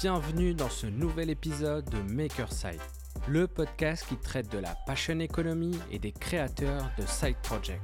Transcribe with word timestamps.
Bienvenue 0.00 0.54
dans 0.54 0.68
ce 0.68 0.86
nouvel 0.86 1.28
épisode 1.28 1.90
de 1.90 2.00
Makerside, 2.00 2.80
le 3.26 3.48
podcast 3.48 4.06
qui 4.08 4.16
traite 4.16 4.48
de 4.48 4.58
la 4.58 4.76
passion 4.86 5.18
economy 5.18 5.76
et 5.90 5.98
des 5.98 6.12
créateurs 6.12 6.88
de 6.96 7.04
side 7.04 7.34
projects. 7.42 7.80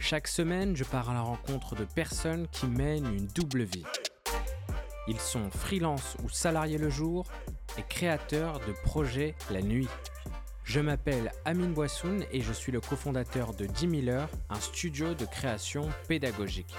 Chaque 0.00 0.26
semaine, 0.26 0.74
je 0.74 0.82
pars 0.82 1.10
à 1.10 1.14
la 1.14 1.20
rencontre 1.20 1.76
de 1.76 1.84
personnes 1.84 2.48
qui 2.48 2.66
mènent 2.66 3.06
une 3.06 3.28
double 3.28 3.62
vie. 3.62 3.84
Ils 5.06 5.20
sont 5.20 5.48
freelance 5.52 6.16
ou 6.24 6.28
salariés 6.28 6.78
le 6.78 6.90
jour 6.90 7.24
et 7.78 7.84
créateurs 7.88 8.58
de 8.66 8.72
projets 8.82 9.36
la 9.52 9.62
nuit. 9.62 9.88
Je 10.64 10.80
m'appelle 10.80 11.30
Amine 11.44 11.72
Boissoun 11.72 12.24
et 12.32 12.40
je 12.40 12.52
suis 12.52 12.72
le 12.72 12.80
cofondateur 12.80 13.54
de 13.54 13.66
10 13.66 14.06
000 14.06 14.08
heures, 14.08 14.30
un 14.50 14.58
studio 14.58 15.14
de 15.14 15.24
création 15.24 15.88
pédagogique. 16.08 16.74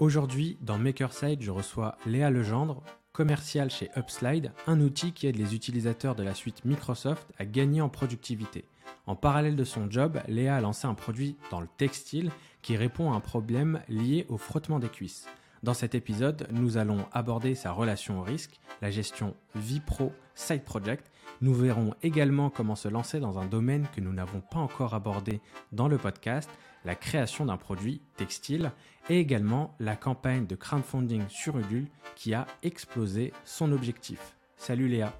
Aujourd'hui, 0.00 0.56
dans 0.62 0.78
Makerside, 0.78 1.42
je 1.42 1.50
reçois 1.50 1.98
Léa 2.06 2.30
Legendre, 2.30 2.82
commerciale 3.12 3.70
chez 3.70 3.90
Upslide, 3.98 4.50
un 4.66 4.80
outil 4.80 5.12
qui 5.12 5.26
aide 5.26 5.36
les 5.36 5.54
utilisateurs 5.54 6.14
de 6.14 6.22
la 6.22 6.34
suite 6.34 6.64
Microsoft 6.64 7.28
à 7.38 7.44
gagner 7.44 7.82
en 7.82 7.90
productivité. 7.90 8.64
En 9.06 9.14
parallèle 9.14 9.56
de 9.56 9.64
son 9.64 9.90
job, 9.90 10.18
Léa 10.26 10.56
a 10.56 10.60
lancé 10.62 10.86
un 10.86 10.94
produit 10.94 11.36
dans 11.50 11.60
le 11.60 11.68
textile 11.76 12.30
qui 12.62 12.78
répond 12.78 13.12
à 13.12 13.14
un 13.14 13.20
problème 13.20 13.82
lié 13.90 14.24
au 14.30 14.38
frottement 14.38 14.78
des 14.78 14.88
cuisses. 14.88 15.26
Dans 15.62 15.74
cet 15.74 15.94
épisode, 15.94 16.48
nous 16.50 16.78
allons 16.78 17.04
aborder 17.12 17.54
sa 17.54 17.70
relation 17.70 18.20
au 18.20 18.22
risque, 18.22 18.58
la 18.80 18.90
gestion 18.90 19.36
vie 19.54 19.80
pro, 19.80 20.14
side 20.34 20.64
project. 20.64 21.10
Nous 21.42 21.52
verrons 21.52 21.92
également 22.02 22.48
comment 22.48 22.74
se 22.74 22.88
lancer 22.88 23.20
dans 23.20 23.38
un 23.38 23.44
domaine 23.44 23.86
que 23.94 24.00
nous 24.00 24.14
n'avons 24.14 24.40
pas 24.40 24.60
encore 24.60 24.94
abordé 24.94 25.42
dans 25.72 25.88
le 25.88 25.98
podcast, 25.98 26.48
la 26.84 26.94
création 26.94 27.46
d'un 27.46 27.56
produit 27.56 28.00
textile, 28.16 28.72
et 29.08 29.18
également 29.18 29.74
la 29.80 29.96
campagne 29.96 30.46
de 30.46 30.54
crowdfunding 30.54 31.28
sur 31.28 31.58
Udul 31.58 31.86
qui 32.16 32.34
a 32.34 32.46
explosé 32.62 33.32
son 33.44 33.72
objectif. 33.72 34.36
Salut 34.56 34.88
Léa. 34.88 35.12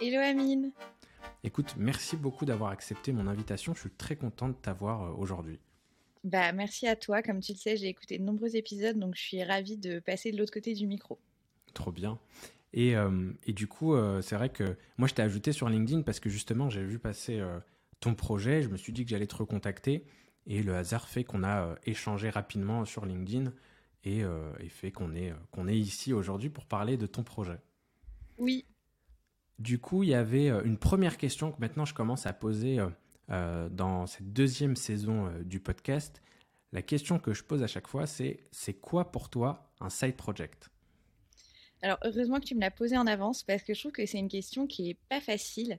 Hello 0.00 0.20
Amine. 0.20 0.72
Écoute, 1.42 1.74
merci 1.76 2.16
beaucoup 2.16 2.44
d'avoir 2.44 2.70
accepté 2.70 3.12
mon 3.12 3.26
invitation. 3.26 3.74
Je 3.74 3.80
suis 3.80 3.90
très 3.90 4.16
content 4.16 4.48
de 4.48 4.54
t'avoir 4.54 5.02
euh, 5.02 5.14
aujourd'hui. 5.16 5.60
Bah, 6.24 6.52
merci 6.52 6.88
à 6.88 6.96
toi. 6.96 7.22
Comme 7.22 7.40
tu 7.40 7.52
le 7.52 7.58
sais, 7.58 7.76
j'ai 7.76 7.88
écouté 7.88 8.18
de 8.18 8.24
nombreux 8.24 8.56
épisodes, 8.56 8.98
donc 8.98 9.14
je 9.14 9.20
suis 9.20 9.44
ravie 9.44 9.76
de 9.76 9.98
passer 9.98 10.32
de 10.32 10.38
l'autre 10.38 10.52
côté 10.52 10.72
du 10.72 10.86
micro. 10.86 11.18
Trop 11.74 11.92
bien. 11.92 12.18
Et, 12.72 12.96
euh, 12.96 13.30
et 13.46 13.52
du 13.52 13.68
coup, 13.68 13.94
euh, 13.94 14.22
c'est 14.22 14.34
vrai 14.34 14.48
que 14.48 14.76
moi, 14.96 15.06
je 15.06 15.14
t'ai 15.14 15.22
ajouté 15.22 15.52
sur 15.52 15.68
LinkedIn 15.68 16.02
parce 16.02 16.20
que 16.20 16.30
justement, 16.30 16.70
j'ai 16.70 16.82
vu 16.82 16.98
passer 16.98 17.38
euh, 17.38 17.60
ton 18.00 18.14
projet. 18.14 18.62
Je 18.62 18.68
me 18.68 18.76
suis 18.76 18.92
dit 18.92 19.04
que 19.04 19.10
j'allais 19.10 19.26
te 19.26 19.36
recontacter. 19.36 20.04
Et 20.46 20.62
le 20.62 20.74
hasard 20.76 21.08
fait 21.08 21.24
qu'on 21.24 21.42
a 21.42 21.74
échangé 21.84 22.30
rapidement 22.30 22.84
sur 22.84 23.06
LinkedIn 23.06 23.52
et, 24.04 24.20
et 24.60 24.68
fait 24.68 24.92
qu'on 24.92 25.14
est, 25.14 25.32
qu'on 25.50 25.66
est 25.66 25.78
ici 25.78 26.12
aujourd'hui 26.12 26.50
pour 26.50 26.66
parler 26.66 26.96
de 26.98 27.06
ton 27.06 27.22
projet. 27.22 27.58
Oui. 28.36 28.66
Du 29.58 29.78
coup, 29.78 30.02
il 30.02 30.10
y 30.10 30.14
avait 30.14 30.48
une 30.48 30.76
première 30.76 31.16
question 31.16 31.50
que 31.50 31.60
maintenant 31.60 31.86
je 31.86 31.94
commence 31.94 32.26
à 32.26 32.34
poser 32.34 32.78
euh, 33.30 33.70
dans 33.70 34.06
cette 34.06 34.34
deuxième 34.34 34.76
saison 34.76 35.26
euh, 35.26 35.42
du 35.44 35.58
podcast, 35.58 36.20
la 36.72 36.82
question 36.82 37.18
que 37.18 37.32
je 37.32 37.42
pose 37.42 37.62
à 37.62 37.66
chaque 37.66 37.88
fois, 37.88 38.06
c'est 38.06 38.40
c'est 38.50 38.74
quoi 38.74 39.10
pour 39.10 39.30
toi 39.30 39.72
un 39.80 39.88
side 39.88 40.16
project? 40.16 40.68
Alors, 41.80 41.98
heureusement 42.02 42.38
que 42.38 42.44
tu 42.44 42.54
me 42.54 42.60
l'as 42.60 42.70
posé 42.70 42.98
en 42.98 43.06
avance 43.06 43.42
parce 43.42 43.62
que 43.62 43.72
je 43.72 43.80
trouve 43.80 43.92
que 43.92 44.04
c'est 44.04 44.18
une 44.18 44.28
question 44.28 44.66
qui 44.66 44.90
est 44.90 44.98
pas 45.08 45.22
facile. 45.22 45.78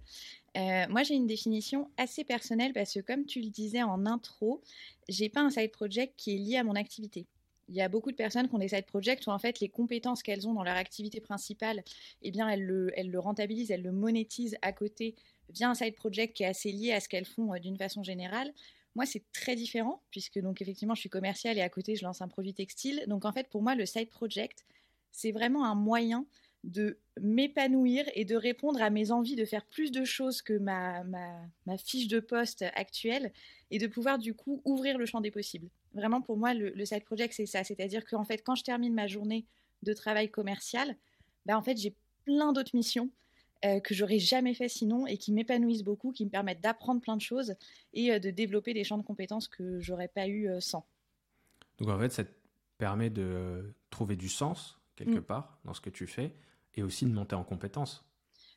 Euh, 0.55 0.85
moi, 0.89 1.03
j'ai 1.03 1.15
une 1.15 1.27
définition 1.27 1.89
assez 1.97 2.23
personnelle 2.23 2.73
parce 2.73 2.93
que, 2.93 2.99
comme 2.99 3.25
tu 3.25 3.41
le 3.41 3.49
disais 3.49 3.83
en 3.83 4.05
intro, 4.05 4.61
j'ai 5.09 5.29
pas 5.29 5.41
un 5.41 5.49
side 5.49 5.71
project 5.71 6.13
qui 6.17 6.35
est 6.35 6.37
lié 6.37 6.57
à 6.57 6.63
mon 6.63 6.75
activité. 6.75 7.25
Il 7.67 7.75
y 7.75 7.81
a 7.81 7.89
beaucoup 7.89 8.11
de 8.11 8.15
personnes 8.15 8.47
qui 8.47 8.55
ont 8.55 8.59
des 8.59 8.67
side 8.67 8.85
projects 8.85 9.25
où 9.25 9.31
en 9.31 9.39
fait 9.39 9.59
les 9.59 9.69
compétences 9.69 10.21
qu'elles 10.21 10.47
ont 10.47 10.53
dans 10.53 10.63
leur 10.63 10.75
activité 10.75 11.19
principale, 11.19 11.83
eh 12.21 12.29
bien 12.29 12.47
elles 12.47 12.63
le, 12.63 13.19
rentabilisent, 13.19 13.71
elles 13.71 13.81
le 13.81 13.91
monétisent 13.91 14.55
à 14.61 14.71
côté 14.71 15.15
via 15.49 15.69
un 15.69 15.73
side 15.73 15.95
project 15.95 16.37
qui 16.37 16.43
est 16.43 16.47
assez 16.47 16.71
lié 16.71 16.93
à 16.93 16.99
ce 16.99 17.09
qu'elles 17.09 17.25
font 17.25 17.53
euh, 17.53 17.59
d'une 17.59 17.77
façon 17.77 18.03
générale. 18.03 18.53
Moi, 18.95 19.05
c'est 19.05 19.23
très 19.33 19.55
différent, 19.55 20.01
puisque 20.09 20.39
donc 20.39 20.61
effectivement, 20.61 20.95
je 20.95 21.01
suis 21.01 21.09
commerciale 21.09 21.57
et 21.57 21.61
à 21.61 21.69
côté, 21.69 21.95
je 21.95 22.05
lance 22.05 22.21
un 22.21 22.29
produit 22.29 22.53
textile. 22.53 23.03
Donc 23.07 23.25
en 23.25 23.33
fait, 23.33 23.49
pour 23.49 23.61
moi, 23.61 23.75
le 23.75 23.85
side 23.85 24.09
project, 24.09 24.63
c'est 25.11 25.31
vraiment 25.31 25.65
un 25.65 25.75
moyen 25.75 26.25
de 26.65 26.97
m'épanouir 27.21 28.05
et 28.15 28.25
de 28.25 28.35
répondre 28.35 28.81
à 28.81 28.89
mes 28.89 29.11
envies 29.11 29.35
de 29.35 29.45
faire 29.45 29.65
plus 29.65 29.91
de 29.91 30.03
choses 30.03 30.41
que 30.41 30.53
ma, 30.57 31.03
ma, 31.03 31.77
fiche 31.77 32.07
de 32.07 32.19
poste 32.19 32.63
actuelle 32.73 33.31
et 33.71 33.77
de 33.77 33.87
pouvoir 33.87 34.17
du 34.17 34.33
coup 34.33 34.61
ouvrir 34.65 34.97
le 34.97 35.05
champ 35.05 35.21
des 35.21 35.31
possibles. 35.31 35.69
Vraiment, 35.93 36.21
pour 36.21 36.37
moi, 36.37 36.53
le, 36.53 36.83
side 36.83 37.03
project, 37.03 37.33
c'est 37.33 37.45
ça. 37.45 37.63
C'est-à-dire 37.63 38.03
qu'en 38.05 38.25
fait, 38.25 38.39
quand 38.39 38.55
je 38.55 38.63
termine 38.63 38.93
ma 38.93 39.07
journée 39.07 39.45
de 39.83 39.93
travail 39.93 40.29
commercial, 40.29 40.95
ben, 41.45 41.55
en 41.55 41.61
fait, 41.61 41.77
j'ai 41.77 41.95
plein 42.25 42.51
d'autres 42.51 42.75
missions 42.75 43.11
euh, 43.63 43.79
que 43.79 43.93
j'aurais 43.93 44.19
jamais 44.19 44.55
fait 44.55 44.67
sinon 44.67 45.05
et 45.05 45.17
qui 45.17 45.31
m'épanouissent 45.31 45.83
beaucoup, 45.83 46.11
qui 46.11 46.25
me 46.25 46.31
permettent 46.31 46.61
d'apprendre 46.61 46.99
plein 46.99 47.15
de 47.15 47.21
choses 47.21 47.53
et 47.93 48.11
euh, 48.11 48.19
de 48.19 48.31
développer 48.31 48.73
des 48.73 48.83
champs 48.83 48.97
de 48.97 49.03
compétences 49.03 49.47
que 49.47 49.79
j'aurais 49.79 50.07
pas 50.07 50.27
eu 50.27 50.49
euh, 50.49 50.59
sans. 50.59 50.85
Donc 51.77 51.89
en 51.89 51.99
fait, 51.99 52.11
ça 52.11 52.23
te 52.23 52.31
permet 52.77 53.11
de 53.11 53.73
trouver 53.91 54.15
du 54.15 54.29
sens 54.29 54.79
quelque 54.95 55.19
mm. 55.19 55.23
part 55.23 55.59
dans 55.63 55.73
ce 55.73 55.81
que 55.81 55.89
tu 55.89 56.07
fais 56.07 56.33
et 56.75 56.83
aussi 56.83 57.05
de 57.05 57.11
monter 57.11 57.35
en 57.35 57.43
compétences. 57.43 58.03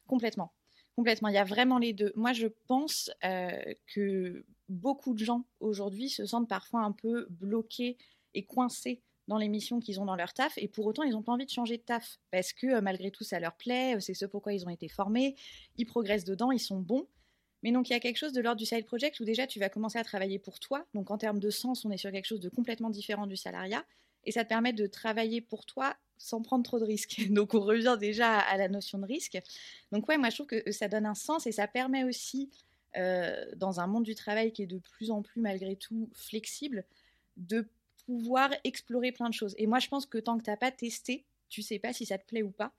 Complètement. 0.06 0.52
Complètement. 0.96 1.28
Il 1.28 1.34
y 1.34 1.38
a 1.38 1.44
vraiment 1.44 1.78
les 1.78 1.92
deux. 1.92 2.12
Moi, 2.16 2.32
je 2.32 2.48
pense 2.66 3.10
que 3.22 4.44
beaucoup 4.68 5.14
de 5.14 5.24
gens 5.24 5.44
aujourd'hui 5.60 6.08
se 6.08 6.26
sentent 6.26 6.48
parfois 6.48 6.80
un 6.80 6.92
peu 6.92 7.26
bloqués 7.30 7.96
et 8.34 8.44
coincés 8.44 9.02
dans 9.28 9.36
les 9.36 9.48
missions 9.48 9.78
qu'ils 9.78 10.00
ont 10.00 10.06
dans 10.06 10.16
leur 10.16 10.32
taf, 10.32 10.56
et 10.56 10.68
pour 10.68 10.86
autant, 10.86 11.02
ils 11.02 11.12
n'ont 11.12 11.22
pas 11.22 11.32
envie 11.32 11.44
de 11.44 11.50
changer 11.50 11.76
de 11.76 11.82
taf, 11.82 12.18
parce 12.30 12.52
que 12.54 12.66
euh, 12.66 12.80
malgré 12.80 13.10
tout, 13.10 13.24
ça 13.24 13.38
leur 13.38 13.54
plaît, 13.54 13.96
euh, 13.96 14.00
c'est 14.00 14.14
ce 14.14 14.24
pourquoi 14.24 14.54
ils 14.54 14.64
ont 14.64 14.70
été 14.70 14.88
formés, 14.88 15.36
ils 15.76 15.84
progressent 15.84 16.24
dedans, 16.24 16.50
ils 16.50 16.58
sont 16.58 16.80
bons. 16.80 17.06
Mais 17.62 17.70
donc, 17.70 17.90
il 17.90 17.92
y 17.92 17.96
a 17.96 18.00
quelque 18.00 18.16
chose 18.16 18.32
de 18.32 18.40
l'ordre 18.40 18.58
du 18.58 18.64
side 18.64 18.86
project 18.86 19.20
où 19.20 19.24
déjà, 19.24 19.46
tu 19.46 19.60
vas 19.60 19.68
commencer 19.68 19.98
à 19.98 20.04
travailler 20.04 20.38
pour 20.38 20.60
toi. 20.60 20.86
Donc, 20.94 21.10
en 21.10 21.18
termes 21.18 21.40
de 21.40 21.50
sens, 21.50 21.84
on 21.84 21.90
est 21.90 21.98
sur 21.98 22.10
quelque 22.10 22.24
chose 22.24 22.40
de 22.40 22.48
complètement 22.48 22.88
différent 22.88 23.26
du 23.26 23.36
salariat, 23.36 23.84
et 24.24 24.32
ça 24.32 24.44
te 24.44 24.48
permet 24.48 24.72
de 24.72 24.86
travailler 24.86 25.42
pour 25.42 25.66
toi 25.66 25.94
sans 26.18 26.42
prendre 26.42 26.64
trop 26.64 26.78
de 26.78 26.84
risques. 26.84 27.26
Donc, 27.30 27.54
on 27.54 27.60
revient 27.60 27.96
déjà 27.98 28.38
à 28.38 28.56
la 28.56 28.68
notion 28.68 28.98
de 28.98 29.06
risque. 29.06 29.38
Donc, 29.92 30.08
ouais, 30.08 30.18
moi, 30.18 30.30
je 30.30 30.36
trouve 30.36 30.46
que 30.46 30.70
ça 30.72 30.88
donne 30.88 31.06
un 31.06 31.14
sens, 31.14 31.46
et 31.46 31.52
ça 31.52 31.66
permet 31.66 32.04
aussi, 32.04 32.50
euh, 32.96 33.44
dans 33.56 33.80
un 33.80 33.86
monde 33.86 34.04
du 34.04 34.14
travail 34.14 34.52
qui 34.52 34.62
est 34.62 34.66
de 34.66 34.78
plus 34.78 35.10
en 35.10 35.22
plus, 35.22 35.40
malgré 35.40 35.76
tout, 35.76 36.10
flexible, 36.14 36.84
de 37.36 37.66
pouvoir 38.06 38.50
explorer 38.64 39.12
plein 39.12 39.28
de 39.28 39.34
choses. 39.34 39.54
Et 39.58 39.66
moi, 39.66 39.78
je 39.78 39.88
pense 39.88 40.06
que 40.06 40.18
tant 40.18 40.38
que 40.38 40.44
tu 40.44 40.50
n'as 40.50 40.56
pas 40.56 40.72
testé, 40.72 41.24
tu 41.48 41.62
sais 41.62 41.78
pas 41.78 41.92
si 41.92 42.06
ça 42.06 42.18
te 42.18 42.26
plaît 42.26 42.42
ou 42.42 42.50
pas. 42.50 42.72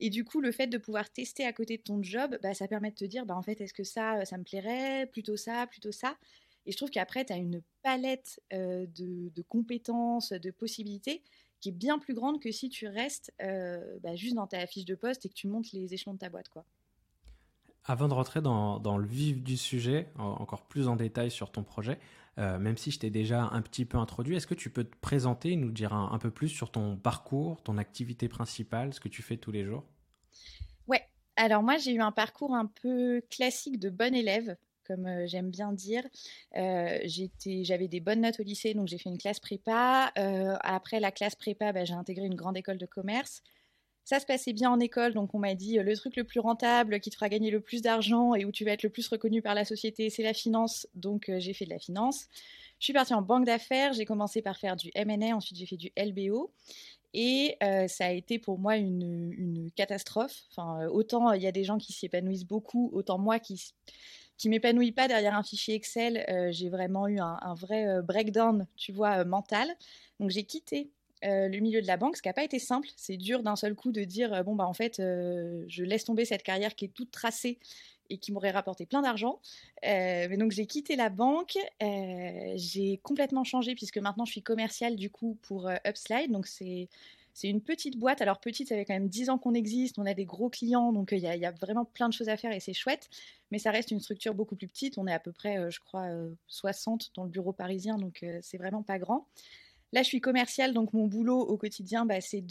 Et 0.00 0.10
du 0.10 0.24
coup, 0.24 0.40
le 0.40 0.50
fait 0.50 0.66
de 0.66 0.78
pouvoir 0.78 1.10
tester 1.10 1.44
à 1.44 1.52
côté 1.52 1.76
de 1.76 1.82
ton 1.82 2.02
job, 2.02 2.36
bah, 2.42 2.54
ça 2.54 2.66
permet 2.66 2.90
de 2.90 2.96
te 2.96 3.04
dire, 3.04 3.24
bah, 3.24 3.36
en 3.36 3.42
fait, 3.42 3.60
est-ce 3.60 3.72
que 3.72 3.84
ça, 3.84 4.24
ça 4.24 4.36
me 4.36 4.42
plairait? 4.42 5.06
Plutôt 5.06 5.36
ça, 5.36 5.66
plutôt 5.68 5.92
ça. 5.92 6.16
Et 6.66 6.72
je 6.72 6.76
trouve 6.76 6.90
qu'après, 6.90 7.24
tu 7.24 7.32
as 7.32 7.36
une 7.36 7.62
palette 7.82 8.40
euh, 8.52 8.86
de, 8.96 9.42
compétences, 9.48 10.32
de 10.32 10.50
possibilités 10.50 11.22
qui 11.62 11.68
est 11.68 11.72
bien 11.72 11.98
plus 11.98 12.12
grande 12.12 12.40
que 12.40 12.50
si 12.50 12.68
tu 12.68 12.88
restes 12.88 13.32
euh, 13.40 13.98
bah, 14.02 14.16
juste 14.16 14.34
dans 14.34 14.48
ta 14.48 14.66
fiche 14.66 14.84
de 14.84 14.96
poste 14.96 15.24
et 15.24 15.28
que 15.28 15.34
tu 15.34 15.46
montes 15.46 15.72
les 15.72 15.94
échelons 15.94 16.12
de 16.12 16.18
ta 16.18 16.28
boîte. 16.28 16.48
quoi. 16.48 16.64
Avant 17.84 18.08
de 18.08 18.14
rentrer 18.14 18.42
dans, 18.42 18.80
dans, 18.80 18.98
le 18.98 19.06
vif 19.06 19.42
du 19.42 19.56
sujet, 19.56 20.12
encore 20.18 20.66
plus 20.66 20.88
en 20.88 20.96
détail 20.96 21.30
sur 21.30 21.50
ton 21.52 21.62
projet, 21.62 21.98
euh, 22.38 22.58
même 22.58 22.76
si 22.76 22.90
je 22.90 22.98
t'ai 22.98 23.10
déjà 23.10 23.44
un 23.44 23.62
petit 23.62 23.84
peu 23.84 23.96
introduit, 23.96 24.36
est-ce 24.36 24.46
que 24.46 24.54
tu 24.54 24.70
peux 24.70 24.84
te 24.84 24.96
présenter, 24.96 25.54
nous 25.54 25.70
dire 25.70 25.92
un, 25.92 26.18
peu 26.18 26.30
plus 26.30 26.48
sur 26.48 26.72
ton 26.72 26.96
parcours, 26.96 27.62
ton 27.62 27.78
activité 27.78 28.28
principale, 28.28 28.92
ce 28.92 29.00
que 29.00 29.08
tu 29.08 29.22
fais 29.22 29.36
tous 29.36 29.52
les 29.52 29.64
jours? 29.64 29.84
Ouais, 30.88 31.02
alors 31.36 31.62
moi 31.62 31.76
j'ai 31.76 31.92
eu 31.92 32.00
un 32.00 32.12
parcours 32.12 32.54
un 32.54 32.66
peu 32.66 33.22
classique 33.30 33.78
de 33.78 33.88
bon 33.88 34.14
élève, 34.14 34.56
comme 34.86 35.06
euh, 35.06 35.26
j'aime 35.26 35.50
bien 35.50 35.72
dire. 35.72 36.02
Euh, 36.56 36.98
j'avais 37.62 37.88
des 37.88 38.00
bonnes 38.00 38.20
notes 38.20 38.40
au 38.40 38.42
lycée, 38.42 38.74
donc 38.74 38.88
j'ai 38.88 38.98
fait 38.98 39.10
une 39.10 39.18
classe 39.18 39.40
prépa. 39.40 40.12
après 40.60 41.00
la 41.00 41.10
classe 41.10 41.34
prépa, 41.34 41.72
bah, 41.72 41.84
j'ai 41.84 41.94
intégré 41.94 42.26
une 42.26 42.34
grande 42.34 42.56
école 42.56 42.78
de 42.78 42.86
commerce. 42.86 43.42
Ça 44.04 44.18
se 44.18 44.26
passait 44.26 44.52
bien 44.52 44.70
en 44.70 44.80
école, 44.80 45.14
donc 45.14 45.32
on 45.32 45.38
m'a 45.38 45.54
dit 45.54 45.78
le 45.78 45.96
truc 45.96 46.16
le 46.16 46.24
plus 46.24 46.40
rentable 46.40 46.98
qui 46.98 47.10
te 47.10 47.14
fera 47.14 47.28
gagner 47.28 47.50
le 47.50 47.60
plus 47.60 47.82
d'argent 47.82 48.34
et 48.34 48.44
où 48.44 48.50
tu 48.50 48.64
vas 48.64 48.72
être 48.72 48.82
le 48.82 48.90
plus 48.90 49.06
reconnu 49.06 49.42
par 49.42 49.54
la 49.54 49.64
société, 49.64 50.10
c'est 50.10 50.24
la 50.24 50.34
finance. 50.34 50.88
Donc 50.94 51.28
euh, 51.28 51.38
j'ai 51.38 51.54
fait 51.54 51.66
de 51.66 51.70
la 51.70 51.78
finance. 51.78 52.26
Je 52.80 52.86
suis 52.86 52.92
partie 52.92 53.14
en 53.14 53.22
banque 53.22 53.44
d'affaires, 53.44 53.92
j'ai 53.92 54.04
commencé 54.04 54.42
par 54.42 54.58
faire 54.58 54.74
du 54.74 54.90
M&A, 54.96 55.36
ensuite 55.36 55.56
j'ai 55.56 55.66
fait 55.66 55.76
du 55.76 55.92
LBO. 55.96 56.50
Et 57.14 57.56
euh, 57.62 57.86
ça 57.86 58.06
a 58.06 58.10
été 58.10 58.40
pour 58.40 58.58
moi 58.58 58.76
une, 58.76 59.70
catastrophe. 59.76 60.42
Enfin, 60.50 60.82
euh, 60.82 60.88
autant 60.88 61.32
il 61.32 61.42
y 61.42 61.46
a 61.46 61.52
des 61.52 61.62
gens 61.62 61.78
qui 61.78 61.92
s'y 61.92 62.06
épanouissent 62.06 62.46
beaucoup, 62.46 62.90
autant 62.92 63.18
moi 63.18 63.38
qui 63.38 63.72
qui 64.42 64.48
m'épanouis 64.48 64.90
pas 64.90 65.06
derrière 65.06 65.36
un 65.36 65.44
fichier 65.44 65.76
Excel, 65.76 66.24
j'ai 66.50 66.68
vraiment 66.68 67.06
eu 67.06 67.20
un, 67.20 67.54
vrai 67.54 68.02
breakdown, 68.02 68.66
tu 68.76 68.90
vois, 68.90 69.24
mental. 69.24 69.68
Donc 70.18 70.30
j'ai 70.30 70.42
quitté 70.42 70.90
euh, 71.24 71.48
le 71.48 71.58
milieu 71.60 71.80
de 71.80 71.86
la 71.86 71.96
banque, 71.96 72.16
ce 72.16 72.22
qui 72.22 72.28
n'a 72.28 72.32
pas 72.32 72.42
été 72.42 72.58
simple. 72.58 72.88
C'est 72.96 73.16
dur 73.16 73.42
d'un 73.42 73.56
seul 73.56 73.74
coup 73.74 73.92
de 73.92 74.02
dire 74.02 74.32
euh, 74.32 74.42
bon 74.42 74.56
bah 74.56 74.66
en 74.66 74.72
fait 74.72 74.98
euh, 74.98 75.64
je 75.68 75.84
laisse 75.84 76.04
tomber 76.04 76.24
cette 76.24 76.42
carrière 76.42 76.74
qui 76.74 76.86
est 76.86 76.94
toute 76.94 77.12
tracée 77.12 77.58
et 78.10 78.18
qui 78.18 78.32
m'aurait 78.32 78.50
rapporté 78.50 78.86
plein 78.86 79.02
d'argent. 79.02 79.40
mais 79.82 80.36
donc 80.36 80.50
j'ai 80.50 80.66
quitté 80.66 80.96
la 80.96 81.08
banque, 81.08 81.56
j'ai 82.56 83.00
complètement 83.02 83.44
changé 83.44 83.74
puisque 83.74 83.96
maintenant 83.98 84.26
je 84.26 84.32
suis 84.32 84.42
commerciale 84.42 84.96
du 84.96 85.08
coup 85.08 85.38
pour 85.42 85.70
Upslide. 85.86 86.30
Donc 86.30 86.46
c'est 86.46 86.88
C'est 87.34 87.48
une 87.48 87.62
petite 87.62 87.98
boîte. 87.98 88.20
Alors, 88.20 88.40
petite, 88.40 88.68
ça 88.68 88.74
fait 88.74 88.84
quand 88.84 88.94
même 88.94 89.08
10 89.08 89.30
ans 89.30 89.38
qu'on 89.38 89.54
existe. 89.54 89.98
On 89.98 90.06
a 90.06 90.14
des 90.14 90.24
gros 90.24 90.50
clients, 90.50 90.92
donc 90.92 91.12
il 91.12 91.18
y, 91.18 91.46
a 91.46 91.52
vraiment 91.52 91.84
plein 91.84 92.08
de 92.08 92.14
choses 92.14 92.28
à 92.28 92.36
faire 92.36 92.52
et 92.52 92.60
c'est 92.60 92.74
chouette. 92.74 93.08
Mais 93.50 93.58
ça 93.58 93.70
reste 93.70 93.90
une 93.90 94.00
structure 94.00 94.34
beaucoup 94.34 94.56
plus 94.56 94.68
petite. 94.68 94.98
On 94.98 95.06
est 95.06 95.12
à 95.12 95.20
peu 95.20 95.32
près, 95.32 95.70
je 95.70 95.80
crois, 95.80 96.08
60 96.46 97.12
dans 97.14 97.24
le 97.24 97.30
bureau 97.30 97.52
parisien, 97.52 97.96
donc 97.96 98.24
c'est 98.42 98.58
vraiment 98.58 98.82
pas 98.82 98.98
grand. 98.98 99.28
Là, 99.94 100.02
je 100.02 100.08
suis 100.08 100.22
commerciale, 100.22 100.72
donc 100.72 100.94
mon 100.94 101.06
boulot 101.06 101.38
au 101.38 101.58
quotidien, 101.58 102.06
bah, 102.06 102.22
c'est 102.22 102.42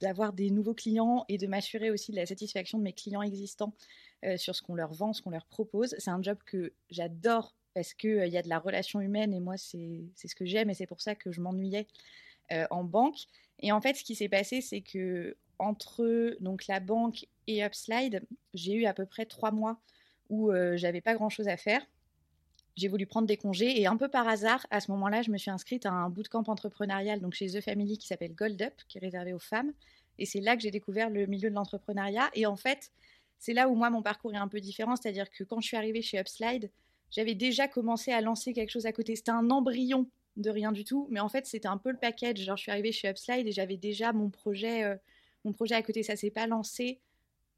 d'avoir 0.00 0.32
des 0.32 0.50
nouveaux 0.50 0.74
clients 0.74 1.24
et 1.28 1.38
de 1.38 1.46
m'assurer 1.46 1.92
aussi 1.92 2.10
de 2.10 2.16
la 2.16 2.26
satisfaction 2.26 2.78
de 2.78 2.82
mes 2.82 2.92
clients 2.92 3.22
existants 3.22 3.72
euh, 4.24 4.36
sur 4.36 4.56
ce 4.56 4.62
qu'on 4.62 4.74
leur 4.74 4.92
vend, 4.92 5.12
ce 5.12 5.22
qu'on 5.22 5.30
leur 5.30 5.46
propose. 5.46 5.94
C'est 5.98 6.10
un 6.10 6.20
job 6.20 6.38
que 6.44 6.72
j'adore 6.90 7.54
parce 7.72 7.94
qu'il 7.94 8.10
euh, 8.10 8.26
y 8.26 8.36
a 8.36 8.42
de 8.42 8.48
la 8.48 8.58
relation 8.58 9.00
humaine 9.00 9.32
et 9.32 9.38
moi, 9.38 9.56
c'est 9.56 10.08
ce 10.16 10.34
que 10.34 10.44
j'aime 10.44 10.68
et 10.68 10.74
c'est 10.74 10.88
pour 10.88 11.00
ça 11.00 11.14
que 11.14 11.30
je 11.30 11.40
m'ennuyais 11.40 11.86
euh, 12.50 12.66
en 12.70 12.82
banque. 12.82 13.26
Et 13.60 13.72
en 13.72 13.80
fait, 13.80 13.94
ce 13.94 14.04
qui 14.04 14.14
s'est 14.14 14.28
passé, 14.28 14.60
c'est 14.60 14.80
que 14.80 15.36
entre 15.58 16.36
donc 16.40 16.66
la 16.66 16.80
banque 16.80 17.26
et 17.46 17.64
Upslide, 17.64 18.22
j'ai 18.54 18.74
eu 18.74 18.84
à 18.84 18.92
peu 18.92 19.06
près 19.06 19.24
trois 19.24 19.50
mois 19.50 19.80
où 20.28 20.52
j'avais 20.74 21.00
pas 21.00 21.14
grand 21.14 21.28
chose 21.28 21.48
à 21.48 21.56
faire 21.56 21.86
j'ai 22.76 22.88
voulu 22.88 23.06
prendre 23.06 23.26
des 23.26 23.36
congés 23.36 23.80
et 23.80 23.86
un 23.86 23.96
peu 23.96 24.08
par 24.08 24.28
hasard, 24.28 24.66
à 24.70 24.80
ce 24.80 24.90
moment-là, 24.90 25.22
je 25.22 25.30
me 25.30 25.38
suis 25.38 25.50
inscrite 25.50 25.86
à 25.86 25.92
un 25.92 26.10
bootcamp 26.10 26.44
entrepreneurial 26.46 27.20
donc 27.20 27.32
chez 27.32 27.46
The 27.46 27.60
Family 27.62 27.96
qui 27.96 28.06
s'appelle 28.06 28.34
Gold 28.34 28.60
Up, 28.60 28.74
qui 28.86 28.98
est 28.98 29.00
réservé 29.00 29.32
aux 29.32 29.38
femmes. 29.38 29.72
Et 30.18 30.26
c'est 30.26 30.40
là 30.40 30.56
que 30.56 30.62
j'ai 30.62 30.70
découvert 30.70 31.10
le 31.10 31.26
milieu 31.26 31.48
de 31.50 31.54
l'entrepreneuriat. 31.54 32.30
Et 32.34 32.46
en 32.46 32.56
fait, 32.56 32.90
c'est 33.38 33.54
là 33.54 33.68
où 33.68 33.74
moi, 33.74 33.90
mon 33.90 34.02
parcours 34.02 34.32
est 34.34 34.38
un 34.38 34.48
peu 34.48 34.60
différent. 34.60 34.96
C'est-à-dire 34.96 35.30
que 35.30 35.44
quand 35.44 35.60
je 35.60 35.68
suis 35.68 35.76
arrivée 35.76 36.02
chez 36.02 36.18
Upslide, 36.18 36.70
j'avais 37.10 37.34
déjà 37.34 37.66
commencé 37.66 38.12
à 38.12 38.20
lancer 38.20 38.52
quelque 38.52 38.70
chose 38.70 38.86
à 38.86 38.92
côté. 38.92 39.16
C'était 39.16 39.30
un 39.30 39.50
embryon 39.50 40.08
de 40.36 40.50
rien 40.50 40.72
du 40.72 40.84
tout. 40.84 41.06
Mais 41.10 41.20
en 41.20 41.28
fait, 41.28 41.46
c'était 41.46 41.68
un 41.68 41.78
peu 41.78 41.90
le 41.90 41.98
package. 41.98 42.38
Genre, 42.38 42.56
je 42.56 42.62
suis 42.62 42.72
arrivée 42.72 42.92
chez 42.92 43.08
Upslide 43.08 43.46
et 43.46 43.52
j'avais 43.52 43.76
déjà 43.76 44.12
mon 44.12 44.30
projet, 44.30 44.84
euh, 44.84 44.96
mon 45.44 45.52
projet 45.52 45.74
à 45.74 45.82
côté. 45.82 46.02
Ça 46.02 46.16
s'est 46.16 46.30
pas 46.30 46.46
lancé 46.46 47.00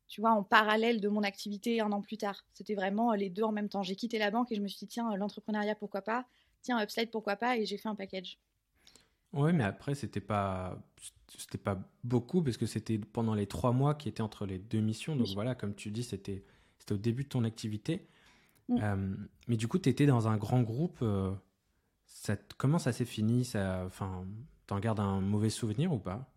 tu 0.09 0.23
vois, 0.23 0.31
en 0.31 0.43
parallèle 0.43 1.01
de 1.01 1.09
mon 1.09 1.23
activité 1.23 1.81
un 1.81 1.93
an 1.93 2.01
plus 2.01 2.17
tard. 2.17 2.45
C'était 2.55 2.75
vraiment 2.75 3.13
euh, 3.13 3.17
les 3.17 3.29
deux 3.29 3.43
en 3.43 3.53
même 3.53 3.69
temps. 3.69 3.83
J'ai 3.83 3.95
quitté 3.95 4.19
la 4.19 4.31
banque 4.31 4.51
et 4.51 4.57
je 4.57 4.63
me 4.63 4.67
suis 4.67 4.79
dit, 4.79 4.87
tiens, 4.87 5.15
l'entrepreneuriat, 5.17 5.75
pourquoi 5.75 6.01
pas? 6.01 6.27
Tiens, 6.63 6.83
Upslide, 6.83 7.11
pourquoi 7.11 7.37
pas? 7.37 7.59
Et 7.59 7.67
j'ai 7.67 7.77
fait 7.77 7.89
un 7.89 7.95
package. 7.95 8.39
Oui, 9.35 9.53
mais 9.53 9.65
après, 9.65 9.95
c'était 9.95 10.21
pas, 10.21 10.83
c'était 11.37 11.59
pas 11.59 11.79
beaucoup 12.03 12.43
parce 12.43 12.57
que 12.57 12.65
c'était 12.65 12.97
pendant 12.99 13.35
les 13.35 13.47
trois 13.47 13.73
mois 13.73 13.95
qui 13.95 14.09
étaient 14.09 14.23
entre 14.23 14.47
les 14.47 14.59
deux 14.59 14.81
missions. 14.81 15.15
Donc 15.15 15.29
voilà, 15.35 15.55
comme 15.55 15.75
tu 15.75 15.91
dis, 15.91 16.03
c'était, 16.03 16.43
c'était 16.79 16.95
au 16.95 16.99
début 16.99 17.25
de 17.25 17.29
ton 17.29 17.45
activité. 17.45 18.09
Mm. 18.69 18.79
Euh, 18.83 19.15
mais 19.47 19.57
du 19.59 19.69
coup, 19.69 19.79
tu 19.79 19.91
étais 19.91 20.07
dans 20.07 20.27
un 20.27 20.39
grand 20.39 20.63
groupe. 20.63 20.99
Euh, 21.03 21.31
comment 22.57 22.79
ça 22.79 22.93
s'est 22.93 23.05
fini 23.05 23.45
ça, 23.45 23.85
enfin, 23.87 24.27
T'en 24.69 24.81
gardes 24.81 25.01
un 25.01 25.23
mauvais 25.23 25.49
souvenir 25.49 25.93
ou 25.93 25.99
pas? 25.99 26.31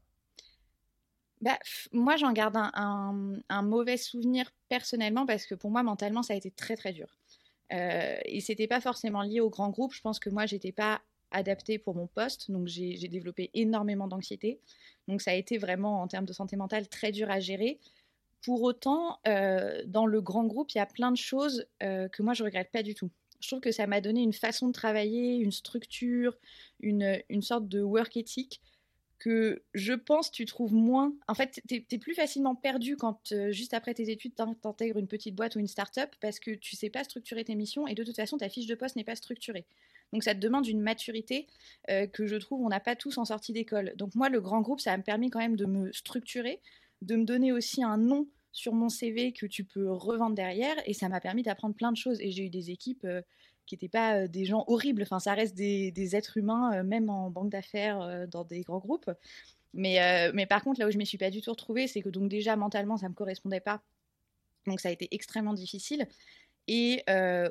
Bah, 1.42 1.60
moi, 1.92 2.16
j'en 2.16 2.32
garde 2.32 2.56
un, 2.56 3.62
mauvais 3.62 3.98
souvenir 3.98 4.50
personnellement 4.70 5.26
parce 5.26 5.46
que 5.46 5.54
pour 5.54 5.70
moi, 5.70 5.84
mentalement, 5.84 6.24
ça 6.24 6.34
a 6.34 6.38
été 6.38 6.50
très 6.50 6.78
très 6.78 6.94
dur. 6.94 7.18
Euh, 7.74 8.18
et 8.24 8.40
c'était 8.40 8.68
pas 8.68 8.80
forcément 8.80 9.22
lié 9.22 9.42
au 9.42 9.50
grand 9.50 9.70
groupe. 9.70 9.94
Je 9.94 10.00
pense 10.00 10.18
que 10.18 10.30
moi, 10.30 10.46
j'étais 10.46 10.72
pas 10.72 11.02
adaptée 11.32 11.78
pour 11.78 11.94
mon 11.94 12.08
poste, 12.08 12.52
donc 12.52 12.68
j'ai 12.68 12.96
développé 13.10 13.50
énormément 13.54 14.08
d'anxiété. 14.08 14.62
Donc 15.10 15.22
ça 15.22 15.32
a 15.32 15.34
été 15.34 15.58
vraiment, 15.58 16.02
en 16.02 16.08
termes 16.08 16.26
de 16.26 16.34
santé 16.34 16.56
mentale, 16.56 16.88
très 16.88 17.12
dur 17.12 17.30
à 17.30 17.42
gérer. 17.42 17.82
Pour 18.46 18.62
autant, 18.62 19.20
euh, 19.28 19.84
dans 19.88 20.06
le 20.06 20.22
grand 20.22 20.46
groupe, 20.46 20.72
il 20.72 20.78
y 20.78 20.82
a 20.82 20.86
plein 20.86 21.12
de 21.12 21.18
choses 21.18 21.66
euh, 21.84 22.08
que 22.08 22.24
moi, 22.24 22.34
je 22.34 22.46
regrette 22.46 22.72
pas 22.72 22.82
du 22.82 22.96
tout. 22.96 23.12
Je 23.42 23.48
trouve 23.48 23.60
que 23.60 23.72
ça 23.72 23.88
m'a 23.88 24.02
donné 24.02 24.22
une 24.22 24.34
façon 24.34 24.68
de 24.68 24.74
travailler, 24.74 25.36
une 25.36 25.52
structure, 25.52 26.38
une, 26.80 27.22
une 27.30 27.42
sorte 27.42 27.68
de 27.68 27.82
work 27.82 28.16
ethic 28.18 28.62
que 29.22 29.62
je 29.76 29.94
pense 29.94 30.32
tu 30.32 30.46
trouves 30.46 30.74
moins. 30.74 31.14
En 31.28 31.36
fait, 31.36 31.62
tu 31.68 31.86
es, 31.92 31.98
plus 32.00 32.16
facilement 32.16 32.56
perdu 32.56 32.98
quand, 32.98 33.32
euh, 33.32 33.52
juste 33.52 33.76
après 33.76 33.94
tes 33.94 34.10
études, 34.10 34.34
tu 34.36 34.68
intègres 34.68 34.98
une 34.98 35.08
petite 35.08 35.36
boîte 35.36 35.56
ou 35.56 35.60
une 35.60 35.68
start-up 35.68 36.10
parce 36.22 36.40
que 36.40 36.50
tu 36.50 36.76
sais 36.76 36.90
pas 36.90 37.04
structurer 37.04 37.44
tes 37.44 37.54
missions 37.54 37.86
et 37.86 37.94
de 37.94 38.04
toute 38.04 38.16
façon, 38.16 38.38
ta 38.38 38.50
fiche 38.50 38.66
de 38.66 38.74
poste 38.74 38.96
n'est 38.96 39.04
pas 39.04 39.16
structurée. 39.16 39.66
Donc, 40.12 40.24
ça 40.24 40.34
te 40.34 40.40
demande 40.40 40.66
une 40.66 40.82
maturité 40.82 41.46
euh, 41.92 42.08
que 42.08 42.26
je 42.26 42.36
trouve 42.36 42.62
on 42.66 42.70
n'a 42.70 42.80
pas 42.80 42.96
tous 42.96 43.20
en 43.20 43.26
sortie 43.26 43.54
d'école. 43.54 43.94
Donc, 43.96 44.16
moi, 44.16 44.28
le 44.28 44.42
grand 44.42 44.62
groupe, 44.62 44.82
ça 44.82 44.98
m'a 44.98 45.04
permis 45.04 45.30
quand 45.30 45.40
même 45.40 45.56
de 45.56 45.66
me 45.68 45.92
structurer, 45.92 46.60
de 47.04 47.16
me 47.16 47.24
donner 47.24 47.52
aussi 47.52 47.84
un 47.84 47.98
nom 47.98 48.28
sur 48.52 48.74
mon 48.74 48.90
CV 48.90 49.32
que 49.32 49.46
tu 49.46 49.64
peux 49.64 49.90
revendre 49.92 50.36
derrière 50.36 50.76
et 50.86 50.94
ça 50.94 51.10
m'a 51.10 51.20
permis 51.20 51.44
d'apprendre 51.44 51.76
plein 51.76 51.92
de 51.92 51.98
choses. 51.98 52.20
Et 52.22 52.32
j'ai 52.32 52.46
eu 52.46 52.50
des 52.50 52.72
équipes. 52.72 53.06
Euh, 53.06 53.22
qui 53.68 53.76
n'étaient 53.76 53.90
pas 53.90 54.16
euh, 54.18 54.28
des 54.28 54.44
gens 54.44 54.66
horribles. 54.68 55.04
Enfin, 55.04 55.20
ça 55.20 55.34
reste 55.34 55.56
des, 55.56 56.16
êtres 56.16 56.36
humains, 56.36 56.74
euh, 56.74 56.84
même 56.84 57.10
en 57.10 57.30
banque 57.30 57.52
d'affaires, 57.52 58.28
dans 58.28 58.44
des 58.44 58.62
grands 58.62 58.80
groupes. 58.80 59.10
Mais, 59.74 60.32
mais 60.34 60.46
par 60.46 60.64
contre, 60.64 60.80
là 60.82 60.88
où 60.88 60.92
je 60.92 60.98
ne 60.98 61.00
m'y 61.00 61.06
suis 61.06 61.20
pas 61.20 61.30
du 61.30 61.42
tout 61.42 61.52
retrouvée, 61.52 61.88
c'est 61.88 62.02
que 62.02 62.10
donc 62.10 62.28
déjà 62.28 62.58
mentalement, 62.58 62.98
ça 62.98 63.06
ne 63.06 63.12
me 63.12 63.16
correspondait 63.16 63.62
pas. 63.62 63.82
Donc 64.68 64.82
ça 64.82 64.90
a 64.90 64.92
été 64.92 65.08
extrêmement 65.12 65.54
difficile. 65.54 66.08
Et 66.68 67.04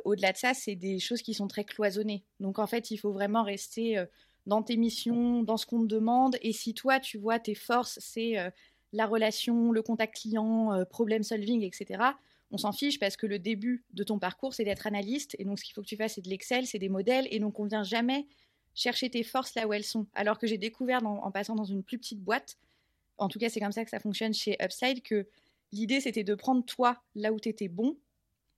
au-delà 0.05 0.32
de 0.32 0.37
ça, 0.37 0.52
c'est 0.52 0.75
des 0.75 0.99
choses 0.99 1.23
qui 1.23 1.32
sont 1.32 1.49
très 1.49 1.64
cloisonnées. 1.64 2.25
Donc 2.41 2.58
en 2.58 2.67
fait, 2.67 2.91
il 2.91 2.99
faut 2.99 3.12
vraiment 3.12 3.44
rester 3.44 4.05
dans 4.47 4.62
tes 4.62 4.76
missions, 4.76 5.43
dans 5.43 5.56
ce 5.56 5.64
qu'on 5.64 5.81
te 5.81 5.87
demande. 5.87 6.37
Et 6.43 6.52
si 6.52 6.75
toi, 6.75 7.00
tu 7.00 7.17
vois, 7.17 7.38
tes 7.38 7.55
forces, 7.55 7.99
c'est 8.02 8.37
la 8.93 9.07
relation, 9.07 9.73
le 9.73 9.83
contact 9.83 10.17
client, 10.17 10.85
problem 10.91 11.23
solving, 11.23 11.63
etc., 11.63 12.03
on 12.53 12.59
s'en 12.59 12.73
fiche 12.73 12.99
parce 12.99 13.17
que 13.17 13.27
le 13.27 13.39
début 13.39 13.85
de 13.93 14.03
ton 14.03 14.19
parcours, 14.19 14.55
c'est 14.55 14.65
d'être 14.65 14.87
analyste. 14.87 15.37
Et 15.39 15.45
donc, 15.45 15.59
ce 15.61 15.65
qu'il 15.65 15.73
faut 15.73 15.83
que 15.83 15.87
tu 15.87 15.97
fasses, 15.97 16.15
c'est 16.15 16.21
de 16.21 16.29
l'Excel, 16.29 16.67
c'est 16.67 16.81
des 16.81 16.89
modèles. 16.89 17.29
Et 17.31 17.39
donc, 17.39 17.61
on 17.61 17.65
ne 17.65 17.69
vient 17.69 17.85
jamais 17.85 18.27
chercher 18.75 19.09
tes 19.09 19.23
forces 19.23 19.55
là 19.55 19.69
où 19.69 19.73
elles 19.73 19.85
sont. 19.85 20.07
Alors 20.15 20.39
que 20.39 20.49
j'ai 20.49 20.59
découvert 20.59 21.05
en 21.07 21.31
passant 21.31 21.55
dans 21.55 21.65
une 21.65 21.85
plus 21.85 21.99
petite 21.99 22.21
boîte, 22.21 22.59
en 23.19 23.29
tout 23.29 23.39
cas, 23.39 23.49
c'est 23.49 23.61
comme 23.61 23.73
ça 23.73 23.85
que 23.85 23.91
ça 23.91 24.01
fonctionne 24.01 24.35
chez 24.35 24.57
Upside, 24.61 25.03
que 25.03 25.29
l'idée, 25.73 26.01
c'était 26.01 26.25
de 26.25 26.35
prendre 26.35 26.65
toi 26.65 27.01
là 27.15 27.33
où 27.33 27.39
tu 27.39 27.49
étais 27.49 27.69
bon 27.69 27.97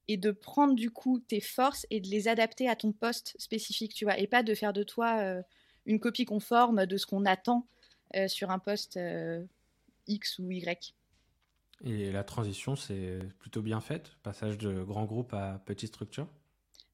et 0.09 0.17
de 0.17 0.31
prendre 0.31 0.75
du 0.75 0.91
coup 0.91 1.19
tes 1.21 1.41
forces 1.41 1.87
et 1.91 2.01
de 2.01 2.09
les 2.09 2.29
adapter 2.29 2.69
à 2.69 2.77
ton 2.77 2.93
poste 2.93 3.35
spécifique, 3.39 3.95
tu 3.95 4.05
vois, 4.05 4.19
et 4.19 4.27
pas 4.27 4.43
de 4.43 4.55
faire 4.55 4.73
de 4.73 4.83
toi 4.83 5.19
euh, 5.21 5.43
une 5.87 6.01
copie 6.01 6.25
conforme 6.25 6.87
de 6.87 6.97
ce 6.97 7.07
qu'on 7.07 7.25
attend 7.25 7.67
euh, 8.17 8.29
sur 8.29 8.51
un 8.51 8.59
poste 8.59 8.97
euh, 8.97 9.45
X 10.07 10.39
ou 10.39 10.51
Y. 10.51 10.95
Et 11.85 12.13
la 12.13 12.23
transition, 12.23 12.77
c'est 12.77 13.19
plutôt 13.39 13.63
bien 13.63 13.81
faite, 13.81 14.13
passage 14.23 14.59
de 14.59 14.83
grand 14.83 15.05
groupe 15.05 15.35
à 15.35 15.61
petite 15.65 15.89
structure? 15.89 16.29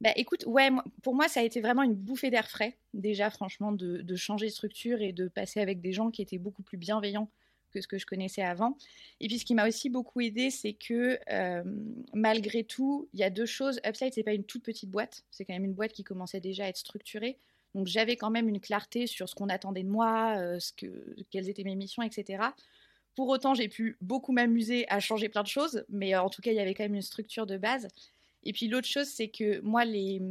Bah 0.01 0.13
écoute, 0.15 0.45
ouais, 0.47 0.71
pour 1.03 1.15
moi, 1.15 1.29
ça 1.29 1.41
a 1.41 1.43
été 1.43 1.61
vraiment 1.61 1.83
une 1.83 1.95
bouffée 1.95 2.31
d'air 2.31 2.49
frais, 2.49 2.79
déjà, 2.95 3.31
franchement, 3.31 3.73
de, 3.73 4.17
changer 4.17 4.47
de 4.47 4.53
structure 4.53 5.03
et 5.03 5.13
de 5.13 5.27
passer 5.27 5.61
avec 5.61 5.81
des 5.81 5.93
gens 5.93 6.11
qui 6.11 6.23
étaient 6.23 6.39
beaucoup 6.39 6.63
plus 6.63 6.79
bienveillants 6.79 7.29
que 7.73 7.81
ce 7.83 7.89
que 7.89 7.99
je 7.99 8.07
connaissais 8.07 8.43
avant. 8.43 8.79
Et 9.21 9.27
puis, 9.27 9.41
ce 9.41 9.45
qui 9.45 9.55
m'a 9.55 9.67
aussi 9.67 9.91
beaucoup 9.91 10.21
aidé, 10.21 10.51
c'est 10.51 10.73
que 10.73 11.19
euh, 11.31 11.63
malgré 12.15 12.65
tout, 12.65 13.09
il 13.13 13.21
y 13.21 13.25
a 13.25 13.31
deux 13.31 13.45
choses. 13.45 13.81
Upside, 13.85 14.15
c'est 14.15 14.23
pas 14.23 14.33
une 14.33 14.45
toute 14.45 14.63
petite 14.63 14.91
boîte, 14.91 15.25
c'est 15.31 15.45
quand 15.45 15.53
même 15.53 15.65
une 15.65 15.75
boîte 15.75 15.93
qui 15.93 16.05
commençait 16.05 16.41
déjà 16.41 16.65
à 16.65 16.69
être 16.69 16.79
structurée. 16.79 17.37
Donc, 17.75 17.89
j'avais 17.89 18.17
quand 18.17 18.31
même 18.31 18.49
une 18.49 18.61
clarté 18.61 19.07
sur 19.07 19.29
ce 19.29 19.35
qu'on 19.35 19.49
attendait 19.49 19.83
de 19.83 19.91
moi, 19.91 20.37
euh, 20.39 20.61
ce 20.61 20.73
que, 20.73 21.17
quelles 21.31 21.51
étaient 21.51 21.65
mes 21.65 21.75
missions, 21.75 22.03
etc. 22.03 22.45
Pour 23.19 23.31
autant, 23.31 23.53
j'ai 23.53 23.67
pu 23.67 23.97
beaucoup 24.01 24.31
m'amuser 24.31 24.89
à 24.89 25.01
changer 25.01 25.29
plein 25.29 25.43
de 25.43 25.49
choses, 25.49 25.85
mais 25.89 26.15
euh, 26.15 26.23
en 26.23 26.31
tout 26.31 26.41
cas, 26.41 26.53
il 26.53 26.55
y 26.55 26.61
avait 26.61 26.73
quand 26.73 26.85
même 26.85 26.95
une 26.95 27.03
structure 27.03 27.47
de 27.47 27.57
base. 27.57 27.89
Et 28.45 28.53
puis 28.53 28.69
l'autre 28.69 28.87
chose, 28.87 29.09
c'est 29.09 29.27
que 29.27 29.61
moi, 29.63 29.85
les, 29.85 30.23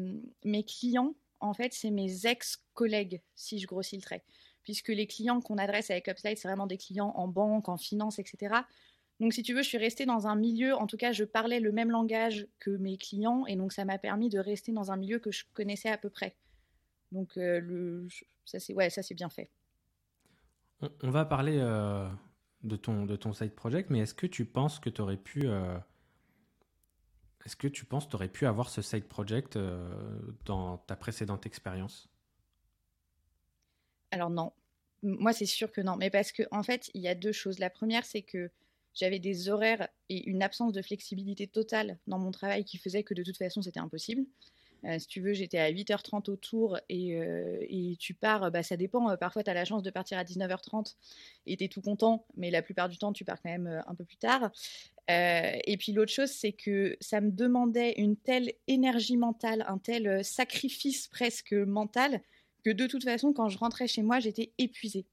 mes 0.45 0.63
clients, 0.63 1.13
en 1.41 1.53
fait, 1.53 1.73
c'est 1.73 1.91
mes 1.91 2.25
ex-collègues, 2.25 3.21
si 3.35 3.59
je 3.59 3.67
grossis 3.67 3.97
le 3.97 4.01
trait. 4.01 4.23
Puisque 4.63 4.87
les 4.87 5.05
clients 5.05 5.41
qu'on 5.41 5.57
adresse 5.57 5.91
avec 5.91 6.07
Upside, 6.07 6.37
c'est 6.37 6.47
vraiment 6.47 6.65
des 6.65 6.77
clients 6.77 7.11
en 7.17 7.27
banque, 7.27 7.67
en 7.67 7.75
finance, 7.75 8.19
etc. 8.19 8.55
Donc, 9.19 9.33
si 9.33 9.43
tu 9.43 9.53
veux, 9.53 9.63
je 9.63 9.67
suis 9.67 9.77
restée 9.77 10.05
dans 10.05 10.25
un 10.25 10.37
milieu, 10.37 10.73
en 10.73 10.87
tout 10.87 10.95
cas, 10.95 11.11
je 11.11 11.25
parlais 11.25 11.59
le 11.59 11.73
même 11.73 11.91
langage 11.91 12.47
que 12.59 12.69
mes 12.69 12.97
clients, 12.97 13.45
et 13.47 13.57
donc 13.57 13.73
ça 13.73 13.83
m'a 13.83 13.97
permis 13.97 14.29
de 14.29 14.39
rester 14.39 14.71
dans 14.71 14.93
un 14.93 14.95
milieu 14.95 15.19
que 15.19 15.31
je 15.33 15.43
connaissais 15.53 15.89
à 15.89 15.97
peu 15.97 16.09
près. 16.09 16.37
Donc, 17.11 17.35
euh, 17.35 17.59
le, 17.59 18.07
ça, 18.45 18.61
c'est 18.61 18.73
ouais, 18.73 18.87
bien 19.11 19.29
fait. 19.29 19.51
On, 21.03 21.09
va 21.09 21.25
parler 21.25 21.57
euh, 21.59 22.07
de 22.63 22.75
ton, 22.75 23.05
de 23.05 23.15
ton 23.15 23.33
side 23.33 23.53
project, 23.53 23.89
mais 23.89 23.99
est-ce 23.99 24.13
que 24.13 24.27
tu 24.27 24.45
penses 24.45 24.79
que 24.79 24.89
tu 24.89 25.01
aurais 25.01 25.17
pu. 25.17 25.47
Euh, 25.47 25.77
est-ce 27.45 27.55
que 27.55 27.67
tu 27.67 27.85
penses 27.85 28.13
aurais 28.13 28.27
pu 28.27 28.45
avoir 28.45 28.69
ce 28.69 28.81
side 28.81 29.05
project 29.05 29.55
euh, 29.55 30.19
dans 30.45 30.77
ta 30.77 30.95
précédente 30.95 31.45
expérience? 31.45 32.09
Alors 34.11 34.29
non. 34.29 34.51
Moi, 35.03 35.31
c'est 35.31 35.45
sûr 35.45 35.71
que 35.71 35.81
non. 35.81 35.95
Mais 35.95 36.09
parce 36.09 36.31
qu'en 36.31 36.59
en 36.59 36.63
fait, 36.63 36.89
il 36.93 37.01
y 37.01 37.07
a 37.07 37.15
deux 37.15 37.31
choses. 37.31 37.59
La 37.59 37.69
première, 37.69 38.05
c'est 38.05 38.23
que 38.23 38.49
j'avais 38.93 39.19
des 39.19 39.47
horaires 39.47 39.87
et 40.09 40.27
une 40.27 40.41
absence 40.41 40.73
de 40.73 40.81
flexibilité 40.81 41.47
totale 41.47 41.99
dans 42.07 42.17
mon 42.17 42.31
travail 42.31 42.65
qui 42.65 42.77
faisait 42.77 43.03
que 43.03 43.13
de 43.13 43.23
toute 43.23 43.37
façon, 43.37 43.61
c'était 43.61 43.79
impossible. 43.79 44.25
Euh, 44.85 44.99
si 44.99 45.07
tu 45.07 45.21
veux, 45.21 45.33
j'étais 45.33 45.59
à 45.59 45.71
8h30 45.71 46.29
au 46.29 46.35
tour 46.35 46.77
et, 46.89 47.15
euh, 47.15 47.95
tu 47.99 48.13
pars, 48.13 48.51
bah, 48.51 48.63
ça 48.63 48.77
dépend. 48.77 49.09
Euh, 49.09 49.17
parfois, 49.17 49.43
tu 49.43 49.49
as 49.49 49.53
la 49.53 49.65
chance 49.65 49.83
de 49.83 49.89
partir 49.89 50.17
à 50.17 50.23
19h30 50.23 50.95
et 51.45 51.57
tu 51.57 51.63
es 51.63 51.67
tout 51.67 51.81
content, 51.81 52.25
mais 52.35 52.51
la 52.51 52.61
plupart 52.61 52.89
du 52.89 52.97
temps, 52.97 53.13
tu 53.13 53.25
pars 53.25 53.41
quand 53.41 53.49
même 53.49 53.81
un 53.87 53.95
peu 53.95 54.05
plus 54.05 54.17
tard. 54.17 54.51
et 55.09 55.77
puis 55.79 55.93
l'autre 55.93 56.11
chose, 56.11 56.31
c'est 56.31 56.51
que 56.51 56.97
ça 56.99 57.21
me 57.21 57.31
demandait 57.31 57.93
une 57.97 58.17
telle 58.17 58.53
énergie 58.67 59.17
mentale, 59.17 59.63
un 59.67 59.77
tel 59.77 60.23
sacrifice 60.23 61.07
presque 61.07 61.53
mental, 61.53 62.21
que 62.63 62.69
de 62.71 62.87
toute 62.87 63.03
façon, 63.03 63.33
quand 63.33 63.49
je 63.49 63.57
rentrais 63.57 63.87
chez 63.87 64.03
moi, 64.03 64.19
j'étais 64.19 64.51
épuisée. 64.57 65.05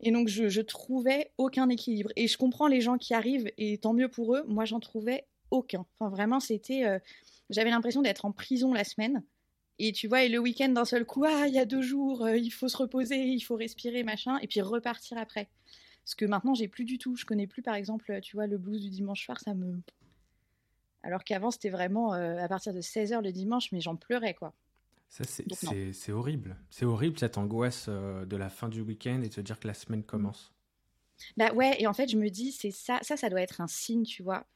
Et 0.00 0.10
donc, 0.10 0.28
je, 0.28 0.60
trouvais 0.60 1.32
aucun 1.38 1.68
équilibre. 1.68 2.10
Et 2.16 2.28
je 2.28 2.36
comprends 2.36 2.66
les 2.66 2.80
gens 2.80 2.98
qui 2.98 3.14
arrivent, 3.14 3.50
et 3.56 3.78
tant 3.78 3.94
mieux 3.94 4.08
pour 4.08 4.36
eux. 4.36 4.44
Moi, 4.46 4.64
j'en 4.64 4.80
trouvais 4.80 5.26
aucun. 5.50 5.86
Enfin, 5.98 6.10
vraiment, 6.10 6.40
c'était. 6.40 6.84
Euh, 6.84 6.98
j'avais 7.50 7.70
l'impression 7.70 8.02
d'être 8.02 8.24
en 8.24 8.32
prison 8.32 8.72
la 8.72 8.84
semaine. 8.84 9.22
Et 9.78 9.92
tu 9.92 10.06
vois, 10.06 10.22
et 10.22 10.28
le 10.28 10.38
week-end 10.38 10.68
d'un 10.68 10.84
seul 10.84 11.04
coup, 11.04 11.24
ah, 11.24 11.48
il 11.48 11.54
y 11.54 11.58
a 11.58 11.64
deux 11.64 11.82
jours, 11.82 12.24
euh, 12.24 12.36
il 12.36 12.50
faut 12.50 12.68
se 12.68 12.76
reposer, 12.76 13.24
il 13.24 13.40
faut 13.40 13.56
respirer, 13.56 14.04
machin, 14.04 14.38
et 14.38 14.46
puis 14.46 14.60
repartir 14.60 15.18
après. 15.18 15.48
Parce 16.04 16.14
que 16.14 16.24
maintenant, 16.26 16.54
j'ai 16.54 16.68
plus 16.68 16.84
du 16.84 16.98
tout. 16.98 17.16
Je 17.16 17.24
connais 17.24 17.46
plus, 17.46 17.62
par 17.62 17.74
exemple, 17.74 18.20
tu 18.20 18.36
vois, 18.36 18.46
le 18.46 18.58
blues 18.58 18.80
du 18.80 18.90
dimanche 18.90 19.24
soir, 19.24 19.40
ça 19.40 19.54
me. 19.54 19.80
Alors 21.02 21.24
qu'avant, 21.24 21.50
c'était 21.50 21.70
vraiment 21.70 22.14
euh, 22.14 22.36
à 22.38 22.48
partir 22.48 22.72
de 22.72 22.80
16h 22.80 23.22
le 23.22 23.32
dimanche, 23.32 23.72
mais 23.72 23.80
j'en 23.80 23.96
pleurais, 23.96 24.34
quoi. 24.34 24.54
Ça, 25.08 25.24
c'est 25.24 26.12
horrible. 26.12 26.56
C'est 26.70 26.84
horrible 26.84 27.18
cette 27.18 27.38
angoisse 27.38 27.86
euh, 27.88 28.24
de 28.24 28.36
la 28.36 28.50
fin 28.50 28.68
du 28.68 28.80
week-end 28.80 29.22
et 29.22 29.28
de 29.28 29.34
se 29.34 29.40
dire 29.40 29.60
que 29.60 29.68
la 29.68 29.74
semaine 29.74 30.02
commence. 30.02 30.52
Bah 31.36 31.52
ouais, 31.52 31.80
et 31.80 31.86
en 31.86 31.92
fait, 31.92 32.08
je 32.08 32.16
me 32.16 32.28
dis, 32.28 32.52
c'est 32.52 32.70
ça, 32.70 32.98
ça, 33.02 33.16
ça 33.16 33.28
doit 33.28 33.40
être 33.40 33.60
un 33.60 33.68
signe, 33.68 34.02
tu 34.02 34.22
vois, 34.22 34.46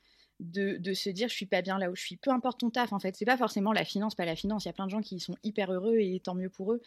de, 0.41 0.93
se 0.95 1.11
dire, 1.11 1.29
je 1.29 1.35
suis 1.35 1.47
pas 1.47 1.63
bien 1.63 1.79
là 1.79 1.91
où 1.91 1.97
je 1.97 2.03
suis. 2.03 2.17
Peu 2.17 2.31
importe 2.31 2.61
ton 2.61 2.71
taf, 2.71 2.93
en 2.93 2.99
fait, 2.99 3.17
c'est 3.17 3.25
pas 3.25 3.37
forcément 3.37 3.73
la 3.73 3.85
finance, 3.85 4.15
pas 4.15 4.25
la 4.25 4.37
finance. 4.37 4.65
Il 4.65 4.69
y 4.69 4.71
a 4.71 4.73
plein 4.73 4.87
de 4.87 4.91
gens 4.91 5.01
qui 5.01 5.19
sont 5.21 5.37
hyper 5.43 5.73
heureux 5.73 5.99
et 5.99 6.21
tant 6.21 6.35
mieux 6.35 6.51
pour 6.51 6.73
eux. 6.73 6.83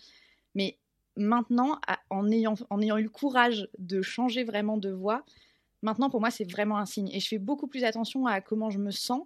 Mais 0.55 0.77
maintenant, 1.17 1.79
en, 2.10 2.29
ayant, 2.31 2.55
en 2.70 2.81
ayant 2.81 2.98
eu 2.98 3.03
le 3.03 3.10
courage 3.10 3.67
de 3.77 4.01
changer 4.01 4.43
vraiment 4.43 4.77
de 4.77 4.89
voie, 4.89 5.24
maintenant, 5.81 6.10
pour 6.10 6.22
moi, 6.22 6.31
c'est 6.31 6.50
vraiment 6.50 6.77
un 6.77 6.86
signe. 6.86 7.10
Et 7.12 7.20
je 7.20 7.27
fais 7.27 7.39
beaucoup 7.39 7.67
plus 7.67 7.84
attention 7.84 8.25
à 8.25 8.41
comment 8.41 8.70
je 8.70 8.79
me 8.79 8.91
sens 8.91 9.24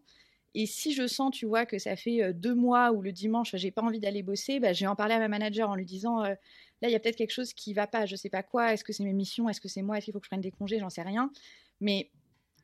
et 0.57 0.67
si 0.67 0.93
je 0.93 1.05
sens, 1.05 1.31
tu 1.31 1.45
vois, 1.45 1.65
que 1.65 1.77
ça 1.77 1.97
fait 1.97 2.33
deux 2.33 2.55
mois 2.55 2.93
ou 2.93 3.01
le 3.01 3.11
dimanche, 3.11 3.53
j'ai 3.55 3.71
pas 3.71 3.81
envie 3.81 3.99
d'aller 3.99 4.23
bosser, 4.23 4.61
bah, 4.61 4.71
je 4.71 4.79
vais 4.79 4.87
en 4.87 4.95
parler 4.95 5.13
à 5.13 5.19
ma 5.19 5.27
manager 5.27 5.69
en 5.69 5.75
lui 5.75 5.83
disant 5.83 6.23
là, 6.23 6.37
il 6.83 6.91
y 6.91 6.95
a 6.95 6.99
peut-être 7.01 7.17
quelque 7.17 7.33
chose 7.33 7.53
qui 7.53 7.73
va 7.73 7.87
pas, 7.87 8.05
je 8.05 8.15
sais 8.15 8.29
pas 8.29 8.41
quoi. 8.41 8.73
Est-ce 8.73 8.85
que 8.85 8.93
c'est 8.93 9.03
mes 9.03 9.11
missions? 9.11 9.49
Est-ce 9.49 9.59
que 9.59 9.67
c'est 9.67 9.81
moi? 9.81 9.97
Est-ce 9.97 10.05
qu'il 10.05 10.13
faut 10.13 10.21
que 10.21 10.25
je 10.25 10.29
prenne 10.29 10.39
des 10.39 10.51
congés? 10.51 10.79
J'en 10.79 10.89
sais 10.89 11.01
rien. 11.01 11.29
Mais 11.81 12.09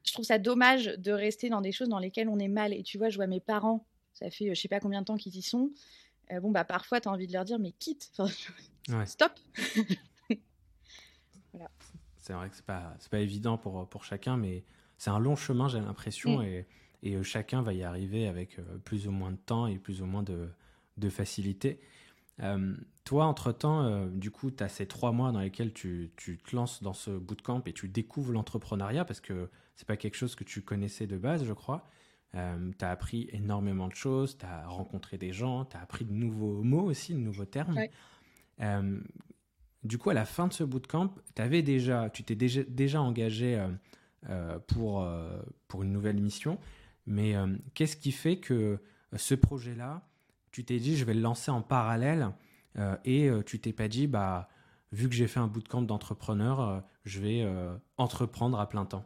je 0.04 0.14
trouve 0.14 0.26
ça 0.26 0.38
dommage 0.38 0.86
de 0.86 1.12
rester 1.12 1.50
dans 1.50 1.62
des 1.62 1.72
choses 1.72 1.90
dans 1.90 2.00
lesquelles 2.00 2.30
on 2.30 2.40
est 2.40 2.48
mal. 2.48 2.74
Et 2.74 2.84
tu 2.84 2.98
vois, 2.98 3.10
je 3.10 3.18
vois 3.18 3.28
mes 3.28 3.40
parents, 3.40 3.86
ça 4.14 4.30
fait 4.30 4.54
je 4.54 4.60
sais 4.60 4.68
pas 4.68 4.80
combien 4.80 5.02
de 5.02 5.06
temps 5.06 5.18
qu'ils 5.18 5.36
y 5.36 5.42
sont. 5.42 5.72
bon, 6.42 6.52
bah 6.52 6.64
parfois, 6.64 7.02
tu 7.02 7.08
as 7.08 7.12
envie 7.12 7.28
de 7.28 7.34
leur 7.34 7.46
dire, 7.46 7.60
mais 7.60 7.72
quitte, 7.74 8.12
stop. 9.06 9.34
C'est 12.18 12.34
vrai 12.34 12.50
que 12.50 12.56
c'est 12.56 12.66
pas, 12.66 12.96
pas 13.10 13.20
évident 13.20 13.58
pour, 13.58 13.90
pour 13.90 14.06
chacun, 14.06 14.38
mais 14.38 14.64
c'est 15.00 15.10
un 15.10 15.18
long 15.18 15.36
chemin, 15.36 15.68
j'ai 15.68 15.80
l'impression. 15.80 16.38
Mmh. 16.38 16.44
Et 16.44 16.68
et 17.04 17.16
euh, 17.16 17.24
chacun 17.24 17.62
va 17.62 17.74
y 17.74 17.84
arriver 17.84 18.28
avec 18.28 18.60
euh, 18.60 18.78
plus 18.84 19.08
ou 19.08 19.12
moins 19.12 19.32
de 19.32 19.38
temps 19.38 19.68
et 19.68 19.78
plus 19.78 20.02
ou 20.02 20.06
moins 20.06 20.24
de, 20.24 20.50
de 20.98 21.10
facilité. 21.10 21.80
Euh, 22.42 22.76
toi, 23.04 23.26
entre-temps, 23.26 24.08
du 24.08 24.32
coup, 24.32 24.52
tu 24.52 24.64
as 24.64 24.70
ces 24.70 24.88
trois 24.88 25.12
mois 25.12 25.32
dans 25.32 25.40
lesquels 25.40 25.74
tu, 25.74 26.12
tu, 26.16 26.38
te 26.38 26.56
lances 26.56 26.82
dans 26.84 26.94
ce 26.94 27.12
bootcamp 27.12 27.64
et 27.66 27.74
tu 27.74 27.88
découvres 27.90 28.32
l'entrepreneuriat 28.32 29.06
parce 29.06 29.20
que 29.20 29.50
c'est 29.82 29.88
pas 29.88 29.98
quelque 29.98 30.16
chose 30.16 30.36
que 30.36 30.44
tu 30.44 30.62
connaissais 30.62 31.08
de 31.08 31.18
base, 31.18 31.44
je 31.44 31.54
crois. 31.54 31.90
tu 32.34 32.38
as 32.40 32.90
appris 32.90 33.30
énormément 33.32 33.88
de 33.88 33.96
choses, 33.96 34.38
tu 34.38 34.46
as 34.46 34.68
rencontré 34.68 35.18
des 35.18 35.34
gens, 35.34 35.66
tu 35.66 35.76
as 35.76 35.82
appris 35.82 36.06
de 36.06 36.14
nouveaux 36.14 36.62
mots 36.62 36.84
aussi, 36.84 37.14
de 37.14 37.20
nouveaux 37.20 37.46
termes. 37.46 37.80
du 39.84 39.98
coup, 39.98 40.12
à 40.12 40.14
la 40.14 40.26
fin 40.26 40.48
de 40.48 40.54
ce 40.54 40.64
bootcamp, 40.64 41.16
avais 41.38 41.64
déjà, 41.64 42.10
tu 42.12 42.24
t'es 42.24 42.36
déjà, 42.36 42.62
déjà 42.64 43.02
engagé 43.02 43.66
pour, 44.68 45.08
pour 45.68 45.84
une 45.84 45.92
nouvelle 45.92 46.22
mission. 46.22 46.60
Mais 47.06 47.36
euh, 47.36 47.48
qu'est-ce 47.74 47.98
qui 47.98 48.12
fait 48.12 48.38
que 48.38 48.54
euh, 48.54 48.78
ce 49.18 49.36
projet-là, 49.36 50.08
tu 50.52 50.64
t'es 50.64 50.80
dit, 50.80 50.98
je 50.98 51.06
vais 51.06 51.14
le 51.14 51.22
lancer 51.22 51.52
en 51.52 51.62
parallèle 51.62 52.30
euh, 52.78 52.96
et 53.06 53.30
tu 53.46 53.60
t'es 53.60 53.74
pas 53.74 53.88
dit, 53.88 54.08
bah, 54.08 54.50
vu 54.92 55.10
que 55.10 55.16
j'ai 55.16 55.28
fait 55.28 55.40
un 55.40 55.48
bootcamp 55.48 55.82
d'entrepreneur, 55.82 56.84
je 57.06 57.20
vais 57.20 57.48
entreprendre 57.98 58.60
à 58.60 58.68
plein 58.68 58.86
temps? 58.86 59.06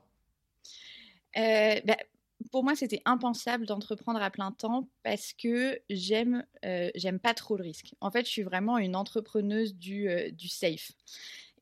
Bah, 1.35 1.97
Pour 2.51 2.63
moi, 2.63 2.75
c'était 2.75 3.01
impensable 3.05 3.65
d'entreprendre 3.65 4.21
à 4.21 4.29
plein 4.31 4.51
temps 4.51 4.89
parce 5.03 5.33
que 5.33 5.79
j'aime 5.89 6.45
j'aime 6.95 7.19
pas 7.19 7.33
trop 7.33 7.57
le 7.57 7.63
risque. 7.63 7.93
En 8.01 8.11
fait, 8.11 8.25
je 8.25 8.31
suis 8.31 8.43
vraiment 8.43 8.77
une 8.77 8.95
entrepreneuse 8.95 9.75
du, 9.75 10.09
du 10.31 10.47
safe. 10.47 10.91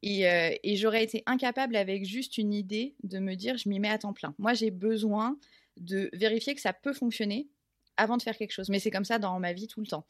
Et, 0.02 0.24
et 0.64 0.76
j'aurais 0.76 1.04
été 1.04 1.24
incapable 1.26 1.76
avec 1.76 2.06
juste 2.06 2.38
une 2.38 2.54
idée 2.54 2.96
de 3.04 3.20
me 3.20 3.36
dire, 3.36 3.58
je 3.58 3.70
m'y 3.70 3.80
mets 3.80 3.90
à 3.90 3.98
temps 3.98 4.14
plein. 4.14 4.36
Moi, 4.38 4.54
j'ai 4.54 4.72
besoin 4.72 5.38
de 5.78 6.10
vérifier 6.14 6.56
que 6.56 6.62
ça 6.62 6.74
peut 6.74 6.94
fonctionner 6.94 7.50
avant 7.98 8.18
de 8.18 8.22
faire 8.24 8.38
quelque 8.38 8.52
chose. 8.52 8.70
Mais 8.70 8.80
c'est 8.80 8.92
comme 8.92 9.06
ça 9.06 9.20
dans 9.20 9.40
ma 9.40 9.54
vie 9.54 9.68
tout 9.68 9.82
le 9.82 9.88
temps. 9.88 10.06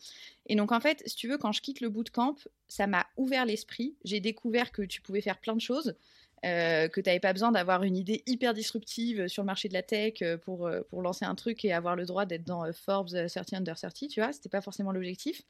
Et 0.47 0.55
donc 0.55 0.71
en 0.71 0.79
fait, 0.79 1.03
si 1.05 1.15
tu 1.15 1.27
veux, 1.27 1.37
quand 1.37 1.51
je 1.51 1.61
quitte 1.61 1.81
le 1.81 1.89
bootcamp, 1.89 2.35
ça 2.67 2.87
m'a 2.87 3.05
ouvert 3.17 3.45
l'esprit. 3.45 3.95
J'ai 4.03 4.19
découvert 4.19 4.71
que 4.71 4.81
tu 4.81 5.01
pouvais 5.01 5.21
faire 5.21 5.39
plein 5.39 5.55
de 5.55 5.61
choses. 5.61 5.95
Euh, 6.45 6.89
que 6.89 6.99
tu 6.99 7.07
n'avais 7.07 7.21
pas 7.21 7.31
besoin 7.31 7.53
d'avoir 7.53 7.83
une 7.83 7.95
idée 7.95 8.21
hyper 8.25 8.53
disruptive 8.53 9.27
sur 9.29 9.43
le 9.43 9.45
marché 9.45 9.69
de 9.69 9.73
la 9.73 9.81
tech 9.81 10.15
euh, 10.21 10.37
pour, 10.37 10.67
euh, 10.67 10.81
pour 10.89 11.01
lancer 11.01 11.23
un 11.23 11.35
truc 11.35 11.63
et 11.63 11.71
avoir 11.71 11.95
le 11.95 12.05
droit 12.05 12.25
d'être 12.25 12.43
dans 12.43 12.69
Forbes 12.73 13.07
30 13.07 13.53
Under 13.53 13.79
30, 13.79 14.09
tu 14.09 14.19
vois, 14.19 14.33
c'était 14.33 14.49
pas 14.49 14.59
forcément 14.59 14.91
l'objectif. 14.91 15.41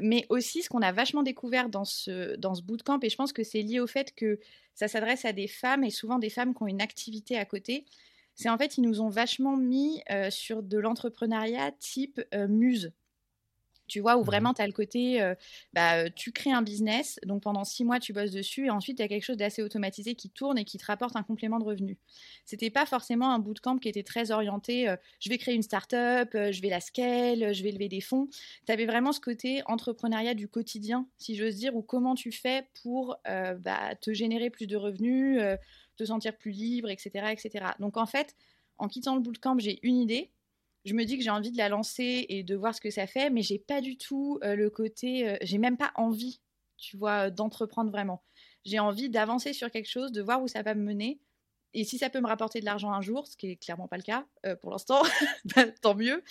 mais 0.00 0.26
aussi, 0.28 0.62
ce 0.62 0.68
qu'on 0.68 0.82
a 0.82 0.90
vachement 0.90 1.22
découvert 1.22 1.68
dans 1.68 1.84
ce, 1.84 2.34
dans 2.36 2.54
ce 2.54 2.62
bootcamp, 2.62 2.98
et 3.02 3.10
je 3.10 3.16
pense 3.16 3.32
que 3.32 3.44
c'est 3.44 3.62
lié 3.62 3.78
au 3.78 3.86
fait 3.86 4.12
que 4.14 4.40
ça 4.74 4.88
s'adresse 4.88 5.24
à 5.24 5.32
des 5.32 5.46
femmes, 5.46 5.84
et 5.84 5.90
souvent 5.90 6.18
des 6.18 6.30
femmes 6.30 6.54
qui 6.54 6.62
ont 6.62 6.66
une 6.66 6.82
activité 6.82 7.38
à 7.38 7.44
côté, 7.44 7.84
c'est 8.34 8.48
en 8.48 8.58
fait, 8.58 8.78
ils 8.78 8.82
nous 8.82 9.00
ont 9.02 9.10
vachement 9.10 9.56
mis 9.56 10.02
sur 10.30 10.62
de 10.62 10.78
l'entrepreneuriat 10.78 11.70
type 11.78 12.20
muse. 12.48 12.92
Tu 13.92 14.00
vois, 14.00 14.16
où 14.16 14.22
mmh 14.22 14.24
vraiment 14.24 14.54
tu 14.54 14.62
as 14.62 14.66
le 14.66 14.72
côté, 14.72 15.20
euh, 15.20 15.34
bah, 15.74 16.08
tu 16.08 16.32
crées 16.32 16.50
un 16.50 16.62
business, 16.62 17.20
donc 17.26 17.42
pendant 17.42 17.62
six 17.64 17.84
mois 17.84 18.00
tu 18.00 18.14
bosses 18.14 18.30
dessus, 18.30 18.66
et 18.66 18.70
ensuite 18.70 18.98
il 18.98 19.02
y 19.02 19.04
a 19.04 19.08
quelque 19.08 19.24
chose 19.24 19.36
d'assez 19.36 19.62
automatisé 19.62 20.14
qui 20.14 20.30
tourne 20.30 20.56
et 20.56 20.64
qui 20.64 20.78
te 20.78 20.86
rapporte 20.86 21.14
un 21.14 21.22
complément 21.22 21.58
de 21.58 21.64
revenu. 21.64 21.98
C'était 22.46 22.70
pas 22.70 22.86
forcément 22.86 23.34
un 23.34 23.38
bootcamp 23.38 23.76
qui 23.76 23.90
était 23.90 24.02
très 24.02 24.30
orienté, 24.30 24.92
je 25.20 25.28
vais 25.28 25.36
créer 25.36 25.54
une 25.54 25.62
start-up, 25.62 26.30
je 26.32 26.62
vais 26.62 26.70
la 26.70 26.80
scale, 26.80 27.52
je 27.52 27.62
vais 27.62 27.70
lever 27.70 27.90
des 27.90 28.00
fonds. 28.00 28.28
Tu 28.66 28.72
avais 28.72 28.86
vraiment 28.86 29.12
ce 29.12 29.20
côté 29.20 29.60
entrepreneuriat 29.66 30.32
du 30.32 30.48
quotidien, 30.48 31.06
si 31.18 31.36
j'ose 31.36 31.56
dire, 31.56 31.76
ou 31.76 31.82
comment 31.82 32.14
tu 32.14 32.32
fais 32.32 32.66
pour 32.82 33.18
bah, 33.26 33.94
te 34.00 34.14
générer 34.14 34.48
plus 34.48 34.66
de 34.66 34.76
revenus 34.76 35.38
te 35.96 36.04
sentir 36.04 36.36
plus 36.36 36.50
libre, 36.50 36.88
etc., 36.88 37.26
etc. 37.30 37.66
Donc 37.78 37.96
en 37.96 38.06
fait, 38.06 38.34
en 38.78 38.88
quittant 38.88 39.14
le 39.14 39.20
bootcamp, 39.20 39.58
j'ai 39.58 39.78
une 39.82 39.96
idée. 39.96 40.30
Je 40.84 40.94
me 40.94 41.04
dis 41.04 41.16
que 41.16 41.24
j'ai 41.24 41.30
envie 41.30 41.52
de 41.52 41.56
la 41.56 41.68
lancer 41.68 42.26
et 42.28 42.42
de 42.42 42.56
voir 42.56 42.74
ce 42.74 42.80
que 42.80 42.90
ça 42.90 43.06
fait, 43.06 43.30
mais 43.30 43.42
j'ai 43.42 43.58
pas 43.58 43.80
du 43.80 43.96
tout 43.96 44.38
euh, 44.42 44.56
le 44.56 44.68
côté, 44.70 45.28
euh, 45.28 45.36
j'ai 45.42 45.58
même 45.58 45.76
pas 45.76 45.92
envie, 45.94 46.40
tu 46.76 46.96
vois, 46.96 47.30
d'entreprendre 47.30 47.90
vraiment. 47.90 48.22
J'ai 48.64 48.78
envie 48.78 49.08
d'avancer 49.08 49.52
sur 49.52 49.70
quelque 49.70 49.88
chose, 49.88 50.12
de 50.12 50.22
voir 50.22 50.42
où 50.42 50.48
ça 50.48 50.62
va 50.62 50.74
me 50.74 50.82
mener. 50.82 51.20
Et 51.74 51.84
si 51.84 51.98
ça 51.98 52.10
peut 52.10 52.20
me 52.20 52.26
rapporter 52.26 52.60
de 52.60 52.64
l'argent 52.64 52.92
un 52.92 53.00
jour, 53.00 53.26
ce 53.26 53.36
qui 53.36 53.50
est 53.50 53.56
clairement 53.56 53.88
pas 53.88 53.96
le 53.96 54.02
cas 54.02 54.26
euh, 54.44 54.56
pour 54.56 54.70
l'instant, 54.70 55.02
bah, 55.56 55.66
tant 55.80 55.94
mieux. 55.94 56.22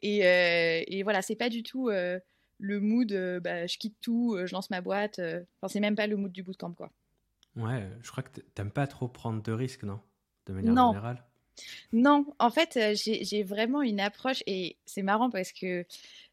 Et, 0.00 0.18
et 0.18 1.02
voilà, 1.02 1.22
c'est 1.22 1.34
pas 1.34 1.48
du 1.48 1.64
tout 1.64 1.90
le 1.90 2.80
mood, 2.80 3.12
bah, 3.42 3.66
je 3.66 3.78
quitte 3.78 3.96
tout, 4.00 4.38
je 4.44 4.52
lance 4.52 4.70
ma 4.70 4.80
boîte. 4.80 5.18
Enfin, 5.18 5.66
c'est 5.66 5.80
même 5.80 5.96
pas 5.96 6.06
le 6.06 6.16
mood 6.16 6.30
du 6.30 6.44
bootcamp, 6.44 6.72
quoi. 6.72 6.92
Ouais, 7.56 7.90
je 8.02 8.10
crois 8.12 8.22
que 8.22 8.40
t'aimes 8.40 8.70
pas 8.70 8.86
trop 8.86 9.08
prendre 9.08 9.42
de 9.42 9.52
risques, 9.52 9.82
non? 9.82 10.00
De 10.46 10.52
manière 10.52 10.72
non. 10.72 10.92
générale? 10.92 11.24
Non, 11.92 12.26
en 12.38 12.50
fait, 12.50 12.76
euh, 12.76 12.94
j'ai 12.94 13.42
vraiment 13.42 13.82
une 13.82 14.00
approche, 14.00 14.42
et 14.46 14.76
c'est 14.86 15.02
marrant 15.02 15.30
parce 15.30 15.52
que 15.52 15.84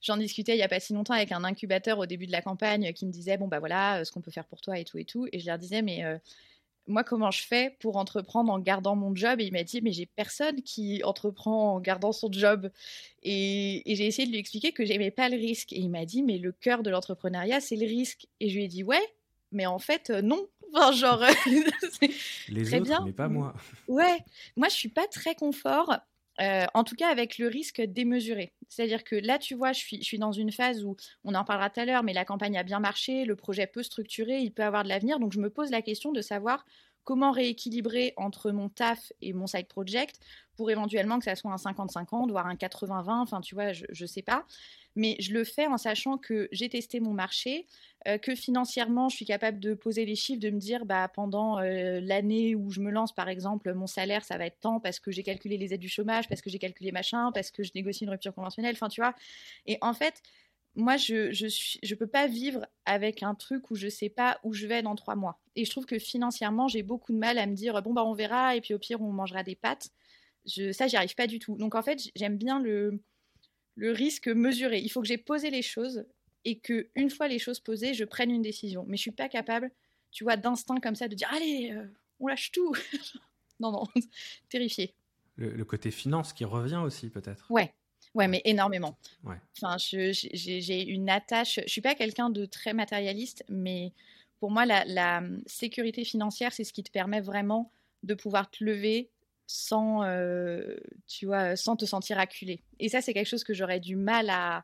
j'en 0.01 0.17
discutais 0.17 0.55
il 0.55 0.59
y 0.59 0.63
a 0.63 0.67
pas 0.67 0.79
si 0.79 0.93
longtemps 0.93 1.13
avec 1.13 1.31
un 1.31 1.43
incubateur 1.43 1.99
au 1.99 2.05
début 2.05 2.27
de 2.27 2.31
la 2.31 2.41
campagne 2.41 2.93
qui 2.93 3.05
me 3.05 3.11
disait, 3.11 3.37
bon, 3.37 3.47
bah 3.47 3.59
voilà, 3.59 3.99
euh, 3.99 4.03
ce 4.03 4.11
qu'on 4.11 4.21
peut 4.21 4.31
faire 4.31 4.45
pour 4.45 4.61
toi 4.61 4.77
et 4.79 4.85
tout 4.85 4.97
et 4.97 5.05
tout. 5.05 5.27
Et 5.31 5.39
je 5.39 5.45
leur 5.45 5.57
disais, 5.57 5.81
mais 5.81 6.03
euh, 6.03 6.17
moi, 6.87 7.03
comment 7.03 7.31
je 7.31 7.41
fais 7.43 7.75
pour 7.79 7.97
entreprendre 7.97 8.51
en 8.51 8.59
gardant 8.59 8.95
mon 8.95 9.15
job? 9.15 9.39
Et 9.41 9.45
il 9.45 9.53
m'a 9.53 9.63
dit, 9.63 9.81
mais 9.81 9.91
j'ai 9.91 10.05
personne 10.05 10.61
qui 10.61 11.03
entreprend 11.03 11.75
en 11.75 11.79
gardant 11.79 12.11
son 12.11 12.31
job. 12.31 12.69
Et, 13.23 13.91
et 13.91 13.95
j'ai 13.95 14.05
essayé 14.05 14.27
de 14.27 14.31
lui 14.31 14.39
expliquer 14.39 14.71
que 14.71 14.85
j'aimais 14.85 15.11
pas 15.11 15.29
le 15.29 15.37
risque. 15.37 15.73
Et 15.73 15.79
il 15.79 15.89
m'a 15.89 16.05
dit, 16.05 16.21
mais 16.21 16.37
le 16.37 16.51
cœur 16.51 16.83
de 16.83 16.89
l'entrepreneuriat, 16.89 17.59
c'est 17.59 17.75
le 17.75 17.87
risque. 17.87 18.27
Et 18.39 18.49
je 18.49 18.55
lui 18.55 18.65
ai 18.65 18.67
dit, 18.67 18.83
ouais, 18.83 19.01
mais 19.51 19.65
en 19.65 19.79
fait, 19.79 20.09
non, 20.09 20.47
genre, 20.93 21.23
les 22.49 22.73
autres, 22.73 22.83
bien. 22.83 23.01
mais 23.05 23.13
pas 23.13 23.27
moi. 23.27 23.53
Ouais, 23.87 24.17
moi 24.55 24.67
je 24.69 24.75
suis 24.75 24.89
pas 24.89 25.07
très 25.07 25.35
confort. 25.35 25.97
Euh, 26.41 26.65
en 26.73 26.83
tout 26.83 26.95
cas, 26.95 27.09
avec 27.09 27.37
le 27.37 27.47
risque 27.47 27.81
démesuré. 27.81 28.51
C'est-à-dire 28.67 29.03
que 29.03 29.15
là, 29.15 29.39
tu 29.39 29.55
vois, 29.55 29.71
je 29.71 29.79
suis, 29.79 29.97
je 29.99 30.03
suis 30.03 30.19
dans 30.19 30.33
une 30.33 30.51
phase 30.51 30.83
où, 30.83 30.97
on 31.23 31.33
en 31.33 31.45
parlera 31.45 31.69
tout 31.69 31.79
à 31.79 31.85
l'heure, 31.85 32.03
mais 32.03 32.13
la 32.13 32.25
campagne 32.25 32.57
a 32.57 32.63
bien 32.63 32.79
marché, 32.79 33.23
le 33.25 33.35
projet 33.35 33.67
peut 33.67 33.83
structurer, 33.83 34.41
il 34.41 34.51
peut 34.51 34.63
avoir 34.63 34.83
de 34.83 34.89
l'avenir. 34.89 35.19
Donc, 35.19 35.31
je 35.31 35.39
me 35.39 35.49
pose 35.49 35.71
la 35.71 35.81
question 35.81 36.11
de 36.11 36.21
savoir 36.21 36.65
comment 37.05 37.31
rééquilibrer 37.31 38.13
entre 38.17 38.51
mon 38.51 38.67
taf 38.67 39.13
et 39.21 39.31
mon 39.31 39.47
side 39.47 39.67
project 39.67 40.19
pour 40.57 40.71
éventuellement 40.71 41.19
que 41.19 41.25
ça 41.25 41.35
soit 41.35 41.51
un 41.51 41.55
50-50, 41.55 42.31
voire 42.31 42.47
un 42.47 42.55
80-20, 42.55 43.11
enfin, 43.11 43.41
tu 43.41 43.55
vois, 43.55 43.71
je 43.71 43.85
ne 43.89 44.07
sais 44.07 44.23
pas 44.23 44.45
mais 44.95 45.15
je 45.19 45.33
le 45.33 45.43
fais 45.43 45.67
en 45.67 45.77
sachant 45.77 46.17
que 46.17 46.47
j'ai 46.51 46.69
testé 46.69 46.99
mon 46.99 47.13
marché, 47.13 47.67
euh, 48.07 48.17
que 48.17 48.35
financièrement, 48.35 49.09
je 49.09 49.15
suis 49.15 49.25
capable 49.25 49.59
de 49.59 49.73
poser 49.73 50.05
les 50.05 50.15
chiffres, 50.15 50.39
de 50.39 50.49
me 50.49 50.59
dire, 50.59 50.85
bah, 50.85 51.07
pendant 51.13 51.59
euh, 51.59 51.99
l'année 52.01 52.55
où 52.55 52.69
je 52.71 52.79
me 52.79 52.91
lance, 52.91 53.13
par 53.13 53.29
exemple, 53.29 53.73
mon 53.73 53.87
salaire, 53.87 54.23
ça 54.23 54.37
va 54.37 54.45
être 54.45 54.59
tant 54.59 54.79
parce 54.79 54.99
que 54.99 55.11
j'ai 55.11 55.23
calculé 55.23 55.57
les 55.57 55.73
aides 55.73 55.81
du 55.81 55.89
chômage, 55.89 56.29
parce 56.29 56.41
que 56.41 56.49
j'ai 56.49 56.59
calculé 56.59 56.91
machin, 56.91 57.31
parce 57.33 57.51
que 57.51 57.63
je 57.63 57.71
négocie 57.75 58.03
une 58.03 58.09
rupture 58.11 58.33
conventionnelle, 58.33 58.75
enfin, 58.75 58.89
tu 58.89 59.01
vois. 59.01 59.15
Et 59.65 59.77
en 59.81 59.93
fait, 59.93 60.21
moi, 60.75 60.97
je 60.97 61.31
suis, 61.47 61.79
je 61.83 61.95
peux 61.95 62.07
pas 62.07 62.27
vivre 62.27 62.65
avec 62.85 63.23
un 63.23 63.33
truc 63.33 63.71
où 63.71 63.75
je 63.75 63.87
sais 63.87 64.09
pas 64.09 64.39
où 64.43 64.53
je 64.53 64.67
vais 64.67 64.81
dans 64.81 64.95
trois 64.95 65.15
mois. 65.15 65.39
Et 65.55 65.65
je 65.65 65.71
trouve 65.71 65.85
que 65.85 65.99
financièrement, 65.99 66.67
j'ai 66.67 66.83
beaucoup 66.83 67.13
de 67.13 67.17
mal 67.17 67.37
à 67.37 67.45
me 67.47 67.55
dire 67.55 67.81
bon 67.81 67.93
bah 67.93 68.03
on 68.03 68.13
verra 68.13 68.55
et 68.55 68.61
puis 68.61 68.73
au 68.73 68.79
pire 68.79 69.01
on 69.01 69.11
mangera 69.11 69.43
des 69.43 69.55
pâtes. 69.55 69.89
Je, 70.45 70.71
ça, 70.73 70.87
j'y 70.87 70.97
arrive 70.97 71.15
pas 71.15 71.27
du 71.27 71.39
tout. 71.39 71.57
Donc 71.57 71.75
en 71.75 71.81
fait, 71.81 72.01
j'aime 72.15 72.37
bien 72.37 72.59
le 72.59 73.01
le 73.75 73.91
risque 73.91 74.27
mesuré. 74.27 74.79
Il 74.79 74.89
faut 74.89 75.01
que 75.01 75.07
j'ai 75.07 75.17
posé 75.17 75.49
les 75.49 75.61
choses 75.61 76.05
et 76.43 76.59
que 76.59 76.89
une 76.95 77.09
fois 77.09 77.27
les 77.27 77.39
choses 77.39 77.59
posées, 77.59 77.93
je 77.93 78.05
prenne 78.05 78.31
une 78.31 78.41
décision. 78.41 78.85
Mais 78.87 78.97
je 78.97 79.01
suis 79.01 79.11
pas 79.11 79.29
capable, 79.29 79.71
tu 80.11 80.23
vois, 80.23 80.37
d'instinct 80.37 80.79
comme 80.79 80.95
ça 80.95 81.07
de 81.07 81.15
dire 81.15 81.29
allez, 81.31 81.71
euh, 81.71 81.85
on 82.19 82.27
lâche 82.27 82.51
tout. 82.51 82.73
non 83.59 83.71
non, 83.71 83.83
terrifié. 84.49 84.93
Le, 85.37 85.49
le, 85.49 85.65
côté 85.65 85.91
finance 85.91 86.31
qui 86.31 86.45
revient 86.45 86.81
aussi 86.83 87.09
peut-être. 87.09 87.45
Ouais, 87.51 87.73
Ouais, 88.15 88.29
mais 88.29 88.41
énormément. 88.45 88.97
Ouais. 89.25 89.35
Enfin, 89.61 89.75
j'ai 89.77 90.89
une 90.89 91.09
attache. 91.09 91.59
Je 91.65 91.69
suis 91.69 91.81
pas 91.81 91.95
quelqu'un 91.95 92.29
de 92.29 92.45
très 92.45 92.73
matérialiste, 92.73 93.43
mais 93.49 93.91
pour 94.39 94.51
moi, 94.51 94.65
la, 94.65 95.21
sécurité 95.45 96.05
financière, 96.05 96.53
c'est 96.53 96.63
ce 96.63 96.71
qui 96.71 96.83
te 96.83 96.91
permet 96.91 97.19
vraiment 97.19 97.71
de 98.03 98.13
pouvoir 98.13 98.49
te 98.49 98.63
lever 98.63 99.09
sans, 99.47 100.03
euh, 100.03 100.75
tu 101.07 101.25
vois, 101.25 101.55
sans 101.55 101.75
te 101.75 101.85
sentir 101.85 102.19
acculé. 102.19 102.63
Et 102.79 102.89
ça, 102.89 103.01
c'est 103.01 103.13
quelque 103.13 103.27
chose 103.27 103.43
que 103.43 103.53
j'aurais 103.53 103.79
du 103.79 103.95
mal 103.95 104.29
à, 104.29 104.63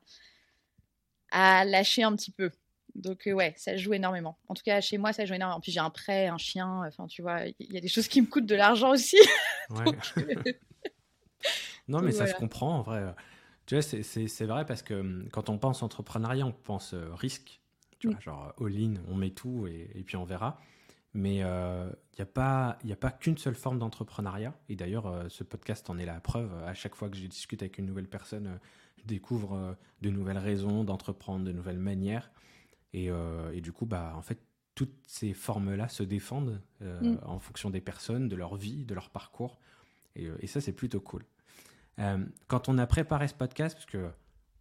à 1.31 1.65
lâcher 1.65 2.03
un 2.03 2.15
petit 2.15 2.31
peu. 2.31 2.51
Donc 2.95 3.27
euh, 3.27 3.33
ouais, 3.33 3.53
ça 3.57 3.77
joue 3.77 3.93
énormément. 3.93 4.38
En 4.47 4.53
tout 4.53 4.63
cas, 4.63 4.81
chez 4.81 4.97
moi, 4.97 5.13
ça 5.13 5.25
joue 5.25 5.33
énormément. 5.33 5.61
Puis 5.61 5.71
j'ai 5.71 5.79
un 5.79 5.89
prêt, 5.89 6.27
un 6.27 6.38
chien. 6.38 6.83
Enfin, 6.85 7.07
tu 7.07 7.21
vois, 7.21 7.45
il 7.59 7.71
y 7.73 7.77
a 7.77 7.81
des 7.81 7.88
choses 7.88 8.07
qui 8.07 8.21
me 8.21 8.27
coûtent 8.27 8.45
de 8.45 8.55
l'argent 8.55 8.91
aussi. 8.91 9.17
Ouais. 9.69 9.85
Euh, 10.17 10.51
non, 11.88 12.01
mais 12.01 12.11
ça 12.11 12.27
se 12.27 12.35
comprend 12.35 12.79
en 12.79 12.81
vrai. 12.81 13.15
Tu 13.65 13.75
vois, 13.75 13.81
c'est 13.81 14.45
vrai 14.45 14.65
parce 14.65 14.81
que 14.81 14.95
hum, 14.95 15.29
quand 15.31 15.47
on 15.47 15.57
pense 15.57 15.81
entrepreneuriat, 15.81 16.45
on 16.45 16.51
pense 16.51 16.93
euh, 16.93 17.07
risque. 17.13 17.61
Tu 18.00 18.09
vois, 18.09 18.19
genre 18.19 18.53
all-in, 18.59 18.95
on 19.07 19.15
met 19.15 19.29
tout 19.29 19.67
et, 19.67 20.03
puis 20.05 20.17
on 20.17 20.25
verra. 20.25 20.59
Mais 21.13 21.38
il 21.38 21.44
euh, 21.44 21.89
n'y 22.18 22.22
a 22.22 22.25
pas, 22.25 22.77
y 22.84 22.91
a 22.91 22.96
pas 22.96 23.12
qu'une 23.12 23.38
seule 23.38 23.56
forme 23.56 23.80
d'entrepreneuriat. 23.80 24.53
Et 24.70 24.75
d'ailleurs, 24.75 25.08
euh, 25.08 25.25
ce 25.30 25.44
podcast 25.44 25.89
en 25.89 25.98
est 25.98 26.06
la 26.06 26.20
preuve. 26.20 26.53
À 26.65 26.74
chaque 26.74 26.96
fois 26.96 27.10
que 27.10 27.18
je 27.18 27.25
discute 27.25 27.62
avec 27.62 27.77
une 27.77 27.86
nouvelle 27.86 28.08
personne, 28.08 28.60
je 28.98 29.03
découvre 29.06 29.75
de 30.01 30.10
nouvelles 30.10 30.38
raisons 30.38 30.84
d'entreprendre, 30.84 31.46
de 31.46 31.51
nouvelles 31.51 31.80
manières. 31.80 32.32
Et, 32.94 33.10
et, 33.53 33.62
du 33.62 33.72
coup, 33.72 33.86
bah, 33.86 34.13
en 34.15 34.22
fait, 34.22 34.39
toutes 34.75 34.96
ces 35.08 35.34
formes-là 35.34 35.88
se 35.88 36.03
défendent 36.03 36.62
mm. 36.82 37.18
en 37.24 37.39
fonction 37.39 37.72
des 37.72 37.82
personnes, 37.82 38.30
de 38.30 38.36
leur 38.36 38.56
vie, 38.56 38.86
de 38.86 38.94
leur 38.94 39.10
parcours. 39.10 39.58
Et, 40.15 40.30
et 40.39 40.48
ça, 40.48 40.62
c'est 40.62 40.74
plutôt 40.74 41.00
cool. 41.01 41.25
Euh, 42.00 42.24
quand 42.48 42.70
on 42.70 42.77
a 42.77 42.88
préparé 42.88 43.27
ce 43.27 43.34
podcast, 43.34 43.75
parce 43.75 43.86
que 43.86 44.10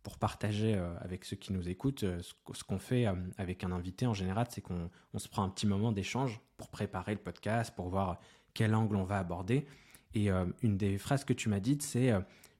pour 0.02 0.18
partager 0.18 0.74
euh, 0.74 0.94
avec 1.00 1.24
ceux 1.24 1.36
qui 1.36 1.52
nous 1.52 1.68
écoutent, 1.68 2.04
euh, 2.04 2.20
ce, 2.22 2.64
qu'on 2.64 2.78
fait 2.78 3.06
avec 3.36 3.64
un 3.64 3.72
invité 3.72 4.06
en 4.06 4.14
général, 4.14 4.46
c'est 4.50 4.60
qu'on 4.60 4.90
se 5.16 5.28
prend 5.28 5.42
un 5.42 5.48
petit 5.48 5.66
moment 5.66 5.92
d'échange 5.92 6.40
pour 6.56 6.68
préparer 6.68 7.12
le 7.12 7.20
podcast, 7.20 7.74
pour 7.74 7.88
voir 7.88 8.20
quel 8.54 8.74
angle 8.74 8.96
on 8.96 9.04
va 9.04 9.18
aborder. 9.18 9.66
Et 10.14 10.28
une 10.62 10.76
des 10.76 10.98
phrases 10.98 11.24
que 11.24 11.32
tu 11.32 11.48
m'as 11.48 11.60
dites, 11.60 11.82
c'est 11.82 12.10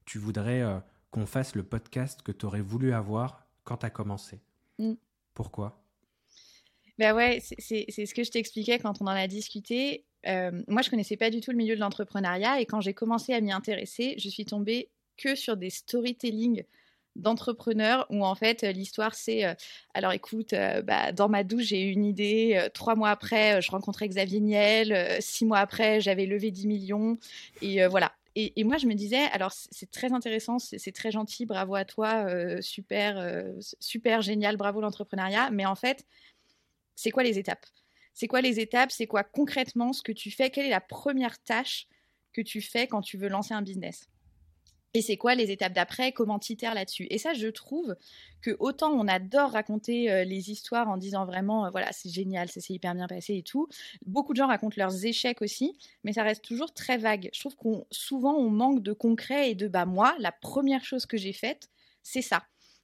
tu 0.05 0.19
voudrais 0.19 0.63
qu'on 1.11 1.27
fasse 1.27 1.57
le 1.57 1.65
podcast 1.65 2.23
que 2.23 2.31
tu 2.31 2.47
aurais 2.47 2.61
voulu 2.61 2.93
avoir 2.93 3.45
quand 3.65 3.79
tu 3.79 3.87
as 3.87 3.91
commencé. 3.91 4.41
Mm. 4.79 4.93
Pourquoi? 5.35 5.83
Ben 7.01 7.15
ouais, 7.15 7.41
c'est 7.41 7.87
ce 7.89 8.15
que 8.15 8.25
je 8.25 8.31
t'expliquais 8.31 8.79
quand 8.79 9.01
on 9.01 9.07
en 9.07 9.09
a 9.09 9.27
discuté. 9.27 10.05
Euh, 10.27 10.63
moi, 10.69 10.83
je 10.83 10.91
connaissais 10.91 11.17
pas 11.17 11.31
du 11.31 11.41
tout 11.41 11.51
le 11.51 11.57
milieu 11.57 11.75
de 11.75 11.81
l'entrepreneuriat 11.81 12.61
et 12.61 12.67
quand 12.67 12.81
j'ai 12.81 12.93
commencé 12.95 13.33
à 13.33 13.41
m'y 13.41 13.53
intéresser, 13.53 14.17
je 14.19 14.29
suis 14.29 14.45
tombée 14.45 14.91
que 15.17 15.35
sur 15.35 15.57
des 15.57 15.71
storytelling 15.71 16.63
d'entrepreneurs 17.17 18.07
où 18.11 18.25
en 18.25 18.35
fait 18.35 18.63
l'histoire 18.63 19.15
c'est 19.15 19.45
euh, 19.45 19.55
alors 19.95 20.13
écoute 20.13 20.53
euh, 20.53 20.81
bah, 20.83 21.13
dans 21.13 21.29
ma 21.29 21.45
douche 21.45 21.65
j'ai 21.65 21.83
eu 21.83 21.91
une 21.91 22.05
idée 22.05 22.69
trois 22.73 22.95
mois 22.95 23.11
après 23.11 23.61
je 23.61 23.71
rencontrais 23.71 24.09
Xavier 24.09 24.41
Niel 24.41 25.19
six 25.21 25.45
mois 25.45 25.59
après 25.59 26.01
j'avais 26.01 26.27
levé 26.27 26.51
10 26.51 26.67
millions 26.67 27.19
et 27.63 27.87
voilà. 27.87 28.13
Et, 28.37 28.61
et, 28.61 28.63
moi 28.63 28.77
je 28.79 28.87
me 28.87 28.95
disais 28.95 29.25
alors 29.33 29.51
c'est 29.53 29.91
très 29.91 30.13
intéressant 30.13 30.61
c'est 30.61 30.93
très 30.93 31.11
gentil 31.11 31.47
bravo 31.47 31.75
à 31.75 31.85
toi 31.85 32.27
super 32.63 33.45
super 33.81 34.23
génial 34.23 34.57
bravo 34.57 34.81
l'entrepreneuriat 34.81 35.51
mais 35.51 35.67
en 35.67 35.75
fait 35.75 36.07
c'est 37.01 37.11
quoi 37.11 37.23
les 37.23 37.39
étapes? 37.39 37.65
C'est 38.13 38.29
quoi 38.29 38.43
les 38.43 38.61
étapes? 38.61 38.91
C'est 38.91 39.07
quoi 39.07 39.25
concrètement 39.25 39.95
ce 39.95 40.03
que 40.03 40.13
tu 40.13 40.31
fais? 40.31 40.51
Quelle 40.51 40.67
est 40.67 40.71
la 40.71 40.83
première 40.83 41.43
tâche 41.43 41.89
que 42.35 42.43
tu 42.43 42.61
fais 42.61 42.87
quand 42.87 43.01
tu 43.01 43.17
veux 43.17 43.29
lancer 43.29 43.55
un 43.55 43.63
business? 43.63 44.10
Et 44.93 45.03
c'est 45.03 45.17
quoi 45.17 45.37
les 45.37 45.53
étapes 45.53 45.73
d'après? 45.73 46.11
Comment 46.13 46.41
t'itères 46.41 46.75
là-dessus? 46.75 47.07
Et 47.11 47.19
ça, 47.19 47.33
je 47.33 47.47
trouve 47.47 47.95
que 48.43 48.57
autant 48.59 48.91
on 48.91 49.07
adore 49.07 49.53
raconter 49.53 50.11
euh, 50.11 50.25
les 50.25 50.51
histoires 50.51 50.89
en 50.89 50.97
disant 50.97 51.25
vraiment, 51.27 51.67
euh, 51.67 51.71
voilà, 51.71 51.93
c'est 51.93 52.09
génial, 52.09 52.49
ça 52.49 52.61
s'est 52.61 52.73
hyper 52.73 52.95
bien 52.95 53.07
passé 53.07 53.37
et 53.37 53.43
tout. 53.43 53.69
Beaucoup 54.05 54.33
de 54.33 54.39
gens 54.39 54.49
racontent 54.49 54.75
leurs 54.77 55.05
échecs 55.05 55.43
aussi, 55.43 55.79
mais 56.03 56.13
ça 56.13 56.25
reste 56.25 56.43
toujours 56.43 56.75
très 56.75 56.99
vague. 56.99 57.31
Je 57.33 57.39
trouve 57.39 57.55
qu'on 57.55 57.87
souvent 57.93 58.35
on 58.35 58.51
manque 58.51 58.83
de 58.83 58.93
concret 58.93 59.51
et 59.51 59.55
de 59.55 59.69
bah 59.69 59.85
moi, 59.87 60.17
la 60.19 60.33
première 60.33 60.85
chose 60.85 61.07
que 61.07 61.17
j'ai 61.17 61.33
faite, 61.33 61.69
c'est 62.03 62.23
ça. 62.23 62.43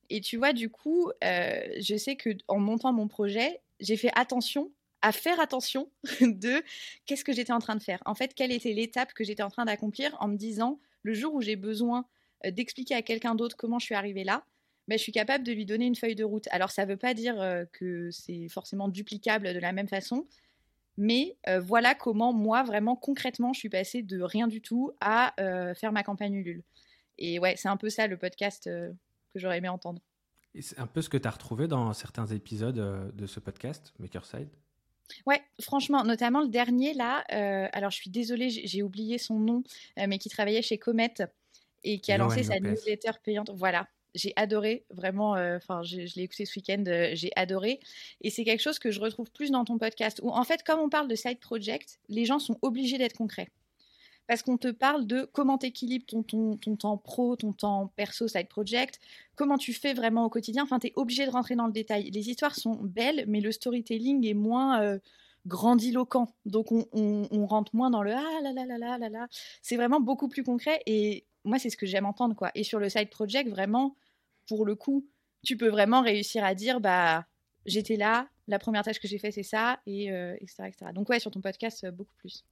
Et 0.08 0.20
tu 0.20 0.36
vois, 0.36 0.52
du 0.52 0.70
coup, 0.70 1.10
euh, 1.24 1.60
je 1.80 1.96
sais 1.96 2.14
que 2.14 2.30
en 2.46 2.60
montant 2.60 2.92
mon 2.92 3.08
projet, 3.08 3.60
j'ai 3.80 3.96
fait 3.96 4.12
attention 4.14 4.70
à 5.02 5.12
faire 5.12 5.40
attention 5.40 5.90
de 6.20 6.62
qu'est-ce 7.04 7.24
que 7.24 7.32
j'étais 7.32 7.52
en 7.52 7.58
train 7.58 7.76
de 7.76 7.82
faire. 7.82 8.00
En 8.06 8.14
fait, 8.14 8.34
quelle 8.34 8.52
était 8.52 8.72
l'étape 8.72 9.12
que 9.12 9.24
j'étais 9.24 9.42
en 9.42 9.50
train 9.50 9.64
d'accomplir 9.64 10.16
en 10.20 10.28
me 10.28 10.36
disant, 10.36 10.78
le 11.06 11.14
jour 11.14 11.34
où 11.34 11.40
j'ai 11.40 11.56
besoin 11.56 12.04
euh, 12.44 12.50
d'expliquer 12.50 12.94
à 12.96 13.02
quelqu'un 13.02 13.36
d'autre 13.36 13.56
comment 13.56 13.78
je 13.78 13.86
suis 13.86 13.94
arrivée 13.94 14.24
là, 14.24 14.44
ben, 14.88 14.98
je 14.98 15.02
suis 15.02 15.12
capable 15.12 15.44
de 15.44 15.52
lui 15.52 15.64
donner 15.64 15.86
une 15.86 15.94
feuille 15.94 16.16
de 16.16 16.24
route. 16.24 16.48
Alors, 16.50 16.70
ça 16.70 16.84
ne 16.84 16.90
veut 16.90 16.96
pas 16.96 17.14
dire 17.14 17.40
euh, 17.40 17.64
que 17.72 18.10
c'est 18.10 18.48
forcément 18.48 18.88
duplicable 18.88 19.54
de 19.54 19.58
la 19.58 19.72
même 19.72 19.88
façon, 19.88 20.26
mais 20.96 21.36
euh, 21.48 21.60
voilà 21.60 21.94
comment 21.94 22.32
moi, 22.32 22.64
vraiment 22.64 22.96
concrètement, 22.96 23.52
je 23.52 23.60
suis 23.60 23.68
passée 23.68 24.02
de 24.02 24.20
rien 24.20 24.48
du 24.48 24.60
tout 24.60 24.92
à 25.00 25.34
faire 25.76 25.92
ma 25.92 26.02
campagne 26.02 26.34
Ulule. 26.34 26.62
Et 27.18 27.38
ouais, 27.38 27.54
c'est 27.56 27.68
un 27.68 27.76
peu 27.76 27.88
ça 27.88 28.06
le 28.06 28.18
podcast 28.18 28.64
que 28.64 29.38
j'aurais 29.38 29.58
aimé 29.58 29.68
entendre. 29.68 30.02
c'est 30.60 30.78
un 30.78 30.86
peu 30.86 31.02
ce 31.02 31.08
que 31.08 31.16
tu 31.16 31.28
as 31.28 31.30
retrouvé 31.30 31.68
dans 31.68 31.92
certains 31.92 32.26
épisodes 32.26 33.14
de 33.14 33.26
ce 33.26 33.40
podcast, 33.40 33.94
Makerside? 33.98 34.48
Ouais, 35.26 35.42
franchement, 35.60 36.04
notamment 36.04 36.42
le 36.42 36.48
dernier 36.48 36.94
là. 36.94 37.24
Euh, 37.32 37.68
alors, 37.72 37.90
je 37.90 37.96
suis 37.96 38.10
désolée, 38.10 38.50
j'ai 38.50 38.82
oublié 38.82 39.18
son 39.18 39.38
nom, 39.38 39.62
euh, 39.98 40.06
mais 40.08 40.18
qui 40.18 40.28
travaillait 40.28 40.62
chez 40.62 40.78
Comet 40.78 41.14
et 41.84 41.98
qui 41.98 42.12
a 42.12 42.18
lancé 42.18 42.42
sa 42.42 42.58
newsletter 42.58 43.12
payante. 43.22 43.50
Voilà, 43.54 43.88
j'ai 44.14 44.32
adoré, 44.36 44.84
vraiment. 44.90 45.36
Euh, 45.36 45.56
enfin, 45.56 45.82
je, 45.82 45.98
l'ai 46.16 46.22
écouté 46.22 46.44
ce 46.44 46.58
week-end, 46.58 46.84
j'ai 47.14 47.30
adoré. 47.36 47.80
Et 48.22 48.30
c'est 48.30 48.44
quelque 48.44 48.62
chose 48.62 48.78
que 48.78 48.90
je 48.90 49.00
retrouve 49.00 49.30
plus 49.30 49.50
dans 49.50 49.64
ton 49.64 49.78
podcast. 49.78 50.20
Où 50.22 50.30
en 50.30 50.44
fait, 50.44 50.62
comme 50.62 50.80
on 50.80 50.88
parle 50.88 51.08
de 51.08 51.14
side 51.14 51.38
project, 51.38 52.00
les 52.08 52.24
gens 52.24 52.38
sont 52.38 52.58
obligés 52.62 52.98
d'être 52.98 53.16
concrets 53.16 53.48
parce 54.26 54.42
qu'on 54.42 54.56
te 54.56 54.68
parle 54.68 55.06
de 55.06 55.28
comment 55.32 55.58
tu 55.58 55.66
équilibres 55.66 56.06
ton, 56.06 56.22
ton, 56.22 56.76
temps 56.76 56.96
pro, 56.96 57.36
ton 57.36 57.52
temps 57.52 57.92
perso, 57.96 58.28
side 58.28 58.48
project, 58.48 58.98
comment 59.36 59.58
tu 59.58 59.72
fais 59.72 59.94
vraiment 59.94 60.24
au 60.24 60.30
quotidien. 60.30 60.64
Enfin, 60.64 60.78
tu 60.78 60.88
es 60.88 60.92
obligé 60.96 61.26
de 61.26 61.30
rentrer 61.30 61.54
dans 61.56 61.66
le 61.66 61.72
détail. 61.72 62.10
Les 62.10 62.28
histoires 62.28 62.54
sont 62.54 62.74
belles, 62.82 63.24
mais 63.28 63.40
le 63.40 63.52
storytelling 63.52 64.26
est 64.26 64.34
moins 64.34 64.82
euh, 64.82 64.98
grandiloquent. 65.46 66.28
Donc, 66.44 66.72
on, 66.72 67.46
rentre 67.46 67.74
moins 67.74 67.90
dans 67.90 68.02
le 68.02 68.12
ah 68.12 68.40
là 68.42 68.52
là 68.52 68.66
là 68.66 68.78
là 68.78 68.98
là 68.98 69.08
là. 69.08 69.28
C'est 69.62 69.76
vraiment 69.76 70.00
beaucoup 70.00 70.28
plus 70.28 70.42
concret 70.42 70.82
et 70.86 71.24
moi, 71.44 71.58
c'est 71.58 71.70
ce 71.70 71.76
que 71.76 71.86
j'aime 71.86 72.06
entendre. 72.06 72.34
quoi. 72.34 72.50
Et 72.54 72.64
sur 72.64 72.80
le 72.80 72.88
side 72.88 73.10
project, 73.10 73.48
vraiment, 73.48 73.96
pour 74.48 74.64
le 74.64 74.74
coup, 74.74 75.06
tu 75.44 75.56
peux 75.56 75.68
vraiment 75.68 76.02
réussir 76.02 76.44
à 76.44 76.54
dire 76.54 76.80
bah 76.80 77.24
j'étais 77.66 77.96
là, 77.96 78.28
la 78.48 78.58
première 78.58 78.82
tâche 78.82 79.00
que 79.00 79.08
j'ai 79.08 79.18
fait 79.18 79.30
c'est 79.30 79.42
ça, 79.42 79.80
et 79.86 80.10
euh, 80.12 80.34
etc., 80.40 80.64
etc. 80.66 80.92
Donc 80.94 81.08
ouais, 81.08 81.20
sur 81.20 81.30
ton 81.30 81.40
podcast, 81.40 81.84
euh, 81.84 81.90
beaucoup 81.90 82.14
plus. 82.18 82.44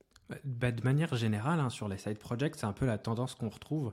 Bah, 0.45 0.73
de 0.73 0.83
manière 0.83 1.15
générale, 1.17 1.61
hein, 1.61 1.71
sur 1.71 1.89
les 1.89 1.99
side 1.99 2.19
projects, 2.19 2.57
c'est 2.57 2.67
un 2.67 2.73
peu 2.73 2.87
la 2.87 2.99
tendance 2.99 3.35
qu'on 3.35 3.51
retrouve, 3.51 3.93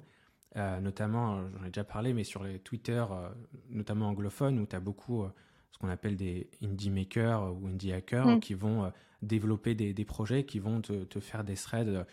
euh, 0.56 0.80
notamment, 0.80 1.38
euh, 1.38 1.48
j'en 1.54 1.64
ai 1.64 1.68
déjà 1.68 1.84
parlé, 1.84 2.14
mais 2.14 2.24
sur 2.24 2.44
les 2.44 2.60
Twitter, 2.60 3.04
euh, 3.10 3.30
notamment 3.70 4.08
anglophones, 4.08 4.60
où 4.60 4.66
tu 4.66 4.76
as 4.76 4.80
beaucoup 4.80 5.26
ce 5.72 5.78
qu'on 5.78 5.90
appelle 5.90 6.16
des 6.16 6.50
indie 6.62 6.90
makers 6.90 7.54
ou 7.54 7.68
indie 7.68 7.92
hackers 7.92 8.28
mm. 8.28 8.40
qui 8.40 8.54
vont 8.54 8.92
développer 9.22 9.76
des, 9.76 10.06
projets, 10.06 10.46
qui 10.46 10.60
vont 10.60 10.82
te, 10.82 11.20
faire 11.20 11.44
des 11.44 11.56
threads 11.56 12.06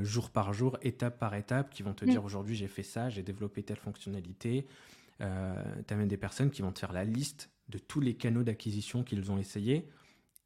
jour 0.00 0.30
par 0.30 0.52
jour, 0.52 0.78
étape 0.82 1.18
par 1.18 1.34
étape, 1.34 1.70
qui 1.70 1.82
vont 1.82 1.92
te 1.92 2.04
mm. 2.04 2.08
dire 2.08 2.24
aujourd'hui 2.24 2.56
j'ai 2.56 2.66
fait 2.66 2.82
ça, 2.82 3.08
j'ai 3.08 3.22
développé 3.22 3.62
telle 3.62 3.76
fonctionnalité. 3.76 4.66
tu 5.18 5.24
as 5.24 5.96
même 5.96 6.08
des 6.08 6.16
personnes 6.16 6.50
qui 6.50 6.62
vont 6.62 6.72
te 6.72 6.80
faire 6.80 6.92
la 6.92 7.04
liste 7.04 7.50
de 7.68 7.78
tous 7.78 8.00
les 8.00 8.14
canaux 8.14 8.42
d'acquisition 8.42 9.02
qu'ils 9.04 9.30
ont 9.30 9.38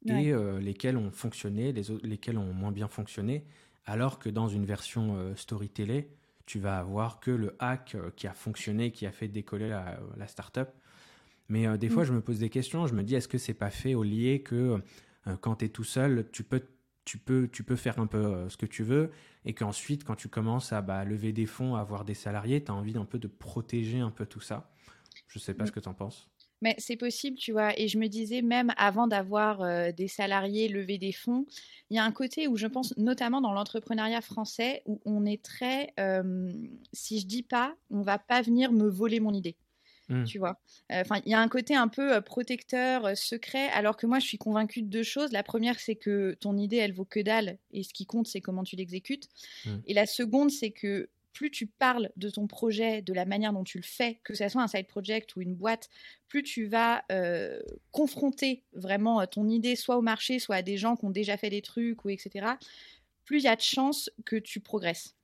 et 0.05 0.31
euh, 0.31 0.59
lesquels 0.59 0.97
ont 0.97 1.11
fonctionné, 1.11 1.71
les 1.71 1.91
autres, 1.91 2.05
lesquels 2.05 2.37
ont 2.37 2.53
moins 2.53 2.71
bien 2.71 2.87
fonctionné, 2.87 3.45
alors 3.85 4.19
que 4.19 4.29
dans 4.29 4.47
une 4.47 4.65
version 4.65 5.15
euh, 5.15 5.35
story 5.35 5.69
télé, 5.69 6.09
tu 6.45 6.59
vas 6.59 6.79
avoir 6.79 7.19
que 7.19 7.31
le 7.31 7.55
hack 7.59 7.95
euh, 7.95 8.11
qui 8.15 8.27
a 8.27 8.33
fonctionné, 8.33 8.91
qui 8.91 9.05
a 9.05 9.11
fait 9.11 9.27
décoller 9.27 9.69
la, 9.69 9.99
la 10.17 10.27
startup. 10.27 10.69
Mais 11.49 11.77
des 11.77 11.89
fois, 11.89 12.03
mm. 12.03 12.05
je 12.05 12.13
me 12.13 12.21
pose 12.21 12.39
des 12.39 12.49
questions, 12.49 12.87
je 12.87 12.93
me 12.93 13.03
dis, 13.03 13.15
est-ce 13.15 13.27
que 13.27 13.37
c'est 13.37 13.53
pas 13.53 13.69
fait 13.69 13.93
au 13.93 14.03
lié 14.03 14.41
que 14.41 14.81
quand 15.41 15.57
tu 15.57 15.65
es 15.65 15.69
tout 15.69 15.83
seul, 15.83 16.29
tu 16.31 16.43
peux, 16.45 16.63
tu, 17.03 17.17
peux, 17.17 17.49
tu 17.51 17.65
peux 17.65 17.75
faire 17.75 17.99
un 17.99 18.07
peu 18.07 18.47
ce 18.47 18.55
que 18.55 18.65
tu 18.65 18.83
veux, 18.83 19.11
et 19.43 19.53
qu'ensuite, 19.53 20.05
quand 20.05 20.15
tu 20.15 20.29
commences 20.29 20.71
à 20.71 20.81
bah, 20.81 21.03
lever 21.03 21.33
des 21.33 21.45
fonds, 21.45 21.75
à 21.75 21.81
avoir 21.81 22.05
des 22.05 22.13
salariés, 22.13 22.63
tu 22.63 22.71
as 22.71 22.73
envie 22.73 22.97
un 22.97 23.03
peu 23.03 23.19
de 23.19 23.27
protéger 23.27 23.99
un 23.99 24.11
peu 24.11 24.25
tout 24.25 24.39
ça? 24.39 24.71
Je 25.27 25.39
sais 25.39 25.53
pas 25.53 25.65
mm. 25.65 25.67
ce 25.67 25.71
que 25.73 25.79
tu 25.81 25.89
en 25.89 25.93
penses. 25.93 26.31
Mais 26.61 26.75
c'est 26.77 26.95
possible, 26.95 27.37
tu 27.37 27.51
vois. 27.51 27.77
Et 27.79 27.87
je 27.87 27.97
me 27.97 28.07
disais, 28.07 28.41
même 28.41 28.71
avant 28.77 29.07
d'avoir 29.07 29.61
euh, 29.61 29.91
des 29.91 30.07
salariés 30.07 30.67
lever 30.67 30.97
des 30.97 31.11
fonds, 31.11 31.45
il 31.89 31.95
y 31.95 31.99
a 31.99 32.03
un 32.03 32.11
côté 32.11 32.47
où 32.47 32.55
je 32.55 32.67
pense, 32.67 32.95
notamment 32.97 33.41
dans 33.41 33.51
l'entrepreneuriat 33.51 34.21
français, 34.21 34.83
où 34.85 35.01
on 35.05 35.25
est 35.25 35.43
très. 35.43 35.93
Euh, 35.99 36.51
si 36.93 37.19
je 37.19 37.25
dis 37.25 37.43
pas, 37.43 37.75
on 37.89 38.01
va 38.01 38.19
pas 38.19 38.41
venir 38.41 38.71
me 38.71 38.87
voler 38.87 39.19
mon 39.19 39.33
idée. 39.33 39.55
Mmh. 40.09 40.25
Tu 40.25 40.39
vois? 40.39 40.59
Enfin, 40.91 41.21
il 41.25 41.31
y 41.31 41.33
a 41.33 41.39
un 41.39 41.47
côté 41.47 41.73
un 41.73 41.87
peu 41.87 42.19
protecteur, 42.21 43.17
secret, 43.17 43.69
alors 43.69 43.95
que 43.95 44.05
moi, 44.05 44.19
je 44.19 44.27
suis 44.27 44.37
convaincue 44.37 44.81
de 44.81 44.89
deux 44.89 45.03
choses. 45.03 45.31
La 45.31 45.41
première, 45.41 45.79
c'est 45.79 45.95
que 45.95 46.35
ton 46.41 46.57
idée, 46.57 46.77
elle 46.77 46.91
vaut 46.91 47.05
que 47.05 47.21
dalle, 47.21 47.57
et 47.71 47.83
ce 47.83 47.93
qui 47.93 48.05
compte, 48.05 48.27
c'est 48.27 48.41
comment 48.41 48.63
tu 48.63 48.75
l'exécutes. 48.75 49.29
Mmh. 49.65 49.69
Et 49.87 49.93
la 49.93 50.05
seconde, 50.05 50.51
c'est 50.51 50.71
que 50.71 51.09
plus 51.33 51.51
tu 51.51 51.67
parles 51.67 52.11
de 52.17 52.29
ton 52.29 52.47
projet, 52.47 53.01
de 53.01 53.13
la 53.13 53.25
manière 53.25 53.53
dont 53.53 53.63
tu 53.63 53.77
le 53.77 53.83
fais, 53.83 54.19
que 54.23 54.33
ce 54.33 54.47
soit 54.49 54.61
un 54.61 54.67
side 54.67 54.87
project 54.87 55.35
ou 55.35 55.41
une 55.41 55.55
boîte, 55.55 55.89
plus 56.27 56.43
tu 56.43 56.65
vas 56.65 57.03
euh, 57.11 57.59
confronter 57.91 58.63
vraiment 58.73 59.21
euh, 59.21 59.25
ton 59.25 59.47
idée 59.47 59.75
soit 59.75 59.97
au 59.97 60.01
marché, 60.01 60.39
soit 60.39 60.57
à 60.57 60.61
des 60.61 60.77
gens 60.77 60.95
qui 60.95 61.05
ont 61.05 61.09
déjà 61.09 61.37
fait 61.37 61.49
des 61.49 61.61
trucs 61.61 62.03
ou 62.05 62.09
etc. 62.09 62.47
Plus 63.25 63.39
il 63.39 63.43
y 63.43 63.47
a 63.47 63.55
de 63.55 63.61
chances 63.61 64.09
que 64.25 64.35
tu 64.35 64.59
progresses. 64.59 65.15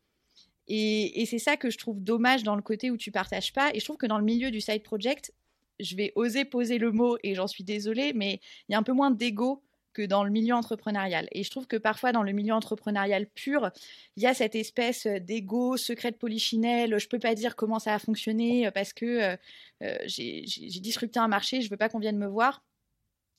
Et, 0.69 1.25
c'est 1.25 1.39
ça 1.39 1.55
que 1.55 1.69
je 1.69 1.77
trouve 1.77 2.03
dommage 2.03 2.43
dans 2.43 2.55
le 2.55 2.61
côté 2.61 2.91
où 2.91 2.97
tu 2.97 3.11
partages 3.11 3.53
pas. 3.53 3.71
Et 3.73 3.79
je 3.79 3.85
trouve 3.85 3.97
que 3.97 4.05
dans 4.05 4.17
le 4.17 4.25
milieu 4.25 4.51
du 4.51 4.59
side 4.59 4.83
project, 4.83 5.33
je 5.79 5.95
vais 5.95 6.11
oser 6.15 6.43
poser 6.43 6.77
le 6.77 6.91
mot 6.91 7.17
et 7.23 7.35
j'en 7.35 7.47
suis 7.47 7.63
désolée, 7.63 8.11
mais 8.13 8.41
il 8.67 8.73
y 8.73 8.75
a 8.75 8.77
un 8.77 8.83
peu 8.83 8.93
moins 8.93 9.11
d'ego 9.11 9.63
que 9.97 10.05
dans 10.05 10.23
le 10.23 10.29
milieu 10.29 10.53
entrepreneurial. 10.53 11.27
Et 11.31 11.43
je 11.43 11.49
trouve 11.49 11.65
que 11.65 11.75
parfois 11.75 12.11
dans 12.11 12.21
le 12.21 12.31
milieu 12.31 12.53
entrepreneurial 12.53 13.25
pur, 13.25 13.71
il 14.15 14.21
y 14.21 14.27
a 14.27 14.35
cette 14.35 14.53
espèce 14.53 15.07
d'ego, 15.07 15.75
secret 15.75 16.11
de 16.11 16.17
polichinelle, 16.17 16.99
je 16.99 17.07
peux 17.07 17.17
pas 17.17 17.33
dire 17.33 17.55
comment 17.55 17.79
ça 17.79 17.95
a 17.95 17.99
fonctionné 17.99 18.69
parce 18.71 18.93
que 18.93 19.05
euh, 19.05 19.35
euh, 19.81 19.97
j'ai 20.05 20.43
disrupté 20.81 21.19
un 21.19 21.27
marché, 21.27 21.61
je 21.61 21.69
veux 21.71 21.77
pas 21.77 21.89
qu'on 21.89 21.97
vienne 21.97 22.19
me 22.19 22.27
voir. 22.27 22.63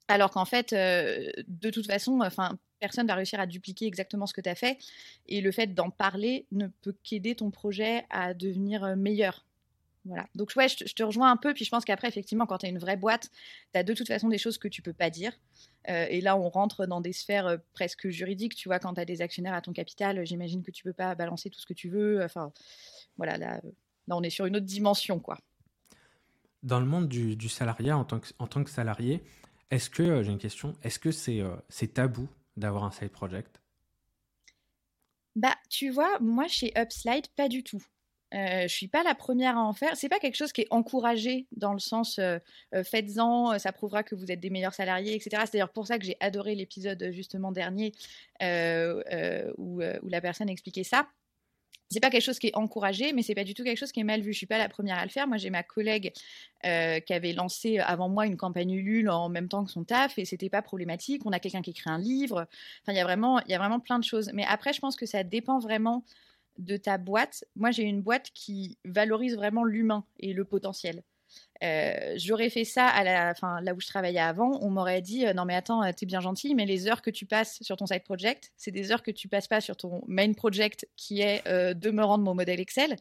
Alors 0.08 0.30
qu'en 0.32 0.46
fait, 0.46 0.72
euh, 0.72 1.30
de 1.46 1.70
toute 1.70 1.86
façon, 1.86 2.20
enfin, 2.22 2.58
personne 2.80 3.06
va 3.06 3.14
réussir 3.14 3.38
à 3.38 3.46
dupliquer 3.46 3.86
exactement 3.86 4.26
ce 4.26 4.34
que 4.34 4.40
tu 4.40 4.48
as 4.48 4.56
fait. 4.56 4.78
Et 5.26 5.40
le 5.40 5.52
fait 5.52 5.68
d'en 5.74 5.90
parler 5.90 6.46
ne 6.50 6.66
peut 6.82 6.94
qu'aider 7.04 7.36
ton 7.36 7.52
projet 7.52 8.04
à 8.10 8.34
devenir 8.34 8.96
meilleur. 8.96 9.47
Voilà. 10.08 10.26
Donc, 10.34 10.52
ouais, 10.56 10.68
je 10.68 10.94
te, 10.94 11.02
rejoins 11.02 11.30
un 11.30 11.36
peu. 11.36 11.52
Puis 11.52 11.66
je 11.66 11.70
pense 11.70 11.84
qu'après, 11.84 12.08
effectivement, 12.08 12.46
quand 12.46 12.58
tu 12.58 12.66
as 12.66 12.70
une 12.70 12.78
vraie 12.78 12.96
boîte, 12.96 13.30
tu 13.72 13.78
as 13.78 13.82
de 13.82 13.92
toute 13.92 14.08
façon 14.08 14.28
des 14.28 14.38
choses 14.38 14.56
que 14.56 14.66
tu 14.66 14.80
peux 14.80 14.94
pas 14.94 15.10
dire. 15.10 15.32
Euh, 15.88 16.06
et 16.08 16.22
là, 16.22 16.36
on 16.36 16.48
rentre 16.48 16.86
dans 16.86 17.02
des 17.02 17.12
sphères 17.12 17.46
euh, 17.46 17.56
presque 17.74 18.08
juridiques. 18.08 18.54
Tu 18.54 18.68
vois, 18.68 18.78
quand 18.78 18.94
tu 18.94 19.00
as 19.00 19.04
des 19.04 19.20
actionnaires 19.20 19.52
à 19.52 19.60
ton 19.60 19.72
capital, 19.72 20.24
j'imagine 20.26 20.62
que 20.62 20.70
tu 20.70 20.82
peux 20.82 20.94
pas 20.94 21.14
balancer 21.14 21.50
tout 21.50 21.60
ce 21.60 21.66
que 21.66 21.74
tu 21.74 21.90
veux. 21.90 22.24
Enfin, 22.24 22.52
voilà, 23.18 23.36
là, 23.36 23.60
on 24.10 24.22
est 24.22 24.30
sur 24.30 24.46
une 24.46 24.56
autre 24.56 24.66
dimension, 24.66 25.20
quoi. 25.20 25.38
Dans 26.62 26.80
le 26.80 26.86
monde 26.86 27.08
du, 27.08 27.48
salariat, 27.48 27.96
en 27.96 28.04
tant 28.04 28.18
que, 28.18 28.28
en 28.38 28.46
tant 28.46 28.64
que 28.64 28.70
salarié, 28.70 29.22
est-ce 29.70 29.90
que, 29.90 30.02
euh, 30.02 30.22
j'ai 30.22 30.32
une 30.32 30.38
question, 30.38 30.74
est-ce 30.82 30.98
que 30.98 31.12
c'est 31.12 31.42
c'est 31.68 31.94
tabou 31.94 32.28
d'avoir 32.56 32.84
un 32.84 32.90
side 32.90 33.10
project? 33.10 33.60
Bah, 35.36 35.54
tu 35.68 35.90
vois, 35.90 36.18
moi 36.18 36.48
chez 36.48 36.72
Upslide, 36.76 37.28
pas 37.36 37.48
du 37.48 37.62
tout. 37.62 37.84
Euh, 38.34 38.62
je 38.62 38.74
suis 38.74 38.88
pas 38.88 39.02
la 39.02 39.14
première 39.14 39.56
à 39.56 39.62
en 39.62 39.72
faire. 39.72 39.96
C'est 39.96 40.08
pas 40.08 40.18
quelque 40.18 40.36
chose 40.36 40.52
qui 40.52 40.62
est 40.62 40.66
encouragé 40.70 41.46
dans 41.52 41.72
le 41.72 41.78
sens 41.78 42.18
euh, 42.18 42.38
euh, 42.74 42.84
faites-en, 42.84 43.58
ça 43.58 43.72
prouvera 43.72 44.02
que 44.02 44.14
vous 44.14 44.30
êtes 44.30 44.40
des 44.40 44.50
meilleurs 44.50 44.74
salariés, 44.74 45.14
etc. 45.14 45.42
C'est 45.46 45.54
d'ailleurs 45.54 45.72
pour 45.72 45.86
ça 45.86 45.98
que 45.98 46.04
j'ai 46.04 46.16
adoré 46.20 46.54
l'épisode 46.54 47.10
justement 47.12 47.52
dernier 47.52 47.92
où, 48.40 49.80
la 49.80 50.20
personne 50.20 50.48
expliquait 50.48 50.84
ça. 50.84 51.08
C'est 51.90 52.00
pas 52.00 52.10
quelque 52.10 52.22
chose 52.22 52.38
qui 52.38 52.48
est 52.48 52.56
encouragé, 52.56 53.14
mais 53.14 53.22
c'est 53.22 53.34
pas 53.34 53.44
du 53.44 53.54
tout 53.54 53.64
quelque 53.64 53.78
chose 53.78 53.92
qui 53.92 54.00
est 54.00 54.04
mal 54.04 54.20
vu. 54.20 54.34
Je 54.34 54.36
suis 54.36 54.46
pas 54.46 54.58
la 54.58 54.68
première 54.68 54.98
à 54.98 55.04
le 55.04 55.10
faire. 55.10 55.26
Moi, 55.26 55.38
j'ai 55.38 55.48
ma 55.48 55.62
collègue 55.62 56.12
qui 56.62 57.12
avait 57.12 57.32
lancé 57.32 57.78
avant 57.78 58.10
moi 58.10 58.26
une 58.26 58.36
campagne 58.36 58.72
Ulule 58.72 59.08
en 59.08 59.30
même 59.30 59.48
temps 59.48 59.64
que 59.64 59.70
son 59.70 59.84
taf 59.84 60.18
et 60.18 60.26
c'était 60.26 60.50
pas 60.50 60.60
problématique. 60.60 61.22
On 61.24 61.32
a 61.32 61.40
quelqu'un 61.40 61.62
qui 61.62 61.70
écrit 61.70 61.88
un 61.88 61.98
livre. 61.98 62.46
Enfin, 62.82 62.92
il 62.92 62.96
y 62.96 63.00
a 63.00 63.04
vraiment, 63.04 63.40
il 63.40 63.50
y 63.50 63.54
a 63.54 63.58
vraiment 63.58 63.80
plein 63.80 63.98
de 63.98 64.04
choses. 64.04 64.30
Mais 64.34 64.44
après, 64.46 64.74
je 64.74 64.80
pense 64.80 64.96
que 64.96 65.06
ça 65.06 65.24
dépend 65.24 65.60
vraiment 65.60 66.04
de 66.58 66.76
ta 66.76 66.98
boîte, 66.98 67.44
moi 67.56 67.70
j'ai 67.70 67.84
une 67.84 68.02
boîte 68.02 68.30
qui 68.34 68.78
valorise 68.84 69.36
vraiment 69.36 69.64
l'humain 69.64 70.04
et 70.20 70.32
le 70.32 70.44
potentiel. 70.44 71.02
Euh, 71.64 72.14
j'aurais 72.16 72.50
fait 72.50 72.64
ça 72.64 72.86
à 72.86 73.02
la, 73.02 73.34
fin, 73.34 73.60
là 73.62 73.74
où 73.74 73.80
je 73.80 73.86
travaillais 73.86 74.20
avant, 74.20 74.58
on 74.62 74.70
m'aurait 74.70 75.02
dit 75.02 75.26
euh, 75.26 75.32
non 75.32 75.44
mais 75.44 75.54
attends, 75.54 75.82
euh, 75.82 75.90
t'es 75.92 76.06
bien 76.06 76.20
gentil, 76.20 76.54
mais 76.54 76.66
les 76.66 76.86
heures 76.86 77.02
que 77.02 77.10
tu 77.10 77.26
passes 77.26 77.58
sur 77.62 77.76
ton 77.76 77.86
side 77.86 78.04
project, 78.04 78.52
c'est 78.56 78.70
des 78.70 78.92
heures 78.92 79.02
que 79.02 79.10
tu 79.10 79.28
passes 79.28 79.48
pas 79.48 79.60
sur 79.60 79.76
ton 79.76 80.02
main 80.06 80.32
project 80.32 80.88
qui 80.96 81.20
est 81.20 81.46
de 81.48 81.90
me 81.90 82.04
rendre 82.04 82.24
mon 82.24 82.34
modèle 82.34 82.60
Excel. 82.60 82.96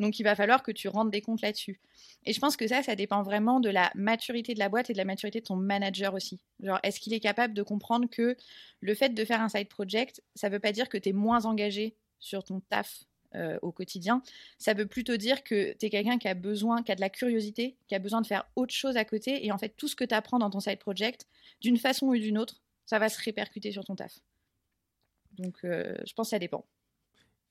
Donc 0.00 0.18
il 0.18 0.24
va 0.24 0.34
falloir 0.34 0.62
que 0.62 0.72
tu 0.72 0.88
rendes 0.88 1.10
des 1.10 1.20
comptes 1.20 1.42
là-dessus. 1.42 1.80
Et 2.24 2.32
je 2.32 2.40
pense 2.40 2.56
que 2.56 2.66
ça, 2.66 2.82
ça 2.82 2.96
dépend 2.96 3.22
vraiment 3.22 3.60
de 3.60 3.70
la 3.70 3.90
maturité 3.94 4.54
de 4.54 4.58
la 4.58 4.68
boîte 4.68 4.90
et 4.90 4.92
de 4.92 4.98
la 4.98 5.04
maturité 5.04 5.40
de 5.40 5.46
ton 5.46 5.56
manager 5.56 6.14
aussi. 6.14 6.40
Genre, 6.62 6.78
est-ce 6.82 7.00
qu'il 7.00 7.14
est 7.14 7.20
capable 7.20 7.54
de 7.54 7.62
comprendre 7.62 8.08
que 8.10 8.36
le 8.80 8.94
fait 8.94 9.10
de 9.10 9.24
faire 9.24 9.40
un 9.40 9.48
side 9.48 9.68
project, 9.68 10.22
ça 10.34 10.48
veut 10.48 10.58
pas 10.58 10.72
dire 10.72 10.88
que 10.88 10.98
tu 10.98 11.10
es 11.10 11.12
moins 11.12 11.44
engagé 11.44 11.94
sur 12.20 12.44
ton 12.44 12.60
taf 12.60 13.04
euh, 13.36 13.60
au 13.62 13.70
quotidien. 13.70 14.22
Ça 14.58 14.74
veut 14.74 14.86
plutôt 14.86 15.16
dire 15.16 15.44
que 15.44 15.72
tu 15.78 15.86
es 15.86 15.90
quelqu'un 15.90 16.18
qui 16.18 16.26
a 16.26 16.34
besoin, 16.34 16.82
qui 16.82 16.90
a 16.90 16.96
de 16.96 17.00
la 17.00 17.10
curiosité, 17.10 17.76
qui 17.86 17.94
a 17.94 18.00
besoin 18.00 18.20
de 18.20 18.26
faire 18.26 18.44
autre 18.56 18.74
chose 18.74 18.96
à 18.96 19.04
côté. 19.04 19.46
Et 19.46 19.52
en 19.52 19.58
fait, 19.58 19.68
tout 19.76 19.86
ce 19.86 19.94
que 19.94 20.02
tu 20.02 20.16
apprends 20.16 20.40
dans 20.40 20.50
ton 20.50 20.58
side 20.58 20.80
project, 20.80 21.28
d'une 21.60 21.76
façon 21.76 22.06
ou 22.06 22.16
d'une 22.16 22.38
autre, 22.38 22.60
ça 22.86 22.98
va 22.98 23.08
se 23.08 23.22
répercuter 23.22 23.70
sur 23.70 23.84
ton 23.84 23.94
taf. 23.94 24.18
Donc, 25.38 25.58
euh, 25.62 25.94
je 26.04 26.12
pense 26.12 26.26
que 26.26 26.30
ça 26.30 26.38
dépend. 26.40 26.66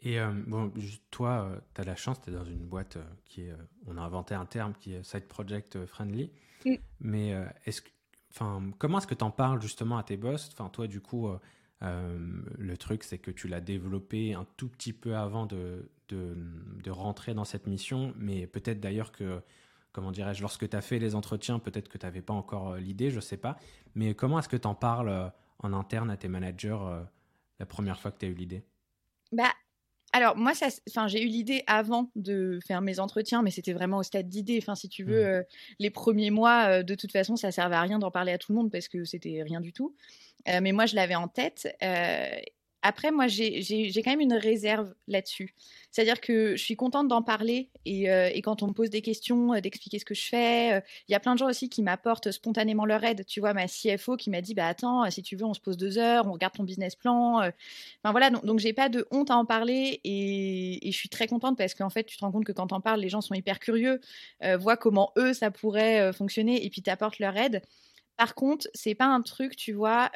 Et 0.01 0.19
euh, 0.19 0.31
bon, 0.47 0.69
toi, 1.11 1.49
tu 1.73 1.79
as 1.79 1.85
la 1.85 1.95
chance, 1.95 2.21
tu 2.21 2.29
es 2.29 2.33
dans 2.33 2.43
une 2.43 2.65
boîte 2.65 2.97
qui 3.23 3.43
est. 3.43 3.53
on 3.87 3.97
a 3.97 4.01
inventé 4.01 4.35
un 4.35 4.45
terme 4.45 4.73
qui 4.73 4.95
est 4.95 5.03
side 5.03 5.29
project 5.29 5.85
friendly. 5.85 6.29
Mm. 6.65 6.75
Mais 6.99 7.33
est-ce 7.65 7.81
que. 7.81 7.89
Enfin, 8.31 8.69
comment 8.79 8.97
est-ce 8.97 9.07
que 9.07 9.15
tu 9.15 9.23
en 9.23 9.31
parles 9.31 9.61
justement 9.61 9.97
à 9.97 10.03
tes 10.03 10.17
boss? 10.17 10.49
Enfin, 10.51 10.67
toi, 10.67 10.87
du 10.87 10.99
coup, 10.99 11.29
euh, 11.81 12.17
le 12.57 12.77
truc, 12.77 13.03
c'est 13.03 13.17
que 13.17 13.31
tu 13.31 13.47
l'as 13.47 13.61
développé 13.61 14.33
un 14.33 14.45
tout 14.57 14.67
petit 14.67 14.93
peu 14.93 15.15
avant 15.15 15.45
de, 15.45 15.89
de, 16.09 16.89
rentrer 16.89 17.33
dans 17.33 17.45
cette 17.45 17.67
mission, 17.67 18.13
mais 18.17 18.47
peut-être 18.47 18.79
d'ailleurs 18.79 19.11
que, 19.11 19.41
comment 19.91 20.11
dirais-je, 20.11 20.41
lorsque 20.41 20.67
tu 20.67 20.75
as 20.75 20.81
fait 20.81 20.99
les 20.99 21.15
entretiens, 21.15 21.59
peut-être 21.59 21.87
que 21.87 21.97
tu 21.97 22.05
n'avais 22.05 22.21
pas 22.21 22.33
encore 22.33 22.71
euh, 22.71 22.79
l'idée, 22.79 23.11
je 23.11 23.17
ne 23.17 23.21
sais 23.21 23.37
pas. 23.37 23.57
Mais 23.95 24.13
comment 24.15 24.39
est-ce 24.39 24.49
que 24.49 24.57
tu 24.57 24.67
en 24.67 24.75
parles 24.75 25.09
euh, 25.09 25.29
en 25.59 25.73
interne 25.73 26.09
à 26.09 26.17
tes 26.17 26.27
managers 26.27 26.79
la 27.59 27.65
première 27.65 27.99
fois 27.99 28.11
que 28.11 28.17
tu 28.17 28.25
as 28.25 28.29
eu 28.29 28.33
l'idée? 28.33 28.63
Bah, 29.31 29.53
alors 30.11 30.35
moi, 30.35 30.53
ça, 30.53 30.67
enfin, 30.89 31.07
j'ai 31.07 31.23
eu 31.23 31.27
l'idée 31.27 31.63
avant 31.67 32.09
de 32.15 32.59
faire 32.65 32.81
mes 32.81 32.99
entretiens, 32.99 33.41
mais 33.41 33.51
c'était 33.51 33.73
vraiment 33.73 33.97
au 33.97 34.03
stade 34.03 34.27
d'idée. 34.27 34.57
Enfin, 34.61 34.75
si 34.75 34.89
tu 34.89 35.03
veux, 35.03 35.39
mmh. 35.39 35.43
les 35.79 35.89
premiers 35.89 36.31
mois, 36.31 36.83
de 36.83 36.95
toute 36.95 37.11
façon, 37.11 37.35
ça 37.35 37.51
servait 37.51 37.75
à 37.75 37.81
rien 37.81 37.99
d'en 37.99 38.11
parler 38.11 38.31
à 38.31 38.37
tout 38.37 38.51
le 38.51 38.57
monde 38.57 38.71
parce 38.71 38.87
que 38.87 39.05
c'était 39.05 39.43
rien 39.43 39.61
du 39.61 39.73
tout. 39.73 39.93
Euh, 40.47 40.59
mais 40.61 40.71
moi, 40.71 40.85
je 40.85 40.95
l'avais 40.95 41.15
en 41.15 41.27
tête. 41.27 41.67
Euh, 42.79 42.89
après, 42.89 43.11
moi, 43.11 43.27
j'ai 43.27 43.91
quand 44.03 44.11
même 44.11 44.19
une 44.19 44.33
réserve 44.33 44.93
là-dessus. 45.07 45.53
C'est-à-dire 45.91 46.21
que 46.21 46.55
je 46.55 46.63
suis 46.63 46.75
contente 46.75 47.07
d'en 47.07 47.21
parler 47.21 47.69
et, 47.85 48.11
euh, 48.11 48.29
quand 48.43 48.63
on 48.63 48.67
me 48.67 48.73
pose 48.73 48.89
des 48.89 49.01
questions, 49.01 49.59
d'expliquer 49.59 49.99
ce 49.99 50.05
que 50.05 50.13
je 50.13 50.27
fais. 50.27 50.83
Il 51.07 51.11
y 51.11 51.15
a 51.15 51.19
plein 51.19 51.33
de 51.33 51.39
gens 51.39 51.47
aussi 51.47 51.69
qui 51.69 51.81
m'apportent 51.81 52.31
spontanément 52.31 52.85
leur 52.85 53.03
aide. 53.03 53.25
Tu 53.25 53.39
vois, 53.39 53.53
ma 53.53 53.67
CFO 53.67 54.17
qui 54.17 54.29
m'a 54.29 54.41
dit 54.41 54.53
Bah 54.53 54.67
attends, 54.67 55.09
si 55.11 55.21
tu 55.23 55.35
veux, 55.35 55.45
on 55.45 55.53
se 55.53 55.59
pose 55.59 55.77
deux 55.77 55.97
heures, 55.97 56.27
on 56.27 56.33
regarde 56.33 56.53
ton 56.53 56.63
business 56.63 56.95
plan. 56.95 57.37
Enfin 57.39 58.11
voilà, 58.11 58.29
donc, 58.29 58.45
donc 58.45 58.59
j'ai 58.59 58.73
pas 58.73 58.89
de 58.89 59.07
honte 59.11 59.31
à 59.31 59.35
en 59.35 59.45
parler 59.45 59.99
et, 60.03 60.79
je 60.83 60.97
suis 60.97 61.09
très 61.09 61.27
contente 61.27 61.57
parce 61.57 61.73
qu'en 61.75 61.89
fait, 61.89 62.03
tu 62.03 62.17
te 62.17 62.25
rends 62.25 62.31
compte 62.31 62.45
que 62.45 62.51
quand 62.51 62.73
on 62.73 62.81
parles, 62.81 62.99
les 63.01 63.09
gens 63.09 63.21
sont 63.21 63.35
hyper 63.35 63.59
curieux, 63.59 63.99
voient 64.59 64.77
comment 64.77 65.11
eux, 65.17 65.33
ça 65.33 65.51
pourrait 65.51 66.13
fonctionner 66.13 66.65
et 66.65 66.69
puis 66.69 66.81
t'apportent 66.81 67.19
leur 67.19 67.35
aide. 67.37 67.61
Par 68.17 68.35
contre, 68.35 68.67
c'est 68.73 68.95
pas 68.95 69.05
un 69.05 69.21
truc, 69.21 69.55
tu 69.55 69.73
vois. 69.73 70.11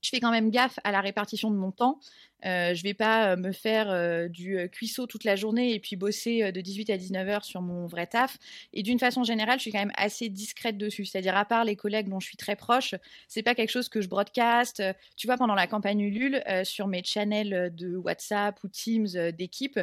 Je 0.00 0.10
fais 0.10 0.20
quand 0.20 0.30
même 0.30 0.50
gaffe 0.50 0.78
à 0.84 0.92
la 0.92 1.00
répartition 1.00 1.50
de 1.50 1.56
mon 1.56 1.72
temps. 1.72 1.98
Euh, 2.44 2.72
je 2.72 2.84
vais 2.84 2.94
pas 2.94 3.34
me 3.34 3.50
faire 3.50 4.28
du 4.30 4.68
cuisseau 4.70 5.06
toute 5.06 5.24
la 5.24 5.34
journée 5.34 5.74
et 5.74 5.80
puis 5.80 5.96
bosser 5.96 6.52
de 6.52 6.60
18 6.60 6.90
à 6.90 6.96
19 6.96 7.28
heures 7.28 7.44
sur 7.44 7.62
mon 7.62 7.86
vrai 7.86 8.06
taf. 8.06 8.38
Et 8.72 8.82
d'une 8.84 9.00
façon 9.00 9.24
générale, 9.24 9.58
je 9.58 9.62
suis 9.62 9.72
quand 9.72 9.80
même 9.80 9.92
assez 9.96 10.28
discrète 10.28 10.78
dessus. 10.78 11.04
C'est-à-dire, 11.04 11.36
à 11.36 11.44
part 11.44 11.64
les 11.64 11.74
collègues 11.74 12.08
dont 12.08 12.20
je 12.20 12.26
suis 12.26 12.36
très 12.36 12.54
proche, 12.54 12.94
c'est 13.26 13.42
pas 13.42 13.56
quelque 13.56 13.70
chose 13.70 13.88
que 13.88 14.00
je 14.00 14.08
broadcast. 14.08 14.82
Tu 15.16 15.26
vois, 15.26 15.36
pendant 15.36 15.56
la 15.56 15.66
campagne 15.66 16.00
Ulule, 16.00 16.42
sur 16.62 16.86
mes 16.86 17.02
channels 17.02 17.72
de 17.74 17.96
WhatsApp 17.96 18.62
ou 18.62 18.68
Teams 18.68 19.32
d'équipe, 19.32 19.80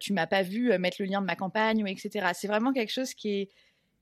tu 0.00 0.12
m'as 0.12 0.26
pas 0.26 0.42
vu 0.42 0.78
mettre 0.78 0.98
le 1.00 1.06
lien 1.06 1.20
de 1.20 1.26
ma 1.26 1.36
campagne 1.36 1.84
etc. 1.86 2.28
C'est 2.34 2.48
vraiment 2.48 2.72
quelque 2.72 2.92
chose 2.92 3.14
qui 3.14 3.30
est 3.30 3.48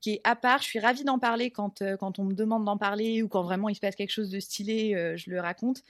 qui 0.03 0.15
est 0.15 0.21
à 0.25 0.35
part. 0.35 0.61
Je 0.61 0.65
suis 0.65 0.79
ravie 0.79 1.05
d'en 1.05 1.17
parler 1.17 1.49
quand, 1.49 1.81
euh, 1.81 1.95
quand 1.95 2.19
on 2.19 2.25
me 2.25 2.33
demande 2.33 2.65
d'en 2.65 2.77
parler 2.77 3.23
ou 3.23 3.29
quand 3.29 3.41
vraiment 3.41 3.69
il 3.69 3.75
se 3.75 3.79
passe 3.79 3.95
quelque 3.95 4.11
chose 4.11 4.29
de 4.29 4.41
stylé, 4.41 4.95
euh, 4.95 5.15
je 5.15 5.29
le 5.29 5.39
raconte. 5.39 5.81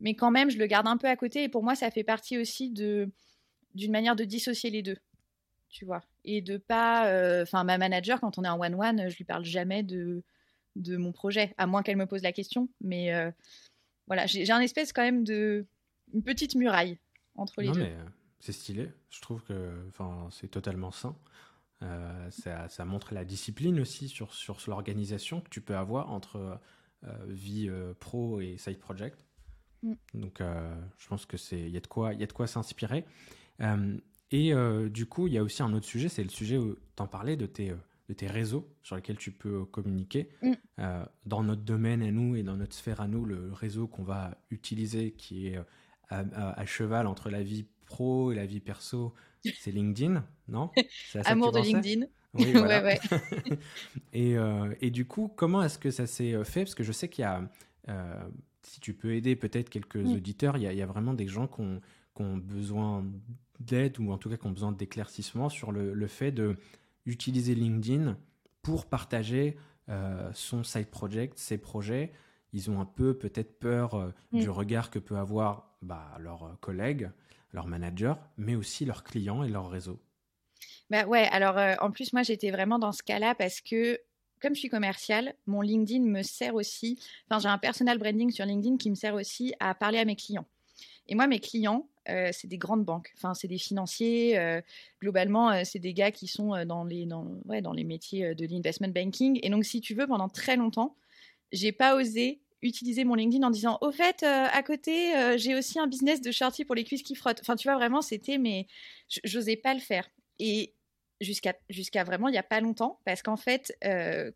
Mais 0.00 0.14
quand 0.14 0.30
même, 0.30 0.50
je 0.50 0.56
le 0.56 0.64
garde 0.64 0.88
un 0.88 0.96
peu 0.96 1.06
à 1.06 1.16
côté. 1.16 1.42
Et 1.44 1.48
pour 1.50 1.62
moi, 1.62 1.74
ça 1.74 1.90
fait 1.90 2.02
partie 2.02 2.38
aussi 2.38 2.70
de 2.70 3.10
d'une 3.74 3.92
manière 3.92 4.16
de 4.16 4.24
dissocier 4.24 4.70
les 4.70 4.82
deux, 4.82 4.96
tu 5.68 5.84
vois. 5.84 6.02
Et 6.24 6.40
de 6.40 6.56
pas... 6.56 7.08
Euh, 7.08 7.42
enfin, 7.42 7.64
ma 7.64 7.78
manager, 7.78 8.20
quand 8.20 8.38
on 8.38 8.44
est 8.44 8.48
en 8.48 8.60
one-one, 8.60 9.08
je 9.08 9.16
lui 9.16 9.24
parle 9.24 9.44
jamais 9.44 9.82
de, 9.82 10.22
de 10.76 10.96
mon 10.96 11.12
projet, 11.12 11.54
à 11.56 11.66
moins 11.66 11.82
qu'elle 11.82 11.96
me 11.96 12.06
pose 12.06 12.22
la 12.22 12.32
question. 12.32 12.68
Mais 12.82 13.12
voilà, 14.06 14.26
j'ai 14.26 14.50
un 14.50 14.60
espèce 14.60 14.92
quand 14.92 15.02
même 15.02 15.24
de... 15.24 15.64
une 16.12 16.22
petite 16.22 16.54
muraille 16.54 16.98
entre 17.34 17.62
les 17.62 17.68
non, 17.68 17.72
deux. 17.72 17.80
mais 17.80 17.96
c'est 18.40 18.52
stylé. 18.52 18.90
Je 19.10 19.22
trouve 19.22 19.42
que 19.44 19.72
c'est 20.30 20.50
totalement 20.50 20.90
sain. 20.90 21.16
Ça, 22.30 22.84
montre 22.84 23.14
la 23.14 23.24
discipline 23.24 23.80
aussi 23.80 24.08
sur, 24.08 24.34
sur 24.34 24.56
l'organisation 24.68 25.40
que 25.40 25.48
tu 25.48 25.60
peux 25.60 25.76
avoir 25.76 26.10
entre 26.10 26.60
vie 27.26 27.70
pro 27.98 28.40
et 28.40 28.56
side 28.58 28.78
project. 28.78 29.24
Mm. 29.82 29.94
Donc, 30.14 30.40
je 30.40 31.08
pense 31.08 31.26
que 31.26 31.36
c'est 31.36 31.60
il 31.60 31.70
y 31.70 31.76
a 31.76 31.80
de 31.80 31.86
quoi 31.86 32.14
il 32.14 32.20
y 32.20 32.22
a 32.24 32.26
de 32.26 32.32
quoi 32.32 32.46
s'inspirer. 32.46 33.04
et 34.30 34.52
du 34.90 35.06
coup, 35.06 35.26
il 35.26 35.32
y 35.32 35.38
a 35.38 35.42
aussi 35.42 35.62
un 35.62 35.72
autre 35.72 35.86
sujet, 35.86 36.08
c'est 36.08 36.22
le 36.22 36.30
sujet 36.30 36.58
où 36.58 36.76
tu 36.96 37.02
en 37.02 37.06
parlais 37.06 37.36
de 37.36 37.46
tes 37.46 37.74
de 38.08 38.14
tes 38.14 38.26
réseaux 38.26 38.68
sur 38.82 38.96
lesquels 38.96 39.16
tu 39.16 39.32
peux 39.32 39.64
communiquer. 39.64 40.28
Mm. 40.42 40.52
Euh, 40.78 41.04
dans 41.26 41.42
notre 41.42 41.62
domaine 41.62 42.02
à 42.02 42.10
nous 42.10 42.36
et 42.36 42.42
dans 42.42 42.56
notre 42.56 42.74
sphère 42.74 43.00
à 43.00 43.08
nous, 43.08 43.24
le 43.24 43.52
réseau 43.52 43.86
qu'on 43.86 44.02
va 44.02 44.36
utiliser 44.50 45.12
qui 45.12 45.48
est 45.48 45.56
euh, 45.56 45.64
à, 46.10 46.66
cheval 46.66 47.06
entre 47.06 47.30
la 47.30 47.42
vie 47.42 47.66
pro 47.84 48.32
et 48.32 48.34
la 48.34 48.46
vie 48.46 48.60
perso, 48.60 49.14
c'est 49.58 49.70
LinkedIn, 49.70 50.24
non 50.48 50.70
Amour 51.24 51.52
de 51.52 51.60
LinkedIn. 51.60 52.06
Oui, 52.34 52.52
voilà. 52.52 52.82
ouais, 52.82 53.00
ouais. 53.10 53.58
et, 54.12 54.36
euh, 54.36 54.74
et, 54.80 54.90
du 54.90 55.04
coup, 55.04 55.30
comment 55.34 55.62
est-ce 55.62 55.78
que 55.78 55.90
ça 55.90 56.06
s'est 56.06 56.42
fait? 56.44 56.62
Parce 56.62 56.74
que 56.74 56.82
je 56.82 56.92
sais 56.92 57.08
qu'il 57.08 57.22
y 57.22 57.26
a, 57.26 57.42
si 58.62 58.80
tu 58.80 58.94
peux 58.94 59.14
aider 59.14 59.36
peut-être 59.36 59.68
quelques 59.68 59.96
mm. 59.96 60.14
auditeurs, 60.14 60.56
il 60.56 60.62
y, 60.62 60.66
a, 60.66 60.72
il 60.72 60.78
y, 60.78 60.82
a, 60.82 60.86
vraiment 60.86 61.14
des 61.14 61.26
gens 61.26 61.46
qui 61.46 61.60
ont, 61.60 61.80
qui 62.16 62.22
ont 62.22 62.36
besoin 62.36 63.04
d'aide 63.60 63.98
ou 63.98 64.10
en 64.12 64.18
tout 64.18 64.30
cas 64.30 64.36
qui 64.36 64.46
ont 64.46 64.52
besoin 64.52 64.72
d'éclaircissement 64.72 65.48
sur 65.48 65.72
le, 65.72 65.92
le 65.92 66.06
fait 66.06 66.32
de 66.32 66.56
utiliser 67.06 67.54
LinkedIn 67.54 68.16
pour 68.62 68.86
partager 68.86 69.56
euh, 69.88 70.30
son 70.32 70.62
side 70.62 70.86
project, 70.86 71.38
ses 71.38 71.58
projets. 71.58 72.12
Ils 72.52 72.70
ont 72.70 72.80
un 72.80 72.84
peu 72.84 73.14
peut-être 73.14 73.58
peur 73.58 73.94
euh, 73.94 74.10
mm. 74.32 74.40
du 74.40 74.50
regard 74.50 74.90
que 74.90 74.98
peut 74.98 75.16
avoir 75.16 75.76
bah, 75.82 76.16
leurs 76.20 76.56
collègues, 76.60 77.10
leurs 77.52 77.66
managers, 77.66 78.14
mais 78.36 78.54
aussi 78.54 78.84
leurs 78.84 79.04
clients 79.04 79.42
et 79.42 79.48
leur 79.48 79.70
réseau. 79.70 80.00
Bah 80.90 81.06
ouais, 81.06 81.26
alors 81.32 81.58
euh, 81.58 81.74
en 81.80 81.90
plus, 81.90 82.12
moi 82.12 82.22
j'étais 82.22 82.50
vraiment 82.50 82.78
dans 82.78 82.92
ce 82.92 83.02
cas-là 83.02 83.34
parce 83.34 83.60
que 83.60 83.98
comme 84.40 84.54
je 84.54 84.60
suis 84.60 84.68
commerciale, 84.68 85.34
mon 85.46 85.60
LinkedIn 85.60 86.04
me 86.04 86.22
sert 86.22 86.54
aussi, 86.54 86.98
enfin 87.28 87.38
j'ai 87.38 87.48
un 87.48 87.58
personal 87.58 87.98
branding 87.98 88.30
sur 88.30 88.44
LinkedIn 88.44 88.76
qui 88.76 88.90
me 88.90 88.94
sert 88.94 89.14
aussi 89.14 89.54
à 89.60 89.74
parler 89.74 89.98
à 89.98 90.04
mes 90.04 90.16
clients. 90.16 90.46
Et 91.08 91.14
moi, 91.14 91.26
mes 91.26 91.40
clients, 91.40 91.88
euh, 92.08 92.30
c'est 92.32 92.48
des 92.48 92.58
grandes 92.58 92.84
banques. 92.84 93.12
Enfin, 93.16 93.34
c'est 93.34 93.48
des 93.48 93.58
financiers. 93.58 94.38
Euh, 94.38 94.60
globalement, 95.00 95.64
c'est 95.64 95.78
des 95.78 95.94
gars 95.94 96.12
qui 96.12 96.28
sont 96.28 96.64
dans 96.64 96.84
les, 96.84 97.06
dans, 97.06 97.26
ouais, 97.44 97.60
dans 97.60 97.72
les 97.72 97.84
métiers 97.84 98.34
de 98.34 98.46
l'investment 98.46 98.88
banking. 98.88 99.38
Et 99.42 99.50
donc, 99.50 99.64
si 99.64 99.80
tu 99.80 99.94
veux, 99.94 100.06
pendant 100.06 100.28
très 100.28 100.56
longtemps, 100.56 100.96
j'ai 101.50 101.72
pas 101.72 101.96
osé 101.96 102.41
utiliser 102.62 103.04
mon 103.04 103.14
LinkedIn 103.14 103.46
en 103.46 103.50
disant 103.50 103.78
au 103.80 103.90
fait 103.90 104.22
à 104.22 104.62
côté 104.62 105.12
j'ai 105.36 105.54
aussi 105.54 105.78
un 105.78 105.86
business 105.86 106.20
de 106.20 106.30
shorty 106.30 106.64
pour 106.64 106.74
les 106.74 106.84
cuisses 106.84 107.02
qui 107.02 107.14
frottent. 107.14 107.40
Enfin 107.40 107.56
tu 107.56 107.68
vois 107.68 107.76
vraiment 107.76 108.02
c'était 108.02 108.38
mais 108.38 108.66
j'osais 109.24 109.56
pas 109.56 109.74
le 109.74 109.80
faire. 109.80 110.08
Et 110.38 110.74
jusqu'à 111.20 111.54
jusqu'à 111.70 112.04
vraiment 112.04 112.28
il 112.28 112.34
y 112.34 112.38
a 112.38 112.42
pas 112.42 112.60
longtemps 112.60 113.00
parce 113.04 113.22
qu'en 113.22 113.36
fait 113.36 113.76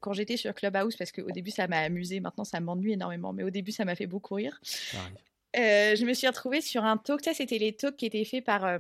quand 0.01 0.13
j'étais 0.13 0.37
sur 0.37 0.55
Clubhouse 0.55 0.97
parce 0.97 1.13
qu'au 1.13 1.31
début 1.31 1.51
ça 1.51 1.69
m'a 1.69 1.79
amusé 1.79 2.21
maintenant 2.21 2.45
ça 2.45 2.61
m'ennuie 2.61 2.93
énormément 2.93 3.33
mais 3.33 3.43
au 3.43 3.51
début 3.51 3.73
ça 3.73 3.85
m'a 3.85 3.95
fait 3.95 4.07
beaucoup 4.07 4.35
rire. 4.35 4.61
Euh, 5.57 5.97
je 5.97 6.05
me 6.05 6.13
suis 6.13 6.27
retrouvée 6.27 6.61
sur 6.61 6.85
un 6.85 6.97
talk. 6.97 7.23
Ça, 7.25 7.33
c'était 7.33 7.59
les 7.59 7.73
talks 7.73 7.97
qui 7.97 8.07
étaient 8.07 8.25
faits 8.25 8.45
par 8.45 8.65
euh, 8.65 8.79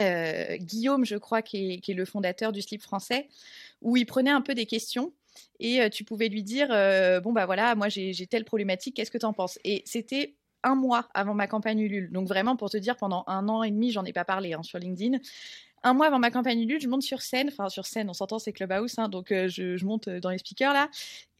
euh, 0.00 0.56
Guillaume, 0.58 1.04
je 1.04 1.16
crois, 1.16 1.42
qui 1.42 1.82
est, 1.86 1.92
le 1.92 2.04
fondateur 2.04 2.52
du 2.52 2.62
slip 2.62 2.82
français, 2.82 3.28
où 3.80 3.96
il 3.96 4.06
prenait 4.06 4.30
un 4.30 4.40
peu 4.40 4.54
des 4.54 4.66
questions 4.66 5.12
et 5.60 5.88
tu 5.90 6.04
pouvais 6.04 6.28
lui 6.28 6.42
dire 6.42 6.68
Bon, 7.22 7.32
bah 7.32 7.46
voilà, 7.46 7.74
moi 7.74 7.88
j'ai 7.88 8.26
telle 8.26 8.44
problématique, 8.44 8.96
qu'est-ce 8.96 9.10
que 9.10 9.18
tu 9.18 9.26
en 9.26 9.32
penses? 9.32 9.58
Et 9.64 9.82
c'était 9.86 10.34
un 10.64 10.74
mois 10.74 11.08
avant 11.14 11.34
ma 11.34 11.48
campagne 11.48 11.80
Ulule. 11.80 12.12
Donc 12.12 12.28
vraiment, 12.28 12.56
pour 12.56 12.70
te 12.70 12.76
dire, 12.76 12.96
pendant 12.96 13.24
un 13.26 13.48
an 13.48 13.62
et 13.62 13.70
demi, 13.70 13.90
j'en 13.90 14.04
ai 14.04 14.12
pas 14.12 14.24
parlé 14.24 14.52
hein, 14.52 14.62
sur 14.62 14.78
LinkedIn 14.78 15.18
un 15.84 15.94
mois 15.94 16.06
avant 16.06 16.18
ma 16.18 16.30
campagne 16.30 16.60
Ulule, 16.60 16.80
je 16.80 16.88
monte 16.88 17.02
sur 17.02 17.22
scène, 17.22 17.48
enfin 17.48 17.68
sur 17.68 17.86
scène, 17.86 18.08
on 18.08 18.12
s'entend, 18.12 18.38
c'est 18.38 18.52
Clubhouse, 18.52 18.98
hein, 18.98 19.08
donc 19.08 19.32
euh, 19.32 19.48
je, 19.48 19.84
monte 19.84 20.08
euh, 20.08 20.20
dans 20.20 20.30
les 20.30 20.38
speakers 20.38 20.72
là, 20.72 20.88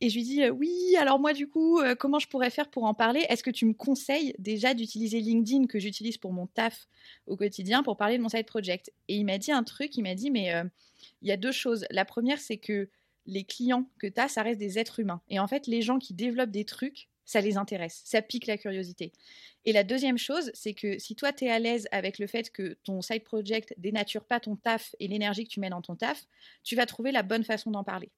et 0.00 0.08
je 0.08 0.16
lui 0.16 0.24
dis 0.24 0.42
euh, 0.42 0.50
oui, 0.50 0.96
alors 0.98 1.20
moi 1.20 1.32
du 1.32 1.48
coup, 1.48 1.80
comment 1.98 2.18
je 2.18 2.26
pourrais 2.26 2.50
faire 2.50 2.68
pour 2.68 2.84
en 2.84 2.94
parler? 2.94 3.24
Est-ce 3.28 3.42
que 3.42 3.50
tu 3.50 3.66
me 3.66 3.72
conseilles 3.72 4.34
déjà 4.38 4.74
d'utiliser 4.74 5.20
LinkedIn 5.20 5.66
que 5.66 5.78
j'utilise 5.78 6.18
pour 6.18 6.32
mon 6.32 6.46
taf 6.46 6.88
au 7.26 7.36
quotidien 7.36 7.82
pour 7.82 7.96
parler 7.96 8.18
de 8.18 8.22
mon 8.22 8.28
side 8.28 8.46
project? 8.46 8.92
Et 9.08 9.16
il 9.16 9.24
m'a 9.24 9.38
dit 9.38 9.52
un 9.52 9.62
truc, 9.62 9.96
il 9.96 10.02
m'a 10.02 10.14
dit 10.14 10.30
mais 10.30 10.52
il 11.22 11.28
y 11.28 11.32
a 11.32 11.36
deux 11.36 11.52
choses. 11.52 11.86
La 11.90 12.04
première, 12.04 12.40
c'est 12.40 12.56
que 12.56 12.88
les 13.26 13.44
clients 13.44 13.88
que 13.98 14.06
tu 14.06 14.20
as, 14.20 14.28
ça 14.28 14.42
reste 14.42 14.58
des 14.58 14.78
êtres 14.78 15.00
humains. 15.00 15.22
Et 15.28 15.38
en 15.38 15.46
fait, 15.46 15.66
les 15.66 15.82
gens 15.82 15.98
qui 15.98 16.14
développent 16.14 16.50
des 16.50 16.64
trucs, 16.64 17.08
ça 17.24 17.40
les 17.40 17.56
intéresse, 17.56 18.02
ça 18.04 18.20
pique 18.20 18.46
la 18.46 18.58
curiosité. 18.58 19.12
Et 19.64 19.72
la 19.72 19.84
deuxième 19.84 20.18
chose, 20.18 20.50
c'est 20.54 20.74
que 20.74 20.98
si 20.98 21.14
toi, 21.14 21.32
tu 21.32 21.44
es 21.44 21.50
à 21.50 21.58
l'aise 21.58 21.86
avec 21.92 22.18
le 22.18 22.26
fait 22.26 22.50
que 22.50 22.76
ton 22.84 23.00
side 23.00 23.22
project 23.22 23.74
dénature 23.78 24.24
pas 24.24 24.40
ton 24.40 24.56
taf 24.56 24.94
et 24.98 25.06
l'énergie 25.06 25.44
que 25.44 25.50
tu 25.50 25.60
mets 25.60 25.70
dans 25.70 25.82
ton 25.82 25.94
taf, 25.94 26.26
tu 26.64 26.74
vas 26.74 26.86
trouver 26.86 27.12
la 27.12 27.22
bonne 27.22 27.44
façon 27.44 27.70
d'en 27.70 27.84
parler. 27.84 28.10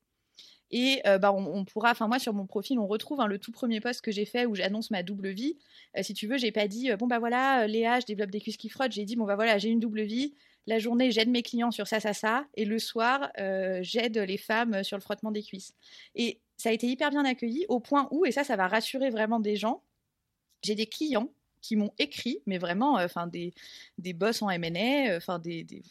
Et 0.71 1.03
euh, 1.07 1.19
bah, 1.19 1.33
on, 1.33 1.64
pourra, 1.64 1.90
enfin 1.90 2.09
moi 2.09 2.19
sur 2.19 2.33
mon 2.33 2.47
profil, 2.47 2.79
on 2.79 2.87
retrouve 2.87 3.21
hein, 3.21 3.27
le 3.27 3.38
tout 3.38 3.53
premier 3.53 3.81
post 3.81 4.01
que 4.01 4.11
j'ai 4.11 4.25
fait 4.25 4.47
où 4.47 4.55
j'annonce 4.55 4.90
ma 4.90 5.03
double 5.03 5.29
vie. 5.29 5.59
Euh, 5.97 6.03
si 6.03 6.14
tu 6.14 6.27
veux, 6.27 6.38
j'ai 6.38 6.51
pas 6.51 6.67
dit 6.67 6.90
euh, 6.90 6.97
bon 6.97 7.07
bah 7.07 7.19
voilà, 7.19 7.67
Léa, 7.67 8.01
je 8.01 8.07
développe 8.07 8.31
des 8.31 8.40
cuisses 8.40 8.57
qui 8.57 8.69
frottent. 8.69 8.93
J'ai 8.93 9.05
dit 9.05 9.14
bon 9.14 9.25
bah 9.25 9.37
voilà, 9.37 9.59
j'ai 9.59 9.69
une 9.69 9.81
double 9.81 10.03
vie. 10.03 10.35
La 10.66 10.79
journée, 10.79 11.11
j'aide 11.11 11.29
mes 11.29 11.42
clients 11.42 11.70
sur 11.70 11.87
ça, 11.87 12.00
ça, 12.00 12.14
ça, 12.14 12.46
et 12.55 12.64
le 12.64 12.79
soir, 12.79 13.31
j'aide 13.83 14.16
les 14.16 14.38
femmes 14.38 14.83
sur 14.83 14.96
le 14.96 15.03
frottement 15.03 15.31
des 15.31 15.42
cuisses. 15.42 15.74
Et 16.14 16.40
ça 16.57 16.70
a 16.70 16.72
été 16.72 16.87
hyper 16.87 17.11
bien 17.11 17.24
accueilli 17.24 17.66
au 17.68 17.81
point 17.81 18.09
où, 18.11 18.24
et 18.24 18.33
ça, 18.33 18.44
ça 18.44 18.57
va 18.57 18.68
rassurer 18.68 19.11
vraiment 19.11 19.40
des 19.40 19.57
gens, 19.57 19.83
j'ai 20.62 20.74
des 20.74 20.87
clients 20.87 21.31
qui 21.61 21.77
m'ont 21.77 21.92
écrit, 21.98 22.40
mais 22.46 22.59
vraiment, 22.59 22.98
euh, 22.98 23.07
enfin 23.07 23.27
des, 23.27 23.55
des 23.98 24.12
boss 24.12 24.42
en 24.42 24.50
M&A, 24.50 25.12
euh, 25.12 25.16
enfin 25.16 25.38
des, 25.38 25.64
des, 25.64 25.83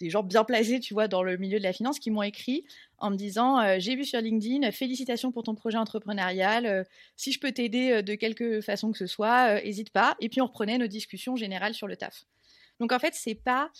des, 0.00 0.10
gens 0.10 0.22
bien 0.22 0.44
placés, 0.44 0.78
tu 0.80 0.94
vois, 0.94 1.08
dans 1.08 1.22
le 1.22 1.36
milieu 1.38 1.58
de 1.58 1.62
la 1.62 1.72
finance, 1.72 1.98
qui 1.98 2.10
m'ont 2.10 2.22
écrit 2.22 2.64
en 2.98 3.10
me 3.10 3.16
disant 3.16 3.58
euh, 3.60 3.76
j'ai 3.78 3.96
vu 3.96 4.04
sur 4.04 4.20
LinkedIn, 4.20 4.70
félicitations 4.72 5.32
pour 5.32 5.42
ton 5.42 5.54
projet 5.54 5.78
entrepreneurial, 5.78 6.86
si 7.16 7.32
je 7.32 7.40
peux 7.40 7.52
t'aider 7.52 8.02
de 8.02 8.14
quelque 8.14 8.60
façon 8.60 8.92
que 8.92 8.98
ce 8.98 9.06
soit, 9.06 9.62
n'hésite 9.62 9.90
pas. 9.90 10.16
Et 10.20 10.28
puis 10.28 10.40
on 10.42 10.46
reprenait 10.46 10.78
nos 10.78 10.86
discussions 10.86 11.36
générales 11.36 11.74
sur 11.74 11.86
le 11.86 11.96
taf. 11.96 12.26
Donc 12.80 12.92
en 12.92 12.98
fait, 12.98 13.14
c'est 13.14 13.36
pas 13.36 13.70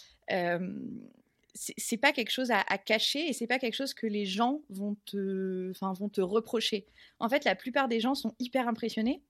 c'est 1.54 1.96
pas 1.96 2.12
quelque 2.12 2.30
chose 2.30 2.50
à, 2.50 2.78
cacher 2.78 3.28
et 3.28 3.32
c'est 3.32 3.46
pas 3.46 3.58
quelque 3.58 3.74
chose 3.74 3.94
que 3.94 4.06
les 4.06 4.24
gens 4.24 4.62
vont 4.68 4.96
te, 5.06 5.70
enfin, 5.70 5.92
vont 5.92 6.08
te 6.08 6.20
reprocher. 6.20 6.86
En 7.18 7.28
fait, 7.28 7.44
la 7.44 7.54
plupart 7.54 7.88
des 7.88 8.00
gens 8.00 8.14
sont 8.14 8.34
hyper 8.38 8.68
impressionnés 8.68 9.22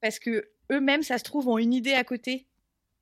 parce 0.00 0.18
que 0.18 0.50
eux-mêmes, 0.70 1.02
ça 1.02 1.18
se 1.18 1.24
trouve, 1.24 1.48
ont 1.48 1.58
une 1.58 1.72
idée 1.72 1.94
à 1.94 2.04
côté 2.04 2.46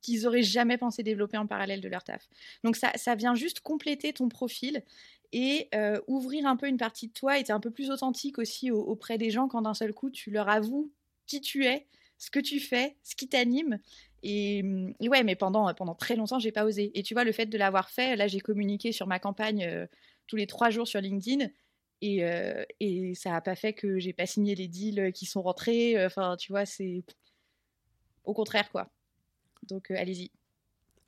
qu'ils 0.01 0.25
auraient 0.25 0.43
jamais 0.43 0.77
pensé 0.77 1.03
développer 1.03 1.37
en 1.37 1.47
parallèle 1.47 1.81
de 1.81 1.89
leur 1.89 2.03
taf. 2.03 2.27
Donc 2.63 2.75
ça, 2.75 2.91
ça 2.95 3.15
vient 3.15 3.35
juste 3.35 3.59
compléter 3.59 4.13
ton 4.13 4.29
profil 4.29 4.83
et 5.31 5.69
euh, 5.75 5.99
ouvrir 6.07 6.47
un 6.47 6.55
peu 6.55 6.67
une 6.67 6.77
partie 6.77 7.07
de 7.07 7.13
toi 7.13 7.37
et 7.37 7.41
être 7.41 7.51
un 7.51 7.59
peu 7.59 7.71
plus 7.71 7.91
authentique 7.91 8.39
aussi 8.39 8.71
auprès 8.71 9.17
des 9.17 9.29
gens 9.29 9.47
quand 9.47 9.61
d'un 9.61 9.73
seul 9.73 9.93
coup 9.93 10.09
tu 10.09 10.31
leur 10.31 10.49
avoues 10.49 10.91
qui 11.27 11.39
tu 11.39 11.65
es, 11.65 11.87
ce 12.17 12.29
que 12.29 12.39
tu 12.39 12.59
fais, 12.59 12.97
ce 13.03 13.15
qui 13.15 13.29
t'anime. 13.29 13.79
Et, 14.23 14.63
ouais, 15.01 15.23
mais 15.23 15.35
pendant, 15.35 15.73
pendant 15.73 15.95
très 15.95 16.15
longtemps, 16.15 16.39
j'ai 16.39 16.51
pas 16.51 16.65
osé. 16.65 16.91
Et 16.97 17.03
tu 17.03 17.13
vois, 17.13 17.23
le 17.23 17.31
fait 17.31 17.47
de 17.47 17.57
l'avoir 17.57 17.89
fait, 17.89 18.15
là, 18.15 18.27
j'ai 18.27 18.39
communiqué 18.39 18.91
sur 18.91 19.07
ma 19.07 19.19
campagne 19.19 19.63
euh, 19.63 19.87
tous 20.27 20.35
les 20.35 20.47
trois 20.47 20.69
jours 20.69 20.87
sur 20.87 21.01
LinkedIn. 21.01 21.47
Et, 22.03 22.25
euh, 22.25 22.63
et 22.79 23.13
ça 23.15 23.31
n'a 23.31 23.41
pas 23.41 23.55
fait 23.55 23.73
que 23.73 23.99
j'ai 23.99 24.13
pas 24.13 24.25
signé 24.25 24.55
les 24.55 24.67
deals 24.67 25.11
qui 25.13 25.25
sont 25.25 25.41
rentrés. 25.41 26.03
Enfin, 26.05 26.35
tu 26.37 26.51
vois, 26.51 26.65
c'est 26.65 27.03
au 28.23 28.33
contraire, 28.33 28.71
quoi. 28.71 28.89
Donc, 29.63 29.91
euh, 29.91 29.95
allez-y. 29.97 30.31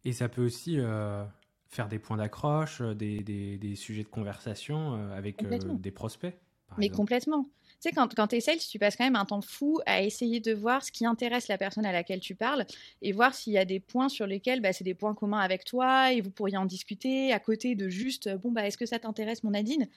Et 0.06 0.14
ça 0.14 0.30
peut 0.30 0.44
aussi 0.44 0.80
euh, 0.80 1.24
faire 1.70 1.88
des 1.88 2.00
points 2.00 2.18
d'accroche, 2.18 2.82
euh, 2.82 2.94
des, 2.94 3.22
des, 3.24 3.76
sujets 3.76 4.04
de 4.04 4.10
conversation 4.10 4.94
avec 5.12 5.44
des 5.82 5.92
prospects. 5.92 6.36
Mais 6.78 6.90
complètement. 6.90 7.48
Tu 7.84 7.90
sais, 7.90 7.96
quand, 7.96 8.16
quand 8.16 8.28
tu 8.28 8.38
es 8.38 8.40
sales, 8.40 8.60
tu 8.60 8.80
passes 8.80 8.96
quand 8.96 9.04
même 9.04 9.18
un 9.18 9.26
temps 9.26 9.42
fou 9.42 9.82
à 9.86 10.02
essayer 10.02 10.40
de 10.40 10.54
voir 10.54 10.86
ce 10.86 10.90
qui 10.90 11.06
intéresse 11.06 11.50
la 11.50 11.58
personne 11.58 11.86
à 11.86 11.92
laquelle 11.92 12.22
tu 12.22 12.34
parles 12.34 12.66
et 13.02 13.12
voir 13.12 13.36
s'il 13.36 13.52
y 13.52 13.58
a 13.58 13.66
des 13.66 13.82
points 13.82 14.08
sur 14.08 14.26
lesquels 14.26 14.62
bah, 14.62 14.72
c'est 14.72 14.86
des 14.86 14.94
points 14.94 15.14
communs 15.14 15.42
avec 15.42 15.66
toi 15.66 16.14
et 16.14 16.22
vous 16.22 16.32
pourriez 16.32 16.56
en 16.56 16.66
discuter 16.66 17.34
à 17.34 17.40
côté 17.40 17.76
de 17.76 17.90
juste, 17.90 18.34
bon, 18.38 18.54
bah, 18.54 18.66
est-ce 18.66 18.78
que 18.78 18.86
ça 18.86 19.00
t'intéresse, 19.00 19.44
mon 19.44 19.52
Nadine? 19.52 19.90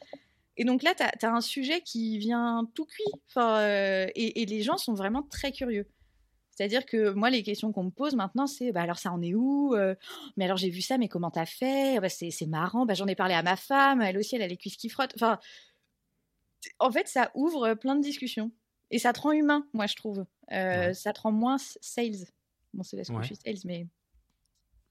Et 0.56 0.64
donc 0.64 0.82
là, 0.82 0.96
tu 0.96 1.04
as, 1.04 1.32
un 1.32 1.40
sujet 1.40 1.80
qui 1.80 2.18
vient 2.18 2.68
tout 2.74 2.86
cuit. 2.86 3.04
Enfin, 3.28 3.60
et, 4.16 4.42
et, 4.42 4.46
les 4.46 4.62
gens 4.62 4.78
sont 4.78 4.94
vraiment 4.94 5.22
très 5.22 5.52
curieux. 5.52 5.86
C'est-à-dire 6.50 6.86
que 6.86 7.10
moi, 7.10 7.30
les 7.30 7.44
questions 7.44 7.70
qu'on 7.70 7.84
me 7.84 7.90
pose 7.90 8.16
maintenant, 8.16 8.48
c'est 8.48 8.72
bah, 8.72 8.82
alors 8.82 8.98
ça 8.98 9.12
en 9.12 9.22
est 9.22 9.34
où 9.34 9.74
euh, 9.74 9.94
Mais 10.36 10.46
alors 10.46 10.56
j'ai 10.56 10.70
vu 10.70 10.80
ça, 10.80 10.98
mais 10.98 11.06
comment 11.06 11.30
t'as 11.30 11.46
fait? 11.46 12.00
Bah, 12.00 12.08
c'est, 12.08 12.46
marrant. 12.46 12.84
Bah, 12.84 12.94
j'en 12.94 13.06
ai 13.06 13.14
parlé 13.14 13.34
à 13.34 13.42
ma 13.44 13.56
femme, 13.56 14.00
elle 14.00 14.18
aussi, 14.18 14.34
elle 14.34 14.42
a 14.42 14.48
les 14.48 14.56
cuisses 14.56 14.76
qui 14.76 14.88
frottent. 14.88 15.12
Enfin, 15.14 15.38
en 16.78 16.90
fait, 16.90 17.08
ça 17.08 17.30
ouvre 17.34 17.74
plein 17.74 17.96
de 17.96 18.02
discussions. 18.02 18.50
Et 18.90 18.98
ça 18.98 19.12
te 19.12 19.20
rend 19.20 19.32
humain, 19.32 19.66
moi, 19.72 19.86
je 19.86 19.96
trouve. 19.96 20.24
Euh, 20.52 20.92
ça 20.92 21.12
te 21.12 21.20
rend 21.20 21.32
moins 21.32 21.58
sales. 21.58 22.26
Bon, 22.72 22.82
c'est 22.82 22.96
parce 22.96 23.08
que 23.08 23.20
je 23.20 23.26
suis 23.26 23.36
sales, 23.36 23.58
mais. 23.64 23.86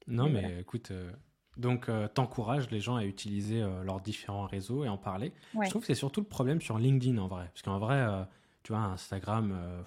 Non, 0.07 0.29
mais, 0.29 0.59
écoute. 0.59 0.91
Euh, 0.91 1.11
donc, 1.57 1.89
t'encourages 2.13 2.69
les 2.69 2.81
gens 2.81 2.97
à 2.97 3.05
utiliser 3.05 3.61
leurs 3.85 4.01
différents 4.01 4.45
réseaux 4.45 4.83
et 4.83 4.89
en 4.89 4.97
parler. 4.97 5.31
Je 5.63 5.69
trouve 5.69 5.83
que 5.83 5.87
c'est 5.87 5.95
surtout 5.95 6.19
le 6.19 6.27
problème 6.27 6.59
sur 6.59 6.77
LinkedIn 6.77 7.17
en 7.17 7.29
vrai. 7.29 7.45
Parce 7.53 7.61
qu'en 7.61 7.79
vrai, 7.79 8.05
tu 8.63 8.73
vois, 8.73 8.81
Instagram, 8.81 9.85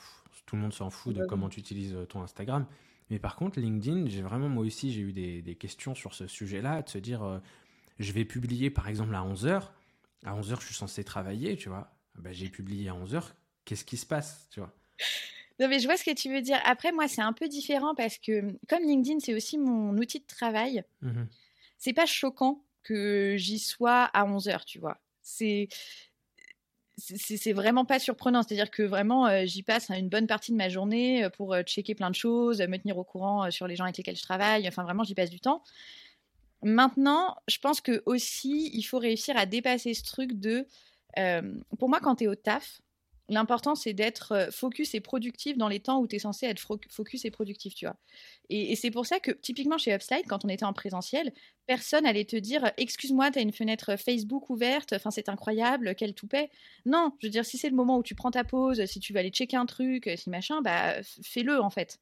tout 0.49 0.57
le 0.57 0.63
monde 0.63 0.73
s'en 0.73 0.89
fout 0.89 1.15
de 1.15 1.27
comment 1.27 1.51
tu 1.51 1.61
utilises 1.61 1.95
euh, 1.95 2.07
ton 2.07 2.23
Instagram. 2.23 2.67
Mais 3.11 3.19
par 3.19 3.37
contre, 3.37 3.61
LinkedIn, 3.61 4.09
j'ai 4.09 4.23
vraiment, 4.23 4.49
moi 4.49 4.65
aussi, 4.65 4.93
j'ai 4.93 5.03
eu 5.03 5.13
des, 5.13 5.55
questions 5.57 5.95
sur 5.95 6.15
ce 6.15 6.27
sujet-là, 6.27 6.83
de 6.83 6.89
se 6.89 6.99
dire, 6.99 7.23
euh, 7.23 7.39
je 7.99 8.13
vais 8.13 8.25
publier 8.25 8.71
par 8.71 8.89
exemple 8.89 9.15
à 9.15 9.21
11h. 9.21 9.69
À 10.25 10.35
11h, 10.35 10.61
je 10.61 10.67
suis 10.67 10.75
censé 10.75 11.05
travailler, 11.05 11.57
tu 11.57 11.69
vois. 11.69 11.95
Bah, 12.17 12.33
j'ai 12.33 12.49
publié 12.49 12.89
à 12.89 12.95
11h. 12.95 13.23
Qu'est-ce 13.65 13.85
qui 13.85 13.97
se 13.97 14.07
passe, 14.07 14.49
tu 14.51 14.61
vois? 14.61 14.75
Non, 15.61 15.69
mais 15.69 15.81
je 15.81 15.87
vois 15.87 15.97
ce 15.97 16.05
que 16.05 16.15
tu 16.15 16.33
veux 16.33 16.41
dire. 16.41 16.61
Après, 16.65 16.93
moi, 16.93 17.09
c'est 17.09 17.21
un 17.21 17.33
peu 17.33 17.49
différent 17.49 17.95
parce 17.95 18.19
que, 18.19 18.57
comme 18.69 18.83
LinkedIn, 18.83 19.21
c'est 19.21 19.35
aussi 19.35 19.59
mon 19.59 19.97
outil 19.97 20.21
de 20.21 20.27
travail, 20.27 20.85
mmh 21.03 21.25
c'est 21.81 21.93
pas 21.93 22.07
choquant 22.07 22.65
que 22.83 23.37
j'y 23.37 23.61
sois 23.61 24.03
à 24.13 24.25
11h, 24.27 24.65
tu 24.65 24.81
vois. 24.81 24.99
C'est. 25.23 25.69
C'est 26.97 27.53
vraiment 27.53 27.85
pas 27.85 28.01
surprenant. 28.01 28.43
C'est-à-dire 28.43 28.73
que 28.73 28.83
vraiment, 28.83 29.29
euh, 29.29 29.45
j'y 29.47 29.63
passe 29.63 29.89
une 29.91 30.09
bonne 30.09 30.27
partie 30.27 30.51
de 30.51 30.57
ma 30.57 30.69
journée 30.69 31.23
euh, 31.25 31.31
pour 31.31 31.55
euh, 31.55 31.63
checker 31.63 31.95
plein 31.95 32.11
de 32.11 32.17
choses, 32.17 32.61
me 32.61 32.77
tenir 32.77 32.99
au 32.99 33.05
courant 33.05 33.49
sur 33.53 33.69
les 33.69 33.77
gens 33.77 33.85
avec 33.85 33.97
lesquels 33.99 34.17
je 34.17 34.23
travaille. 34.23 34.67
Enfin, 34.67 34.83
vraiment, 34.83 35.05
j'y 35.05 35.15
passe 35.15 35.31
du 35.31 35.39
temps. 35.39 35.63
Maintenant, 36.63 37.37
je 37.49 37.59
pense 37.59 37.81
que 37.81 38.03
aussi, 38.07 38.71
il 38.73 38.83
faut 38.83 38.99
réussir 38.99 39.37
à 39.37 39.47
dépasser 39.47 39.95
ce 39.95 40.03
truc 40.05 40.33
de. 40.35 40.67
pour 41.79 41.89
moi, 41.89 42.01
quand 42.01 42.17
tu 42.17 42.25
es 42.25 42.27
au 42.29 42.35
taf, 42.35 42.81
L'important, 43.31 43.75
c'est 43.75 43.93
d'être 43.93 44.33
euh, 44.33 44.51
focus 44.51 44.95
et 44.95 45.01
productif 45.01 45.59
dans 45.59 45.69
les 45.69 45.81
temps 45.81 46.01
où 46.01 46.07
tu 46.07 46.17
es 46.17 46.19
censé 46.19 46.47
être 46.47 46.61
focus 46.61 47.25
et 47.27 47.31
productif, 47.31 47.75
tu 47.75 47.85
vois. 47.85 47.97
Et, 48.49 48.75
c'est 48.75 48.91
pour 48.91 49.05
ça 49.05 49.21
que, 49.21 49.33
typiquement 49.33 49.77
chez 49.77 49.93
Upslide, 49.93 50.27
quand 50.27 50.47
on 50.47 50.49
était 50.49 50.65
en 50.65 50.73
présentiel, 50.73 51.33
personne 51.67 52.07
allait 52.07 52.25
te 52.25 52.37
dire 52.37 52.73
Excuse-moi, 52.79 53.31
tu 53.31 53.39
as 53.39 53.43
une 53.43 53.53
fenêtre 53.53 53.97
Facebook 53.97 54.49
ouverte, 54.49 54.95
enfin, 54.95 55.11
c'est 55.11 55.29
incroyable, 55.29 55.95
quel 55.95 56.15
toupet. 56.15 56.51
Non, 56.87 57.13
je 57.21 57.27
veux 57.27 57.31
dire, 57.31 57.45
si 57.45 57.59
c'est 57.59 57.69
le 57.69 57.77
moment 57.77 57.99
où 57.99 58.03
tu 58.03 58.15
prends 58.15 58.31
ta 58.31 58.45
pause, 58.45 58.85
si 58.87 58.99
tu 58.99 59.13
vas 59.13 59.21
aller 59.21 59.31
checker 59.31 59.59
un 59.59 59.67
truc, 59.67 60.11
si 60.17 60.31
machin, 60.31 60.63
bah, 60.63 60.95
fais-le, 61.23 61.61
en 61.61 61.71
fait. 61.71 61.99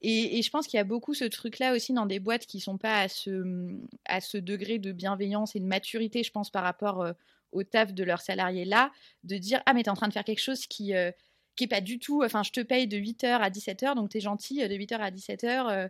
Et, 0.00 0.42
je 0.42 0.50
pense 0.50 0.66
qu'il 0.66 0.78
y 0.78 0.80
a 0.80 0.84
beaucoup 0.84 1.14
ce 1.14 1.24
truc-là 1.24 1.74
aussi 1.74 1.92
dans 1.92 2.06
des 2.06 2.18
boîtes 2.18 2.46
qui 2.46 2.60
sont 2.60 2.78
pas 2.78 3.00
à 3.00 3.08
ce, 3.08 3.76
à 4.06 4.20
ce 4.20 4.38
degré 4.38 4.78
de 4.78 4.92
bienveillance 4.92 5.54
et 5.54 5.60
de 5.60 5.66
maturité, 5.66 6.22
je 6.22 6.32
pense, 6.32 6.50
par 6.50 6.64
rapport. 6.64 7.02
Euh, 7.02 7.12
au 7.52 7.62
taf 7.62 7.92
de 7.92 8.04
leurs 8.04 8.20
salariés 8.20 8.64
là, 8.64 8.90
de 9.24 9.36
dire 9.36 9.62
Ah, 9.66 9.74
mais 9.74 9.82
tu 9.82 9.88
es 9.88 9.90
en 9.90 9.94
train 9.94 10.08
de 10.08 10.12
faire 10.12 10.24
quelque 10.24 10.40
chose 10.40 10.66
qui 10.66 10.94
euh, 10.94 11.12
qui 11.56 11.64
est 11.64 11.68
pas 11.68 11.80
du 11.80 11.98
tout. 11.98 12.22
Enfin, 12.24 12.42
je 12.42 12.50
te 12.50 12.60
paye 12.60 12.88
de 12.88 12.96
8h 12.96 13.26
à 13.26 13.50
17h, 13.50 13.94
donc 13.94 14.10
tu 14.10 14.18
es 14.18 14.20
gentil, 14.20 14.62
euh, 14.62 14.68
de 14.68 14.74
8h 14.74 14.98
à 14.98 15.10
17h, 15.10 15.70
euh, 15.70 15.88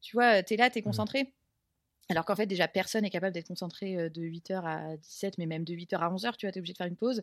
tu 0.00 0.14
vois, 0.14 0.42
tu 0.42 0.54
es 0.54 0.56
là, 0.56 0.70
tu 0.70 0.78
es 0.78 0.82
mmh. 0.82 0.84
concentré. 0.84 1.34
Alors 2.10 2.24
qu'en 2.24 2.36
fait, 2.36 2.46
déjà, 2.46 2.68
personne 2.68 3.02
n'est 3.02 3.10
capable 3.10 3.34
d'être 3.34 3.48
concentré 3.48 4.08
de 4.08 4.22
8h 4.22 4.64
à 4.64 4.96
17, 4.96 5.36
mais 5.38 5.46
même 5.46 5.64
de 5.64 5.74
8h 5.74 5.96
à 5.96 6.10
11h, 6.10 6.36
tu 6.36 6.46
vois, 6.46 6.52
tu 6.52 6.58
es 6.58 6.58
obligé 6.58 6.72
de 6.72 6.78
faire 6.78 6.86
une 6.86 6.96
pause. 6.96 7.22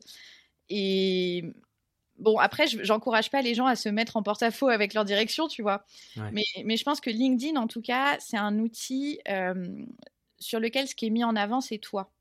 Et 0.70 1.44
bon, 2.20 2.38
après, 2.38 2.68
j'encourage 2.68 3.32
pas 3.32 3.42
les 3.42 3.56
gens 3.56 3.66
à 3.66 3.76
se 3.76 3.90
mettre 3.90 4.16
en 4.16 4.22
porte-à-faux 4.22 4.68
avec 4.68 4.94
leur 4.94 5.04
direction, 5.04 5.48
tu 5.48 5.64
vois. 5.64 5.86
Mais, 6.32 6.44
mais, 6.64 6.78
je 6.78 6.84
pense 6.84 7.02
que 7.02 7.10
LinkedIn, 7.10 7.60
en 7.60 7.66
tout 7.66 7.82
cas, 7.82 8.18
c'est 8.20 8.38
un 8.38 8.60
outil 8.60 9.20
sur 10.38 10.60
lequel 10.60 10.88
ce 10.88 10.94
qui 10.94 11.08
est 11.08 11.12
mis 11.12 11.24
en 11.24 11.36
avant, 11.36 11.62
c'est 11.62 11.80
toi. 11.80 12.12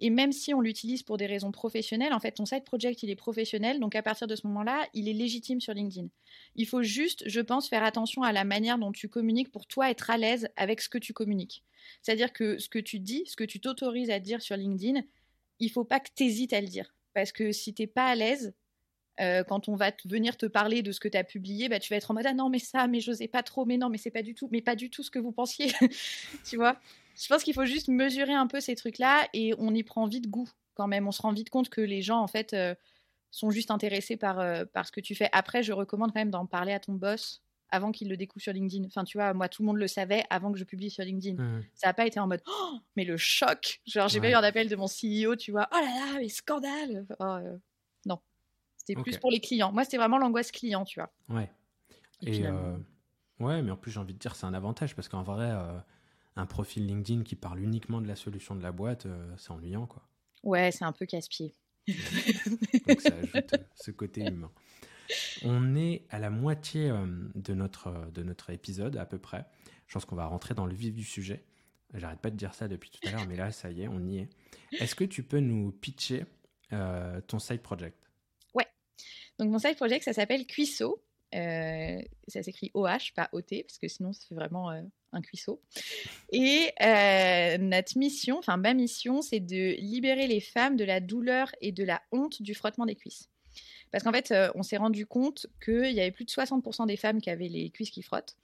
Et 0.00 0.10
même 0.10 0.32
si 0.32 0.54
on 0.54 0.60
l'utilise 0.60 1.02
pour 1.02 1.18
des 1.18 1.26
raisons 1.26 1.52
professionnelles, 1.52 2.14
en 2.14 2.20
fait, 2.20 2.32
ton 2.32 2.46
side 2.46 2.64
project, 2.64 3.02
il 3.02 3.10
est 3.10 3.16
professionnel. 3.16 3.80
Donc, 3.80 3.94
à 3.94 4.02
partir 4.02 4.26
de 4.26 4.34
ce 4.34 4.46
moment-là, 4.46 4.88
il 4.94 5.08
est 5.08 5.12
légitime 5.12 5.60
sur 5.60 5.74
LinkedIn. 5.74 6.08
Il 6.56 6.66
faut 6.66 6.82
juste, 6.82 7.22
je 7.26 7.40
pense, 7.40 7.68
faire 7.68 7.84
attention 7.84 8.22
à 8.22 8.32
la 8.32 8.44
manière 8.44 8.78
dont 8.78 8.92
tu 8.92 9.08
communiques 9.08 9.52
pour 9.52 9.66
toi 9.66 9.90
être 9.90 10.10
à 10.10 10.16
l'aise 10.16 10.48
avec 10.56 10.80
ce 10.80 10.88
que 10.88 10.98
tu 10.98 11.12
communiques. 11.12 11.64
C'est-à-dire 12.02 12.32
que 12.32 12.58
ce 12.58 12.68
que 12.68 12.78
tu 12.78 12.98
dis, 12.98 13.24
ce 13.26 13.36
que 13.36 13.44
tu 13.44 13.60
t'autorises 13.60 14.10
à 14.10 14.20
dire 14.20 14.40
sur 14.40 14.56
LinkedIn, 14.56 15.02
il 15.58 15.70
faut 15.70 15.84
pas 15.84 16.00
que 16.00 16.08
tu 16.14 16.24
hésites 16.24 16.54
à 16.54 16.60
le 16.60 16.66
dire. 16.66 16.94
Parce 17.12 17.32
que 17.32 17.52
si 17.52 17.74
tu 17.74 17.82
n'es 17.82 17.86
pas 17.86 18.06
à 18.06 18.14
l'aise, 18.14 18.54
euh, 19.20 19.44
quand 19.44 19.68
on 19.68 19.74
va 19.74 19.92
venir 20.06 20.36
te 20.38 20.46
parler 20.46 20.82
de 20.82 20.92
ce 20.92 21.00
que 21.00 21.08
tu 21.08 21.18
as 21.18 21.24
publié, 21.24 21.68
bah, 21.68 21.78
tu 21.78 21.92
vas 21.92 21.96
être 21.96 22.10
en 22.10 22.14
mode 22.14 22.26
ah 22.26 22.32
non 22.32 22.48
mais 22.48 22.58
ça, 22.58 22.86
mais 22.86 23.00
j'osais 23.00 23.28
pas 23.28 23.42
trop, 23.42 23.66
mais 23.66 23.76
non 23.76 23.90
mais 23.90 23.98
c'est 23.98 24.10
pas 24.10 24.22
du 24.22 24.34
tout, 24.34 24.48
mais 24.50 24.62
pas 24.62 24.76
du 24.76 24.88
tout 24.88 25.02
ce 25.02 25.10
que 25.10 25.18
vous 25.18 25.32
pensiez, 25.32 25.72
tu 26.48 26.56
vois? 26.56 26.80
Je 27.20 27.28
pense 27.28 27.42
qu'il 27.42 27.54
faut 27.54 27.66
juste 27.66 27.88
mesurer 27.88 28.32
un 28.32 28.46
peu 28.46 28.60
ces 28.60 28.74
trucs-là 28.74 29.28
et 29.34 29.52
on 29.58 29.74
y 29.74 29.82
prend 29.82 30.06
vite 30.06 30.28
goût 30.30 30.48
quand 30.74 30.88
même. 30.88 31.06
On 31.06 31.12
se 31.12 31.20
rend 31.20 31.32
vite 31.32 31.50
compte 31.50 31.68
que 31.68 31.80
les 31.80 32.00
gens, 32.00 32.20
en 32.20 32.26
fait, 32.26 32.54
euh, 32.54 32.74
sont 33.30 33.50
juste 33.50 33.70
intéressés 33.70 34.16
par, 34.16 34.40
euh, 34.40 34.64
par 34.64 34.86
ce 34.86 34.92
que 34.92 35.00
tu 35.00 35.14
fais. 35.14 35.28
Après, 35.32 35.62
je 35.62 35.72
recommande 35.72 36.12
quand 36.12 36.20
même 36.20 36.30
d'en 36.30 36.46
parler 36.46 36.72
à 36.72 36.80
ton 36.80 36.94
boss 36.94 37.42
avant 37.68 37.92
qu'il 37.92 38.08
le 38.08 38.16
découvre 38.16 38.42
sur 38.42 38.52
LinkedIn. 38.52 38.86
Enfin, 38.86 39.04
tu 39.04 39.18
vois, 39.18 39.34
moi, 39.34 39.48
tout 39.48 39.62
le 39.62 39.66
monde 39.66 39.76
le 39.76 39.86
savait 39.86 40.24
avant 40.30 40.50
que 40.50 40.58
je 40.58 40.64
publie 40.64 40.90
sur 40.90 41.04
LinkedIn. 41.04 41.40
Mmh. 41.40 41.64
Ça 41.74 41.88
n'a 41.88 41.94
pas 41.94 42.06
été 42.06 42.18
en 42.18 42.26
mode, 42.26 42.42
oh, 42.48 42.78
mais 42.96 43.04
le 43.04 43.16
choc 43.16 43.80
Genre, 43.86 44.08
j'ai 44.08 44.20
pas 44.20 44.30
eu 44.30 44.34
un 44.34 44.42
appel 44.42 44.68
de 44.68 44.74
mon 44.74 44.86
CEO, 44.86 45.36
tu 45.36 45.52
vois, 45.52 45.68
oh 45.72 45.76
là 45.76 45.82
là, 45.82 46.18
mais 46.18 46.28
scandale 46.28 47.06
oh, 47.20 47.24
euh, 47.24 47.56
Non. 48.06 48.18
C'était 48.78 49.00
plus 49.00 49.18
pour 49.18 49.30
les 49.30 49.40
clients. 49.40 49.72
Moi, 49.72 49.84
c'était 49.84 49.98
vraiment 49.98 50.18
l'angoisse 50.18 50.50
client, 50.50 50.84
tu 50.84 50.98
vois. 50.98 51.12
Ouais. 51.28 51.52
Et, 52.22 52.44
ouais, 53.38 53.62
mais 53.62 53.70
en 53.70 53.76
plus, 53.76 53.92
j'ai 53.92 54.00
envie 54.00 54.14
de 54.14 54.18
dire, 54.18 54.34
c'est 54.34 54.46
un 54.46 54.54
avantage 54.54 54.96
parce 54.96 55.08
qu'en 55.08 55.22
vrai, 55.22 55.52
un 56.36 56.46
profil 56.46 56.86
LinkedIn 56.86 57.22
qui 57.22 57.36
parle 57.36 57.60
uniquement 57.60 58.00
de 58.00 58.08
la 58.08 58.16
solution 58.16 58.54
de 58.54 58.62
la 58.62 58.72
boîte, 58.72 59.06
euh, 59.06 59.34
c'est 59.36 59.50
ennuyant, 59.50 59.86
quoi. 59.86 60.02
Ouais, 60.42 60.70
c'est 60.70 60.84
un 60.84 60.92
peu 60.92 61.06
casse-pied. 61.06 61.54
Donc 61.88 63.00
ça 63.00 63.14
ajoute 63.14 63.54
euh, 63.54 63.58
ce 63.74 63.90
côté 63.90 64.22
humain. 64.22 64.50
On 65.42 65.74
est 65.74 66.06
à 66.10 66.18
la 66.18 66.30
moitié 66.30 66.88
euh, 66.90 67.06
de 67.34 67.54
notre, 67.54 68.10
de 68.12 68.22
notre 68.22 68.50
épisode, 68.50 68.96
à 68.96 69.06
peu 69.06 69.18
près. 69.18 69.44
Je 69.86 69.94
pense 69.94 70.04
qu'on 70.04 70.16
va 70.16 70.26
rentrer 70.26 70.54
dans 70.54 70.66
le 70.66 70.74
vif 70.74 70.94
du 70.94 71.04
sujet. 71.04 71.44
J'arrête 71.94 72.20
pas 72.20 72.30
de 72.30 72.36
dire 72.36 72.54
ça 72.54 72.68
depuis 72.68 72.90
tout 72.90 73.00
à 73.08 73.10
l'heure, 73.10 73.26
mais 73.26 73.36
là, 73.36 73.50
ça 73.50 73.70
y 73.70 73.82
est, 73.82 73.88
on 73.88 74.06
y 74.06 74.18
est. 74.18 74.28
Est-ce 74.78 74.94
que 74.94 75.02
tu 75.02 75.24
peux 75.24 75.40
nous 75.40 75.72
pitcher 75.72 76.24
ton 77.26 77.40
side 77.40 77.62
project? 77.62 77.98
Ouais. 78.54 78.68
Donc, 79.40 79.50
mon 79.50 79.58
side 79.58 79.74
project, 79.74 80.04
ça 80.04 80.12
s'appelle 80.12 80.46
Cuisseau. 80.46 81.02
ça 81.32 82.42
s'écrit 82.44 82.70
OH, 82.74 83.12
pas 83.16 83.28
OT, 83.32 83.62
parce 83.62 83.78
que 83.78 83.88
sinon, 83.88 84.12
ça 84.12 84.24
fait 84.28 84.36
vraiment 84.36 84.70
un 85.12 85.20
cuisseau. 85.20 85.60
Et 86.32 86.72
euh, 86.82 87.58
notre 87.58 87.98
mission, 87.98 88.38
enfin 88.38 88.56
ma 88.56 88.74
mission, 88.74 89.22
c'est 89.22 89.40
de 89.40 89.76
libérer 89.78 90.26
les 90.26 90.40
femmes 90.40 90.76
de 90.76 90.84
la 90.84 91.00
douleur 91.00 91.50
et 91.60 91.72
de 91.72 91.84
la 91.84 92.02
honte 92.12 92.42
du 92.42 92.54
frottement 92.54 92.86
des 92.86 92.96
cuisses. 92.96 93.28
Parce 93.90 94.04
qu'en 94.04 94.12
fait, 94.12 94.30
euh, 94.30 94.50
on 94.54 94.62
s'est 94.62 94.76
rendu 94.76 95.06
compte 95.06 95.46
qu'il 95.64 95.92
y 95.92 96.00
avait 96.00 96.12
plus 96.12 96.24
de 96.24 96.30
60% 96.30 96.86
des 96.86 96.96
femmes 96.96 97.20
qui 97.20 97.30
avaient 97.30 97.48
les 97.48 97.70
cuisses 97.70 97.90
qui 97.90 98.02
frottent. 98.02 98.36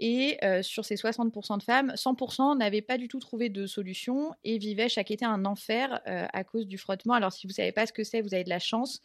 Et 0.00 0.38
euh, 0.44 0.62
sur 0.62 0.84
ces 0.84 0.94
60% 0.94 1.58
de 1.58 1.62
femmes, 1.62 1.92
100% 1.96 2.56
n'avaient 2.56 2.82
pas 2.82 2.98
du 2.98 3.08
tout 3.08 3.18
trouvé 3.18 3.48
de 3.48 3.66
solution 3.66 4.32
et 4.44 4.58
vivaient 4.58 4.88
chaque 4.88 5.10
été 5.10 5.24
un 5.24 5.44
enfer 5.44 6.00
à 6.06 6.44
cause 6.44 6.68
du 6.68 6.78
frottement. 6.78 7.14
Alors 7.14 7.32
si 7.32 7.48
vous 7.48 7.52
savez 7.52 7.72
pas 7.72 7.84
ce 7.84 7.92
que 7.92 8.04
c'est, 8.04 8.20
vous 8.20 8.32
avez 8.32 8.44
de 8.44 8.48
la 8.48 8.60
chance. 8.60 9.02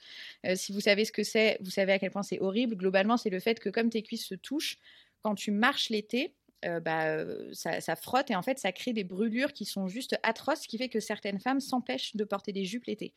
si 0.53 0.71
vous 0.71 0.81
savez 0.81 1.05
ce 1.05 1.11
que 1.11 1.23
c'est, 1.23 1.57
vous 1.61 1.71
savez 1.71 1.93
à 1.93 1.99
quel 1.99 2.11
point 2.11 2.21
c'est 2.21 2.39
horrible. 2.39 2.75
Globalement, 2.75 3.17
c'est 3.17 3.31
le 3.31 3.39
fait 3.39 3.59
que 3.59 3.69
comme 3.69 3.89
tes 3.89 4.03
cuisses 4.03 4.27
se 4.27 4.35
touchent, 4.35 4.77
quand 5.23 5.33
tu 5.33 5.49
marches 5.49 5.89
l'été, 5.89 6.35
euh, 6.65 6.79
bah, 6.79 7.05
euh, 7.07 7.51
ça, 7.53 7.95
frotte 7.95 8.31
et 8.31 8.35
en 8.35 8.41
fait 8.41 8.59
ça 8.59 8.71
crée 8.71 8.93
des 8.93 9.03
brûlures 9.03 9.53
qui 9.53 9.65
sont 9.65 9.87
juste 9.87 10.17
atroces, 10.23 10.61
ce 10.61 10.67
qui 10.67 10.77
fait 10.77 10.89
que 10.89 10.99
certaines 10.99 11.39
femmes 11.39 11.59
s'empêchent 11.59 12.15
de 12.15 12.23
porter 12.23 12.51
des 12.51 12.65
jupes 12.65 12.85
l'été. 12.85 13.13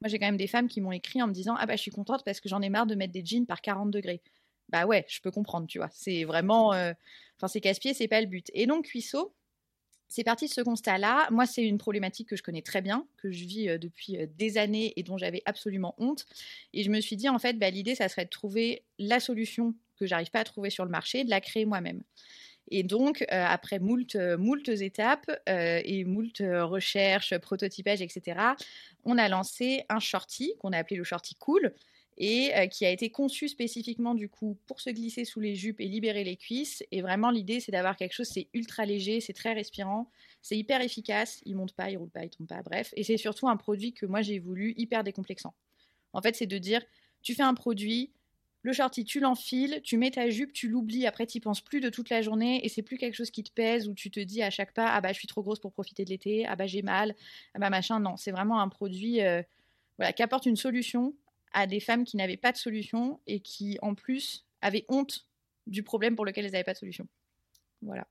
Moi 0.00 0.08
j'ai 0.08 0.18
quand 0.18 0.26
même 0.26 0.36
des 0.36 0.46
femmes 0.46 0.68
qui 0.68 0.80
m'ont 0.80 0.92
écrit 0.92 1.22
en 1.22 1.26
me 1.26 1.32
disant 1.32 1.54
ah 1.58 1.66
bah 1.66 1.76
je 1.76 1.82
suis 1.82 1.90
contente 1.90 2.24
parce 2.24 2.40
que 2.40 2.48
j'en 2.48 2.62
ai 2.62 2.68
marre 2.68 2.86
de 2.86 2.94
mettre 2.94 3.12
des 3.12 3.24
jeans 3.24 3.46
par 3.46 3.60
40 3.60 3.90
degrés. 3.90 4.22
Bah 4.68 4.86
ouais, 4.86 5.04
je 5.08 5.20
peux 5.20 5.30
comprendre, 5.30 5.66
tu 5.66 5.78
vois. 5.78 5.88
C'est 5.92 6.24
vraiment, 6.24 6.72
euh, 6.74 6.92
enfin 7.36 7.48
c'est 7.48 7.60
casse-pied, 7.60 7.94
c'est 7.94 8.08
pas 8.08 8.20
le 8.20 8.26
but. 8.26 8.50
Et 8.52 8.66
donc 8.66 8.86
cuisseau, 8.86 9.34
c'est 10.08 10.24
parti 10.24 10.46
de 10.46 10.50
ce 10.50 10.60
constat-là. 10.60 11.28
Moi, 11.30 11.46
c'est 11.46 11.62
une 11.62 11.78
problématique 11.78 12.28
que 12.28 12.36
je 12.36 12.42
connais 12.42 12.62
très 12.62 12.80
bien, 12.80 13.06
que 13.18 13.30
je 13.30 13.44
vis 13.44 13.78
depuis 13.78 14.16
des 14.38 14.56
années 14.56 14.94
et 14.96 15.02
dont 15.02 15.18
j'avais 15.18 15.42
absolument 15.44 15.94
honte. 15.98 16.24
Et 16.72 16.82
je 16.82 16.90
me 16.90 17.00
suis 17.00 17.16
dit, 17.16 17.28
en 17.28 17.38
fait, 17.38 17.58
bah, 17.58 17.68
l'idée, 17.68 17.94
ça 17.94 18.08
serait 18.08 18.24
de 18.24 18.30
trouver 18.30 18.84
la 18.98 19.20
solution 19.20 19.74
que 19.98 20.06
j'arrive 20.06 20.30
pas 20.30 20.40
à 20.40 20.44
trouver 20.44 20.70
sur 20.70 20.84
le 20.84 20.90
marché, 20.90 21.24
de 21.24 21.30
la 21.30 21.40
créer 21.40 21.66
moi-même. 21.66 22.02
Et 22.70 22.82
donc, 22.82 23.22
euh, 23.22 23.44
après 23.46 23.78
moult, 23.78 24.14
euh, 24.14 24.36
moult 24.36 24.68
étapes 24.68 25.30
euh, 25.48 25.80
et 25.84 26.04
moult 26.04 26.38
recherches, 26.40 27.36
prototypage, 27.38 28.02
etc., 28.02 28.40
on 29.04 29.18
a 29.18 29.28
lancé 29.28 29.84
un 29.88 30.00
shorty 30.00 30.54
qu'on 30.58 30.72
a 30.72 30.78
appelé 30.78 30.96
le 30.96 31.04
shorty 31.04 31.34
cool 31.36 31.74
et 32.20 32.50
qui 32.72 32.84
a 32.84 32.90
été 32.90 33.10
conçu 33.10 33.48
spécifiquement 33.48 34.12
du 34.12 34.28
coup 34.28 34.58
pour 34.66 34.80
se 34.80 34.90
glisser 34.90 35.24
sous 35.24 35.38
les 35.38 35.54
jupes 35.54 35.80
et 35.80 35.86
libérer 35.86 36.24
les 36.24 36.34
cuisses. 36.34 36.82
Et 36.90 37.00
vraiment, 37.00 37.30
l'idée, 37.30 37.60
c'est 37.60 37.70
d'avoir 37.70 37.96
quelque 37.96 38.12
chose, 38.12 38.26
c'est 38.26 38.48
ultra 38.54 38.84
léger, 38.84 39.20
c'est 39.20 39.32
très 39.32 39.52
respirant, 39.52 40.10
c'est 40.42 40.58
hyper 40.58 40.80
efficace, 40.80 41.40
il 41.46 41.54
monte 41.54 41.74
pas, 41.74 41.90
il 41.90 41.96
roule 41.96 42.10
pas, 42.10 42.24
il 42.24 42.30
tombe 42.30 42.48
pas, 42.48 42.60
bref. 42.62 42.92
Et 42.96 43.04
c'est 43.04 43.18
surtout 43.18 43.48
un 43.48 43.56
produit 43.56 43.92
que 43.92 44.04
moi 44.04 44.20
j'ai 44.20 44.40
voulu 44.40 44.74
hyper 44.76 45.04
décomplexant. 45.04 45.54
En 46.12 46.20
fait, 46.20 46.34
c'est 46.34 46.46
de 46.46 46.58
dire, 46.58 46.82
tu 47.22 47.36
fais 47.36 47.44
un 47.44 47.54
produit, 47.54 48.10
le 48.62 48.72
shorty, 48.72 49.04
tu 49.04 49.20
l'enfiles, 49.20 49.80
tu 49.84 49.96
mets 49.96 50.10
ta 50.10 50.28
jupe, 50.30 50.52
tu 50.52 50.68
l'oublies, 50.68 51.06
après 51.06 51.26
tu 51.26 51.40
penses 51.40 51.60
plus 51.60 51.80
de 51.80 51.90
toute 51.90 52.10
la 52.10 52.22
journée 52.22 52.64
et 52.64 52.68
c'est 52.68 52.82
plus 52.82 52.98
quelque 52.98 53.14
chose 53.14 53.30
qui 53.30 53.44
te 53.44 53.52
pèse 53.52 53.88
ou 53.88 53.94
tu 53.94 54.10
te 54.10 54.20
dis 54.20 54.42
à 54.42 54.50
chaque 54.50 54.74
pas 54.74 54.90
ah 54.92 55.00
bah 55.00 55.12
je 55.12 55.18
suis 55.18 55.28
trop 55.28 55.42
grosse 55.42 55.60
pour 55.60 55.72
profiter 55.72 56.04
de 56.04 56.10
l'été, 56.10 56.44
ah 56.46 56.56
bah 56.56 56.66
j'ai 56.66 56.82
mal, 56.82 57.14
ah 57.54 57.58
bah 57.58 57.70
machin. 57.70 58.00
Non, 58.00 58.16
c'est 58.16 58.32
vraiment 58.32 58.60
un 58.60 58.68
produit 58.68 59.22
euh, 59.22 59.42
voilà, 59.96 60.12
qui 60.12 60.22
apporte 60.22 60.46
une 60.46 60.56
solution 60.56 61.14
à 61.52 61.66
des 61.66 61.80
femmes 61.80 62.04
qui 62.04 62.16
n'avaient 62.16 62.36
pas 62.36 62.52
de 62.52 62.56
solution 62.56 63.20
et 63.26 63.40
qui 63.40 63.78
en 63.80 63.94
plus 63.94 64.46
avaient 64.60 64.84
honte 64.88 65.26
du 65.66 65.82
problème 65.82 66.16
pour 66.16 66.24
lequel 66.24 66.44
elles 66.44 66.52
n'avaient 66.52 66.64
pas 66.64 66.72
de 66.72 66.78
solution. 66.78 67.06
Voilà. 67.82 68.06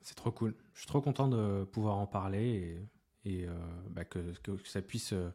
C'est 0.00 0.14
trop 0.14 0.32
cool. 0.32 0.54
Je 0.74 0.80
suis 0.80 0.88
trop 0.88 1.00
content 1.00 1.28
de 1.28 1.64
pouvoir 1.64 1.98
en 1.98 2.06
parler 2.06 2.78
et, 3.24 3.46
euh, 3.46 3.54
bah, 3.90 4.04
que, 4.04 4.34
ça 4.64 4.82
puisse, 4.82 5.12
euh, 5.12 5.30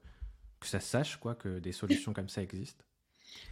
que 0.59 0.67
ça 0.67 0.79
sache 0.79 1.17
quoi, 1.17 1.35
que 1.35 1.59
des 1.59 1.71
solutions 1.71 2.11
comme 2.13 2.29
ça 2.29 2.41
existent. 2.41 2.83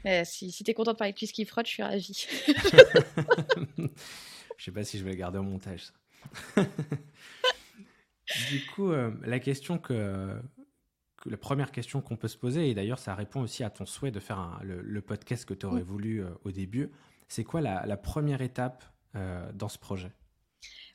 Euh, 0.05 0.23
si 0.25 0.51
si 0.51 0.63
tu 0.63 0.71
es 0.71 0.73
content 0.73 0.93
de 0.93 0.97
parler 0.97 1.13
de 1.13 1.17
cuisse 1.17 1.31
qui 1.31 1.45
frotte, 1.45 1.67
je 1.67 1.71
suis 1.71 1.83
ravie. 1.83 2.27
je 4.57 4.63
sais 4.63 4.71
pas 4.71 4.83
si 4.83 4.97
je 4.99 5.03
vais 5.03 5.11
le 5.11 5.17
garder 5.17 5.39
au 5.39 5.43
montage. 5.43 5.91
du 8.49 8.65
coup, 8.73 8.91
la 9.23 9.39
question 9.39 9.77
que, 9.77 10.41
la 11.25 11.37
première 11.37 11.71
question 11.71 12.01
qu'on 12.01 12.17
peut 12.17 12.27
se 12.27 12.37
poser, 12.37 12.69
et 12.69 12.73
d'ailleurs 12.73 12.99
ça 12.99 13.15
répond 13.15 13.41
aussi 13.41 13.63
à 13.63 13.69
ton 13.69 13.85
souhait 13.85 14.11
de 14.11 14.19
faire 14.19 14.59
le, 14.63 15.01
podcast 15.01 15.45
que 15.45 15.53
tu 15.53 15.65
aurais 15.65 15.81
mm. 15.81 15.85
voulu 15.85 16.23
au 16.43 16.51
début, 16.51 16.91
c'est 17.27 17.43
quoi 17.43 17.61
la, 17.61 17.97
première 17.97 18.41
étape 18.41 18.83
dans 19.13 19.69
ce 19.69 19.77
projet? 19.77 20.11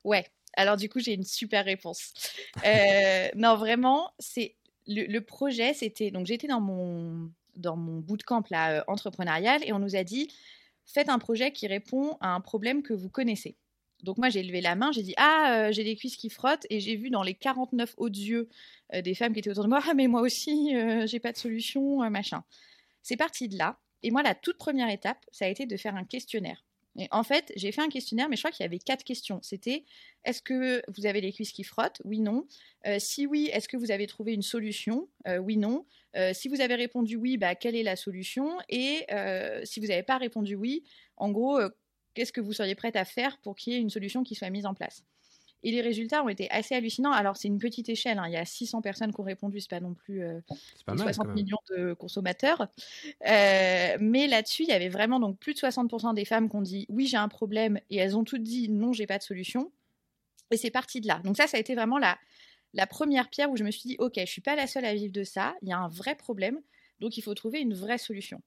Ouais, 0.04 0.26
alors 0.54 0.76
du 0.76 0.88
coup 0.88 1.00
j'ai 1.00 1.14
une 1.14 1.24
super 1.24 1.64
réponse. 1.64 2.12
non, 3.34 3.56
vraiment, 3.56 4.12
c'est 4.18 4.56
le, 4.86 5.18
projet, 5.20 5.74
c'était 5.74 6.10
donc 6.10 6.26
j'étais 6.26 6.48
dans 6.48 6.60
mon 6.60 7.30
dans 7.56 7.76
mon 7.76 8.00
bootcamp 8.00 8.44
là 8.50 8.84
entrepreneurial 8.86 9.62
et 9.64 9.72
on 9.72 9.78
nous 9.78 9.96
a 9.96 10.04
dit 10.04 10.28
faites 10.86 11.08
un 11.08 11.18
projet 11.18 11.52
qui 11.52 11.66
répond 11.66 12.16
à 12.20 12.34
un 12.34 12.40
problème 12.40 12.82
que 12.82 12.92
vous 12.92 13.08
connaissez. 13.08 13.56
Donc 14.02 14.18
moi, 14.18 14.30
j'ai 14.30 14.42
levé 14.42 14.60
la 14.60 14.74
main, 14.76 14.92
j'ai 14.92 15.02
dit 15.02 15.14
ah 15.16 15.66
euh, 15.68 15.72
j'ai 15.72 15.84
des 15.84 15.96
cuisses 15.96 16.16
qui 16.16 16.30
frottent 16.30 16.66
et 16.70 16.80
j'ai 16.80 16.96
vu 16.96 17.10
dans 17.10 17.22
les 17.22 17.34
49 17.34 17.94
autres 17.98 18.18
yeux 18.18 18.48
euh, 18.94 19.02
des 19.02 19.14
femmes 19.14 19.32
qui 19.32 19.40
étaient 19.40 19.50
autour 19.50 19.64
de 19.64 19.68
moi 19.68 19.80
ah 19.86 19.94
mais 19.94 20.06
moi 20.06 20.22
aussi 20.22 20.74
euh, 20.74 21.06
j'ai 21.06 21.20
pas 21.20 21.32
de 21.32 21.36
solution 21.36 21.98
machin. 22.10 22.42
C'est 23.02 23.16
parti 23.16 23.48
de 23.48 23.58
là 23.58 23.78
et 24.02 24.10
moi 24.10 24.22
la 24.22 24.34
toute 24.34 24.56
première 24.56 24.90
étape 24.90 25.24
ça 25.32 25.44
a 25.44 25.48
été 25.48 25.66
de 25.66 25.76
faire 25.76 25.96
un 25.96 26.04
questionnaire. 26.04 26.64
En 27.12 27.22
fait, 27.22 27.52
j'ai 27.56 27.72
fait 27.72 27.80
un 27.80 27.88
questionnaire, 27.88 28.28
mais 28.28 28.36
je 28.36 28.42
crois 28.42 28.50
qu'il 28.50 28.64
y 28.64 28.66
avait 28.66 28.78
quatre 28.78 29.04
questions. 29.04 29.38
C'était 29.42 29.84
est-ce 30.24 30.42
que 30.42 30.82
vous 30.90 31.06
avez 31.06 31.20
les 31.20 31.32
cuisses 31.32 31.52
qui 31.52 31.64
frottent? 31.64 32.02
Oui, 32.04 32.20
non. 32.20 32.46
si 32.98 33.26
oui, 33.26 33.48
est-ce 33.52 33.68
que 33.68 33.76
vous 33.76 33.90
avez 33.90 34.06
trouvé 34.06 34.32
une 34.34 34.42
solution? 34.42 35.08
Oui, 35.26 35.56
non. 35.56 35.86
si 36.32 36.48
vous 36.48 36.60
avez 36.60 36.74
répondu 36.74 37.16
oui, 37.16 37.36
bah, 37.38 37.54
quelle 37.54 37.76
est 37.76 37.82
la 37.82 37.96
solution? 37.96 38.58
Et 38.68 39.06
si 39.64 39.80
vous 39.80 39.86
n'avez 39.86 40.02
pas 40.02 40.18
répondu 40.18 40.56
oui, 40.56 40.84
en 41.16 41.30
gros, 41.30 41.60
qu'est-ce 42.14 42.32
que 42.32 42.40
vous 42.40 42.52
seriez 42.52 42.74
prête 42.74 42.96
à 42.96 43.04
faire 43.04 43.38
pour 43.38 43.54
qu'il 43.56 43.72
y 43.72 43.76
ait 43.76 43.80
une 43.80 43.90
solution 43.90 44.22
qui 44.24 44.34
soit 44.34 44.50
mise 44.50 44.66
en 44.66 44.74
place? 44.74 45.04
Et 45.62 45.70
les 45.70 45.80
résultats 45.80 46.24
ont 46.24 46.28
été 46.28 46.50
assez 46.50 46.74
hallucinants. 46.74 47.12
Alors, 47.12 47.36
c'est 47.36 47.48
une 47.48 47.58
petite 47.58 47.88
échelle. 47.88 48.18
Hein. 48.18 48.24
Il 48.28 48.32
y 48.32 48.36
a 48.36 48.44
600 48.44 48.80
personnes 48.80 49.12
qui 49.12 49.20
ont 49.20 49.24
répondu. 49.24 49.60
C'est 49.60 49.70
pas 49.70 49.80
non 49.80 49.94
plus 49.94 50.22
60 50.86 51.26
euh, 51.26 51.32
millions 51.32 51.58
de 51.70 51.92
consommateurs. 51.92 52.68
Euh, 53.26 53.96
mais 54.00 54.26
là-dessus, 54.26 54.62
il 54.62 54.68
y 54.68 54.72
avait 54.72 54.88
vraiment 54.88 55.20
donc 55.20 55.38
plus 55.38 55.54
de 55.54 55.58
60% 55.58 56.14
des 56.14 56.24
femmes 56.24 56.48
qui 56.48 56.56
ont 56.56 56.62
dit 56.62 56.86
oui, 56.88 57.06
j'ai 57.06 57.18
un 57.18 57.28
problème. 57.28 57.78
Et 57.90 57.96
elles 57.96 58.16
ont 58.16 58.24
toutes 58.24 58.42
dit 58.42 58.68
non, 58.68 58.92
j'ai 58.92 59.06
pas 59.06 59.18
de 59.18 59.22
solution. 59.22 59.70
Et 60.50 60.56
c'est 60.56 60.70
parti 60.70 61.00
de 61.00 61.06
là. 61.06 61.20
Donc 61.24 61.36
ça, 61.36 61.46
ça 61.46 61.58
a 61.58 61.60
été 61.60 61.74
vraiment 61.74 61.98
la, 61.98 62.18
la 62.74 62.86
première 62.86 63.28
pierre 63.28 63.50
où 63.50 63.56
je 63.56 63.64
me 63.64 63.70
suis 63.70 63.88
dit, 63.88 63.96
OK, 63.98 64.14
je 64.16 64.24
suis 64.24 64.40
pas 64.40 64.56
la 64.56 64.66
seule 64.66 64.84
à 64.84 64.94
vivre 64.94 65.12
de 65.12 65.24
ça. 65.24 65.54
Il 65.62 65.68
y 65.68 65.72
a 65.72 65.78
un 65.78 65.88
vrai 65.88 66.14
problème. 66.14 66.60
Donc, 67.00 67.16
il 67.16 67.22
faut 67.22 67.34
trouver 67.34 67.60
une 67.60 67.74
vraie 67.74 67.98
solution. 67.98 68.42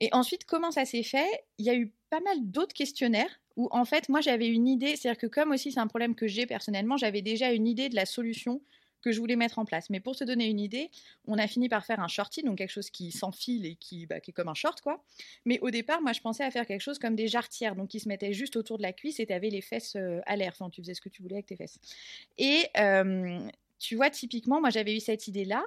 Et 0.00 0.08
ensuite, 0.12 0.44
comment 0.44 0.70
ça 0.70 0.84
s'est 0.84 1.02
fait? 1.02 1.44
Il 1.58 1.64
y 1.64 1.70
a 1.70 1.74
eu 1.74 1.92
pas 2.10 2.20
mal 2.20 2.36
d'autres 2.42 2.74
questionnaires 2.74 3.40
où, 3.56 3.68
en 3.70 3.84
fait, 3.84 4.08
moi, 4.08 4.20
j'avais 4.20 4.48
une 4.48 4.66
idée. 4.68 4.96
C'est-à-dire 4.96 5.20
que, 5.20 5.26
comme 5.26 5.52
aussi, 5.52 5.72
c'est 5.72 5.80
un 5.80 5.86
problème 5.86 6.14
que 6.14 6.26
j'ai 6.26 6.46
personnellement, 6.46 6.96
j'avais 6.96 7.22
déjà 7.22 7.52
une 7.52 7.66
idée 7.66 7.88
de 7.88 7.96
la 7.96 8.06
solution 8.06 8.60
que 9.04 9.12
je 9.12 9.20
voulais 9.20 9.36
mettre 9.36 9.58
en 9.58 9.66
place. 9.66 9.90
Mais 9.90 10.00
pour 10.00 10.16
te 10.16 10.24
donner 10.24 10.46
une 10.46 10.58
idée, 10.58 10.90
on 11.26 11.36
a 11.36 11.46
fini 11.46 11.68
par 11.68 11.84
faire 11.84 12.00
un 12.00 12.08
shorty, 12.08 12.42
donc 12.42 12.56
quelque 12.56 12.70
chose 12.70 12.88
qui 12.88 13.12
s'enfile 13.12 13.66
et 13.66 13.74
qui, 13.76 14.06
bah, 14.06 14.16
est 14.16 14.32
comme 14.32 14.48
un 14.48 14.54
short, 14.54 14.80
quoi. 14.80 15.04
Mais 15.44 15.58
au 15.60 15.70
départ, 15.70 16.00
moi, 16.00 16.12
je 16.12 16.20
pensais 16.20 16.42
à 16.42 16.50
faire 16.50 16.66
quelque 16.66 16.80
chose 16.80 16.98
comme 16.98 17.14
des 17.14 17.28
jarretières, 17.28 17.76
donc 17.76 17.88
qui 17.88 18.00
se 18.00 18.08
mettaient 18.08 18.32
juste 18.32 18.56
autour 18.56 18.78
de 18.78 18.82
la 18.82 18.94
cuisse 18.94 19.20
et 19.20 19.26
tu 19.26 19.32
avais 19.32 19.50
les 19.50 19.60
fesses 19.60 19.94
euh, 19.96 20.20
à 20.24 20.36
l'air. 20.36 20.52
Enfin, 20.54 20.70
tu 20.70 20.80
faisais 20.80 20.94
ce 20.94 21.02
que 21.02 21.10
tu 21.10 21.22
voulais 21.22 21.36
avec 21.36 21.46
tes 21.46 21.56
fesses. 21.56 21.78
Et 22.38 22.64
euh, 22.78 23.46
tu 23.78 23.94
vois, 23.94 24.08
typiquement, 24.08 24.60
moi, 24.60 24.70
j'avais 24.70 24.96
eu 24.96 25.00
cette 25.00 25.28
idée-là 25.28 25.62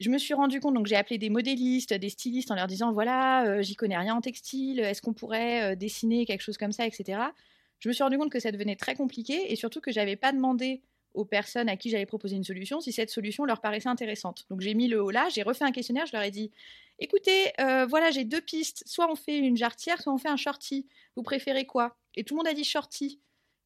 je 0.00 0.10
me 0.10 0.18
suis 0.18 0.34
rendu 0.34 0.60
compte, 0.60 0.74
donc 0.74 0.86
j'ai 0.86 0.96
appelé 0.96 1.18
des 1.18 1.30
modélistes, 1.30 1.92
des 1.92 2.08
stylistes 2.08 2.50
en 2.50 2.54
leur 2.54 2.66
disant 2.66 2.92
voilà, 2.92 3.44
euh, 3.46 3.62
j'y 3.62 3.76
connais 3.76 3.96
rien 3.96 4.14
en 4.14 4.20
textile, 4.20 4.80
est-ce 4.80 5.02
qu'on 5.02 5.12
pourrait 5.12 5.72
euh, 5.72 5.76
dessiner 5.76 6.24
quelque 6.24 6.40
chose 6.40 6.56
comme 6.56 6.72
ça, 6.72 6.86
etc. 6.86 7.20
Je 7.78 7.88
me 7.88 7.92
suis 7.92 8.02
rendu 8.02 8.18
compte 8.18 8.32
que 8.32 8.40
ça 8.40 8.50
devenait 8.50 8.76
très 8.76 8.94
compliqué 8.94 9.52
et 9.52 9.56
surtout 9.56 9.80
que 9.80 9.92
j'avais 9.92 10.16
pas 10.16 10.32
demandé 10.32 10.82
aux 11.12 11.24
personnes 11.24 11.68
à 11.68 11.76
qui 11.76 11.90
j'allais 11.90 12.06
proposer 12.06 12.36
une 12.36 12.44
solution 12.44 12.80
si 12.80 12.92
cette 12.92 13.10
solution 13.10 13.44
leur 13.44 13.60
paraissait 13.60 13.88
intéressante. 13.88 14.46
Donc 14.48 14.60
j'ai 14.60 14.74
mis 14.74 14.88
le 14.88 15.02
haut 15.02 15.10
là, 15.10 15.28
j'ai 15.28 15.42
refait 15.42 15.64
un 15.64 15.72
questionnaire, 15.72 16.06
je 16.06 16.12
leur 16.12 16.22
ai 16.22 16.30
dit 16.30 16.50
écoutez, 17.00 17.52
euh, 17.60 17.86
voilà, 17.86 18.10
j'ai 18.10 18.24
deux 18.24 18.40
pistes, 18.40 18.84
soit 18.86 19.10
on 19.10 19.16
fait 19.16 19.38
une 19.38 19.56
jarretière, 19.56 20.00
soit 20.00 20.12
on 20.12 20.18
fait 20.18 20.28
un 20.28 20.36
shorty. 20.36 20.86
Vous 21.16 21.22
préférez 21.22 21.66
quoi? 21.66 21.96
Et 22.14 22.24
tout 22.24 22.34
le 22.34 22.38
monde 22.38 22.48
a 22.48 22.54
dit 22.54 22.64
shorty. 22.64 23.20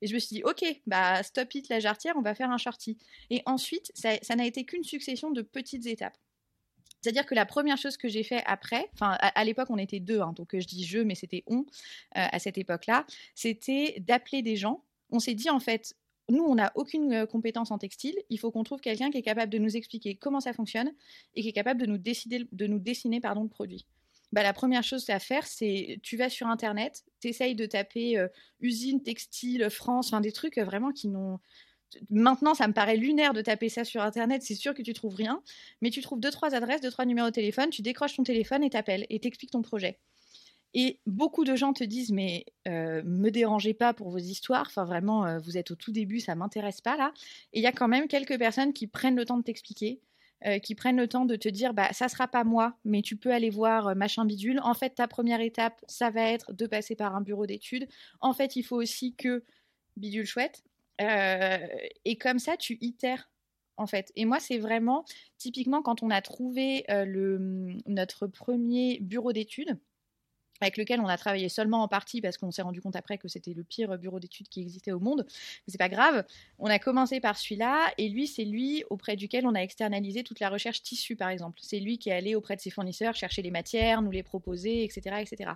Et 0.05 0.07
je 0.07 0.13
me 0.13 0.19
suis 0.19 0.37
dit, 0.37 0.43
ok, 0.45 0.63
bah 0.87 1.23
stop 1.23 1.55
it 1.55 1.71
la 1.71 1.81
jarretière, 1.81 2.13
on 2.19 2.21
va 2.21 2.35
faire 2.35 2.51
un 2.51 2.59
shorty. 2.59 2.99
Et 3.31 3.41
ensuite, 3.47 3.91
ça 3.95 4.37
n'a 4.37 4.45
été 4.45 4.65
qu'une 4.65 4.85
succession 4.85 5.31
de 5.31 5.41
petites 5.41 5.87
étapes. 5.87 6.19
C'est-à-dire 7.01 7.25
que 7.25 7.35
la 7.35 7.47
première 7.47 7.79
chose 7.79 7.97
que 7.97 8.07
j'ai 8.07 8.23
fait 8.23 8.43
après, 8.45 8.91
enfin 8.93 9.17
à, 9.19 9.45
l'époque 9.45 9.69
on 9.71 9.79
était 9.79 10.01
deux, 10.01 10.21
hein, 10.21 10.35
donc 10.37 10.55
euh, 10.55 10.61
je 10.61 10.67
dis 10.67 10.85
je, 10.85 10.99
mais 10.99 11.15
c'était 11.15 11.43
on 11.47 11.61
euh, 11.61 11.65
à 12.13 12.39
cette 12.39 12.59
époque-là, 12.59 13.07
c'était 13.35 13.97
d'appeler 14.01 14.43
des 14.43 14.57
gens. 14.57 14.85
On 15.11 15.21
s'est 15.21 15.35
dit 15.35 15.49
en 15.49 15.61
fait, 15.61 15.97
nous 16.29 16.45
on 16.45 16.57
n'a 16.57 16.71
aucune 16.75 17.11
euh, 17.13 17.27
compétence 17.27 17.71
en 17.71 17.79
textile, 17.79 18.15
il 18.29 18.39
faut 18.39 18.51
qu'on 18.51 18.63
trouve 18.63 18.83
quelqu'un 18.83 19.11
qui 19.11 19.17
est 19.17 19.23
capable 19.23 19.51
de 19.51 19.59
nous 19.59 19.75
expliquer 19.75 20.17
comment 20.17 20.41
ça 20.41 20.53
fonctionne 20.53 20.93
et 21.35 21.41
qui 21.41 21.49
est 21.49 21.53
capable 21.53 21.81
de 21.81 21.87
nous, 21.87 21.99
décider, 21.99 22.47
de 22.53 22.67
nous 22.67 22.79
dessiner 22.79 23.21
pardon, 23.21 23.43
le 23.43 23.49
produit. 23.49 23.87
Bah, 24.35 24.43
la 24.43 24.53
première 24.53 24.83
chose 24.83 25.09
à 25.11 25.21
faire, 25.21 25.47
c'est 25.47 26.01
tu 26.03 26.17
vas 26.17 26.29
sur 26.29 26.49
Internet, 26.49 27.05
tu 27.21 27.29
essayes 27.29 27.55
de 27.55 27.67
taper 27.67 28.21
usine 28.61 29.03
textile 29.03 29.71
France, 29.71 30.09
enfin 30.09 30.21
des 30.21 30.33
trucs 30.33 30.59
vraiment 30.59 30.93
qui 30.93 31.09
n'ont 31.09 31.39
Maintenant, 32.11 32.55
ça 32.55 32.67
me 32.69 32.73
paraît 32.73 32.97
lunaire 32.97 33.33
de 33.33 33.43
taper 33.43 33.69
ça 33.69 33.85
sur 33.85 34.03
Internet. 34.03 34.43
C'est 34.43 34.55
sûr 34.55 34.75
que 34.75 34.83
tu 34.83 34.93
trouves 34.93 35.15
rien, 35.15 35.43
mais 35.81 35.91
tu 35.91 36.01
trouves 36.01 36.21
deux 36.21 36.31
trois 36.31 36.55
adresses, 36.55 36.81
deux 36.81 36.91
trois 36.91 37.05
numéros 37.05 37.29
de 37.29 37.35
téléphone. 37.35 37.71
Tu 37.71 37.83
décroches 37.83 38.17
ton 38.17 38.25
téléphone 38.25 38.65
et 38.65 38.71
t'appelles 38.71 39.07
et 39.11 39.21
t'expliques 39.21 39.53
ton 39.53 39.63
projet. 39.63 39.99
Et 40.77 40.99
beaucoup 41.07 41.45
de 41.45 41.55
gens 41.55 41.73
te 41.73 41.85
disent 41.85 42.11
mais 42.11 42.47
euh, 42.67 43.03
me 43.05 43.31
dérangez 43.31 43.75
pas 43.75 43.95
pour 43.95 44.11
vos 44.11 44.19
histoires. 44.19 44.67
Enfin 44.67 44.85
vraiment, 44.85 45.25
euh, 45.25 45.39
vous 45.39 45.57
êtes 45.57 45.71
au 45.71 45.77
tout 45.77 45.93
début, 45.93 46.21
ça 46.21 46.35
m'intéresse 46.35 46.81
pas 46.81 46.97
là. 46.97 47.13
Et 47.53 47.61
il 47.61 47.63
y 47.63 47.67
a 47.67 47.73
quand 47.73 47.89
même 47.89 48.09
quelques 48.09 48.39
personnes 48.39 48.73
qui 48.73 48.87
prennent 48.87 49.17
le 49.17 49.25
temps 49.25 49.39
de 49.39 49.45
t'expliquer. 49.45 50.01
Euh, 50.47 50.59
qui 50.59 50.75
prennent 50.75 50.99
le 50.99 51.09
temps 51.09 51.25
de 51.25 51.37
te 51.37 51.49
dire 51.49 51.73
bah 51.73 51.91
ça 51.93 52.07
sera 52.09 52.29
pas 52.29 52.45
moi 52.45 52.77
mais 52.85 53.01
tu 53.01 53.17
peux 53.17 53.33
aller 53.33 53.49
voir 53.49 53.97
machin 53.97 54.27
bidule 54.27 54.61
en 54.63 54.75
fait 54.75 54.91
ta 54.91 55.09
première 55.09 55.41
étape 55.41 55.83
ça 55.89 56.11
va 56.11 56.21
être 56.21 56.53
de 56.53 56.67
passer 56.67 56.95
par 56.95 57.17
un 57.17 57.23
bureau 57.23 57.47
d'études 57.47 57.89
en 58.21 58.35
fait 58.35 58.55
il 58.55 58.63
faut 58.63 58.77
aussi 58.77 59.15
que 59.15 59.43
bidule 59.97 60.27
chouette 60.27 60.63
euh, 61.01 61.59
et 62.05 62.17
comme 62.17 62.39
ça, 62.39 62.57
tu 62.57 62.79
itères 62.81 63.31
en 63.77 63.87
fait. 63.87 64.13
Et 64.17 64.25
moi, 64.25 64.39
c'est 64.41 64.59
vraiment 64.59 65.05
typiquement 65.39 65.83
quand 65.83 66.03
on 66.03 66.11
a 66.11 66.23
trouvé 66.23 66.85
euh, 66.91 67.05
le, 67.05 67.77
notre 67.87 68.27
premier 68.27 68.99
bureau 69.01 69.33
d'études 69.33 69.79
avec 70.61 70.77
lequel 70.77 71.01
on 71.01 71.07
a 71.07 71.17
travaillé 71.17 71.49
seulement 71.49 71.83
en 71.83 71.89
partie 71.89 72.21
parce 72.21 72.39
qu'on 72.39 72.51
s'est 72.51 72.63
rendu 72.63 72.81
compte 72.81 72.97
après 72.97 73.19
que 73.19 73.29
c'était 73.29 73.55
le 73.55 73.65
pire 73.65 73.99
bureau 73.99 74.21
d'études 74.21 74.49
qui 74.49 74.61
existait 74.61 74.93
au 74.93 75.01
monde. 75.01 75.25
Mais 75.29 75.73
c'est 75.73 75.79
pas 75.79 75.89
grave. 75.89 76.25
On 76.59 76.67
a 76.67 76.79
commencé 76.79 77.21
par 77.21 77.37
celui-là 77.37 77.93
et 77.99 78.09
lui, 78.09 78.27
c'est 78.27 78.45
lui 78.45 78.85
auprès 78.91 79.17
duquel 79.17 79.47
on 79.47 79.55
a 79.55 79.61
externalisé 79.61 80.23
toute 80.23 80.41
la 80.41 80.49
recherche 80.49 80.83
tissu, 80.83 81.17
par 81.17 81.29
exemple. 81.29 81.59
C'est 81.63 81.81
lui 81.81 81.99
qui 81.99 82.11
est 82.11 82.15
allé 82.15 82.35
auprès 82.35 82.57
de 82.57 82.61
ses 82.61 82.71
fournisseurs 82.71 83.15
chercher 83.15 83.43
les 83.43 83.51
matières, 83.51 84.03
nous 84.03 84.11
les 84.11 84.23
proposer, 84.23 84.85
etc., 84.85 85.17
etc. 85.21 85.53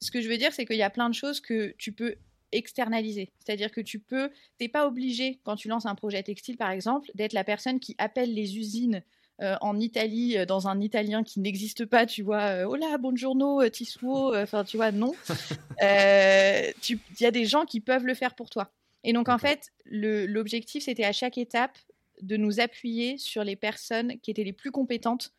Ce 0.00 0.10
que 0.10 0.20
je 0.20 0.28
veux 0.28 0.38
dire, 0.38 0.52
c'est 0.52 0.64
qu'il 0.64 0.76
y 0.76 0.82
a 0.82 0.90
plein 0.90 1.10
de 1.10 1.14
choses 1.14 1.40
que 1.40 1.74
tu 1.78 1.92
peux 1.92 2.16
externaliser. 2.52 3.30
C'est-à-dire 3.38 3.70
que 3.70 3.80
tu 3.80 3.98
peux, 3.98 4.30
t'es 4.58 4.68
pas 4.68 4.86
obligé 4.86 5.40
quand 5.44 5.56
tu 5.56 5.68
lances 5.68 5.86
un 5.86 5.94
projet 5.94 6.22
textile 6.22 6.56
par 6.56 6.70
exemple 6.70 7.10
d'être 7.14 7.32
la 7.32 7.44
personne 7.44 7.78
qui 7.78 7.94
appelle 7.98 8.34
les 8.34 8.58
usines 8.58 9.02
euh, 9.40 9.56
en 9.60 9.78
Italie 9.78 10.36
euh, 10.36 10.44
dans 10.44 10.68
un 10.68 10.80
italien 10.80 11.22
qui 11.22 11.40
n'existe 11.40 11.86
pas, 11.86 12.06
tu 12.06 12.22
vois, 12.22 12.42
euh, 12.42 12.68
oh 12.68 12.76
là, 12.76 12.98
buongiorno, 12.98 13.66
tissuo, 13.68 14.36
enfin 14.36 14.64
tu 14.64 14.76
vois, 14.76 14.92
non. 14.92 15.12
Il 15.82 16.94
y 17.20 17.26
a 17.26 17.30
des 17.30 17.46
gens 17.46 17.64
qui 17.64 17.80
peuvent 17.80 18.04
le 18.04 18.14
faire 18.14 18.34
pour 18.34 18.50
toi. 18.50 18.70
Et 19.02 19.12
donc 19.12 19.28
en 19.28 19.38
fait, 19.38 19.72
l'objectif 19.86 20.84
c'était 20.84 21.04
à 21.04 21.12
chaque 21.12 21.38
étape 21.38 21.78
de 22.20 22.36
nous 22.36 22.60
appuyer 22.60 23.16
sur 23.16 23.42
les 23.44 23.56
personnes 23.56 24.20
qui 24.20 24.30
étaient 24.30 24.44
les 24.44 24.52
plus 24.52 24.70
compétentes 24.70 25.32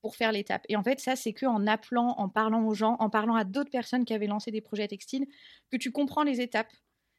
pour 0.00 0.16
faire 0.16 0.32
l'étape. 0.32 0.64
Et 0.68 0.76
en 0.76 0.82
fait, 0.82 1.00
ça, 1.00 1.16
c'est 1.16 1.32
que 1.32 1.46
en 1.46 1.66
appelant, 1.66 2.14
en 2.18 2.28
parlant 2.28 2.64
aux 2.66 2.74
gens, 2.74 2.96
en 3.00 3.10
parlant 3.10 3.34
à 3.34 3.44
d'autres 3.44 3.70
personnes 3.70 4.04
qui 4.04 4.14
avaient 4.14 4.26
lancé 4.26 4.50
des 4.50 4.60
projets 4.60 4.88
textiles, 4.88 5.26
que 5.70 5.76
tu 5.76 5.90
comprends 5.90 6.22
les 6.22 6.40
étapes 6.40 6.72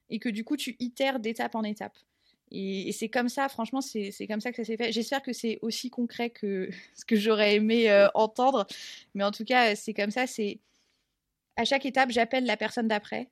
et 0.10 0.20
que 0.20 0.30
du 0.30 0.44
coup, 0.44 0.58
tu 0.58 0.76
itères 0.80 1.20
d'étape 1.20 1.56
en 1.56 1.64
étape. 1.64 1.98
Et, 2.52 2.92
c'est 2.92 3.10
comme 3.10 3.30
ça, 3.30 3.50
franchement, 3.50 3.82
c'est 3.82 4.28
comme 4.28 4.42
ça 4.42 4.52
que 4.52 4.58
ça 4.58 4.64
s'est 4.64 4.78
fait. 4.78 4.92
J'espère 4.92 5.22
que 5.22 5.34
c'est 5.34 5.60
aussi 5.62 5.90
concret 5.90 6.30
que 6.30 6.70
ce 6.96 7.06
que 7.06 7.16
j'aurais 7.16 7.56
aimé 7.56 7.90
euh, 7.90 8.08
entendre. 8.14 8.68
Mais 9.16 9.24
en 9.24 9.32
tout 9.32 9.46
cas, 9.46 9.76
c'est 9.76 9.94
comme 9.94 10.12
ça. 10.12 10.28
C'est 10.28 10.60
à 11.58 11.66
chaque 11.66 11.86
étape, 11.86 12.12
j'appelle 12.12 12.46
la 12.46 12.58
personne 12.58 12.88
d'après. 12.88 13.30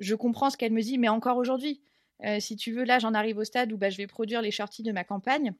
Je 0.00 0.14
comprends 0.14 0.50
ce 0.50 0.56
qu'elle 0.56 0.72
me 0.72 0.82
dit, 0.82 0.98
mais 0.98 1.08
encore 1.08 1.38
aujourd'hui, 1.38 1.80
euh, 2.24 2.40
si 2.40 2.56
tu 2.56 2.72
veux, 2.72 2.84
là, 2.84 2.98
j'en 2.98 3.14
arrive 3.14 3.38
au 3.38 3.44
stade 3.44 3.72
où 3.72 3.76
bah, 3.78 3.90
je 3.90 3.96
vais 3.96 4.06
produire 4.06 4.42
les 4.42 4.50
shorties 4.50 4.82
de 4.82 4.92
ma 4.92 5.04
campagne 5.04 5.54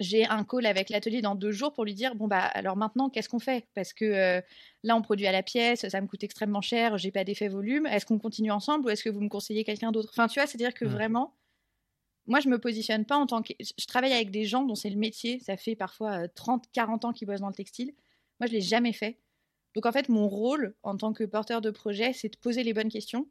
j'ai 0.00 0.26
un 0.26 0.44
call 0.44 0.66
avec 0.66 0.90
l'atelier 0.90 1.22
dans 1.22 1.34
deux 1.34 1.52
jours 1.52 1.72
pour 1.72 1.84
lui 1.84 1.94
dire 1.94 2.14
bon 2.14 2.26
bah 2.26 2.40
alors 2.40 2.76
maintenant 2.76 3.08
qu'est-ce 3.08 3.28
qu'on 3.28 3.38
fait? 3.38 3.66
Parce 3.74 3.92
que 3.92 4.04
euh, 4.04 4.40
là 4.82 4.96
on 4.96 5.02
produit 5.02 5.26
à 5.26 5.32
la 5.32 5.42
pièce 5.42 5.88
ça 5.88 6.00
me 6.00 6.06
coûte 6.06 6.24
extrêmement 6.24 6.60
cher 6.60 6.98
j'ai 6.98 7.10
pas 7.10 7.24
d'effet 7.24 7.48
volume 7.48 7.86
est-ce 7.86 8.04
qu'on 8.04 8.18
continue 8.18 8.50
ensemble 8.50 8.86
ou 8.86 8.90
est-ce 8.90 9.04
que 9.04 9.10
vous 9.10 9.20
me 9.20 9.28
conseillez 9.28 9.64
quelqu'un 9.64 9.92
d'autre? 9.92 10.10
Enfin 10.12 10.28
tu 10.28 10.40
vois 10.40 10.46
c'est 10.46 10.56
à 10.56 10.58
dire 10.58 10.74
que 10.74 10.84
vraiment 10.84 11.34
moi 12.26 12.40
je 12.40 12.48
me 12.48 12.58
positionne 12.58 13.04
pas 13.04 13.16
en 13.16 13.26
tant 13.26 13.42
que 13.42 13.52
je 13.60 13.86
travaille 13.86 14.12
avec 14.12 14.30
des 14.30 14.44
gens 14.44 14.64
dont 14.64 14.74
c'est 14.74 14.90
le 14.90 14.96
métier 14.96 15.40
ça 15.40 15.56
fait 15.56 15.76
parfois 15.76 16.28
30 16.28 16.64
euh, 16.64 16.68
40 16.72 17.04
ans 17.04 17.12
qu'ils 17.12 17.26
bossent 17.26 17.40
dans 17.40 17.48
le 17.48 17.54
textile 17.54 17.92
moi 18.40 18.46
je 18.46 18.52
l'ai 18.52 18.60
jamais 18.60 18.92
fait 18.92 19.18
donc 19.74 19.86
en 19.86 19.92
fait 19.92 20.08
mon 20.08 20.28
rôle 20.28 20.74
en 20.82 20.96
tant 20.96 21.12
que 21.12 21.24
porteur 21.24 21.60
de 21.60 21.70
projet 21.70 22.12
c'est 22.12 22.28
de 22.28 22.38
poser 22.38 22.62
les 22.62 22.74
bonnes 22.74 22.90
questions 22.90 23.26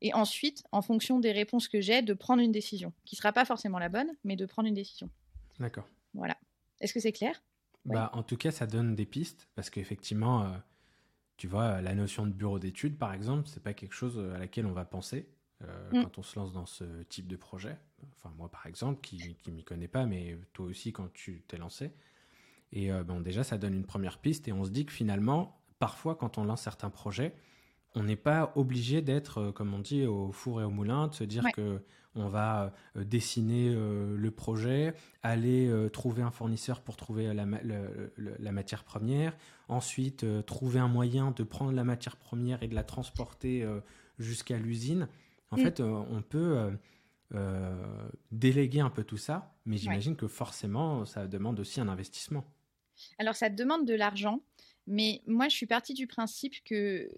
Et 0.00 0.12
ensuite, 0.12 0.64
en 0.70 0.82
fonction 0.82 1.18
des 1.18 1.32
réponses 1.32 1.68
que 1.68 1.80
j'ai, 1.80 2.02
de 2.02 2.12
prendre 2.14 2.42
une 2.42 2.52
décision, 2.52 2.92
qui 3.04 3.14
ne 3.14 3.18
sera 3.18 3.32
pas 3.32 3.46
forcément 3.46 3.78
la 3.78 3.88
bonne, 3.88 4.10
mais 4.22 4.36
de 4.36 4.44
prendre 4.44 4.68
une 4.68 4.74
décision. 4.74 5.08
D'accord. 5.58 5.88
Voilà. 6.12 6.36
Est-ce 6.80 6.92
que 6.92 7.00
c'est 7.00 7.12
clair? 7.12 7.42
Bah, 7.86 8.10
En 8.12 8.22
tout 8.22 8.36
cas, 8.36 8.50
ça 8.50 8.66
donne 8.66 8.94
des 8.94 9.06
pistes, 9.06 9.48
parce 9.54 9.70
qu'effectivement, 9.70 10.42
euh, 10.42 10.48
tu 11.38 11.48
vois, 11.48 11.80
la 11.80 11.94
notion 11.94 12.26
de 12.26 12.32
bureau 12.32 12.58
d'études, 12.58 12.98
par 12.98 13.14
exemple, 13.14 13.48
c'est 13.48 13.62
pas 13.62 13.72
quelque 13.72 13.94
chose 13.94 14.18
à 14.34 14.38
laquelle 14.38 14.66
on 14.66 14.72
va 14.72 14.84
penser 14.84 15.26
euh, 15.62 15.90
mm. 15.92 16.02
quand 16.02 16.18
on 16.18 16.22
se 16.22 16.38
lance 16.38 16.52
dans 16.52 16.66
ce 16.66 16.84
type 17.04 17.28
de 17.28 17.36
projet. 17.36 17.76
Enfin, 18.16 18.34
moi, 18.36 18.50
par 18.50 18.66
exemple, 18.66 19.00
qui 19.00 19.36
ne 19.46 19.52
m'y 19.52 19.64
connais 19.64 19.88
pas, 19.88 20.06
mais 20.06 20.38
toi 20.52 20.66
aussi, 20.66 20.92
quand 20.92 21.12
tu 21.12 21.42
t'es 21.46 21.56
lancé. 21.56 21.92
Et 22.72 22.92
euh, 22.92 23.04
bon, 23.04 23.20
déjà, 23.20 23.44
ça 23.44 23.58
donne 23.58 23.74
une 23.74 23.86
première 23.86 24.18
piste, 24.18 24.48
et 24.48 24.52
on 24.52 24.64
se 24.64 24.70
dit 24.70 24.84
que 24.86 24.92
finalement, 24.92 25.60
parfois, 25.78 26.16
quand 26.16 26.38
on 26.38 26.44
lance 26.44 26.62
certains 26.62 26.90
projets, 26.90 27.34
on 27.94 28.02
n'est 28.02 28.16
pas 28.16 28.52
obligé 28.56 29.02
d'être, 29.02 29.38
euh, 29.38 29.52
comme 29.52 29.72
on 29.74 29.78
dit, 29.78 30.04
au 30.06 30.32
four 30.32 30.60
et 30.60 30.64
au 30.64 30.70
moulin, 30.70 31.08
de 31.08 31.14
se 31.14 31.24
dire 31.24 31.44
que 31.54 31.82
on 32.16 32.28
va 32.28 32.72
euh, 32.96 33.02
dessiner 33.02 33.72
euh, 33.74 34.16
le 34.16 34.30
projet, 34.30 34.94
aller 35.22 35.70
trouver 35.92 36.22
un 36.22 36.30
fournisseur 36.30 36.80
pour 36.80 36.96
trouver 36.96 37.32
la, 37.34 37.44
matière 38.52 38.84
première, 38.84 39.36
ensuite 39.68 40.24
trouver 40.46 40.78
un 40.78 40.88
moyen 40.88 41.32
de 41.32 41.42
prendre 41.42 41.72
la 41.72 41.84
matière 41.84 42.16
première 42.16 42.62
et 42.62 42.68
de 42.68 42.74
la 42.74 42.84
transporter 42.84 43.66
jusqu'à 44.18 44.58
l'usine. 44.58 45.08
En 45.54 45.56
mm. 45.56 45.62
fait, 45.62 45.80
on 45.80 46.22
peut 46.22 46.72
déléguer 48.30 48.80
un 48.80 48.90
peu 48.90 49.04
tout 49.04 49.16
ça, 49.16 49.54
mais 49.64 49.76
j'imagine 49.76 50.16
que 50.16 50.28
forcément, 50.28 51.04
ça 51.04 51.26
demande 51.26 51.58
aussi 51.60 51.80
un 51.80 51.88
investissement. 51.88 52.44
Alors, 53.18 53.34
ça 53.34 53.48
demande 53.48 53.86
de 53.86 53.94
l'argent. 53.94 54.40
Mais 54.86 55.22
moi, 55.26 55.48
je 55.48 55.56
suis 55.56 55.66
partie 55.66 55.94
du 55.94 56.06
principe 56.06 56.62
que 56.64 57.10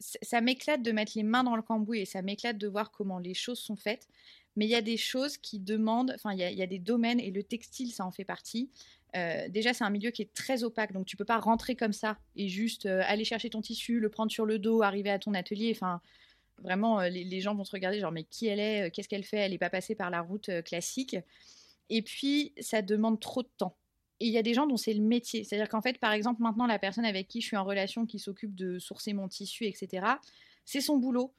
ça 0.00 0.40
m'éclate 0.40 0.82
de 0.82 0.92
mettre 0.92 1.12
les 1.14 1.22
mains 1.22 1.44
dans 1.44 1.56
le 1.56 1.62
cambouis 1.62 2.00
et 2.00 2.04
ça 2.04 2.20
m'éclate 2.20 2.58
de 2.58 2.68
voir 2.68 2.90
comment 2.90 3.18
les 3.18 3.34
choses 3.34 3.58
sont 3.58 3.76
faites. 3.76 4.08
Mais 4.56 4.66
il 4.66 4.70
y 4.70 4.74
a 4.74 4.82
des 4.82 4.96
choses 4.96 5.36
qui 5.38 5.58
demandent, 5.58 6.12
enfin, 6.14 6.32
il 6.32 6.38
y, 6.38 6.62
a 6.62 6.66
des 6.66 6.78
domaines 6.78 7.18
et 7.18 7.30
le 7.30 7.42
textile, 7.42 7.90
ça 7.90 8.04
en 8.04 8.12
fait 8.12 8.24
partie. 8.24 8.70
Euh, 9.16 9.48
déjà, 9.48 9.72
c'est 9.72 9.84
un 9.84 9.90
milieu 9.90 10.10
qui 10.10 10.22
est 10.22 10.32
très 10.32 10.62
opaque, 10.62 10.92
donc 10.92 11.06
tu 11.06 11.16
peux 11.16 11.24
pas 11.24 11.38
rentrer 11.38 11.74
comme 11.74 11.92
ça 11.92 12.18
et 12.36 12.48
juste 12.48 12.86
euh, 12.86 13.02
aller 13.06 13.24
chercher 13.24 13.50
ton 13.50 13.60
tissu, 13.60 13.98
le 13.98 14.08
prendre 14.10 14.30
sur 14.30 14.46
le 14.46 14.58
dos, 14.58 14.82
arriver 14.82 15.10
à 15.10 15.18
ton 15.18 15.34
atelier. 15.34 15.72
Enfin, 15.74 16.00
vraiment, 16.62 17.00
euh, 17.00 17.08
les, 17.08 17.40
gens 17.40 17.54
vont 17.54 17.64
te 17.64 17.70
regarder, 17.70 18.00
genre, 18.00 18.12
mais 18.12 18.24
qui 18.24 18.46
elle 18.46 18.60
est 18.60 18.90
Qu'est-ce 18.90 19.08
qu'elle 19.08 19.24
fait? 19.24 19.38
Elle 19.38 19.52
n'est 19.52 19.58
pas 19.58 19.70
passée 19.70 19.94
par 19.94 20.10
la 20.10 20.20
route 20.20 20.50
classique. 20.64 21.16
Et 21.90 22.02
puis, 22.02 22.52
ça 22.60 22.82
demande 22.82 23.20
trop 23.20 23.42
de 23.42 23.50
temps 23.56 23.76
il 24.20 24.32
y 24.32 24.38
a 24.38 24.42
des 24.42 24.54
gens 24.54 24.66
dont 24.66 24.76
c'est 24.76 24.94
le 24.94 25.02
métier. 25.02 25.44
C'est-à-dire 25.44 25.68
qu'en 25.68 25.82
fait, 25.82 25.98
par 25.98 26.12
exemple, 26.12 26.42
maintenant, 26.42 26.66
la 26.66 26.78
personne 26.78 27.04
avec 27.04 27.28
qui 27.28 27.40
je 27.40 27.46
suis 27.46 27.56
en 27.56 27.64
relation, 27.64 28.06
qui 28.06 28.18
s'occupe 28.18 28.54
de 28.54 28.78
sourcer 28.78 29.12
mon 29.12 29.28
tissu, 29.28 29.66
etc., 29.66 30.06
c'est 30.64 30.80
son 30.80 30.96
boulot. 30.96 31.34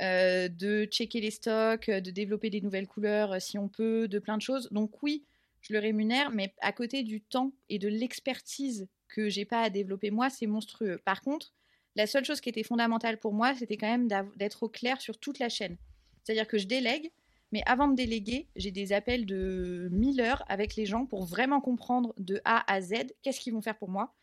Euh, 0.00 0.48
de 0.48 0.84
checker 0.84 1.20
les 1.20 1.32
stocks, 1.32 1.90
de 1.90 2.10
développer 2.10 2.48
des 2.48 2.62
nouvelles 2.62 2.86
couleurs 2.86 3.32
euh, 3.32 3.38
si 3.38 3.58
on 3.58 3.68
peut, 3.68 4.08
de 4.08 4.18
plein 4.18 4.38
de 4.38 4.42
choses. 4.42 4.68
Donc 4.70 5.02
oui, 5.02 5.24
je 5.60 5.74
le 5.74 5.78
rémunère, 5.78 6.30
mais 6.30 6.54
à 6.62 6.72
côté 6.72 7.02
du 7.02 7.20
temps 7.20 7.52
et 7.68 7.78
de 7.78 7.88
l'expertise 7.88 8.88
que 9.08 9.28
j'ai 9.28 9.44
pas 9.44 9.60
à 9.60 9.68
développer 9.68 10.10
moi, 10.10 10.30
c'est 10.30 10.46
monstrueux. 10.46 10.98
Par 11.04 11.20
contre, 11.20 11.52
la 12.00 12.06
seule 12.06 12.24
chose 12.24 12.40
qui 12.40 12.48
était 12.48 12.62
fondamentale 12.62 13.18
pour 13.18 13.34
moi, 13.34 13.54
c'était 13.54 13.76
quand 13.76 13.86
même 13.86 14.08
d'être 14.36 14.62
au 14.62 14.70
clair 14.70 15.02
sur 15.02 15.18
toute 15.18 15.38
la 15.38 15.50
chaîne. 15.50 15.76
C'est-à-dire 16.22 16.48
que 16.48 16.56
je 16.56 16.66
délègue, 16.66 17.12
mais 17.52 17.62
avant 17.66 17.88
de 17.88 17.94
déléguer, 17.94 18.48
j'ai 18.56 18.70
des 18.70 18.94
appels 18.94 19.26
de 19.26 19.90
1000 19.92 20.22
heures 20.22 20.42
avec 20.48 20.76
les 20.76 20.86
gens 20.86 21.04
pour 21.04 21.26
vraiment 21.26 21.60
comprendre 21.60 22.14
de 22.16 22.40
A 22.46 22.72
à 22.72 22.80
Z 22.80 23.12
qu'est-ce 23.20 23.38
qu'ils 23.40 23.52
vont 23.52 23.60
faire 23.60 23.76
pour 23.76 23.90
moi 23.90 24.14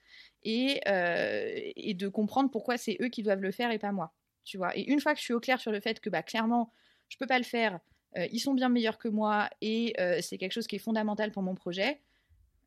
et, 0.42 0.82
euh, 0.88 1.52
et 1.76 1.94
de 1.94 2.08
comprendre 2.08 2.50
pourquoi 2.50 2.78
c'est 2.78 2.98
eux 3.00 3.10
qui 3.10 3.22
doivent 3.22 3.42
le 3.42 3.52
faire 3.52 3.70
et 3.70 3.78
pas 3.78 3.92
moi. 3.92 4.12
Tu 4.44 4.58
vois. 4.58 4.76
Et 4.76 4.90
une 4.90 5.00
fois 5.00 5.14
que 5.14 5.20
je 5.20 5.26
suis 5.26 5.34
au 5.34 5.40
clair 5.40 5.60
sur 5.60 5.72
le 5.72 5.80
fait 5.80 6.00
que 6.00 6.10
bah, 6.10 6.24
clairement, 6.24 6.74
je 7.10 7.18
peux 7.18 7.28
pas 7.28 7.38
le 7.38 7.44
faire, 7.44 7.80
euh, 8.18 8.28
ils 8.32 8.40
sont 8.40 8.56
bien 8.56 8.70
meilleurs 8.70 8.98
que 8.98 9.08
moi 9.08 9.52
et 9.62 9.94
euh, 10.00 10.18
c'est 10.24 10.40
quelque 10.40 10.54
chose 10.54 10.66
qui 10.66 10.78
est 10.78 10.80
fondamental 10.80 11.32
pour 11.32 11.44
mon 11.44 11.54
projet, 11.54 12.02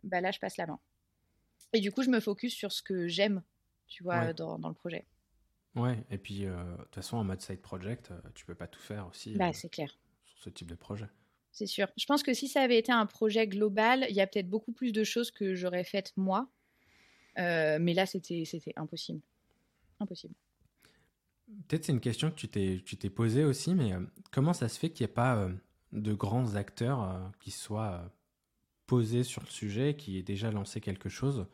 bah, 0.05 0.21
là, 0.21 0.31
je 0.31 0.39
passe 0.39 0.57
la 0.57 0.67
main. 0.67 0.79
Et 1.73 1.81
du 1.81 1.91
coup, 1.91 2.05
je 2.05 2.11
me 2.11 2.21
focus 2.21 2.55
sur 2.55 2.71
ce 2.71 2.81
que 2.81 3.09
j'aime, 3.09 3.43
tu 3.91 4.03
vois, 4.03 4.33
dans, 4.33 4.59
dans, 4.59 4.69
le 4.69 4.75
projet. 4.75 5.07
Ouais, 5.75 6.03
et 6.11 6.17
puis 6.17 6.41
de 6.41 6.77
toute 6.85 6.95
façon, 6.95 7.19
en 7.19 7.25
mode 7.25 7.43
side 7.43 7.61
project, 7.61 8.11
tu 8.35 8.47
peux 8.47 8.55
pas 8.55 8.67
tout 8.67 8.81
faire 8.81 9.07
aussi. 9.07 9.37
Bah, 9.37 9.53
c'est 9.53 9.69
clair 9.69 9.95
ce 10.41 10.51
type 10.51 10.69
de 10.69 10.75
projet. 10.75 11.07
C'est 11.53 11.67
sûr. 11.67 11.89
Je 11.97 12.07
pense 12.07 12.23
que 12.23 12.33
si 12.33 12.49
ça 12.49 12.63
avait 12.63 12.79
été 12.79 12.93
un 12.93 13.07
projet 13.07 13.47
global, 13.47 14.07
il 14.09 14.17
y 14.17 14.21
a 14.21 14.27
peut-être 14.27 14.49
beaucoup 14.49 14.73
plus 14.73 14.93
de 14.93 15.05
choses 15.05 15.31
que 15.31 15.55
j'aurais 15.55 15.85
faites 15.85 16.13
moi. 16.17 16.49
Euh, 17.39 17.79
mais 17.81 17.93
là, 17.93 18.07
c'était 18.07 18.45
impossible. 18.77 19.21
Impossible. 20.01 20.35
Peut-être 21.69 21.85
c'est 21.85 21.93
une 21.93 22.01
question 22.01 22.31
que 22.31 22.37
tu 22.37 22.49
t'es 22.49 23.11
posée 23.11 23.45
aussi, 23.45 23.75
mais 23.75 23.93
euh, 23.93 24.01
comment 24.31 24.53
ça 24.53 24.69
se 24.69 24.79
fait 24.79 24.91
qu'il 24.91 25.05
n'y 25.05 25.11
ait 25.11 25.15
pas 25.15 25.37
euh, 25.37 25.53
de 25.93 26.15
grands 26.15 26.55
acteurs 26.55 27.31
qui 27.41 27.51
soient 27.51 28.13
posés 28.87 29.25
sur 29.25 29.43
le 29.43 29.49
sujet, 29.49 29.97
qui 29.97 30.19
aient 30.19 30.23
déjà 30.23 30.51
lancé 30.53 30.81
quelque 30.81 31.09
chose? 31.09 31.47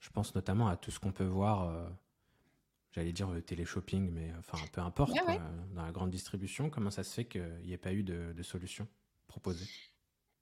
Je 0.00 0.10
pense 0.10 0.34
notamment 0.34 0.68
à 0.68 0.76
tout 0.76 0.90
ce 0.90 0.98
qu'on 0.98 1.12
peut 1.12 1.24
voir 1.24 1.90
j'allais 2.92 3.12
dire 3.12 3.30
le 3.30 3.42
télé-shopping, 3.42 4.10
mais 4.10 4.32
enfin 4.38 4.58
peu 4.72 4.80
importe, 4.80 5.14
dans 5.74 5.84
la 5.84 5.92
grande 5.92 6.10
distribution, 6.10 6.70
comment 6.70 6.90
ça 6.90 7.04
se 7.04 7.14
fait 7.14 7.24
qu'il 7.24 7.60
n'y 7.64 7.72
ait 7.72 7.78
pas 7.78 7.92
eu 7.92 8.02
de, 8.02 8.42
solution 8.42 8.86
proposée? 9.28 9.66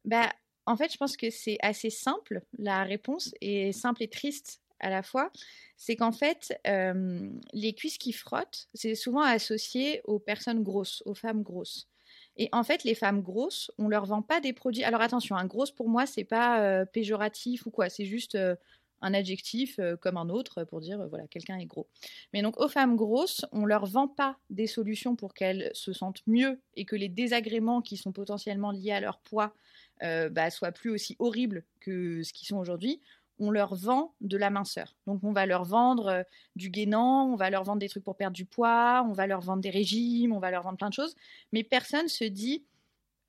Bah, 0.04 0.32
En 0.66 0.76
fait, 0.76 0.92
je 0.92 0.96
pense 0.96 1.16
que 1.16 1.30
c'est 1.30 1.59
assez 1.61 1.90
simple, 1.90 2.42
la 2.59 2.84
réponse, 2.84 3.34
et 3.40 3.72
simple 3.72 4.02
et 4.02 4.09
triste 4.09 4.61
à 4.80 4.90
la 4.90 5.02
fois. 5.02 5.30
C'est 5.76 5.96
qu'en 5.96 6.12
fait, 6.12 6.59
euh, 6.66 7.30
les 7.52 7.74
cuisses 7.74 7.98
qui 7.98 8.12
frottent, 8.12 8.68
c'est 8.74 8.94
souvent 8.94 9.22
associé 9.22 10.00
aux 10.04 10.18
personnes 10.18 10.62
grosses, 10.62 11.02
aux 11.04 11.14
femmes 11.14 11.42
grosses. 11.42 11.88
Et 12.36 12.48
en 12.52 12.62
fait, 12.62 12.84
les 12.84 12.94
femmes 12.94 13.20
grosses, 13.20 13.72
on 13.78 13.88
leur 13.88 14.06
vend 14.06 14.22
pas 14.22 14.40
des 14.40 14.52
produits. 14.52 14.84
Alors 14.84 15.00
attention, 15.00 15.36
un 15.36 15.46
grosse 15.46 15.72
pour 15.72 15.88
moi, 15.88 16.06
c'est 16.06 16.24
pas 16.24 16.62
euh, 16.62 16.84
péjoratif 16.84 17.66
ou 17.66 17.70
quoi. 17.70 17.88
C'est 17.88 18.06
juste 18.06 18.36
euh, 18.36 18.54
un 19.01 19.14
adjectif 19.14 19.78
euh, 19.78 19.96
comme 19.96 20.16
un 20.16 20.28
autre 20.28 20.64
pour 20.64 20.80
dire 20.80 21.01
euh, 21.01 21.07
voilà 21.07 21.26
quelqu'un 21.26 21.59
est 21.59 21.66
gros. 21.66 21.88
Mais 22.32 22.42
donc 22.42 22.59
aux 22.61 22.68
femmes 22.68 22.96
grosses, 22.96 23.44
on 23.53 23.64
leur 23.64 23.86
vend 23.86 24.09
pas 24.09 24.38
des 24.51 24.66
solutions 24.66 25.16
pour 25.16 25.34
qu'elles 25.34 25.70
se 25.74 25.92
sentent 25.92 26.22
mieux 26.26 26.61
et 26.74 26.84
que 26.84 26.96
les 26.96 27.09
désagréments 27.09 27.80
qui 27.80 27.96
sont 27.96 28.12
potentiellement 28.12 28.70
liés 28.70 28.92
à 28.92 29.01
leur 29.01 29.18
poids 29.18 29.55
euh, 30.03 30.28
bah, 30.28 30.51
soient 30.51 30.72
plus 30.72 30.90
aussi 30.90 31.16
horribles 31.18 31.64
que 31.80 32.22
ce 32.22 32.32
qu'ils 32.32 32.49
sont 32.49 32.59
aujourd'hui. 32.59 33.01
On 33.40 33.53
leur 33.53 33.76
vend 33.76 34.14
de 34.20 34.36
la 34.36 34.51
minceur. 34.51 34.96
Donc 35.07 35.22
on 35.22 35.32
va 35.32 35.46
leur 35.46 35.64
vendre 35.64 36.24
du 36.57 36.70
gainant, 36.70 37.32
on 37.32 37.36
va 37.36 37.51
leur 37.51 37.62
vendre 37.62 37.78
des 37.78 37.88
trucs 37.88 38.03
pour 38.03 38.16
perdre 38.16 38.34
du 38.34 38.44
poids, 38.44 39.07
on 39.09 39.12
va 39.12 39.28
leur 39.28 39.40
vendre 39.42 39.62
des 39.62 39.70
régimes, 39.70 40.32
on 40.32 40.40
va 40.40 40.51
leur 40.51 40.64
vendre 40.64 40.76
plein 40.76 40.88
de 40.88 40.94
choses. 40.94 41.14
Mais 41.53 41.62
personne 41.62 42.09
se 42.09 42.24
dit 42.24 42.64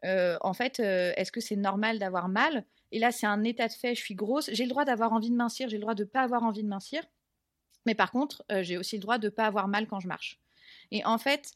en 0.03 0.53
fait 0.53 0.79
est-ce 0.79 1.31
que 1.31 1.41
c'est 1.41 1.55
normal 1.55 1.99
d'avoir 1.99 2.27
mal? 2.27 2.65
Et 2.91 2.99
là, 2.99 3.11
c'est 3.11 3.27
un 3.27 3.43
état 3.43 3.67
de 3.67 3.73
fait, 3.73 3.95
je 3.95 4.01
suis 4.01 4.15
grosse. 4.15 4.49
J'ai 4.51 4.63
le 4.63 4.69
droit 4.69 4.85
d'avoir 4.85 5.13
envie 5.13 5.29
de 5.29 5.35
mincir, 5.35 5.69
j'ai 5.69 5.77
le 5.77 5.81
droit 5.81 5.95
de 5.95 6.03
ne 6.03 6.09
pas 6.09 6.21
avoir 6.21 6.43
envie 6.43 6.63
de 6.63 6.67
mincir. 6.67 7.03
Mais 7.85 7.95
par 7.95 8.11
contre, 8.11 8.43
euh, 8.51 8.63
j'ai 8.63 8.77
aussi 8.77 8.95
le 8.97 9.01
droit 9.01 9.17
de 9.17 9.27
ne 9.27 9.29
pas 9.29 9.45
avoir 9.45 9.67
mal 9.67 9.87
quand 9.87 9.99
je 9.99 10.07
marche. 10.07 10.39
Et 10.91 11.05
en 11.05 11.17
fait, 11.17 11.53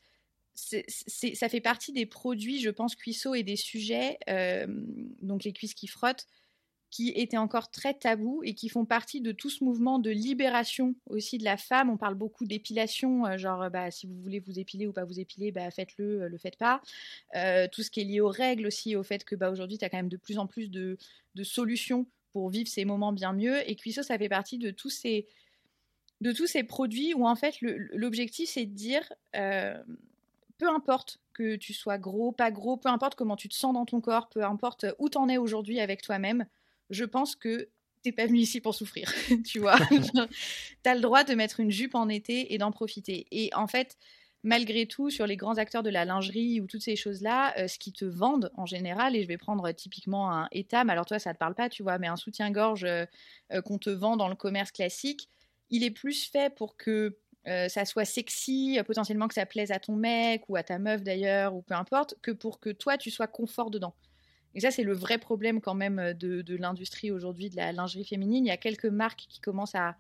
ça 0.55 1.49
fait 1.49 1.61
partie 1.61 1.91
des 1.91 2.05
produits, 2.05 2.61
je 2.61 2.69
pense, 2.69 2.95
cuisseaux 2.95 3.33
et 3.33 3.43
des 3.43 3.55
sujets, 3.55 4.19
euh, 4.29 4.67
donc 5.21 5.43
les 5.43 5.53
cuisses 5.53 5.73
qui 5.73 5.87
frottent, 5.87 6.27
qui 6.93 7.09
étaient 7.09 7.37
encore 7.37 7.71
très 7.71 7.95
tabous 7.95 8.43
et 8.43 8.53
qui 8.53 8.69
font 8.69 8.85
partie 8.85 9.19
de 9.19 9.31
tout 9.31 9.49
ce 9.49 9.63
mouvement 9.63 9.97
de 9.97 10.11
libération 10.11 10.93
aussi 11.07 11.39
de 11.39 11.43
la 11.43 11.57
femme. 11.57 11.89
On 11.89 11.97
parle 11.97 12.13
beaucoup 12.13 12.45
d'épilation, 12.45 13.25
euh, 13.25 13.35
genre 13.35 13.67
bah, 13.71 13.89
si 13.89 14.05
vous 14.05 14.13
voulez 14.21 14.39
vous 14.39 14.59
épiler 14.59 14.85
ou 14.85 14.93
pas 14.93 15.03
vous 15.03 15.19
épiler, 15.19 15.51
bah, 15.51 15.71
faites-le, 15.71 16.21
euh, 16.21 16.29
le 16.29 16.37
faites 16.37 16.55
pas. 16.55 16.83
Euh, 17.35 17.67
tout 17.71 17.81
ce 17.81 17.89
qui 17.89 18.01
est 18.01 18.03
lié 18.03 18.21
aux 18.21 18.29
règles 18.29 18.67
aussi, 18.67 18.95
au 18.95 19.01
fait 19.01 19.25
que 19.25 19.33
bah, 19.33 19.49
aujourd'hui, 19.49 19.79
tu 19.79 19.85
as 19.85 19.89
quand 19.89 19.97
même 19.97 20.07
de 20.07 20.17
plus 20.17 20.37
en 20.37 20.45
plus 20.45 20.69
de, 20.69 20.99
solutions 21.41 22.05
pour 22.31 22.51
vivre 22.51 22.69
ces 22.69 22.85
moments 22.85 23.11
bien 23.11 23.33
mieux. 23.33 23.67
Et 23.67 23.75
Cuisseau, 23.75 24.03
ça 24.03 24.19
fait 24.19 24.29
partie 24.29 24.59
de 24.59 24.69
tous 24.69 24.91
ces, 24.91 25.25
de 26.21 26.31
tous 26.31 26.45
ces 26.45 26.61
produits 26.61 27.15
où 27.15 27.27
en 27.27 27.35
fait 27.35 27.55
l'objectif 27.61 28.51
c'est 28.51 28.67
de 28.67 28.75
dire 28.75 29.11
peu 29.31 30.69
importe 30.69 31.19
que 31.33 31.55
tu 31.55 31.73
sois 31.73 31.97
gros, 31.97 32.31
pas 32.31 32.51
gros, 32.51 32.77
peu 32.77 32.89
importe 32.89 33.15
comment 33.15 33.35
tu 33.35 33.49
te 33.49 33.55
sens 33.55 33.73
dans 33.73 33.85
ton 33.85 33.99
corps, 33.99 34.29
peu 34.29 34.43
importe 34.43 34.85
où 34.99 35.09
tu 35.09 35.17
en 35.17 35.27
es 35.27 35.37
aujourd'hui 35.37 35.79
avec 35.79 36.03
toi-même, 36.03 36.45
je 36.93 37.05
pense 37.05 37.35
que 37.35 37.69
t'es 38.03 38.11
pas 38.11 38.27
venu 38.27 38.39
ici 38.39 38.61
pour 38.61 38.75
souffrir, 38.75 39.11
tu 39.45 39.59
vois. 39.59 39.77
tu 39.89 40.89
as 40.89 40.95
le 40.95 41.01
droit 41.01 41.23
de 41.23 41.33
mettre 41.33 41.59
une 41.59 41.71
jupe 41.71 41.95
en 41.95 42.09
été 42.09 42.53
et 42.53 42.57
d'en 42.57 42.71
profiter. 42.71 43.27
Et 43.31 43.49
en 43.53 43.67
fait, 43.67 43.97
malgré 44.43 44.85
tout, 44.85 45.09
sur 45.09 45.25
les 45.25 45.37
grands 45.37 45.57
acteurs 45.57 45.83
de 45.83 45.89
la 45.89 46.05
lingerie 46.05 46.59
ou 46.61 46.67
toutes 46.67 46.81
ces 46.81 46.95
choses-là, 46.95 47.57
euh, 47.57 47.67
ce 47.67 47.79
qui 47.79 47.93
te 47.93 48.05
vendent 48.05 48.51
en 48.55 48.65
général, 48.65 49.15
et 49.15 49.23
je 49.23 49.27
vais 49.27 49.37
prendre 49.37 49.71
typiquement 49.71 50.31
un 50.31 50.47
Etam, 50.51 50.89
alors 50.89 51.05
toi 51.05 51.17
ça 51.17 51.33
te 51.33 51.39
parle 51.39 51.55
pas, 51.55 51.69
tu 51.69 51.81
vois, 51.81 51.97
mais 51.97 52.07
un 52.07 52.17
soutien-gorge 52.17 52.83
euh, 52.83 53.05
euh, 53.53 53.61
qu'on 53.61 53.77
te 53.77 53.89
vend 53.89 54.17
dans 54.17 54.27
le 54.27 54.35
commerce 54.35 54.71
classique, 54.71 55.29
il 55.69 55.83
est 55.83 55.91
plus 55.91 56.29
fait 56.29 56.53
pour 56.53 56.77
que 56.77 57.17
ça 57.45 57.83
soit 57.83 58.05
sexy, 58.05 58.79
potentiellement 58.87 59.27
que 59.27 59.33
ça 59.33 59.45
plaise 59.45 59.71
à 59.71 59.79
ton 59.79 59.97
mec 59.97 60.43
ou 60.47 60.55
à 60.55 60.63
ta 60.63 60.79
meuf 60.79 61.03
d'ailleurs, 61.03 61.53
ou 61.53 61.61
peu 61.61 61.73
importe, 61.73 62.15
que 62.21 62.31
pour 62.31 62.61
que 62.61 62.69
toi 62.69 62.97
tu 62.97 63.11
sois 63.11 63.27
confort 63.27 63.69
dedans. 63.69 63.93
Et 64.55 64.59
ça, 64.59 64.71
c'est 64.71 64.83
le 64.83 64.93
vrai 64.93 65.17
problème 65.17 65.61
quand 65.61 65.73
même 65.73 65.99
euh, 65.99 66.13
de, 66.13 66.55
l'industrie 66.55 67.11
aujourd'hui 67.11 67.49
de 67.49 67.55
la 67.55 67.71
lingerie 67.71 68.05
féminine. 68.05 68.45
Il 68.45 68.49
y 68.49 68.51
a 68.51 68.57
quelques 68.57 68.85
marques 68.85 69.25
qui 69.27 69.39
commencent 69.39 69.75
à, 69.75 69.95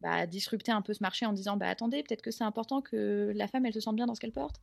bah, 0.00 0.26
disrupter 0.26 0.70
un 0.70 0.82
peu 0.82 0.92
ce 0.92 1.02
marché 1.02 1.24
en 1.24 1.32
disant 1.32 1.56
bah 1.56 1.66
attendez 1.66 2.02
peut-être 2.02 2.20
que 2.20 2.30
c'est 2.30 2.44
important 2.44 2.82
que 2.82 3.32
la 3.34 3.48
femme 3.48 3.64
elle 3.64 3.72
se 3.72 3.80
sente 3.80 3.96
bien 3.96 4.04
dans 4.04 4.14
ce 4.14 4.20
qu'elle 4.20 4.32
porte. 4.32 4.60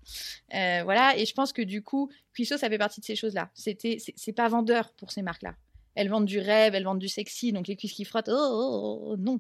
Euh, 0.54 0.82
voilà. 0.84 1.18
Et 1.18 1.26
je 1.26 1.34
pense 1.34 1.52
que 1.52 1.64
du 1.64 1.82
coup 1.82 2.12
Cuisseau 2.34 2.58
ça 2.58 2.70
fait 2.70 2.78
partie 2.78 3.02
de 3.02 3.06
ces 3.06 3.16
choses 3.16 3.34
là 3.34 3.50
c'était 3.56 3.98
c'est 4.16 4.34
pas 4.34 4.48
vendeur 4.50 4.94
pour 4.94 5.12
ces 5.12 5.24
marques 5.24 5.42
là 5.42 5.56
elles 5.96 6.10
vendent 6.10 6.26
du 6.26 6.38
rêve 6.38 6.76
elles 6.76 6.84
vendent 6.84 7.00
du 7.00 7.08
sexy. 7.08 7.54
Donc 7.54 7.68
les 7.68 7.76
cuisses 7.76 7.94
qui 7.94 8.06
frottent 8.06 8.30
oh, 8.30 8.38
oh, 8.38 8.80
oh, 8.84 9.12
oh 9.14 9.18
non. 9.18 9.39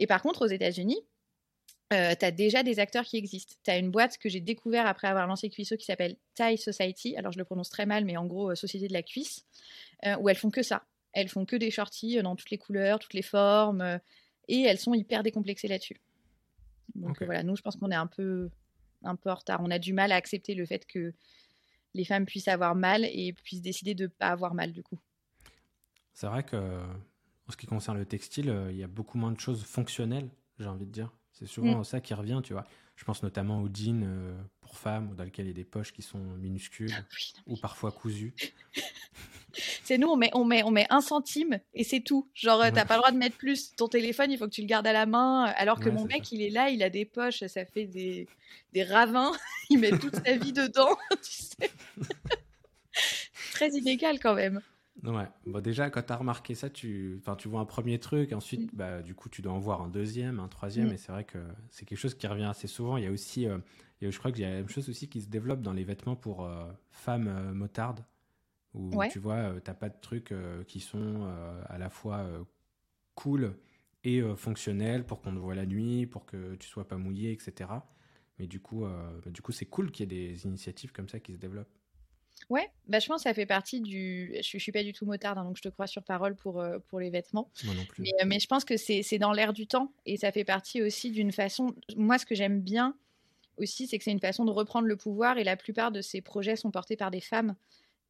Et 0.00 0.08
par 0.08 0.20
contre 0.20 0.44
aux 0.44 0.48
États-Unis 0.48 0.98
euh, 1.92 2.14
tu 2.18 2.24
as 2.24 2.30
déjà 2.30 2.62
des 2.62 2.78
acteurs 2.78 3.04
qui 3.04 3.16
existent. 3.16 3.54
Tu 3.62 3.70
as 3.70 3.78
une 3.78 3.90
boîte 3.90 4.18
que 4.18 4.28
j'ai 4.28 4.40
découvert 4.40 4.86
après 4.86 5.08
avoir 5.08 5.26
lancé 5.26 5.48
Cuisseau 5.48 5.76
qui 5.76 5.84
s'appelle 5.84 6.16
Thai 6.34 6.56
Society. 6.56 7.16
Alors 7.16 7.32
je 7.32 7.38
le 7.38 7.44
prononce 7.44 7.70
très 7.70 7.86
mal, 7.86 8.04
mais 8.04 8.16
en 8.16 8.26
gros, 8.26 8.50
euh, 8.50 8.54
Société 8.54 8.88
de 8.88 8.92
la 8.92 9.02
cuisse, 9.02 9.44
euh, 10.04 10.16
où 10.18 10.28
elles 10.28 10.36
font 10.36 10.50
que 10.50 10.62
ça. 10.62 10.84
Elles 11.12 11.28
font 11.28 11.44
que 11.46 11.56
des 11.56 11.70
shorties 11.70 12.20
dans 12.22 12.36
toutes 12.36 12.50
les 12.50 12.58
couleurs, 12.58 12.98
toutes 12.98 13.14
les 13.14 13.22
formes 13.22 14.00
et 14.48 14.62
elles 14.62 14.78
sont 14.78 14.92
hyper 14.92 15.22
décomplexées 15.22 15.68
là-dessus. 15.68 15.98
Donc 16.94 17.22
voilà, 17.22 17.42
nous, 17.42 17.56
je 17.56 17.62
pense 17.62 17.76
qu'on 17.76 17.90
est 17.90 17.96
un 17.96 18.06
peu, 18.06 18.50
un 19.02 19.16
peu 19.16 19.30
en 19.30 19.34
retard. 19.34 19.60
On 19.62 19.70
a 19.70 19.78
du 19.78 19.94
mal 19.94 20.12
à 20.12 20.16
accepter 20.16 20.54
le 20.54 20.66
fait 20.66 20.86
que 20.86 21.14
les 21.94 22.04
femmes 22.04 22.26
puissent 22.26 22.48
avoir 22.48 22.74
mal 22.74 23.04
et 23.04 23.32
puissent 23.32 23.62
décider 23.62 23.94
de 23.94 24.04
ne 24.04 24.08
pas 24.08 24.28
avoir 24.28 24.52
mal 24.52 24.72
du 24.72 24.82
coup. 24.82 24.98
C'est 26.12 26.26
vrai 26.26 26.42
que 26.42 26.82
en 27.48 27.52
ce 27.52 27.56
qui 27.56 27.66
concerne 27.66 27.98
le 27.98 28.06
textile, 28.06 28.50
euh, 28.50 28.72
il 28.72 28.78
y 28.78 28.82
a 28.82 28.88
beaucoup 28.88 29.18
moins 29.18 29.32
de 29.32 29.38
choses 29.38 29.64
fonctionnelles, 29.64 30.28
j'ai 30.58 30.66
envie 30.66 30.86
de 30.86 30.90
dire. 30.90 31.12
C'est 31.38 31.46
souvent 31.46 31.80
mm. 31.80 31.84
ça 31.84 32.00
qui 32.00 32.14
revient, 32.14 32.40
tu 32.42 32.54
vois. 32.54 32.66
Je 32.96 33.04
pense 33.04 33.22
notamment 33.22 33.60
aux 33.60 33.68
jeans 33.72 34.04
euh, 34.06 34.34
pour 34.62 34.78
femmes, 34.78 35.14
dans 35.14 35.24
lesquels 35.24 35.44
il 35.44 35.48
y 35.48 35.52
a 35.52 35.54
des 35.54 35.64
poches 35.64 35.92
qui 35.92 36.00
sont 36.00 36.18
minuscules 36.18 36.94
ah 36.96 37.02
ou 37.46 37.56
parfois 37.56 37.92
cousues. 37.92 38.32
c'est 39.84 39.98
nous, 39.98 40.08
on 40.08 40.16
met, 40.16 40.30
on, 40.32 40.46
met, 40.46 40.62
on 40.62 40.70
met 40.70 40.86
un 40.88 41.02
centime 41.02 41.60
et 41.74 41.84
c'est 41.84 42.00
tout. 42.00 42.26
Genre, 42.32 42.64
tu 42.64 42.72
t'as 42.72 42.86
pas 42.86 42.94
le 42.94 43.00
droit 43.00 43.12
de 43.12 43.18
mettre 43.18 43.36
plus. 43.36 43.76
Ton 43.76 43.88
téléphone, 43.88 44.32
il 44.32 44.38
faut 44.38 44.46
que 44.46 44.54
tu 44.54 44.62
le 44.62 44.66
gardes 44.66 44.86
à 44.86 44.94
la 44.94 45.04
main. 45.04 45.44
Alors 45.58 45.78
que 45.78 45.90
mon 45.90 46.06
mec, 46.06 46.32
il 46.32 46.40
est 46.40 46.48
là, 46.48 46.70
il 46.70 46.82
a 46.82 46.88
des 46.88 47.04
poches, 47.04 47.44
ça 47.44 47.66
fait 47.66 47.84
des, 47.84 48.26
des 48.72 48.82
ravins. 48.82 49.32
il 49.70 49.78
met 49.78 49.90
toute 49.90 50.16
sa 50.16 50.36
vie 50.36 50.54
dedans, 50.54 50.96
tu 51.22 51.32
sais. 51.32 51.70
Très 53.52 53.68
inégal 53.70 54.18
quand 54.20 54.34
même. 54.34 54.62
Ouais, 55.04 55.28
bon, 55.46 55.60
déjà, 55.60 55.90
quand 55.90 56.02
tu 56.02 56.12
as 56.12 56.16
remarqué 56.16 56.54
ça, 56.54 56.70
tu, 56.70 57.20
tu 57.38 57.48
vois 57.48 57.60
un 57.60 57.64
premier 57.64 57.98
truc, 57.98 58.32
ensuite, 58.32 58.72
mm. 58.72 58.76
bah, 58.76 59.02
du 59.02 59.14
coup, 59.14 59.28
tu 59.28 59.42
dois 59.42 59.52
en 59.52 59.58
voir 59.58 59.82
un 59.82 59.88
deuxième, 59.88 60.40
un 60.40 60.48
troisième, 60.48 60.88
mm. 60.88 60.92
et 60.92 60.96
c'est 60.96 61.12
vrai 61.12 61.24
que 61.24 61.38
c'est 61.70 61.84
quelque 61.84 61.98
chose 61.98 62.14
qui 62.14 62.26
revient 62.26 62.44
assez 62.44 62.66
souvent. 62.66 62.96
Il 62.96 63.04
y 63.04 63.06
a 63.06 63.10
aussi, 63.10 63.46
euh, 63.46 63.58
je 64.00 64.18
crois 64.18 64.32
qu'il 64.32 64.42
y 64.42 64.44
a 64.44 64.50
la 64.50 64.56
même 64.56 64.68
chose 64.68 64.88
aussi 64.88 65.08
qui 65.08 65.20
se 65.20 65.28
développe 65.28 65.60
dans 65.60 65.72
les 65.72 65.84
vêtements 65.84 66.16
pour 66.16 66.44
euh, 66.44 66.64
femmes 66.90 67.28
euh, 67.28 67.52
motardes, 67.52 68.04
où 68.74 68.90
tu 69.10 69.18
vois, 69.18 69.52
tu 69.60 69.70
n'as 69.70 69.74
pas 69.74 69.88
de 69.88 69.96
trucs 70.00 70.34
qui 70.66 70.80
sont 70.80 71.26
à 71.66 71.78
la 71.78 71.88
fois 71.88 72.26
cool 73.14 73.56
et 74.04 74.20
fonctionnels 74.36 75.06
pour 75.06 75.22
qu'on 75.22 75.32
te 75.32 75.38
voit 75.38 75.54
la 75.54 75.64
nuit, 75.64 76.04
pour 76.04 76.26
que 76.26 76.56
tu 76.56 76.68
sois 76.68 76.86
pas 76.86 76.98
mouillé, 76.98 77.32
etc. 77.32 77.70
Mais 78.38 78.46
du 78.46 78.60
coup, 78.60 78.84
du 79.24 79.40
coup 79.40 79.52
c'est 79.52 79.64
cool 79.64 79.90
qu'il 79.90 80.12
y 80.12 80.14
ait 80.14 80.28
des 80.28 80.44
initiatives 80.44 80.92
comme 80.92 81.08
ça 81.08 81.20
qui 81.20 81.32
se 81.32 81.38
développent. 81.38 81.74
Ouais, 82.50 82.68
bah, 82.86 83.00
je 83.00 83.06
pense 83.06 83.22
que 83.22 83.28
ça 83.28 83.34
fait 83.34 83.46
partie 83.46 83.80
du. 83.80 84.32
Je, 84.42 84.56
ne 84.56 84.60
suis 84.60 84.72
pas 84.72 84.82
du 84.82 84.92
tout 84.92 85.04
motard, 85.04 85.36
hein, 85.38 85.44
donc 85.44 85.56
je 85.56 85.62
te 85.62 85.68
crois 85.68 85.86
sur 85.86 86.02
parole 86.02 86.36
pour, 86.36 86.60
euh, 86.60 86.78
pour 86.88 87.00
les 87.00 87.10
vêtements. 87.10 87.50
Moi 87.64 87.74
non 87.74 87.84
plus. 87.84 88.02
Mais, 88.02 88.12
euh, 88.22 88.26
mais 88.26 88.38
je 88.38 88.46
pense 88.46 88.64
que 88.64 88.76
c'est 88.76 89.18
dans 89.18 89.32
l'air 89.32 89.52
du 89.52 89.66
temps 89.66 89.92
et 90.04 90.16
ça 90.16 90.30
fait 90.30 90.44
partie 90.44 90.82
aussi 90.82 91.10
d'une 91.10 91.32
façon. 91.32 91.74
Moi, 91.96 92.18
ce 92.18 92.26
que 92.26 92.34
j'aime 92.34 92.60
bien 92.60 92.94
aussi, 93.56 93.86
c'est 93.86 93.98
que 93.98 94.04
c'est 94.04 94.12
une 94.12 94.20
façon 94.20 94.44
de 94.44 94.50
reprendre 94.50 94.86
le 94.86 94.96
pouvoir 94.96 95.38
et 95.38 95.44
la 95.44 95.56
plupart 95.56 95.90
de 95.90 96.00
ces 96.02 96.20
projets 96.20 96.56
sont 96.56 96.70
portés 96.70 96.96
par 96.96 97.10
des 97.10 97.20
femmes. 97.20 97.56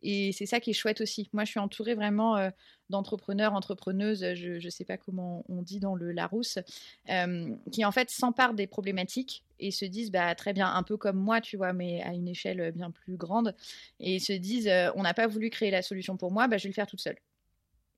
Et 0.02 0.32
c'est 0.32 0.46
ça 0.46 0.60
qui 0.60 0.70
est 0.70 0.74
chouette 0.74 1.00
aussi. 1.00 1.28
Moi, 1.32 1.44
je 1.44 1.50
suis 1.50 1.60
entourée 1.60 1.94
vraiment 1.94 2.36
euh, 2.36 2.50
d'entrepreneurs, 2.90 3.54
entrepreneuses, 3.54 4.34
je 4.34 4.64
ne 4.64 4.70
sais 4.70 4.84
pas 4.84 4.96
comment 4.96 5.44
on 5.48 5.62
dit 5.62 5.80
dans 5.80 5.94
le 5.94 6.12
Larousse, 6.12 6.58
euh, 7.08 7.54
qui 7.72 7.84
en 7.84 7.92
fait 7.92 8.10
s'emparent 8.10 8.54
des 8.54 8.66
problématiques 8.66 9.42
et 9.58 9.70
se 9.70 9.84
disent, 9.84 10.10
bah, 10.10 10.34
très 10.34 10.52
bien, 10.52 10.72
un 10.72 10.82
peu 10.82 10.96
comme 10.96 11.16
moi, 11.16 11.40
tu 11.40 11.56
vois, 11.56 11.72
mais 11.72 12.02
à 12.02 12.12
une 12.12 12.28
échelle 12.28 12.72
bien 12.72 12.90
plus 12.90 13.16
grande, 13.16 13.54
et 13.98 14.18
se 14.18 14.32
disent, 14.32 14.68
euh, 14.68 14.90
on 14.94 15.02
n'a 15.02 15.14
pas 15.14 15.26
voulu 15.26 15.50
créer 15.50 15.70
la 15.70 15.82
solution 15.82 16.16
pour 16.16 16.30
moi, 16.30 16.46
bah, 16.46 16.58
je 16.58 16.64
vais 16.64 16.70
le 16.70 16.74
faire 16.74 16.86
toute 16.86 17.00
seule. 17.00 17.18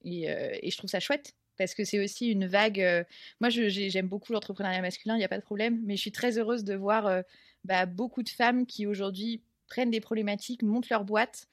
Et, 0.04 0.26
et 0.26 0.70
je 0.70 0.76
trouve 0.76 0.88
ça 0.88 1.00
chouette 1.00 1.34
parce 1.56 1.74
que 1.74 1.82
c'est 1.82 1.98
aussi 1.98 2.28
une 2.28 2.46
vague. 2.46 3.04
moi, 3.40 3.50
j'aime 3.50 4.06
beaucoup 4.06 4.32
l'entrepreneuriat 4.32 4.80
masculin, 4.80 5.16
il 5.16 5.18
n'y 5.18 5.24
a 5.24 5.28
pas 5.28 5.38
de 5.38 5.42
problème, 5.42 5.80
mais 5.84 5.96
je 5.96 6.00
suis 6.00 6.12
très 6.12 6.38
heureuse 6.38 6.62
de 6.62 6.74
voir 6.74 7.24
bah, 7.64 7.84
beaucoup 7.84 8.22
de 8.22 8.28
femmes 8.28 8.64
qui 8.64 8.86
aujourd'hui 8.86 9.42
prennent 9.66 9.90
des 9.90 10.00
problématiques, 10.00 10.62
montent 10.62 10.88
leur 10.88 11.04
boîte 11.04 11.48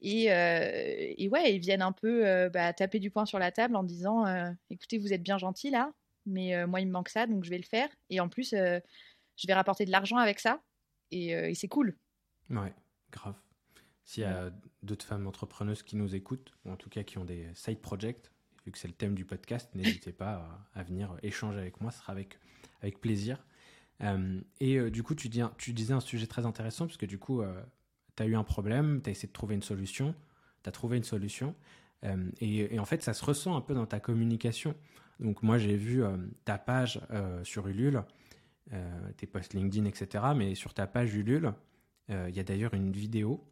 et, 0.00 0.32
euh, 0.32 1.14
et, 1.16 1.28
ouais, 1.28 1.54
ils 1.54 1.58
viennent 1.58 1.82
un 1.82 1.92
peu 1.92 2.26
euh, 2.26 2.48
bah, 2.48 2.72
taper 2.72 3.00
du 3.00 3.10
poing 3.10 3.26
sur 3.26 3.38
la 3.38 3.50
table 3.50 3.74
en 3.74 3.82
disant 3.82 4.26
euh, 4.26 4.50
écoutez, 4.70 4.98
vous 4.98 5.12
êtes 5.12 5.22
bien 5.22 5.38
gentil 5.38 5.70
là, 5.70 5.92
mais 6.26 6.66
moi, 6.66 6.80
il 6.80 6.86
me 6.86 6.92
manque 6.92 7.08
ça, 7.08 7.26
donc 7.26 7.44
je 7.44 7.50
vais 7.50 7.58
le 7.58 7.64
faire. 7.64 7.88
Et 8.10 8.20
en 8.20 8.28
plus, 8.28 8.50
je 8.50 9.46
vais 9.46 9.54
rapporter 9.54 9.86
de 9.86 9.90
l'argent 9.90 10.18
avec 10.18 10.40
ça. 10.40 10.62
Et, 11.10 11.54
c'est 11.54 11.68
cool. 11.68 11.96
Ouais, 12.50 12.74
grave. 13.10 13.34
S'il 14.04 14.24
y 14.24 14.26
a 14.26 14.50
d'autres 14.82 15.06
femmes 15.06 15.26
entrepreneuses 15.26 15.82
qui 15.82 15.96
nous 15.96 16.14
écoutent, 16.14 16.52
ou 16.64 16.70
en 16.70 16.76
tout 16.76 16.90
cas 16.90 17.02
qui 17.02 17.16
ont 17.16 17.24
des 17.24 17.46
side 17.54 17.80
projects, 17.80 18.30
vu 18.66 18.72
que 18.72 18.78
c'est 18.78 18.88
le 18.88 18.94
thème 18.94 19.14
du 19.14 19.24
podcast, 19.24 19.74
n'hésitez 19.74 20.12
pas 20.12 20.66
à, 20.74 20.82
venir 20.82 21.16
échanger 21.22 21.58
avec 21.58 21.80
moi, 21.80 21.90
ce 21.92 22.00
sera 22.00 22.12
avec, 22.12 22.38
avec 22.82 23.00
plaisir. 23.00 23.42
et 24.60 24.90
du 24.90 25.02
coup, 25.02 25.14
tu, 25.14 25.30
tu 25.56 25.72
disais 25.72 25.94
un 25.94 26.00
sujet 26.00 26.26
très 26.26 26.44
intéressant, 26.44 26.86
parce 26.86 26.98
que 26.98 27.06
du 27.06 27.18
coup, 27.18 27.42
tu 28.18 28.24
as 28.24 28.26
eu 28.26 28.34
un 28.34 28.44
problème, 28.44 29.00
tu 29.02 29.08
as 29.08 29.12
essayé 29.12 29.28
de 29.28 29.32
trouver 29.32 29.54
une 29.54 29.62
solution, 29.62 30.14
tu 30.62 30.68
as 30.68 30.72
trouvé 30.72 30.96
une 30.96 31.04
solution. 31.04 31.54
Euh, 32.04 32.30
et, 32.40 32.78
en 32.78 32.84
fait, 32.84 33.02
ça 33.02 33.14
se 33.14 33.24
ressent 33.24 33.56
un 33.56 33.60
peu 33.60 33.74
dans 33.74 33.86
ta 33.86 34.00
communication. 34.00 34.74
Donc 35.20 35.42
moi, 35.42 35.58
j'ai 35.58 35.76
vu 35.76 36.02
euh, 36.02 36.16
ta 36.44 36.58
page 36.58 37.00
euh, 37.10 37.42
sur 37.44 37.66
Ulule, 37.68 38.02
tes 39.16 39.26
posts 39.26 39.54
LinkedIn, 39.54 39.86
etc. 39.86 40.24
Mais 40.36 40.54
sur 40.54 40.74
ta 40.74 40.86
page 40.86 41.14
Ulule, 41.14 41.54
il 42.10 42.36
y 42.36 42.38
a 42.38 42.42
d'ailleurs 42.42 42.74
une 42.74 42.92
vidéo. 42.92 43.42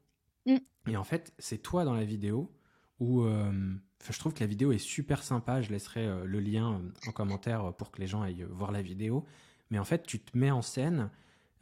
Mm. 0.44 0.56
Et 0.88 0.96
en 0.98 1.04
fait, 1.04 1.32
c'est 1.38 1.56
toi 1.56 1.84
dans 1.84 1.94
la 1.94 2.04
vidéo 2.04 2.52
où 3.00 3.24
je 3.24 4.18
trouve 4.18 4.34
que 4.34 4.40
la 4.40 4.46
vidéo 4.46 4.72
est 4.72 4.78
super 4.78 5.22
sympa. 5.22 5.62
Je 5.62 5.70
laisserai 5.70 6.06
le 6.26 6.38
lien 6.38 6.82
en 7.06 7.12
commentaire 7.12 7.72
pour 7.72 7.92
que 7.92 8.00
les 8.02 8.06
gens 8.06 8.20
aillent 8.20 8.46
voir 8.50 8.72
la 8.72 8.82
vidéo. 8.82 9.24
Mais 9.70 9.78
en 9.78 9.86
fait, 9.86 10.06
tu 10.06 10.20
te 10.20 10.36
mets 10.36 10.50
en 10.50 10.60
scène 10.60 11.08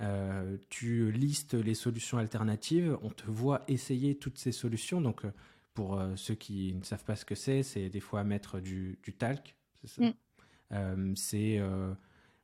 euh, 0.00 0.56
tu 0.70 1.12
listes 1.12 1.54
les 1.54 1.74
solutions 1.74 2.18
alternatives, 2.18 2.98
on 3.02 3.10
te 3.10 3.26
voit 3.26 3.62
essayer 3.68 4.16
toutes 4.16 4.38
ces 4.38 4.52
solutions. 4.52 5.00
Donc, 5.00 5.24
euh, 5.24 5.30
pour 5.72 5.98
euh, 5.98 6.14
ceux 6.16 6.34
qui 6.34 6.74
ne 6.74 6.84
savent 6.84 7.04
pas 7.04 7.16
ce 7.16 7.24
que 7.24 7.34
c'est, 7.34 7.62
c'est 7.62 7.88
des 7.88 8.00
fois 8.00 8.24
mettre 8.24 8.60
du, 8.60 8.98
talc, 9.18 9.54
c'est 9.82 9.88
ça? 9.88 10.14
Mm. 10.70 11.14
c'est, 11.16 11.60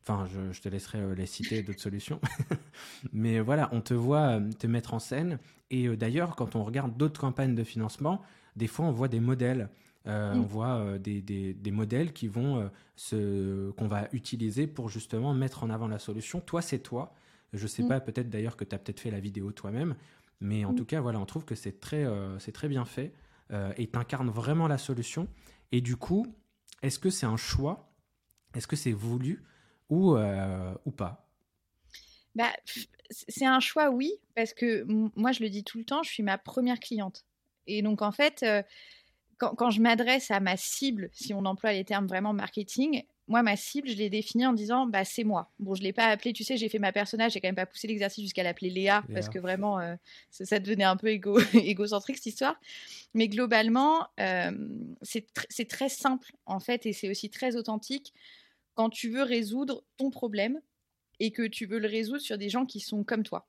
enfin, 0.03 0.26
je, 0.53 0.61
te 0.61 0.68
laisserai 0.68 1.14
les 1.14 1.26
citer 1.26 1.62
d'autres 1.62 1.80
solutions. 1.80 2.20
Mais 3.12 3.40
voilà, 3.40 3.68
on 3.72 3.80
te 3.80 3.94
voit 3.94 4.40
te 4.59 4.66
mettre 4.66 4.94
en 4.94 4.98
scène. 4.98 5.38
Et 5.70 5.88
d'ailleurs, 5.96 6.36
quand 6.36 6.57
on 6.57 6.64
regarde 6.64 6.96
d'autres 6.96 7.20
campagnes 7.20 7.55
de 7.55 7.64
financement, 7.64 8.20
des 8.57 8.66
fois, 8.66 8.86
on 8.86 8.92
voit 8.92 9.09
des 9.09 9.20
modèles. 9.20 9.68
Mm. 10.07 10.11
On 10.11 10.42
voit 10.42 10.98
des, 10.98 11.20
des, 11.20 11.55
des, 11.55 11.70
modèles 11.70 12.12
qui 12.12 12.26
vont 12.26 12.70
qu'on 13.11 13.88
va 13.88 14.09
utiliser 14.12 14.66
pour 14.66 14.88
justement 14.88 15.34
mettre 15.34 15.62
en 15.62 15.70
avant 15.70 15.88
la 15.88 15.98
solution. 15.98 16.40
Toi, 16.40 16.62
c'est 16.62 16.78
toi. 16.78 17.14
Je 17.53 17.66
sais 17.66 17.82
mm. 17.82 17.88
pas, 17.88 18.01
peut-être 18.01 18.30
d'ailleurs 18.30 18.57
que 18.57 18.64
tu 18.64 18.74
as 18.74 18.78
peut-être 18.78 19.01
fait 19.01 19.11
la 19.11 19.20
vidéo 19.20 19.53
toi-même, 19.53 19.96
mais 20.40 20.64
en 20.64 20.72
mm. 20.72 20.76
tout 20.76 20.84
cas, 20.84 21.01
voilà, 21.01 21.18
on 21.18 21.26
trouve 21.26 21.44
que 21.44 21.55
c'est 21.55 21.80
très, 21.80 22.05
euh, 22.05 22.38
c'est 22.38 22.53
très 22.53 22.68
bien 22.68 22.84
fait 22.84 23.12
euh, 23.53 23.72
et 23.76 23.88
tu 23.88 23.98
incarnes 23.98 24.30
vraiment 24.30 24.68
la 24.68 24.78
solution. 24.78 25.28
Et 25.72 25.80
du 25.80 25.96
coup, 25.96 26.26
est-ce 26.82 26.98
que 26.98 27.11
c'est 27.11 27.26
un 27.26 27.36
choix? 27.36 27.92
Est-ce 28.55 28.66
que 28.66 28.76
c'est 28.76 28.92
voulu 28.92 29.44
ou, 29.88 30.16
euh, 30.16 30.74
ou 30.84 30.90
pas? 30.90 31.28
Bah, 32.34 32.53
C'est 33.11 33.46
un 33.46 33.61
choix, 33.61 33.90
oui, 33.90 34.12
parce 34.34 34.55
que 34.55 34.84
moi, 35.16 35.32
je 35.32 35.42
le 35.42 35.51
dis 35.51 35.64
tout 35.64 35.78
le 35.78 35.84
temps, 35.84 36.03
je 36.03 36.11
suis 36.11 36.22
ma 36.22 36.38
première 36.38 36.78
cliente. 36.78 37.24
Et 37.66 37.82
donc, 37.82 38.03
en 38.03 38.12
fait, 38.12 38.44
quand, 39.38 39.55
quand, 39.57 39.70
je 39.70 39.80
m'adresse 39.80 40.30
à 40.30 40.40
ma 40.40 40.57
cible, 40.57 41.11
si 41.12 41.34
on 41.34 41.44
emploie 41.44 41.72
les 41.72 41.84
termes 41.84 42.07
vraiment 42.07 42.32
marketing, 42.32 43.05
moi, 43.31 43.45
ma 43.45 43.57
cible, 43.57 43.89
je 43.89 43.95
l'ai 43.95 44.11
définie 44.11 44.45
en 44.45 44.53
disant, 44.53 44.87
bah, 44.87 45.05
c'est 45.05 45.22
moi. 45.22 45.53
Bon, 45.61 45.76
je 45.76 45.81
ne 45.81 45.85
l'ai 45.85 45.93
pas 45.93 46.07
appelée, 46.07 46.33
tu 46.33 46.43
sais, 46.43 46.57
j'ai 46.57 46.68
fait 46.68 46.81
ma 46.81 46.91
personnage, 46.91 47.33
j'ai 47.33 47.41
quand 47.41 47.47
même 47.47 47.55
pas 47.55 47.64
poussé 47.64 47.87
l'exercice 47.87 48.24
jusqu'à 48.24 48.43
l'appeler 48.43 48.70
Léa, 48.70 49.05
parce 49.14 49.28
que 49.28 49.39
vraiment, 49.39 49.78
euh, 49.78 49.95
ça, 50.31 50.59
devenait 50.59 50.85
un 50.85 50.97
peu 50.97 51.07
égo 51.07 51.39
égocentrique, 51.55 52.16
cette 52.16 52.26
histoire. 52.26 52.61
Mais 53.14 53.28
globalement, 53.28 54.09
euh, 54.18 54.51
c'est 55.03 55.68
très 55.68 55.89
simple, 55.89 56.33
en 56.45 56.59
fait, 56.59 56.87
et 56.87 56.93
c'est 56.93 57.09
aussi 57.09 57.31
très 57.31 57.55
authentique 57.55 58.12
quand 58.74 58.91
tu 58.91 59.11
veux 59.11 59.22
résoudre 59.22 59.85
ton 59.97 60.11
problème 60.11 60.61
et 61.20 61.31
que 61.31 61.47
tu 61.47 61.66
veux 61.66 61.78
le 61.78 61.87
résoudre 61.87 62.20
sur 62.20 62.37
des 62.37 62.49
gens 62.49 62.66
qui 62.66 62.81
sont 62.81 63.05
comme 63.05 63.22
toi. 63.22 63.47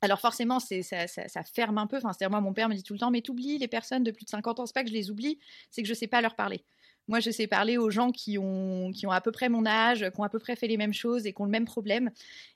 Alors 0.00 0.20
forcément, 0.20 0.58
ça, 0.58 0.82
ça, 0.82 1.06
ça, 1.06 1.42
ferme 1.44 1.78
un 1.78 1.86
peu. 1.86 1.98
Enfin, 1.98 2.12
c'est-à-dire 2.12 2.30
moi, 2.30 2.40
mon 2.40 2.52
père 2.52 2.68
me 2.68 2.74
dit 2.74 2.82
tout 2.82 2.92
le 2.92 2.98
temps, 2.98 3.10
mais 3.10 3.20
t'oublies 3.20 3.58
les 3.58 3.68
personnes 3.68 4.04
de 4.04 4.10
plus 4.10 4.24
de 4.24 4.30
50 4.30 4.60
ans. 4.60 4.66
C'est 4.66 4.74
pas 4.74 4.82
que 4.84 4.88
je 4.88 4.94
les 4.94 5.10
oublie, 5.10 5.38
c'est 5.70 5.82
que 5.82 5.88
je 5.88 5.94
sais 5.94 6.06
pas 6.06 6.20
leur 6.20 6.34
parler. 6.34 6.64
Moi, 7.08 7.20
je 7.20 7.30
sais 7.30 7.46
parler 7.46 7.78
aux 7.78 7.90
gens 7.90 8.12
qui 8.12 8.38
ont, 8.38 8.92
qui 8.92 9.06
ont 9.06 9.10
à 9.10 9.20
peu 9.20 9.32
près 9.32 9.48
mon 9.48 9.66
âge, 9.66 10.08
qui 10.10 10.20
ont 10.20 10.24
à 10.24 10.28
peu 10.28 10.38
près 10.38 10.56
fait 10.56 10.68
les 10.68 10.76
mêmes 10.76 10.92
choses 10.92 11.26
et 11.26 11.32
qui 11.32 11.40
ont 11.40 11.46
le 11.46 11.50
même 11.50 11.64
problème. 11.64 12.10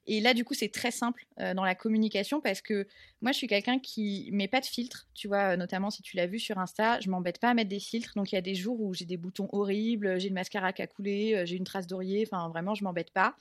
Et 0.07 0.21
là, 0.21 0.35
du 0.35 0.45
coup, 0.45 0.55
c'est 0.55 0.69
très 0.69 0.91
simple 0.91 1.27
euh, 1.41 1.55
dans 1.55 1.65
la 1.65 1.75
communication 1.75 2.41
parce 2.41 2.61
que 2.61 2.87
moi, 3.23 3.33
je 3.33 3.39
suis 3.39 3.47
quelqu'un 3.47 3.79
qui 3.79 4.29
met 4.33 4.49
pas 4.49 4.61
de 4.61 4.67
filtre. 4.67 5.07
Tu 5.15 5.27
vois, 5.27 5.57
notamment 5.57 5.91
si 5.91 6.03
tu 6.03 6.17
l'as 6.17 6.27
vu 6.27 6.39
sur 6.39 6.59
Insta, 6.59 7.01
je 7.01 7.09
m'embête 7.09 7.39
pas 7.39 7.51
à 7.51 7.55
mettre 7.55 7.71
des 7.71 7.81
filtres. 7.81 8.13
Donc, 8.15 8.33
il 8.33 8.35
y 8.35 8.39
a 8.39 8.43
des 8.43 8.55
jours 8.55 8.81
où 8.81 8.93
j'ai 8.93 9.07
des 9.07 9.17
boutons 9.17 9.49
horribles, 9.53 10.21
j'ai 10.21 10.29
une 10.29 10.35
mascara 10.35 10.73
qui 10.73 10.83
a 10.83 10.87
coulé, 10.87 11.35
euh, 11.35 11.47
j'ai 11.47 11.57
une 11.57 11.65
trace 11.65 11.87
d'oreiller. 11.87 12.25
Enfin, 12.27 12.49
vraiment, 12.49 12.75
je 12.75 12.85
m'embête 12.85 13.11
pas. 13.11 13.35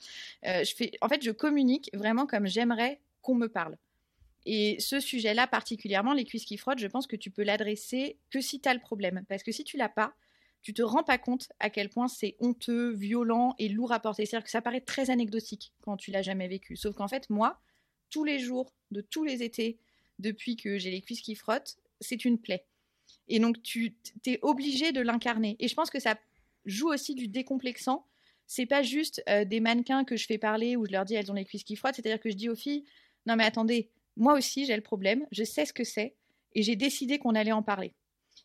Euh, 0.46 0.64
je 0.64 0.74
fais, 0.74 0.92
en 1.02 1.08
fait, 1.08 1.22
je 1.22 1.30
communique 1.30 1.90
vraiment 1.94 2.26
comme 2.26 2.46
j'aimerais 2.46 3.00
qu'on 3.20 3.34
me 3.34 3.48
parle. 3.48 3.76
Et 4.44 4.76
ce 4.80 4.98
sujet-là, 4.98 5.46
particulièrement, 5.46 6.14
les 6.14 6.24
cuisses 6.24 6.44
qui 6.44 6.56
frottent, 6.56 6.78
je 6.80 6.86
pense 6.86 7.06
que 7.06 7.16
tu 7.16 7.30
peux 7.30 7.42
l'adresser 7.42 8.16
que 8.30 8.40
si 8.40 8.60
tu 8.60 8.68
as 8.68 8.74
le 8.74 8.80
problème. 8.80 9.24
Parce 9.28 9.42
que 9.42 9.52
si 9.52 9.62
tu 9.62 9.76
l'as 9.76 9.88
pas, 9.88 10.14
tu 10.62 10.72
te 10.74 10.82
rends 10.82 11.02
pas 11.02 11.18
compte 11.18 11.48
à 11.58 11.70
quel 11.70 11.88
point 11.88 12.08
c'est 12.08 12.36
honteux, 12.38 12.90
violent 12.92 13.54
et 13.58 13.68
lourd 13.68 13.92
à 13.92 14.00
porter. 14.00 14.26
C'est-à-dire 14.26 14.44
que 14.44 14.50
ça 14.50 14.62
paraît 14.62 14.80
très 14.80 15.10
anecdotique 15.10 15.72
quand 15.82 15.96
tu 15.96 16.10
l'as 16.10 16.22
jamais 16.22 16.48
vécu. 16.48 16.76
Sauf 16.76 16.94
qu'en 16.94 17.08
fait, 17.08 17.28
moi, 17.30 17.60
tous 18.10 18.24
les 18.24 18.38
jours, 18.38 18.72
de 18.90 19.00
tous 19.00 19.24
les 19.24 19.42
étés, 19.42 19.78
depuis 20.18 20.56
que 20.56 20.78
j'ai 20.78 20.90
les 20.90 21.00
cuisses 21.00 21.20
qui 21.20 21.34
frottent, 21.34 21.78
c'est 22.00 22.24
une 22.24 22.38
plaie. 22.38 22.64
Et 23.28 23.40
donc, 23.40 23.62
tu 23.62 23.96
es 24.26 24.38
obligé 24.42 24.92
de 24.92 25.00
l'incarner. 25.00 25.56
Et 25.58 25.68
je 25.68 25.74
pense 25.74 25.90
que 25.90 26.00
ça 26.00 26.16
joue 26.64 26.88
aussi 26.88 27.14
du 27.14 27.28
décomplexant. 27.28 28.06
C'est 28.46 28.66
pas 28.66 28.82
juste 28.82 29.22
euh, 29.28 29.44
des 29.44 29.60
mannequins 29.60 30.04
que 30.04 30.16
je 30.16 30.26
fais 30.26 30.38
parler 30.38 30.76
où 30.76 30.86
je 30.86 30.92
leur 30.92 31.04
dis 31.04 31.14
elles 31.14 31.30
ont 31.30 31.34
les 31.34 31.44
cuisses 31.44 31.64
qui 31.64 31.76
frottent. 31.76 31.96
C'est-à-dire 31.96 32.20
que 32.20 32.30
je 32.30 32.36
dis 32.36 32.48
aux 32.48 32.54
filles, 32.54 32.84
non 33.26 33.36
mais 33.36 33.44
attendez, 33.44 33.90
moi 34.16 34.34
aussi 34.34 34.66
j'ai 34.66 34.76
le 34.76 34.82
problème, 34.82 35.26
je 35.32 35.44
sais 35.44 35.64
ce 35.64 35.72
que 35.72 35.84
c'est 35.84 36.14
et 36.54 36.62
j'ai 36.62 36.76
décidé 36.76 37.18
qu'on 37.18 37.34
allait 37.34 37.52
en 37.52 37.62
parler. 37.62 37.94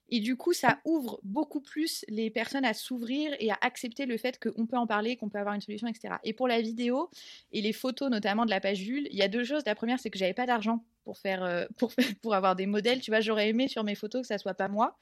Et 0.09 0.19
du 0.19 0.35
coup, 0.35 0.53
ça 0.53 0.79
ouvre 0.85 1.19
beaucoup 1.23 1.59
plus 1.59 2.05
les 2.07 2.29
personnes 2.29 2.65
à 2.65 2.73
s'ouvrir 2.73 3.35
et 3.39 3.51
à 3.51 3.57
accepter 3.61 4.05
le 4.05 4.17
fait 4.17 4.39
qu'on 4.39 4.65
peut 4.65 4.77
en 4.77 4.87
parler, 4.87 5.17
qu'on 5.17 5.29
peut 5.29 5.39
avoir 5.39 5.55
une 5.55 5.61
solution, 5.61 5.87
etc. 5.87 6.15
Et 6.23 6.33
pour 6.33 6.47
la 6.47 6.61
vidéo 6.61 7.09
et 7.51 7.61
les 7.61 7.73
photos, 7.73 8.09
notamment 8.09 8.45
de 8.45 8.49
la 8.49 8.61
page 8.61 8.77
Jules, 8.77 9.07
il 9.11 9.17
y 9.17 9.21
a 9.21 9.27
deux 9.27 9.43
choses. 9.43 9.63
La 9.65 9.75
première, 9.75 9.99
c'est 9.99 10.09
que 10.09 10.17
j'avais 10.17 10.33
pas 10.33 10.45
d'argent 10.45 10.83
pour 11.07 11.17
faire, 11.17 11.43
euh, 11.43 11.65
pour, 12.21 12.33
avoir 12.33 12.55
des 12.55 12.65
modèles. 12.65 12.99
Tu 12.99 13.11
vois, 13.11 13.21
j'aurais 13.21 13.49
aimé 13.49 13.67
sur 13.67 13.83
mes 13.83 13.95
photos 13.95 14.21
que 14.21 14.27
ça 14.27 14.37
soit 14.37 14.53
pas 14.53 14.67
moi. 14.67 14.97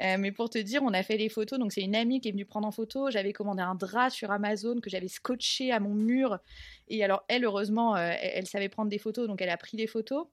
Euh, 0.00 0.16
mais 0.18 0.32
pour 0.32 0.50
te 0.50 0.58
dire, 0.58 0.82
on 0.82 0.92
a 0.92 1.02
fait 1.02 1.16
les 1.16 1.28
photos. 1.28 1.58
Donc, 1.58 1.72
c'est 1.72 1.82
une 1.82 1.94
amie 1.94 2.20
qui 2.20 2.28
est 2.28 2.32
venue 2.32 2.44
prendre 2.44 2.66
en 2.66 2.72
photo. 2.72 3.10
J'avais 3.10 3.32
commandé 3.32 3.62
un 3.62 3.76
drap 3.76 4.10
sur 4.10 4.30
Amazon 4.32 4.80
que 4.80 4.90
j'avais 4.90 5.08
scotché 5.08 5.70
à 5.70 5.78
mon 5.78 5.94
mur. 5.94 6.38
Et 6.88 7.04
alors, 7.04 7.24
elle, 7.28 7.44
heureusement, 7.44 7.94
euh, 7.96 8.12
elle 8.20 8.46
savait 8.46 8.68
prendre 8.68 8.90
des 8.90 8.98
photos. 8.98 9.28
Donc, 9.28 9.40
elle 9.42 9.50
a 9.50 9.56
pris 9.56 9.76
des 9.76 9.86
photos. 9.86 10.26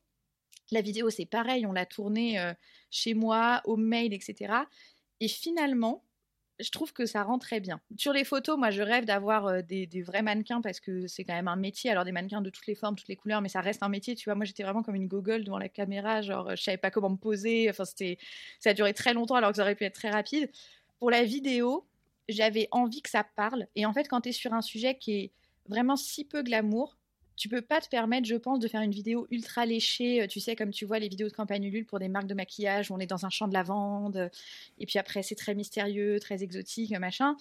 La 0.71 0.81
vidéo, 0.81 1.09
c'est 1.09 1.25
pareil, 1.25 1.65
on 1.65 1.73
l'a 1.73 1.85
tournée 1.85 2.39
euh, 2.39 2.53
chez 2.89 3.13
moi, 3.13 3.61
au 3.65 3.75
mail, 3.75 4.13
etc. 4.13 4.53
Et 5.19 5.27
finalement, 5.27 6.03
je 6.59 6.69
trouve 6.69 6.93
que 6.93 7.05
ça 7.05 7.23
rend 7.23 7.39
très 7.39 7.59
bien. 7.59 7.81
Sur 7.97 8.13
les 8.13 8.23
photos, 8.23 8.57
moi, 8.57 8.71
je 8.71 8.81
rêve 8.81 9.05
d'avoir 9.05 9.47
euh, 9.47 9.61
des, 9.61 9.87
vrais 10.01 10.21
mannequins 10.21 10.61
parce 10.61 10.79
que 10.79 11.07
c'est 11.07 11.23
quand 11.23 11.33
même 11.33 11.47
un 11.47 11.55
métier. 11.55 11.89
Alors, 11.89 12.05
des 12.05 12.11
mannequins 12.11 12.41
de 12.41 12.49
toutes 12.49 12.67
les 12.67 12.75
formes, 12.75 12.95
toutes 12.95 13.07
les 13.07 13.15
couleurs, 13.15 13.41
mais 13.41 13.49
ça 13.49 13.61
reste 13.61 13.83
un 13.83 13.89
métier. 13.89 14.15
Tu 14.15 14.25
vois, 14.25 14.35
moi, 14.35 14.45
j'étais 14.45 14.63
vraiment 14.63 14.83
comme 14.83 14.95
une 14.95 15.07
gogole 15.07 15.43
devant 15.43 15.57
la 15.57 15.69
caméra. 15.69 16.21
Genre, 16.21 16.55
je 16.55 16.61
savais 16.61 16.77
pas 16.77 16.91
comment 16.91 17.09
me 17.09 17.17
poser. 17.17 17.69
Enfin, 17.69 17.85
c'était, 17.85 18.17
ça 18.59 18.69
a 18.69 18.73
duré 18.73 18.93
très 18.93 19.13
longtemps 19.13 19.35
alors 19.35 19.51
que 19.51 19.57
ça 19.57 19.63
aurait 19.63 19.75
pu 19.75 19.83
être 19.83 19.95
très 19.95 20.09
rapide. 20.09 20.49
Pour 20.99 21.11
la 21.11 21.23
vidéo, 21.23 21.85
j'avais 22.29 22.67
envie 22.71 23.01
que 23.01 23.09
ça 23.09 23.23
parle. 23.23 23.67
Et 23.75 23.85
en 23.85 23.93
fait, 23.93 24.07
quand 24.07 24.21
tu 24.21 24.29
es 24.29 24.31
sur 24.33 24.53
un 24.53 24.61
sujet 24.61 24.97
qui 24.97 25.13
est 25.13 25.31
vraiment 25.67 25.95
si 25.95 26.25
peu 26.25 26.43
glamour, 26.43 26.97
tu 27.35 27.49
peux 27.49 27.61
pas 27.61 27.81
te 27.81 27.89
permettre, 27.89 28.27
je 28.27 28.35
pense, 28.35 28.59
de 28.59 28.67
faire 28.67 28.81
une 28.81 28.91
vidéo 28.91 29.27
ultra 29.31 29.65
léchée, 29.65 30.21
euh, 30.21 30.27
tu 30.27 30.39
sais, 30.39 30.55
comme 30.55 30.71
tu 30.71 30.85
vois 30.85 30.99
les 30.99 31.07
vidéos 31.07 31.27
de 31.27 31.33
campagne 31.33 31.63
Ulule 31.63 31.85
pour 31.85 31.99
des 31.99 32.07
marques 32.07 32.27
de 32.27 32.33
maquillage 32.33 32.91
où 32.91 32.93
on 32.93 32.99
est 32.99 33.07
dans 33.07 33.25
un 33.25 33.29
champ 33.29 33.47
de 33.47 33.53
lavande, 33.53 34.29
et 34.79 34.85
puis 34.85 34.99
après 34.99 35.23
c'est 35.23 35.35
très 35.35 35.55
mystérieux, 35.55 36.19
très 36.19 36.43
exotique, 36.43 36.91
machin. 36.99 37.35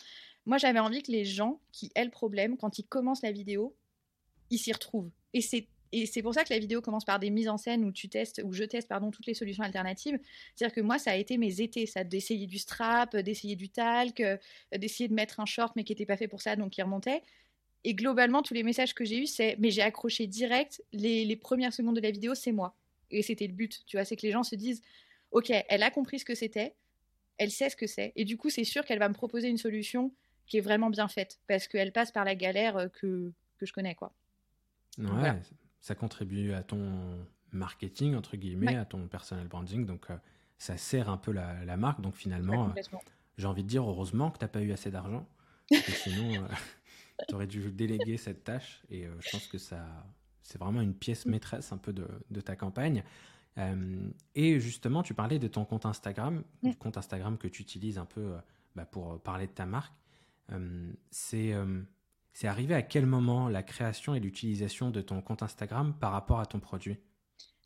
Moi, 0.46 0.58
j'avais 0.58 0.78
envie 0.78 1.02
que 1.02 1.12
les 1.12 1.24
gens 1.24 1.60
qui 1.72 1.90
aient 1.94 2.04
le 2.04 2.10
problème, 2.10 2.56
quand 2.56 2.78
ils 2.78 2.84
commencent 2.84 3.22
la 3.22 3.32
vidéo, 3.32 3.76
ils 4.50 4.58
s'y 4.58 4.72
retrouvent. 4.72 5.10
Et 5.34 5.42
c'est 5.42 5.66
et 5.92 6.06
c'est 6.06 6.22
pour 6.22 6.34
ça 6.34 6.44
que 6.44 6.52
la 6.52 6.58
vidéo 6.58 6.80
commence 6.80 7.04
par 7.04 7.18
des 7.18 7.30
mises 7.30 7.48
en 7.48 7.56
scène 7.56 7.84
où 7.84 7.90
tu 7.90 8.08
testes, 8.08 8.40
où 8.44 8.52
je 8.52 8.64
teste 8.64 8.88
pardon 8.88 9.10
toutes 9.10 9.26
les 9.26 9.34
solutions 9.34 9.64
alternatives. 9.64 10.18
C'est-à-dire 10.54 10.74
que 10.74 10.80
moi, 10.80 10.98
ça 10.98 11.10
a 11.10 11.16
été 11.16 11.36
mes 11.36 11.60
étés, 11.60 11.86
ça 11.86 12.04
d'essayer 12.04 12.46
du 12.46 12.58
strap, 12.58 13.16
d'essayer 13.16 13.56
du 13.56 13.68
talc, 13.68 14.20
euh, 14.20 14.36
d'essayer 14.76 15.08
de 15.08 15.14
mettre 15.14 15.40
un 15.40 15.46
short 15.46 15.74
mais 15.74 15.84
qui 15.84 15.92
n'était 15.92 16.06
pas 16.06 16.16
fait 16.16 16.28
pour 16.28 16.42
ça, 16.42 16.54
donc 16.54 16.70
qui 16.70 16.82
remontait. 16.82 17.22
Et 17.84 17.94
globalement, 17.94 18.42
tous 18.42 18.54
les 18.54 18.62
messages 18.62 18.94
que 18.94 19.04
j'ai 19.04 19.22
eus, 19.22 19.26
c'est 19.26 19.56
mais 19.58 19.70
j'ai 19.70 19.82
accroché 19.82 20.26
direct, 20.26 20.82
les, 20.92 21.36
premières 21.36 21.72
secondes 21.72 21.96
de 21.96 22.00
la 22.00 22.10
vidéo, 22.10 22.34
c'est 22.34 22.52
moi. 22.52 22.74
Et 23.10 23.22
c'était 23.22 23.46
le 23.46 23.54
but, 23.54 23.82
tu 23.86 23.96
vois, 23.96 24.04
c'est 24.04 24.16
que 24.16 24.22
les 24.22 24.32
gens 24.32 24.42
se 24.42 24.54
disent 24.54 24.82
ok, 25.30 25.52
elle 25.68 25.82
a 25.82 25.90
compris 25.90 26.18
ce 26.18 26.24
que 26.24 26.34
c'était, 26.34 26.74
elle 27.38 27.50
sait 27.50 27.70
ce 27.70 27.76
que 27.76 27.86
c'est, 27.86 28.12
et 28.16 28.24
du 28.24 28.36
coup, 28.36 28.50
c'est 28.50 28.64
sûr 28.64 28.84
qu'elle 28.84 28.98
va 28.98 29.08
me 29.08 29.14
proposer 29.14 29.48
une 29.48 29.58
solution 29.58 30.12
qui 30.46 30.58
est 30.58 30.60
vraiment 30.60 30.90
bien 30.90 31.08
faite, 31.08 31.38
parce 31.46 31.68
qu'elle 31.68 31.92
passe 31.92 32.10
par 32.10 32.24
la 32.24 32.34
galère 32.34 32.76
euh, 32.76 32.88
que, 32.88 33.32
que 33.58 33.66
je 33.66 33.72
connais, 33.72 33.94
quoi. 33.94 34.12
Ouais, 34.98 35.40
ça 35.80 35.94
contribue 35.94 36.52
à 36.52 36.62
ton 36.62 37.24
marketing, 37.52 38.16
entre 38.16 38.36
guillemets, 38.36 38.76
à 38.76 38.84
ton 38.84 39.06
personal 39.06 39.46
branding, 39.46 39.86
donc 39.86 40.10
euh, 40.10 40.16
ça 40.58 40.76
sert 40.76 41.08
un 41.08 41.16
peu 41.16 41.32
la, 41.32 41.76
marque, 41.76 42.00
donc 42.00 42.16
finalement, 42.16 42.72
euh, 42.76 42.98
j'ai 43.38 43.46
envie 43.46 43.62
de 43.62 43.68
dire 43.68 43.88
heureusement 43.88 44.30
que 44.30 44.38
tu 44.38 44.44
n'as 44.44 44.48
pas 44.48 44.62
eu 44.62 44.72
assez 44.72 44.90
d'argent, 44.90 45.26
sinon 45.70 46.44
tu 47.28 47.34
aurais 47.34 47.46
dû 47.46 47.70
déléguer 47.70 48.16
cette 48.16 48.44
tâche 48.44 48.82
et 48.90 49.06
euh, 49.06 49.14
je 49.20 49.30
pense 49.30 49.46
que 49.46 49.58
ça, 49.58 49.84
c'est 50.42 50.58
vraiment 50.58 50.80
une 50.80 50.94
pièce 50.94 51.26
maîtresse 51.26 51.72
un 51.72 51.78
peu 51.78 51.92
de, 51.92 52.06
de 52.30 52.40
ta 52.40 52.56
campagne. 52.56 53.02
Euh, 53.58 54.08
et 54.34 54.60
justement, 54.60 55.02
tu 55.02 55.14
parlais 55.14 55.38
de 55.38 55.48
ton 55.48 55.64
compte 55.64 55.86
Instagram, 55.86 56.44
du 56.62 56.76
compte 56.76 56.96
Instagram 56.96 57.36
que 57.36 57.48
tu 57.48 57.62
utilises 57.62 57.98
un 57.98 58.04
peu 58.04 58.20
euh, 58.20 58.38
bah, 58.76 58.84
pour 58.84 59.20
parler 59.20 59.46
de 59.46 59.52
ta 59.52 59.66
marque. 59.66 59.94
c'est 61.10 61.54
c'est 62.32 62.46
arrivé 62.46 62.74
à 62.74 62.82
quel 62.82 63.06
moment 63.06 63.48
la 63.48 63.64
création 63.64 64.14
et 64.14 64.20
l'utilisation 64.20 64.90
de 64.90 65.00
ton 65.00 65.20
compte 65.20 65.42
Instagram 65.42 65.92
par 65.98 66.12
rapport 66.12 66.38
à 66.38 66.46
ton 66.46 66.60
produit? 66.60 66.96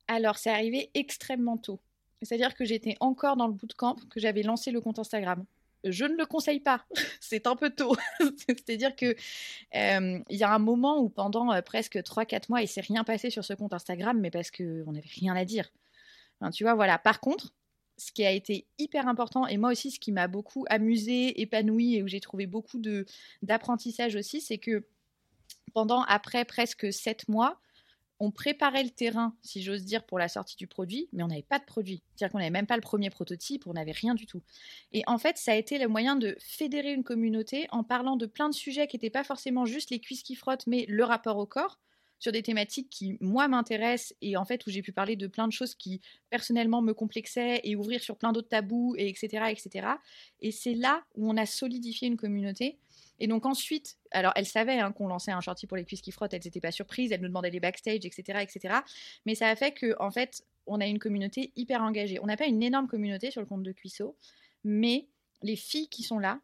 Alors, 0.09 0.39
c'est 0.39 0.51
arrivé 0.51 0.91
extrêmement 0.95 1.59
tôt. 1.59 1.81
C'est-à-dire 2.23 2.55
que 2.55 2.65
j'étais 2.65 2.97
encore 3.01 3.37
dans 3.37 3.47
le 3.47 3.53
bootcamp 3.53 3.97
que 4.11 4.21
j'avais 4.21 4.43
lancé 4.43 4.71
le 4.71 4.81
compte 4.81 4.99
Instagram 4.99 5.45
je 5.85 6.05
ne 6.05 6.17
le 6.17 6.27
conseille 6.27 6.61
pas. 6.61 6.85
c'est 7.21 7.47
un 7.47 7.57
peu 7.57 7.71
tôt. 7.71 7.97
C'est-à-dire 8.47 8.95
que 8.97 9.15
euh, 9.75 10.19
il 10.29 10.37
y 10.37 10.43
a 10.43 10.53
un 10.53 10.59
moment 10.59 11.01
où 11.01 11.09
pendant 11.09 11.53
euh, 11.53 11.63
presque 11.63 11.97
3-4 11.97 12.45
mois, 12.49 12.63
il 12.63 12.69
s'est 12.69 12.81
rien 12.81 13.05
passé 13.05 13.31
sur 13.31 13.45
ce 13.45 13.53
compte 13.55 13.75
Instagram, 13.75 14.19
mais 14.21 14.31
parce 14.31 14.51
qu'on 14.51 14.93
n'avait 14.93 15.09
rien 15.21 15.35
à 15.37 15.45
dire. 15.45 15.71
tu 16.53 16.65
voilà. 16.65 16.99
Par 16.99 17.21
contre, 17.21 17.53
ce 17.97 18.13
qui 18.13 18.25
a 18.25 18.31
été 18.31 18.67
hyper 18.79 19.07
important, 19.07 19.47
et 19.47 19.57
moi 19.57 19.71
aussi, 19.71 19.91
ce 19.91 20.01
qui 20.01 20.13
m'a 20.13 20.27
beaucoup 20.27 20.65
amusé, 20.69 21.41
épanoui, 21.41 21.97
et 21.97 22.03
où 22.03 22.09
j'ai 22.09 22.21
trouvé 22.21 22.47
beaucoup 22.47 22.81
d'apprentissage 23.43 24.17
aussi, 24.17 24.41
c'est 24.41 24.59
que 24.59 24.85
pendant, 25.73 26.03
après 26.05 26.45
presque 26.45 26.93
7 26.93 27.29
mois, 27.29 27.61
on 28.21 28.31
préparait 28.31 28.85
le 28.85 28.91
terrain, 28.91 29.37
si 29.43 29.63
j'ose 29.63 29.85
dire, 29.85 30.05
pour 30.05 30.19
la 30.19 30.29
sortie 30.29 30.57
du 30.57 30.67
produit, 30.67 31.09
mais 31.13 31.23
on 31.23 31.29
n'avait 31.29 31.43
pas 31.43 31.59
de 31.59 31.65
produit. 31.65 32.03
C'est-à-dire 32.15 32.33
qu'on 32.33 32.39
n'avait 32.39 32.51
même 32.51 32.67
pas 32.67 32.77
le 32.77 32.83
premier 32.83 33.11
prototype, 33.11 33.67
on 33.67 33.73
n'avait 33.73 33.93
rien 33.93 34.15
du 34.15 34.27
tout. 34.27 34.43
Et 34.93 35.03
en 35.07 35.19
fait, 35.19 35.37
ça 35.37 35.53
a 35.53 35.57
été 35.57 35.79
le 35.79 35.89
moyen 35.89 36.17
de 36.17 36.37
fédérer 36.39 36.93
une 36.93 37.05
communauté 37.05 37.67
en 37.71 37.85
parlant 37.85 38.17
de 38.17 38.27
plein 38.27 38.49
de 38.49 38.55
sujets 38.55 38.87
qui 38.87 38.97
n'étaient 38.97 39.11
pas 39.11 39.25
forcément 39.25 39.67
juste 39.67 39.91
les 39.91 40.01
cuisses 40.01 40.23
qui 40.23 40.35
frottent, 40.35 40.67
mais 40.67 40.87
le 40.89 41.05
rapport 41.05 41.39
au 41.39 41.47
corps, 41.47 41.79
sur 42.19 42.33
des 42.33 42.43
thématiques 42.43 42.89
qui, 42.89 43.19
moi, 43.21 43.49
m'intéressent 43.49 44.15
et 44.23 44.37
en 44.39 44.47
fait, 44.47 44.67
où 44.67 44.71
j'ai 44.71 44.81
pu 44.81 44.93
parler 44.93 45.15
de 45.17 45.27
plein 45.27 45.47
de 45.47 45.53
choses 45.53 45.75
qui, 45.75 46.01
personnellement, 46.31 46.81
me 46.81 46.95
complexaient 46.95 47.61
et 47.65 47.77
ouvrir 47.77 48.01
sur 48.01 48.17
plein 48.17 48.33
d'autres 48.33 48.49
tabous, 48.49 48.95
et 48.97 49.09
etc., 49.09 49.45
etc. 49.51 49.89
Et 50.41 50.51
c'est 50.51 50.73
là 50.73 51.05
où 51.17 51.29
on 51.29 51.37
a 51.37 51.45
solidifié 51.45 52.09
une 52.09 52.17
communauté 52.17 52.79
et 53.21 53.27
donc 53.27 53.47
ensuite, 53.47 53.97
alors 54.11 54.33
elles 54.37 54.47
savaient 54.47 54.79
hein, 54.79 54.93
qu'on 54.93 55.09
lançait 55.09 55.33
un 55.33 55.41
shorty 55.41 55.67
pour 55.67 55.77
les 55.77 55.85
cuisses 55.85 56.03
qui 56.03 56.13
frottent, 56.13 56.35
elles 56.35 56.43
n'étaient 56.45 56.61
pas 56.61 56.73
surprises, 56.73 57.13
elles 57.13 57.21
nous 57.21 57.29
demandaient 57.29 57.51
les 57.51 57.61
backstage, 57.61 58.05
etc., 58.05 58.41
etc. 58.43 58.77
Mais 59.27 59.35
ça 59.35 59.49
a 59.49 59.57
fait 59.57 59.73
que 59.73 59.95
en 60.01 60.11
fait, 60.11 60.45
on 60.67 60.81
a 60.81 60.87
une 60.87 60.99
communauté 60.99 61.53
hyper 61.57 61.83
engagée. 61.83 62.19
On 62.23 62.27
n'a 62.27 62.37
pas 62.37 62.47
une 62.47 62.63
énorme 62.63 62.89
communauté 62.89 63.31
sur 63.31 63.41
le 63.41 63.47
compte 63.47 63.63
de 63.63 63.73
Cuisseau, 63.73 64.17
mais 64.65 65.09
les 65.43 65.57
filles 65.57 65.89
qui 65.89 66.03
sont 66.03 66.19
là, 66.19 66.41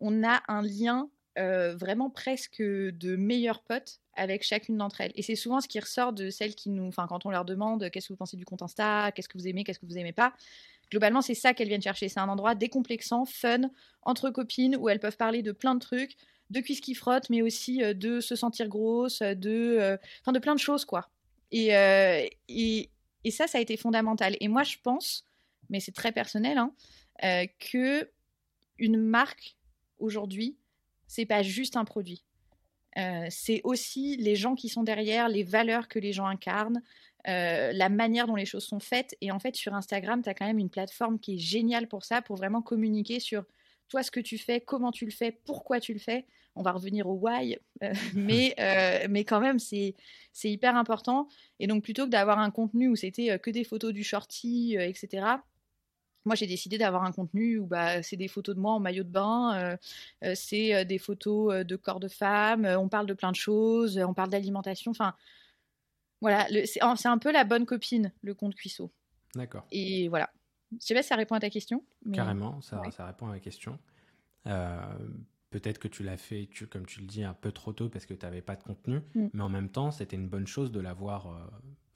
on 0.00 0.24
a 0.24 0.42
un 0.48 0.62
lien 0.62 1.10
euh, 1.38 1.74
vraiment 1.74 2.10
presque 2.10 2.62
de 2.62 3.16
meilleurs 3.16 3.62
potes 3.62 4.00
avec 4.16 4.42
chacune 4.42 4.76
d'entre 4.76 5.00
elles. 5.00 5.12
Et 5.14 5.22
c'est 5.22 5.36
souvent 5.36 5.60
ce 5.60 5.68
qui 5.68 5.80
ressort 5.80 6.12
de 6.12 6.30
celles 6.30 6.54
qui 6.54 6.70
nous, 6.70 6.86
enfin 6.86 7.06
quand 7.08 7.26
on 7.26 7.30
leur 7.30 7.44
demande 7.44 7.90
qu'est-ce 7.90 8.08
que 8.08 8.12
vous 8.12 8.18
pensez 8.18 8.36
du 8.36 8.44
compte 8.44 8.62
Insta, 8.62 9.12
qu'est-ce 9.12 9.28
que 9.28 9.38
vous 9.38 9.48
aimez, 9.48 9.64
qu'est-ce 9.64 9.78
que 9.78 9.86
vous 9.86 9.98
aimez 9.98 10.12
pas, 10.12 10.34
Globalement, 10.90 11.22
c'est 11.22 11.34
ça 11.34 11.54
qu'elles 11.54 11.68
viennent 11.68 11.82
chercher. 11.82 12.08
C'est 12.08 12.20
un 12.20 12.28
endroit 12.28 12.54
décomplexant, 12.54 13.24
fun, 13.24 13.62
entre 14.02 14.30
copines, 14.30 14.76
où 14.76 14.88
elles 14.88 15.00
peuvent 15.00 15.16
parler 15.16 15.42
de 15.42 15.52
plein 15.52 15.74
de 15.74 15.80
trucs, 15.80 16.16
de 16.50 16.60
cuisses 16.60 16.80
qui 16.80 16.94
frottent, 16.94 17.30
mais 17.30 17.42
aussi 17.42 17.82
euh, 17.82 17.94
de 17.94 18.20
se 18.20 18.36
sentir 18.36 18.68
grosse, 18.68 19.20
de, 19.20 19.76
euh, 19.80 19.96
enfin, 20.20 20.32
de 20.32 20.38
plein 20.38 20.54
de 20.54 20.60
choses, 20.60 20.84
quoi. 20.84 21.10
Euh, 21.54 22.26
et, 22.48 22.90
et, 23.24 23.30
ça, 23.30 23.46
ça 23.46 23.58
a 23.58 23.60
été 23.60 23.76
fondamental. 23.76 24.36
Et 24.40 24.48
moi, 24.48 24.62
je 24.62 24.76
pense, 24.82 25.24
mais 25.70 25.80
c'est 25.80 25.92
très 25.92 26.12
personnel, 26.12 26.58
hein, 26.58 26.72
que 27.58 28.10
une 28.78 28.98
marque 28.98 29.56
aujourd'hui, 29.98 30.58
c'est 31.06 31.26
pas 31.26 31.42
juste 31.42 31.76
un 31.76 31.84
produit. 31.84 32.24
C'est 33.30 33.60
aussi 33.64 34.16
les 34.16 34.36
gens 34.36 34.54
qui 34.54 34.68
sont 34.68 34.82
derrière, 34.82 35.28
les 35.28 35.42
valeurs 35.42 35.88
que 35.88 35.98
les 35.98 36.12
gens 36.12 36.26
incarnent, 36.26 36.82
euh, 37.26 37.72
la 37.72 37.88
manière 37.88 38.26
dont 38.26 38.36
les 38.36 38.44
choses 38.44 38.64
sont 38.64 38.80
faites. 38.80 39.16
Et 39.20 39.32
en 39.32 39.38
fait, 39.38 39.56
sur 39.56 39.74
Instagram, 39.74 40.22
tu 40.22 40.28
as 40.28 40.34
quand 40.34 40.46
même 40.46 40.58
une 40.58 40.68
plateforme 40.68 41.18
qui 41.18 41.34
est 41.34 41.38
géniale 41.38 41.88
pour 41.88 42.04
ça, 42.04 42.20
pour 42.20 42.36
vraiment 42.36 42.60
communiquer 42.60 43.18
sur 43.18 43.44
toi 43.88 44.02
ce 44.02 44.10
que 44.10 44.20
tu 44.20 44.38
fais, 44.38 44.60
comment 44.60 44.92
tu 44.92 45.04
le 45.04 45.10
fais, 45.10 45.32
pourquoi 45.32 45.80
tu 45.80 45.92
le 45.92 45.98
fais. 45.98 46.26
On 46.56 46.62
va 46.62 46.72
revenir 46.72 47.08
au 47.08 47.14
why, 47.14 47.58
mais, 48.14 48.54
mais 49.08 49.24
quand 49.24 49.40
même, 49.40 49.58
c'est 49.58 49.94
hyper 50.44 50.76
important. 50.76 51.28
Et 51.58 51.66
donc, 51.66 51.82
plutôt 51.82 52.04
que 52.04 52.10
d'avoir 52.10 52.38
un 52.38 52.50
contenu 52.50 52.88
où 52.88 52.96
c'était 52.96 53.38
que 53.38 53.50
des 53.50 53.64
photos 53.64 53.92
du 53.92 54.04
shorty, 54.04 54.76
etc., 54.78 55.24
moi, 56.24 56.34
j'ai 56.34 56.46
décidé 56.46 56.78
d'avoir 56.78 57.04
un 57.04 57.12
contenu 57.12 57.58
où 57.58 57.66
bah, 57.66 58.02
c'est 58.02 58.16
des 58.16 58.28
photos 58.28 58.54
de 58.54 58.60
moi 58.60 58.72
en 58.72 58.80
maillot 58.80 59.04
de 59.04 59.10
bain, 59.10 59.76
c'est 60.34 60.84
des 60.84 60.98
photos 60.98 61.64
de 61.66 61.76
corps 61.76 62.00
de 62.00 62.08
femme, 62.08 62.64
on 62.64 62.88
parle 62.88 63.06
de 63.06 63.14
plein 63.14 63.30
de 63.30 63.36
choses, 63.36 63.98
on 63.98 64.14
parle 64.14 64.30
d'alimentation. 64.30 64.90
Enfin, 64.90 65.14
voilà, 66.20 66.46
c'est 66.64 67.06
un 67.06 67.18
peu 67.18 67.30
la 67.32 67.44
bonne 67.44 67.66
copine, 67.66 68.10
le 68.22 68.34
compte 68.34 68.54
Cuisseau. 68.54 68.90
D'accord. 69.34 69.66
Et 69.70 70.08
voilà. 70.08 70.30
Je 70.72 70.86
sais 70.86 70.94
pas 70.94 71.02
si 71.02 71.08
ça 71.08 71.16
répond 71.16 71.34
à 71.34 71.40
ta 71.40 71.50
question. 71.50 71.84
Carrément, 72.12 72.60
ça, 72.62 72.82
ça, 72.90 73.06
répond 73.06 73.26
à 73.26 73.30
ma 73.30 73.40
question. 73.40 73.78
Euh, 74.46 74.80
peut-être 75.50 75.78
que 75.78 75.88
tu 75.88 76.02
l'as 76.02 76.16
fait, 76.16 76.48
tu, 76.50 76.66
comme 76.66 76.86
tu 76.86 77.00
le 77.00 77.06
dis, 77.06 77.24
un 77.24 77.34
peu 77.34 77.52
trop 77.52 77.72
tôt 77.72 77.88
parce 77.88 78.06
que 78.06 78.14
tu 78.14 78.24
n'avais 78.24 78.42
pas 78.42 78.56
de 78.56 78.62
contenu, 78.62 79.00
mm. 79.14 79.28
mais 79.32 79.42
en 79.42 79.48
même 79.48 79.68
temps, 79.68 79.90
c'était 79.90 80.16
une 80.16 80.28
bonne 80.28 80.46
chose 80.46 80.72
de 80.72 80.80
l'avoir. 80.80 81.26
Euh, 81.26 81.38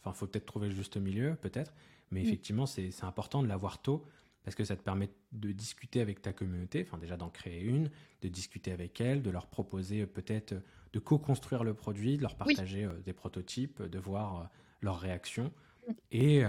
enfin, 0.00 0.12
il 0.14 0.18
faut 0.18 0.26
peut-être 0.26 0.46
trouver 0.46 0.68
le 0.68 0.74
juste 0.74 0.96
milieu, 0.96 1.34
peut-être, 1.36 1.72
mais 2.10 2.20
mm. 2.20 2.26
effectivement, 2.26 2.66
c'est 2.66 3.04
important 3.04 3.42
de 3.42 3.48
l'avoir 3.48 3.80
tôt 3.80 4.04
parce 4.44 4.54
que 4.54 4.64
ça 4.64 4.76
te 4.76 4.82
permet 4.82 5.10
de 5.32 5.52
discuter 5.52 6.00
avec 6.00 6.22
ta 6.22 6.32
communauté, 6.32 6.82
enfin 6.86 6.96
déjà 6.96 7.16
d'en 7.16 7.28
créer 7.28 7.60
une, 7.62 7.90
de 8.22 8.28
discuter 8.28 8.72
avec 8.72 9.00
elle, 9.00 9.22
de 9.22 9.30
leur 9.30 9.46
proposer 9.46 10.06
peut-être 10.06 10.54
de 10.92 10.98
co-construire 10.98 11.64
le 11.64 11.74
produit, 11.74 12.16
de 12.16 12.22
leur 12.22 12.34
partager 12.34 12.84
euh, 12.84 12.92
des 13.04 13.12
prototypes, 13.12 13.82
de 13.82 13.98
voir 13.98 14.48
leurs 14.80 14.98
réactions 14.98 15.52
mm. 15.86 15.92
et 16.12 16.42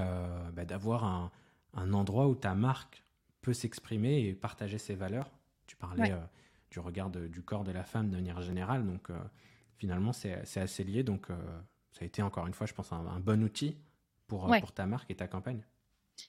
bah, 0.54 0.66
d'avoir 0.66 1.04
un, 1.04 1.32
un 1.74 1.94
endroit 1.94 2.28
où 2.28 2.36
ta 2.36 2.56
marque 2.56 3.04
peut 3.42 3.54
s'exprimer 3.54 4.28
et 4.28 4.34
partager 4.34 4.78
ses 4.78 4.96
valeurs. 4.96 5.32
Tu 5.68 5.76
parlais 5.76 6.12
euh, 6.12 6.18
du 6.72 6.80
regard 6.80 7.10
du 7.10 7.42
corps 7.42 7.64
de 7.64 7.72
la 7.72 7.84
femme 7.84 8.10
de 8.10 8.16
manière 8.16 8.42
générale, 8.42 8.86
donc 8.86 9.10
euh, 9.10 9.18
finalement 9.78 10.14
c'est 10.14 10.58
assez 10.58 10.84
lié. 10.84 11.04
Donc 11.04 11.30
euh, 11.30 11.36
ça 11.92 12.00
a 12.02 12.06
été 12.06 12.22
encore 12.22 12.48
une 12.48 12.54
fois, 12.54 12.68
je 12.68 12.74
pense, 12.74 12.92
un, 12.92 13.20
bon 13.20 13.44
outil 13.44 13.78
pour, 14.30 14.50
pour 14.60 14.72
ta 14.72 14.86
marque 14.86 15.12
et 15.12 15.16
ta 15.16 15.28
campagne. 15.28 15.66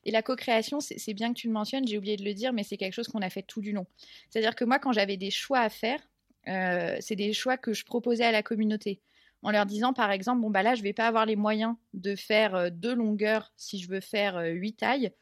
Et 0.04 0.10
la 0.10 0.22
co-création, 0.22 0.80
c'est 0.80 1.14
bien 1.14 1.32
que 1.32 1.38
tu 1.38 1.46
le 1.46 1.52
mentionnes, 1.52 1.86
j'ai 1.86 1.98
oublié 1.98 2.16
de 2.16 2.24
le 2.24 2.34
dire, 2.34 2.52
mais 2.52 2.62
c'est 2.62 2.76
quelque 2.76 2.94
chose 2.94 3.08
qu'on 3.08 3.22
a 3.22 3.30
fait 3.30 3.42
tout 3.42 3.60
du 3.60 3.72
long. 3.72 3.86
C'est-à-dire 4.28 4.54
que 4.54 4.64
moi, 4.64 4.78
quand 4.78 4.92
j'avais 4.92 5.16
des 5.16 5.30
choix 5.30 5.60
à 5.60 5.68
faire, 5.68 6.00
c'est 6.46 7.16
des 7.16 7.32
choix 7.32 7.56
que 7.56 7.72
je 7.72 7.84
proposais 7.84 8.24
à 8.24 8.32
la 8.32 8.42
communauté 8.42 9.00
en 9.42 9.50
leur 9.50 9.64
disant 9.64 9.94
par 9.94 10.10
exemple 10.10 10.42
bon 10.42 10.50
bah 10.50 10.62
là 10.62 10.74
je 10.74 10.82
vais 10.82 10.92
pas 10.92 11.06
avoir 11.06 11.24
les 11.24 11.36
moyens 11.36 11.74
de 11.94 12.14
faire 12.14 12.70
deux 12.70 12.94
longueurs 12.94 13.54
si 13.56 13.78
je 13.78 13.88
veux 13.88 14.00
faire 14.00 14.38
huit 14.38 14.74
tailles 14.74 15.12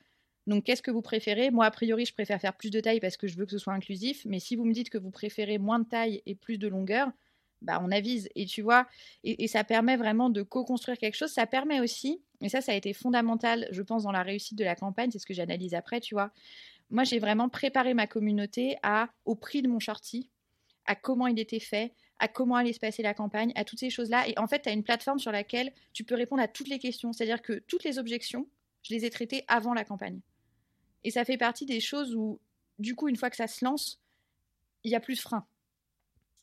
donc, 0.49 0.64
qu'est-ce 0.64 0.81
que 0.81 0.91
vous 0.91 1.03
préférez? 1.03 1.51
Moi, 1.51 1.66
a 1.66 1.70
priori, 1.70 2.07
je 2.07 2.14
préfère 2.14 2.41
faire 2.41 2.57
plus 2.57 2.70
de 2.70 2.81
taille 2.81 3.01
parce 3.01 3.18
que 3.18 3.26
je 3.26 3.37
veux 3.37 3.45
que 3.45 3.53
ce 3.53 3.59
soit 3.59 3.74
inclusif. 3.74 4.24
Mais 4.24 4.41
si 4.41 4.57
vous 4.57 4.64
me 4.64 4.72
dites 4.72 4.89
que 4.89 4.97
vous 4.97 5.11
préférez 5.11 5.59
moins 5.59 5.79
de 5.79 5.87
taille 5.87 6.22
et 6.24 6.35
plus 6.35 6.57
de 6.57 6.66
longueur, 6.66 7.12
bah, 7.61 7.79
on 7.85 7.91
avise. 7.91 8.31
Et 8.35 8.47
tu 8.47 8.62
vois, 8.62 8.87
et, 9.24 9.47
ça 9.47 9.62
permet 9.62 9.99
vraiment 9.99 10.31
de 10.31 10.43
co-construire 10.43 10.97
quelque 10.97 11.16
chose. 11.16 11.31
Ça 11.31 11.47
permet 11.47 11.81
aussi, 11.81 12.22
et 12.41 12.49
ça, 12.49 12.61
ça 12.61 12.72
a 12.72 12.74
été 12.74 12.93
fondamental, 12.93 13.68
je 13.72 13.82
pense, 13.82 14.05
dans 14.05 14.12
la 14.12 14.22
réussite 14.22 14.57
de 14.57 14.64
la 14.64 14.76
campagne. 14.76 15.11
C'est 15.11 15.18
ce 15.18 15.26
que 15.26 15.34
j'analyse 15.34 15.74
après, 15.74 16.01
tu 16.01 16.14
vois. 16.14 16.30
Moi, 16.91 17.05
j'ai 17.05 17.18
vraiment 17.18 17.49
préparé 17.49 17.95
ma 17.95 18.07
communauté 18.07 18.76
à, 18.82 19.11
au 19.24 19.34
prix 19.34 19.61
de 19.61 19.68
mon 19.68 19.80
shorty, 19.80 20.30
à 20.86 20.95
comment 20.95 21.26
il 21.26 21.39
était 21.39 21.61
fait, 21.61 21.95
à 22.18 22.28
comment 22.28 22.57
allait 22.57 22.72
se 22.72 22.80
passer 22.80 23.03
la 23.03 23.14
campagne, 23.14 23.53
à 23.57 23.64
toutes 23.64 23.80
ces 23.80 23.91
choses-là. 23.91 24.28
Et 24.28 24.39
en 24.39 24.47
fait, 24.47 24.62
tu 24.62 24.68
as 24.68 24.72
une 24.72 24.84
plateforme 24.84 25.18
sur 25.18 25.32
laquelle 25.32 25.72
tu 25.93 26.05
peux 26.05 26.14
répondre 26.14 26.43
à 26.43 26.49
toutes 26.49 26.68
les 26.68 26.78
questions. 26.78 27.12
C'est-à-dire 27.12 27.43
que 27.43 27.64
toutes 27.66 27.84
les 27.84 27.99
objections, 27.99 28.49
je 28.82 28.95
les 28.95 29.05
ai 29.05 29.11
traitées 29.11 29.45
avant 29.49 29.74
la 29.74 29.84
campagne. 29.84 30.20
Et 31.05 31.11
ça 31.11 31.24
fait 31.24 31.36
partie 31.36 31.66
des 31.66 31.80
choses 31.80 32.14
où, 32.14 32.41
du 32.78 32.95
coup, 32.95 33.09
une 33.09 33.16
fois 33.16 33.30
que 33.30 33.36
ça 33.36 33.47
se 33.47 33.64
lance, 33.64 34.01
il 34.84 34.93
y 34.93 34.95
a 34.95 35.01
plus 35.01 35.16
de 35.16 35.20
frein. 35.20 35.47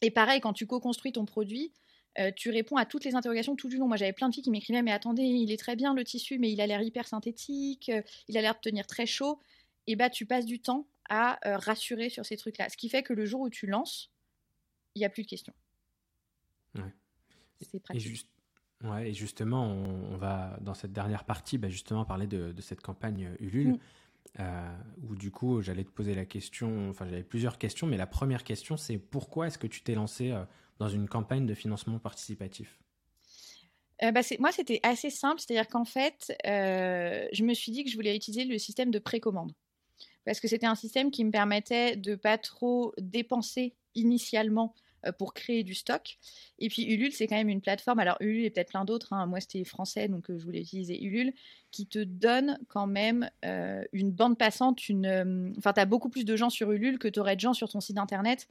Et 0.01 0.11
pareil, 0.11 0.41
quand 0.41 0.53
tu 0.53 0.67
co-construis 0.67 1.13
ton 1.13 1.25
produit, 1.25 1.71
euh, 2.19 2.31
tu 2.35 2.49
réponds 2.49 2.77
à 2.77 2.85
toutes 2.85 3.03
les 3.03 3.15
interrogations 3.15 3.55
tout 3.55 3.69
du 3.69 3.77
long. 3.77 3.87
Moi, 3.87 3.97
j'avais 3.97 4.13
plein 4.13 4.29
de 4.29 4.33
filles 4.33 4.43
qui 4.43 4.51
m'écrivaient 4.51 4.81
Mais 4.81 4.91
attendez, 4.91 5.23
il 5.23 5.51
est 5.51 5.57
très 5.57 5.75
bien 5.75 5.93
le 5.93 6.03
tissu, 6.03 6.39
mais 6.39 6.51
il 6.51 6.61
a 6.61 6.67
l'air 6.67 6.81
hyper 6.81 7.07
synthétique, 7.07 7.89
euh, 7.89 8.01
il 8.27 8.37
a 8.37 8.41
l'air 8.41 8.53
de 8.55 8.59
tenir 8.59 8.87
très 8.87 9.05
chaud. 9.05 9.39
Et 9.87 9.95
bah, 9.95 10.09
tu 10.09 10.25
passes 10.25 10.45
du 10.45 10.59
temps 10.59 10.87
à 11.09 11.39
euh, 11.47 11.57
rassurer 11.57 12.09
sur 12.09 12.25
ces 12.25 12.37
trucs-là. 12.37 12.69
Ce 12.69 12.77
qui 12.77 12.89
fait 12.89 13.03
que 13.03 13.13
le 13.13 13.25
jour 13.25 13.41
où 13.41 13.49
tu 13.49 13.67
lances, 13.67 14.11
il 14.95 14.99
n'y 14.99 15.05
a 15.05 15.09
plus 15.09 15.23
de 15.23 15.27
questions. 15.27 15.53
Ouais. 16.75 16.93
C'est 17.61 17.79
pratique. 17.79 18.03
Et, 18.03 18.07
juste, 18.07 18.29
ouais, 18.83 19.09
et 19.09 19.13
justement, 19.13 19.65
on, 19.65 20.17
va, 20.17 20.57
dans 20.61 20.73
cette 20.73 20.93
dernière 20.93 21.25
partie, 21.25 21.57
bah, 21.57 21.69
justement, 21.69 22.05
parler 22.05 22.27
de, 22.27 22.53
cette 22.61 22.81
campagne 22.81 23.35
Ulule. 23.39 23.73
Mm. 23.73 23.79
Euh, 24.39 24.77
où 25.01 25.15
du 25.15 25.31
coup 25.31 25.61
j'allais 25.61 25.85
te 25.85 25.91
poser 25.91 26.13
la 26.13 26.25
question, 26.25 26.89
enfin 26.89 27.07
j'avais 27.07 27.23
plusieurs 27.23 27.57
questions, 27.57 27.87
mais 27.87 27.95
la 27.95 28.07
première 28.07 28.43
question 28.43 28.75
c'est 28.75 28.97
pourquoi 28.97 29.47
est-ce 29.47 29.57
que 29.57 29.67
tu 29.67 29.81
t'es 29.81 29.95
lancé 29.95 30.31
euh, 30.31 30.43
dans 30.77 30.89
une 30.89 31.07
campagne 31.07 31.45
de 31.45 31.53
financement 31.53 31.99
participatif? 31.99 32.77
Euh, 34.03 34.11
bah 34.11 34.19
moi, 34.39 34.51
c'était 34.51 34.81
assez 34.83 35.09
simple, 35.09 35.39
c'est-à-dire 35.39 35.69
qu'en 35.69 35.85
fait, 35.85 36.33
je 36.43 37.43
me 37.45 37.53
suis 37.53 37.71
dit 37.71 37.85
que 37.85 37.89
je 37.89 37.95
voulais 37.95 38.13
utiliser 38.13 38.43
le 38.43 38.57
système 38.57 38.91
de 38.91 38.99
précommande. 38.99 39.53
Parce 40.25 40.41
que 40.41 40.47
c'était 40.47 40.65
un 40.65 40.75
système 40.75 41.11
qui 41.11 41.23
me 41.23 41.31
permettait 41.31 41.95
de 41.95 42.15
pas 42.15 42.37
trop 42.37 42.93
dépenser 42.97 43.73
initialement 43.93 44.73
euh, 44.75 44.84
pour 45.11 45.33
créer 45.33 45.63
du 45.63 45.75
stock. 45.75 46.17
Et 46.59 46.69
puis 46.69 46.83
Ulule, 46.83 47.11
c'est 47.11 47.27
quand 47.27 47.35
même 47.35 47.49
une 47.49 47.61
plateforme. 47.61 47.99
Alors 47.99 48.17
Ulule 48.19 48.45
et 48.45 48.49
peut-être 48.49 48.69
plein 48.69 48.85
d'autres. 48.85 49.13
Hein. 49.13 49.25
Moi, 49.25 49.39
c'était 49.39 49.63
français, 49.63 50.07
donc 50.07 50.29
euh, 50.29 50.37
je 50.37 50.45
voulais 50.45 50.61
utiliser 50.61 51.01
Ulule, 51.03 51.33
qui 51.71 51.87
te 51.87 51.99
donne 51.99 52.57
quand 52.67 52.87
même 52.87 53.29
euh, 53.43 53.83
une 53.91 54.11
bande 54.11 54.37
passante. 54.37 54.87
Une, 54.89 55.53
enfin, 55.57 55.73
tu 55.73 55.79
as 55.79 55.85
beaucoup 55.85 56.09
plus 56.09 56.25
de 56.25 56.35
gens 56.35 56.49
sur 56.49 56.71
Ulule 56.71 56.99
que 56.99 57.07
tu 57.07 57.19
aurais 57.19 57.35
de 57.35 57.41
gens 57.41 57.53
sur 57.53 57.69
ton 57.69 57.81
site 57.81 57.97
internet 57.97 58.47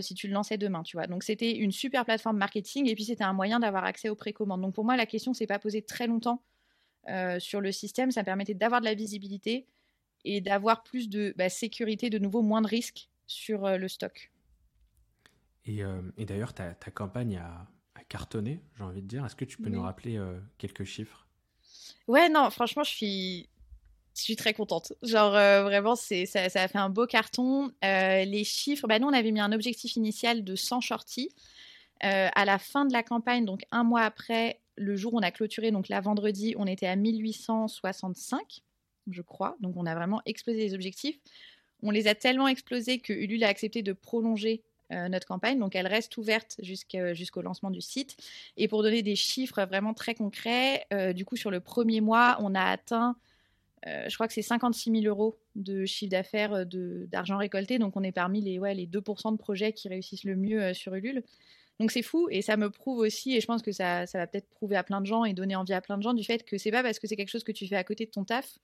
si 0.00 0.14
tu 0.14 0.28
le 0.28 0.34
lançais 0.34 0.58
demain, 0.58 0.82
tu 0.82 0.96
vois. 0.96 1.06
Donc 1.06 1.22
c'était 1.22 1.56
une 1.56 1.72
super 1.72 2.04
plateforme 2.04 2.36
marketing 2.36 2.88
et 2.88 2.94
puis 2.94 3.04
c'était 3.04 3.24
un 3.24 3.32
moyen 3.32 3.60
d'avoir 3.60 3.84
accès 3.84 4.08
aux 4.08 4.14
précommandes. 4.14 4.60
Donc 4.60 4.74
pour 4.74 4.84
moi, 4.84 4.96
la 4.96 5.06
question 5.06 5.34
s'est 5.34 5.46
pas 5.46 5.58
posée 5.58 5.82
très 5.82 6.06
longtemps 6.06 6.42
sur 7.38 7.60
le 7.60 7.72
système. 7.72 8.10
Ça 8.10 8.22
permettait 8.22 8.54
d'avoir 8.54 8.80
de 8.80 8.86
la 8.86 8.94
visibilité 8.94 9.66
et 10.24 10.40
d'avoir 10.40 10.82
plus 10.82 11.08
de 11.08 11.34
bah, 11.36 11.48
sécurité, 11.48 12.10
de 12.10 12.18
nouveau 12.18 12.42
moins 12.42 12.62
de 12.62 12.68
risques 12.68 13.08
sur 13.26 13.78
le 13.78 13.88
stock. 13.88 14.30
Euh, 15.68 16.00
et, 16.16 16.24
d'ailleurs, 16.24 16.54
ta, 16.54 16.74
campagne 16.94 17.36
a, 17.36 17.66
cartonné, 18.08 18.62
j'ai 18.76 18.84
envie 18.84 19.02
de 19.02 19.06
dire. 19.06 19.24
Est-ce 19.26 19.36
que 19.36 19.44
tu 19.44 19.58
peux 19.58 19.68
nous 19.68 19.82
rappeler 19.82 20.16
euh, 20.16 20.38
quelques 20.56 20.84
chiffres? 20.84 21.26
Ouais, 22.06 22.30
non, 22.30 22.48
franchement, 22.48 22.84
je 22.84 22.90
suis, 22.90 23.48
je 24.16 24.22
suis 24.22 24.36
très 24.36 24.54
contente. 24.54 24.94
Genre, 25.02 25.34
euh, 25.34 25.62
vraiment, 25.62 25.94
c'est, 25.94 26.24
ça, 26.24 26.44
a 26.44 26.68
fait 26.68 26.78
un 26.78 26.88
beau 26.88 27.06
carton. 27.06 27.70
les 27.82 28.44
chiffres, 28.44 28.86
bah, 28.86 28.98
nous, 28.98 29.08
on 29.08 29.12
avait 29.12 29.30
mis 29.30 29.40
un 29.40 29.52
objectif 29.52 29.96
initial 29.96 30.42
de 30.42 30.56
100 30.56 30.80
shorties. 30.80 31.30
à 32.00 32.44
la 32.44 32.58
fin 32.58 32.86
de 32.86 32.92
la 32.92 33.02
campagne, 33.02 33.44
donc 33.44 33.62
un 33.70 33.84
mois 33.84 34.02
après, 34.02 34.60
le 34.76 34.96
jour 34.96 35.14
où 35.14 35.18
on 35.18 35.22
a 35.22 35.30
clôturé, 35.30 35.70
donc 35.70 35.88
la 35.88 36.00
vendredi, 36.00 36.54
on 36.56 36.66
était 36.66 36.86
à 36.86 36.96
1865, 36.96 38.62
je 39.10 39.22
crois. 39.22 39.56
Donc, 39.60 39.76
on 39.76 39.84
a 39.84 39.94
vraiment 39.94 40.22
explosé 40.24 40.60
les 40.60 40.74
objectifs. 40.74 41.18
On 41.82 41.90
les 41.90 42.08
a 42.08 42.14
tellement 42.14 42.48
explosés 42.48 43.00
que 43.00 43.12
Ulule 43.12 43.44
a 43.44 43.48
accepté 43.48 43.82
de 43.82 43.92
prolonger 43.92 44.62
euh, 44.92 45.08
notre 45.08 45.26
campagne. 45.26 45.58
Donc, 45.58 45.76
elle 45.76 45.86
reste 45.86 46.16
ouverte 46.16 46.60
jusqu'au 46.62 47.42
lancement 47.42 47.70
du 47.70 47.80
site. 47.80 48.16
Et 48.56 48.68
pour 48.68 48.82
donner 48.82 49.02
des 49.02 49.16
chiffres 49.16 49.62
vraiment 49.64 49.92
très 49.92 50.14
concrets, 50.14 50.86
euh, 50.92 51.12
du 51.12 51.24
coup, 51.24 51.36
sur 51.36 51.50
le 51.50 51.60
premier 51.60 52.00
mois, 52.00 52.38
on 52.40 52.54
a 52.54 52.62
atteint, 52.62 53.16
euh, 53.86 54.08
je 54.08 54.14
crois 54.14 54.26
que 54.26 54.32
c'est 54.32 54.42
56 54.42 55.02
000 55.02 55.04
euros 55.04 55.38
de 55.56 55.84
chiffre 55.84 56.10
d'affaires 56.10 56.64
d'argent 56.66 57.36
récolté. 57.36 57.78
Donc, 57.78 57.96
on 57.96 58.02
est 58.02 58.12
parmi 58.12 58.40
les, 58.40 58.58
ouais, 58.58 58.74
les 58.74 58.86
2% 58.86 59.32
de 59.32 59.36
projets 59.36 59.72
qui 59.72 59.88
réussissent 59.88 60.24
le 60.24 60.36
mieux 60.36 60.72
sur 60.72 60.94
Ulule. 60.94 61.22
Donc 61.80 61.92
c'est 61.92 62.02
fou 62.02 62.26
et 62.30 62.42
ça 62.42 62.56
me 62.56 62.70
prouve 62.70 62.98
aussi, 62.98 63.36
et 63.36 63.40
je 63.40 63.46
pense 63.46 63.62
que 63.62 63.70
ça, 63.70 64.04
ça 64.06 64.18
va 64.18 64.26
peut-être 64.26 64.48
prouver 64.50 64.74
à 64.74 64.82
plein 64.82 65.00
de 65.00 65.06
gens 65.06 65.24
et 65.24 65.32
donner 65.32 65.54
envie 65.54 65.74
à 65.74 65.80
plein 65.80 65.96
de 65.96 66.02
gens 66.02 66.12
du 66.12 66.24
fait 66.24 66.44
que 66.44 66.58
c'est 66.58 66.72
pas 66.72 66.82
parce 66.82 66.98
que 66.98 67.06
c'est 67.06 67.14
quelque 67.14 67.28
chose 67.28 67.44
que 67.44 67.52
tu 67.52 67.68
fais 67.68 67.76
à 67.76 67.84
côté 67.84 68.04
de 68.04 68.10
ton 68.10 68.24
taf 68.24 68.58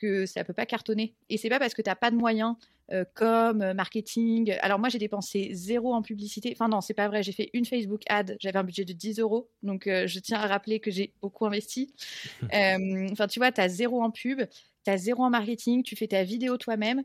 que 0.00 0.26
ça 0.26 0.42
peut 0.42 0.52
pas 0.52 0.66
cartonner. 0.66 1.14
Et 1.28 1.36
c'est 1.36 1.48
pas 1.48 1.58
parce 1.58 1.74
que 1.74 1.82
tu 1.82 1.88
n'as 1.88 1.94
pas 1.94 2.10
de 2.10 2.16
moyens 2.16 2.56
euh, 2.92 3.04
comme 3.14 3.62
euh, 3.62 3.74
marketing. 3.74 4.56
Alors 4.62 4.80
moi 4.80 4.88
j'ai 4.88 4.98
dépensé 4.98 5.50
zéro 5.52 5.94
en 5.94 6.02
publicité. 6.02 6.50
Enfin 6.52 6.68
non, 6.68 6.80
c'est 6.80 6.94
pas 6.94 7.06
vrai. 7.06 7.22
J'ai 7.22 7.32
fait 7.32 7.50
une 7.52 7.64
Facebook 7.64 8.02
ad. 8.08 8.36
J'avais 8.40 8.58
un 8.58 8.64
budget 8.64 8.84
de 8.84 8.92
10 8.92 9.20
euros. 9.20 9.48
Donc 9.62 9.86
euh, 9.86 10.06
je 10.08 10.18
tiens 10.18 10.40
à 10.40 10.46
rappeler 10.46 10.80
que 10.80 10.90
j'ai 10.90 11.12
beaucoup 11.22 11.46
investi. 11.46 11.94
Enfin 13.12 13.28
tu 13.28 13.38
vois, 13.38 13.52
tu 13.52 13.60
as 13.60 13.68
zéro 13.68 14.02
en 14.02 14.10
pub, 14.10 14.42
tu 14.84 14.90
as 14.90 14.96
zéro 14.96 15.22
en 15.22 15.30
marketing, 15.30 15.82
tu 15.82 15.94
fais 15.94 16.08
ta 16.08 16.24
vidéo 16.24 16.56
toi-même. 16.56 17.04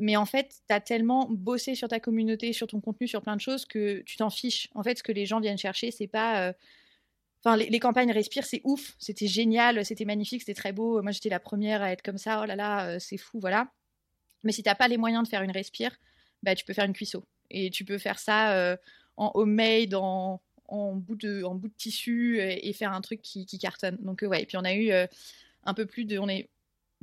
Mais 0.00 0.16
en 0.16 0.26
fait, 0.26 0.48
tu 0.68 0.74
as 0.74 0.80
tellement 0.80 1.28
bossé 1.30 1.76
sur 1.76 1.86
ta 1.86 2.00
communauté, 2.00 2.52
sur 2.52 2.66
ton 2.66 2.80
contenu, 2.80 3.06
sur 3.06 3.22
plein 3.22 3.36
de 3.36 3.40
choses 3.40 3.64
que 3.64 4.00
tu 4.00 4.16
t'en 4.16 4.30
fiches. 4.30 4.68
En 4.74 4.82
fait, 4.82 4.98
ce 4.98 5.04
que 5.04 5.12
les 5.12 5.24
gens 5.24 5.38
viennent 5.38 5.58
chercher, 5.58 5.92
c'est 5.92 6.08
pas 6.08 6.52
Enfin, 7.44 7.58
les, 7.58 7.78
campagnes 7.78 8.10
Respire, 8.10 8.44
c'est 8.46 8.62
ouf, 8.64 8.94
c'était 8.98 9.26
génial, 9.26 9.84
c'était 9.84 10.06
magnifique, 10.06 10.40
c'était 10.40 10.54
très 10.54 10.72
beau. 10.72 11.02
Moi, 11.02 11.12
j'étais 11.12 11.28
la 11.28 11.40
première 11.40 11.82
à 11.82 11.92
être 11.92 12.00
comme 12.00 12.16
ça. 12.16 12.40
Oh 12.42 12.46
là 12.46 12.56
là, 12.56 12.86
euh, 12.86 12.98
c'est 12.98 13.18
fou, 13.18 13.38
voilà. 13.38 13.70
Mais 14.44 14.52
si 14.52 14.62
t'as 14.62 14.74
pas 14.74 14.88
les 14.88 14.96
moyens 14.96 15.24
de 15.24 15.28
faire 15.28 15.42
une 15.42 15.50
Respire, 15.50 15.94
bah, 16.42 16.54
tu 16.54 16.64
peux 16.64 16.72
faire 16.72 16.86
une 16.86 16.94
cuisseau. 16.94 17.22
Et 17.50 17.68
tu 17.68 17.84
peux 17.84 17.98
faire 17.98 18.18
ça 18.18 18.54
euh, 18.54 18.76
en 19.18 19.30
homemade, 19.34 19.94
en, 19.94 20.40
en, 20.68 20.94
bout 20.94 21.16
de, 21.16 21.44
tissu 21.76 22.40
et, 22.40 22.72
faire 22.72 22.94
un 22.94 23.02
truc 23.02 23.20
qui, 23.20 23.46
cartonne. 23.58 23.98
Donc, 24.00 24.22
euh, 24.22 24.26
ouais. 24.26 24.42
Et 24.42 24.46
puis, 24.46 24.56
on 24.56 24.64
a 24.64 24.74
eu 24.74 24.90
un 25.64 25.74
peu 25.74 25.84
plus 25.84 26.06
de. 26.06 26.18
On 26.18 26.28
est 26.30 26.48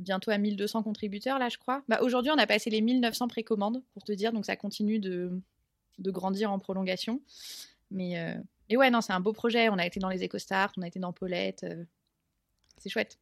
bientôt 0.00 0.32
à 0.32 0.38
1200 0.38 0.82
contributeurs, 0.82 1.38
là, 1.38 1.50
je 1.50 1.58
crois. 1.58 1.84
Bah, 1.86 2.00
Aujourd'hui, 2.02 2.32
on 2.32 2.38
a 2.38 2.48
passé 2.48 2.68
les 2.68 2.80
1900 2.80 3.28
précommandes, 3.28 3.80
pour 3.94 4.02
te 4.02 4.10
dire, 4.10 4.32
donc 4.32 4.44
ça 4.44 4.56
continue 4.56 4.98
de, 4.98 5.40
de 6.00 6.10
grandir 6.10 6.50
en 6.50 6.58
prolongation. 6.58 7.20
Mais, 7.92 8.16
euh, 8.70 8.76
ouais, 8.76 8.90
non, 8.90 9.00
c'est 9.00 9.12
un 9.12 9.20
beau 9.20 9.32
projet. 9.32 9.68
On 9.68 9.78
a 9.78 9.86
été 9.86 10.00
dans 10.00 10.08
les 10.08 10.24
EcoStart, 10.24 10.72
on 10.76 10.82
a 10.82 10.86
été 10.86 10.98
dans 10.98 11.12
Paulette. 11.12 11.64
Euh, 11.64 11.84
c'est 12.78 12.88
chouette. 12.88 13.18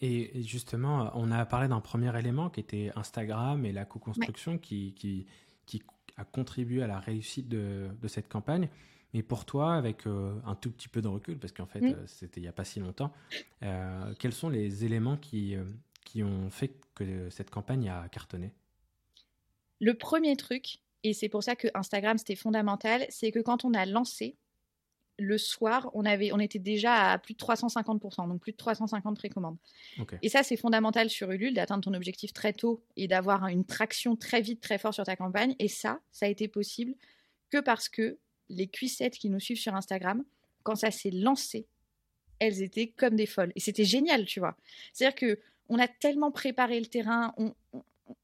Et 0.00 0.42
justement, 0.42 1.10
on 1.14 1.30
a 1.30 1.46
parlé 1.46 1.68
d'un 1.68 1.80
premier 1.80 2.16
élément 2.18 2.50
qui 2.50 2.60
était 2.60 2.90
Instagram 2.96 3.64
et 3.64 3.72
la 3.72 3.84
co-construction 3.84 4.58
qui, 4.58 4.92
qui, 4.94 5.26
qui, 5.66 5.82
a 6.16 6.24
contribué 6.24 6.82
à 6.82 6.86
la 6.86 7.00
réussite 7.00 7.48
de, 7.48 7.88
de 8.00 8.08
cette 8.08 8.28
campagne. 8.28 8.68
Mais 9.14 9.22
pour 9.22 9.44
toi, 9.44 9.74
avec 9.74 10.06
euh, 10.06 10.38
un 10.44 10.56
tout 10.56 10.70
petit 10.70 10.88
peu 10.88 11.00
de 11.00 11.08
recul, 11.08 11.38
parce 11.38 11.52
qu'en 11.52 11.66
fait, 11.66 11.80
mm. 11.80 12.06
c'était 12.06 12.40
il 12.40 12.42
n'y 12.44 12.48
a 12.48 12.52
pas 12.52 12.64
si 12.64 12.80
longtemps, 12.80 13.12
quels 14.18 14.32
sont 14.32 14.48
les 14.48 14.84
éléments 14.84 15.16
qui, 15.16 15.56
qui 16.04 16.22
ont 16.22 16.50
fait 16.50 16.76
que 16.94 17.30
cette 17.30 17.50
campagne 17.50 17.88
a 17.88 18.08
cartonné? 18.08 18.52
Le 19.80 19.94
premier 19.94 20.36
truc, 20.36 20.78
et 21.02 21.12
c'est 21.12 21.28
pour 21.28 21.42
ça 21.42 21.56
que 21.56 21.68
Instagram 21.74 22.18
c'était 22.18 22.36
fondamental, 22.36 23.06
c'est 23.10 23.30
que 23.30 23.40
quand 23.40 23.64
on 23.64 23.74
a 23.74 23.84
lancé, 23.86 24.36
le 25.18 25.38
soir, 25.38 25.90
on, 25.94 26.04
avait, 26.04 26.32
on 26.32 26.40
était 26.40 26.58
déjà 26.58 27.12
à 27.12 27.18
plus 27.18 27.34
de 27.34 27.38
350%, 27.38 28.28
donc 28.28 28.40
plus 28.40 28.52
de 28.52 28.56
350 28.56 29.16
précommandes. 29.16 29.56
Et 30.22 30.28
ça, 30.28 30.42
c'est 30.42 30.56
fondamental 30.56 31.08
sur 31.08 31.30
Ulule 31.30 31.54
d'atteindre 31.54 31.84
ton 31.84 31.94
objectif 31.94 32.32
très 32.32 32.52
tôt 32.52 32.82
et 32.96 33.06
d'avoir 33.06 33.46
une 33.46 33.64
traction 33.64 34.16
très 34.16 34.40
vite, 34.40 34.60
très 34.60 34.78
fort 34.78 34.92
sur 34.92 35.04
ta 35.04 35.16
campagne. 35.16 35.54
Et 35.58 35.68
ça, 35.68 36.00
ça 36.10 36.26
a 36.26 36.28
été 36.28 36.48
possible 36.48 36.94
que 37.50 37.58
parce 37.58 37.88
que 37.88 38.18
les 38.48 38.66
cuissettes 38.66 39.16
qui 39.16 39.30
nous 39.30 39.40
suivent 39.40 39.60
sur 39.60 39.74
Instagram, 39.74 40.24
quand 40.62 40.76
ça 40.76 40.90
s'est 40.90 41.10
lancé, 41.10 41.66
elles 42.40 42.62
étaient 42.62 42.88
comme 42.88 43.14
des 43.14 43.26
folles. 43.26 43.52
Et 43.54 43.60
c'était 43.60 43.84
génial, 43.84 44.24
tu 44.24 44.40
vois. 44.40 44.56
C'est-à-dire 44.92 45.14
que 45.14 45.38
on 45.68 45.78
a 45.78 45.88
tellement 45.88 46.30
préparé 46.30 46.78
le 46.78 46.86
terrain, 46.86 47.32
on, 47.38 47.54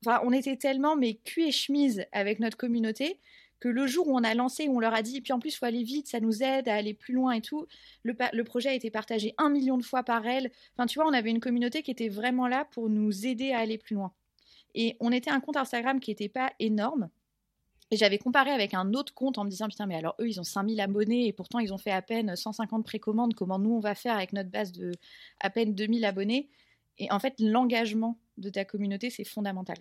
enfin, 0.05 0.21
on 0.25 0.33
était 0.33 0.57
tellement 0.57 0.97
mais 0.97 1.15
cul 1.15 1.45
et 1.45 1.53
chemise 1.53 2.05
avec 2.13 2.39
notre 2.41 2.57
communauté 2.57 3.19
que 3.61 3.69
le 3.69 3.87
jour 3.87 4.09
où 4.09 4.17
on 4.17 4.25
a 4.25 4.35
lancé, 4.35 4.69
on 4.69 4.81
leur 4.81 4.95
a 4.95 5.03
dit, 5.03 5.19
et 5.19 5.21
puis 5.21 5.33
en 5.33 5.39
plus, 5.39 5.55
il 5.55 5.57
faut 5.57 5.67
aller 5.67 5.83
vite, 5.83 6.09
ça 6.09 6.19
nous 6.19 6.43
aide 6.43 6.69
à 6.69 6.75
aller 6.75 6.95
plus 6.95 7.15
loin 7.15 7.33
et 7.33 7.43
tout, 7.43 7.67
le, 8.03 8.43
projet 8.43 8.71
a 8.71 8.75
été 8.75 8.91
partagé 8.91 9.35
un 9.39 9.51
million 9.51 9.77
de 9.77 9.85
fois 9.85 10.03
par 10.03 10.27
elle. 10.27 10.51
Enfin, 10.75 10.87
tu 10.87 10.99
vois, 10.99 11.07
on 11.07 11.13
avait 11.13 11.31
une 11.31 11.41
communauté 11.41 11.83
qui 11.83 11.91
était 11.91 12.09
vraiment 12.09 12.49
là 12.49 12.65
pour 12.73 12.89
nous 12.89 13.27
aider 13.27 13.53
à 13.53 13.59
aller 13.59 13.79
plus 13.79 13.95
loin. 13.95 14.13
Et 14.75 14.97
on 15.01 15.13
était 15.13 15.31
un 15.31 15.41
compte 15.41 15.57
Instagram 15.57 16.01
qui 16.01 16.11
n'était 16.11 16.29
pas 16.29 16.53
énorme. 16.59 17.11
Et 17.91 17.97
j'avais 17.97 18.19
comparé 18.19 18.51
avec 18.51 18.73
un 18.73 18.95
autre 18.95 19.13
compte 19.13 19.37
en 19.37 19.45
me 19.45 19.51
disant, 19.51 19.69
putain, 19.69 19.87
mais 19.87 19.97
alors 19.97 20.15
eux, 20.21 20.29
ils 20.29 20.41
ont 20.41 20.45
5000 20.45 20.81
abonnés 20.81 21.27
et 21.27 21.33
pourtant, 21.33 21.59
ils 21.59 21.75
ont 21.75 21.79
fait 21.79 21.91
à 21.91 22.03
peine 22.03 22.35
150 22.35 22.85
précommandes. 22.85 23.35
Comment 23.35 23.59
nous, 23.59 23.73
on 23.75 23.81
va 23.81 23.95
faire 23.95 24.15
avec 24.15 24.33
notre 24.33 24.49
base 24.49 24.73
de 24.73 24.93
à 25.41 25.51
peine 25.51 25.75
2000 25.75 26.05
abonnés? 26.05 26.49
Et 26.99 27.11
en 27.11 27.19
fait, 27.19 27.35
l'engagement 27.41 28.19
de 28.39 28.49
ta 28.49 28.65
communauté, 28.65 29.11
c'est 29.11 29.25
fondamental. 29.25 29.77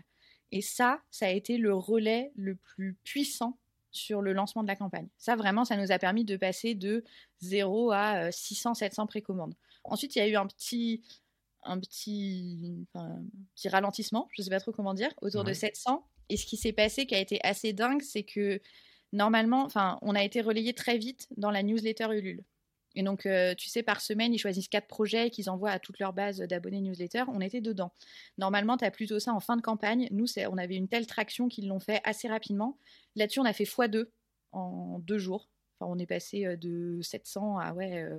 Et 0.51 0.61
ça, 0.61 1.01
ça 1.11 1.27
a 1.27 1.29
été 1.29 1.57
le 1.57 1.73
relais 1.73 2.31
le 2.35 2.55
plus 2.55 2.95
puissant 3.03 3.59
sur 3.91 4.21
le 4.21 4.33
lancement 4.33 4.63
de 4.63 4.67
la 4.67 4.75
campagne. 4.75 5.07
Ça, 5.17 5.35
vraiment, 5.35 5.65
ça 5.65 5.77
nous 5.77 5.91
a 5.91 5.99
permis 5.99 6.25
de 6.25 6.37
passer 6.37 6.75
de 6.75 7.03
0 7.41 7.91
à 7.91 8.31
600, 8.31 8.71
euh, 8.71 8.73
700 8.73 9.07
précommandes. 9.07 9.55
Ensuite, 9.83 10.15
il 10.15 10.19
y 10.19 10.21
a 10.21 10.27
eu 10.27 10.35
un 10.35 10.47
petit, 10.47 11.03
un 11.63 11.79
petit, 11.79 12.87
petit 13.55 13.69
ralentissement, 13.69 14.27
je 14.33 14.41
ne 14.41 14.43
sais 14.45 14.49
pas 14.51 14.59
trop 14.59 14.71
comment 14.71 14.93
dire, 14.93 15.11
autour 15.21 15.43
de 15.43 15.53
700. 15.53 16.05
Et 16.29 16.37
ce 16.37 16.45
qui 16.45 16.57
s'est 16.57 16.73
passé, 16.73 17.05
qui 17.05 17.15
a 17.15 17.19
été 17.19 17.39
assez 17.43 17.73
dingue, 17.73 18.01
c'est 18.01 18.23
que 18.23 18.61
normalement, 19.13 19.63
enfin, 19.63 19.97
on 20.01 20.13
a 20.15 20.23
été 20.23 20.41
relayé 20.41 20.73
très 20.73 20.97
vite 20.97 21.27
dans 21.37 21.51
la 21.51 21.63
newsletter 21.63 22.07
Ulule. 22.11 22.43
Et 22.95 23.03
donc, 23.03 23.25
euh, 23.25 23.53
tu 23.55 23.69
sais, 23.69 23.83
par 23.83 24.01
semaine, 24.01 24.33
ils 24.33 24.39
choisissent 24.39 24.67
quatre 24.67 24.87
projets 24.87 25.29
qu'ils 25.29 25.49
envoient 25.49 25.71
à 25.71 25.79
toute 25.79 25.99
leur 25.99 26.13
base 26.13 26.39
d'abonnés 26.39 26.81
newsletter. 26.81 27.23
On 27.27 27.39
était 27.39 27.61
dedans. 27.61 27.91
Normalement, 28.37 28.77
tu 28.77 28.85
as 28.85 28.91
plutôt 28.91 29.19
ça 29.19 29.33
en 29.33 29.39
fin 29.39 29.55
de 29.57 29.61
campagne. 29.61 30.07
Nous, 30.11 30.25
on 30.49 30.57
avait 30.57 30.75
une 30.75 30.87
telle 30.87 31.05
traction 31.05 31.47
qu'ils 31.47 31.67
l'ont 31.67 31.79
fait 31.79 32.01
assez 32.03 32.27
rapidement. 32.27 32.77
Là-dessus, 33.15 33.39
on 33.39 33.45
a 33.45 33.53
fait 33.53 33.65
x2 33.65 34.07
en 34.51 34.99
deux 34.99 35.19
jours. 35.19 35.49
Enfin, 35.79 35.91
on 35.91 35.99
est 35.99 36.07
passé 36.07 36.45
euh, 36.45 36.55
de 36.57 36.99
700 37.01 37.59
à 37.59 37.73
ouais, 37.73 38.09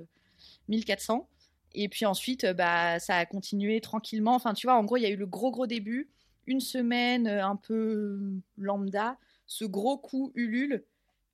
1400. 0.69 1.15
Euh, 1.19 1.37
Et 1.73 1.89
puis 1.89 2.05
ensuite, 2.05 2.45
bah, 2.45 2.99
ça 2.99 3.17
a 3.17 3.25
continué 3.25 3.81
tranquillement. 3.81 4.35
Enfin, 4.35 4.53
tu 4.53 4.67
vois, 4.67 4.77
en 4.77 4.85
gros, 4.85 4.97
il 4.97 5.03
y 5.03 5.05
a 5.05 5.09
eu 5.09 5.17
le 5.17 5.27
gros, 5.27 5.51
gros 5.51 5.67
début. 5.67 6.09
Une 6.47 6.61
semaine 6.61 7.27
un 7.27 7.55
peu 7.55 8.19
lambda. 8.57 9.17
Ce 9.47 9.65
gros 9.65 9.97
coup 9.97 10.31
Ulule. 10.33 10.85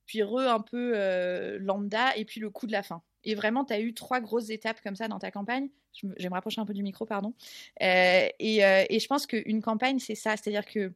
Puis 0.05 0.23
re 0.23 0.39
un 0.39 0.59
peu 0.59 1.57
lambda. 1.59 2.17
Et 2.17 2.25
puis 2.25 2.39
le 2.41 2.49
coup 2.49 2.67
de 2.67 2.71
la 2.71 2.83
fin. 2.83 3.03
Et 3.27 3.35
vraiment, 3.35 3.65
tu 3.65 3.73
as 3.73 3.81
eu 3.81 3.93
trois 3.93 4.21
grosses 4.21 4.49
étapes 4.49 4.79
comme 4.81 4.95
ça 4.95 5.09
dans 5.09 5.19
ta 5.19 5.31
campagne. 5.31 5.67
Je, 5.93 6.07
vais 6.07 6.29
me 6.29 6.33
rapprocher 6.33 6.61
un 6.61 6.65
peu 6.65 6.73
du 6.73 6.81
micro, 6.81 7.05
pardon. 7.05 7.33
Euh, 7.81 8.25
et, 8.39 8.63
euh, 8.63 8.85
et, 8.89 8.99
je 9.01 9.07
pense 9.07 9.27
qu'une 9.27 9.61
campagne, 9.61 9.99
c'est 9.99 10.15
ça. 10.15 10.37
C'est-à-dire 10.37 10.65
que 10.65 10.93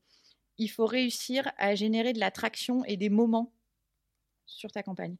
il 0.57 0.69
faut 0.69 0.86
réussir 0.86 1.51
à 1.57 1.75
générer 1.75 2.13
de 2.13 2.19
l'attraction 2.19 2.86
et 2.86 2.95
des 2.95 3.09
moments 3.09 3.51
sur 4.45 4.71
ta 4.71 4.82
campagne. 4.82 5.17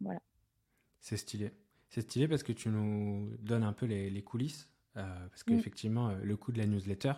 Voilà. 0.00 0.20
C'est 1.00 1.16
stylé. 1.16 1.50
C'est 1.88 2.02
stylé 2.02 2.28
parce 2.28 2.44
que 2.44 2.52
tu 2.52 2.68
nous 2.68 3.36
donnes 3.40 3.64
un 3.64 3.72
peu 3.72 3.86
les, 3.86 4.22
coulisses. 4.22 4.68
Euh, 4.96 5.28
parce 5.30 5.42
mm. 5.42 5.56
qu'effectivement, 5.56 6.12
le 6.22 6.36
coût 6.36 6.52
de 6.52 6.58
la 6.58 6.66
newsletter, 6.66 7.14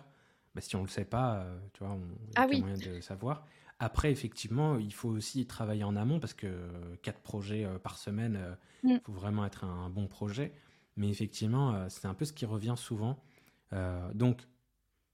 bah, 0.55 0.61
si 0.61 0.75
on 0.75 0.79
ne 0.79 0.85
le 0.85 0.89
sait 0.91 1.05
pas, 1.05 1.45
tu 1.73 1.83
vois, 1.83 1.93
on 1.93 2.01
a 2.35 2.45
ah 2.45 2.47
moyen 2.47 2.77
de 2.77 2.99
savoir. 3.01 3.45
Après, 3.83 4.13
effectivement, 4.13 4.79
il 4.79 4.93
faut 4.93 5.09
aussi 5.09 5.45
travailler 5.45 5.83
en 5.83 5.97
amont 5.97 6.21
parce 6.21 6.33
que 6.33 6.47
quatre 7.01 7.19
projets 7.19 7.65
euh, 7.65 7.77
par 7.79 7.97
semaine, 7.97 8.39
il 8.85 8.91
euh, 8.91 8.95
mm. 8.95 8.99
faut 9.01 9.11
vraiment 9.11 9.45
être 9.45 9.65
un, 9.65 9.89
bon 9.89 10.07
projet. 10.07 10.53
Mais 10.95 11.09
effectivement, 11.09 11.75
euh, 11.75 11.87
c'est 11.89 12.07
un 12.07 12.13
peu 12.13 12.23
ce 12.23 12.31
qui 12.31 12.45
revient 12.45 12.75
souvent. 12.77 13.19
donc, 14.13 14.47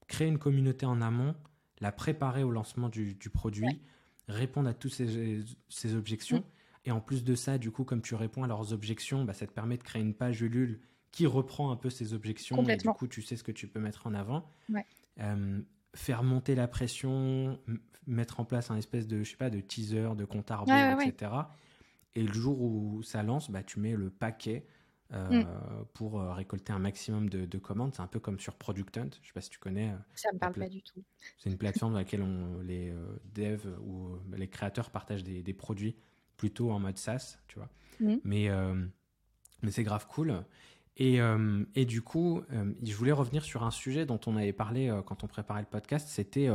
créer 0.06 0.28
une 0.28 0.38
communauté 0.38 0.86
en 0.86 1.00
amont, 1.00 1.34
la 1.80 1.90
préparer 1.90 2.44
au 2.44 2.52
lancement 2.52 2.88
du, 2.88 3.16
produit, 3.32 3.80
répondre 4.28 4.68
à 4.68 4.74
toutes 4.74 4.92
ces, 4.92 5.94
objections. 5.96 6.38
Mm. 6.38 6.44
Et 6.84 6.90
en 6.92 7.00
plus 7.00 7.24
de 7.24 7.34
ça, 7.34 7.58
du 7.58 7.72
coup, 7.72 7.82
comme 7.82 8.02
tu 8.02 8.14
réponds 8.14 8.44
à 8.44 8.46
leurs 8.46 8.72
objections, 8.72 9.24
bah, 9.24 9.32
ça 9.32 9.48
te 9.48 9.52
permet 9.52 9.78
de 9.78 9.82
créer 9.82 10.00
une 10.00 10.14
page 10.14 10.42
Ulule 10.42 10.80
qui 11.10 11.26
reprend 11.26 11.72
un 11.72 11.76
peu 11.76 11.90
ces 11.90 12.14
objections. 12.14 12.62
Et 12.68 12.76
du 12.76 12.86
coup, 12.90 13.08
tu 13.08 13.20
sais 13.20 13.34
ce 13.34 13.42
que 13.42 13.52
tu 13.52 13.66
peux 13.66 13.80
mettre 13.80 14.06
en 14.06 14.14
avant. 14.14 14.48
Faire 15.94 16.22
monter 16.22 16.54
la 16.54 16.68
pression, 16.68 17.58
mettre 18.06 18.40
en 18.40 18.44
place 18.44 18.70
un 18.70 18.76
espèce 18.76 19.06
de, 19.06 19.22
je 19.22 19.30
sais 19.30 19.36
pas, 19.36 19.50
de 19.50 19.60
teaser, 19.60 20.14
de 20.16 20.24
compte 20.24 20.50
à 20.50 20.56
rebours, 20.56 21.02
etc. 21.02 21.32
Et 22.14 22.22
le 22.22 22.32
jour 22.32 22.60
où 22.60 23.02
ça 23.02 23.22
lance, 23.22 23.50
bah, 23.50 23.62
tu 23.62 23.78
mets 23.78 23.94
le 23.94 24.10
paquet 24.10 24.66
euh, 25.12 25.42
mm. 25.42 25.86
pour 25.94 26.20
euh, 26.20 26.32
récolter 26.32 26.72
un 26.72 26.78
maximum 26.78 27.28
de, 27.28 27.58
commandes. 27.58 27.94
C'est 27.94 28.02
un 28.02 28.06
peu 28.06 28.20
comme 28.20 28.38
sur 28.38 28.54
Product 28.54 28.96
Hunt. 28.96 29.10
Je 29.22 29.28
sais 29.28 29.32
pas 29.32 29.40
si 29.40 29.50
tu 29.50 29.58
connais. 29.58 29.90
Euh, 29.90 29.96
ça 30.14 30.32
me 30.32 30.38
parle 30.38 30.54
pas 30.54 30.68
du 30.68 30.82
tout. 30.82 31.02
C'est 31.38 31.50
une 31.50 31.58
plateforme 31.58 31.92
dans 31.92 31.98
laquelle 31.98 32.22
on, 32.22 32.60
les 32.60 32.92
devs 33.34 33.76
ou 33.84 34.16
les 34.36 34.48
créateurs 34.48 34.90
partagent 34.90 35.24
des, 35.24 35.42
des, 35.42 35.54
produits 35.54 35.96
plutôt 36.36 36.70
en 36.70 36.78
mode 36.78 36.98
SaaS, 36.98 37.38
tu 37.48 37.58
vois. 37.58 37.68
Mm. 38.00 38.16
Mais, 38.24 38.48
mais 39.62 39.70
c'est 39.70 39.84
grave 39.84 40.06
cool. 40.08 40.44
Et, 41.00 41.18
et, 41.74 41.86
du 41.86 42.02
coup, 42.02 42.42
je 42.82 42.94
voulais 42.94 43.10
revenir 43.10 43.42
sur 43.42 43.64
un 43.64 43.70
sujet 43.70 44.04
dont 44.04 44.20
on 44.26 44.36
avait 44.36 44.52
parlé 44.52 44.94
quand 45.06 45.24
on 45.24 45.26
préparait 45.26 45.62
le 45.62 45.66
podcast. 45.66 46.08
C'était 46.08 46.48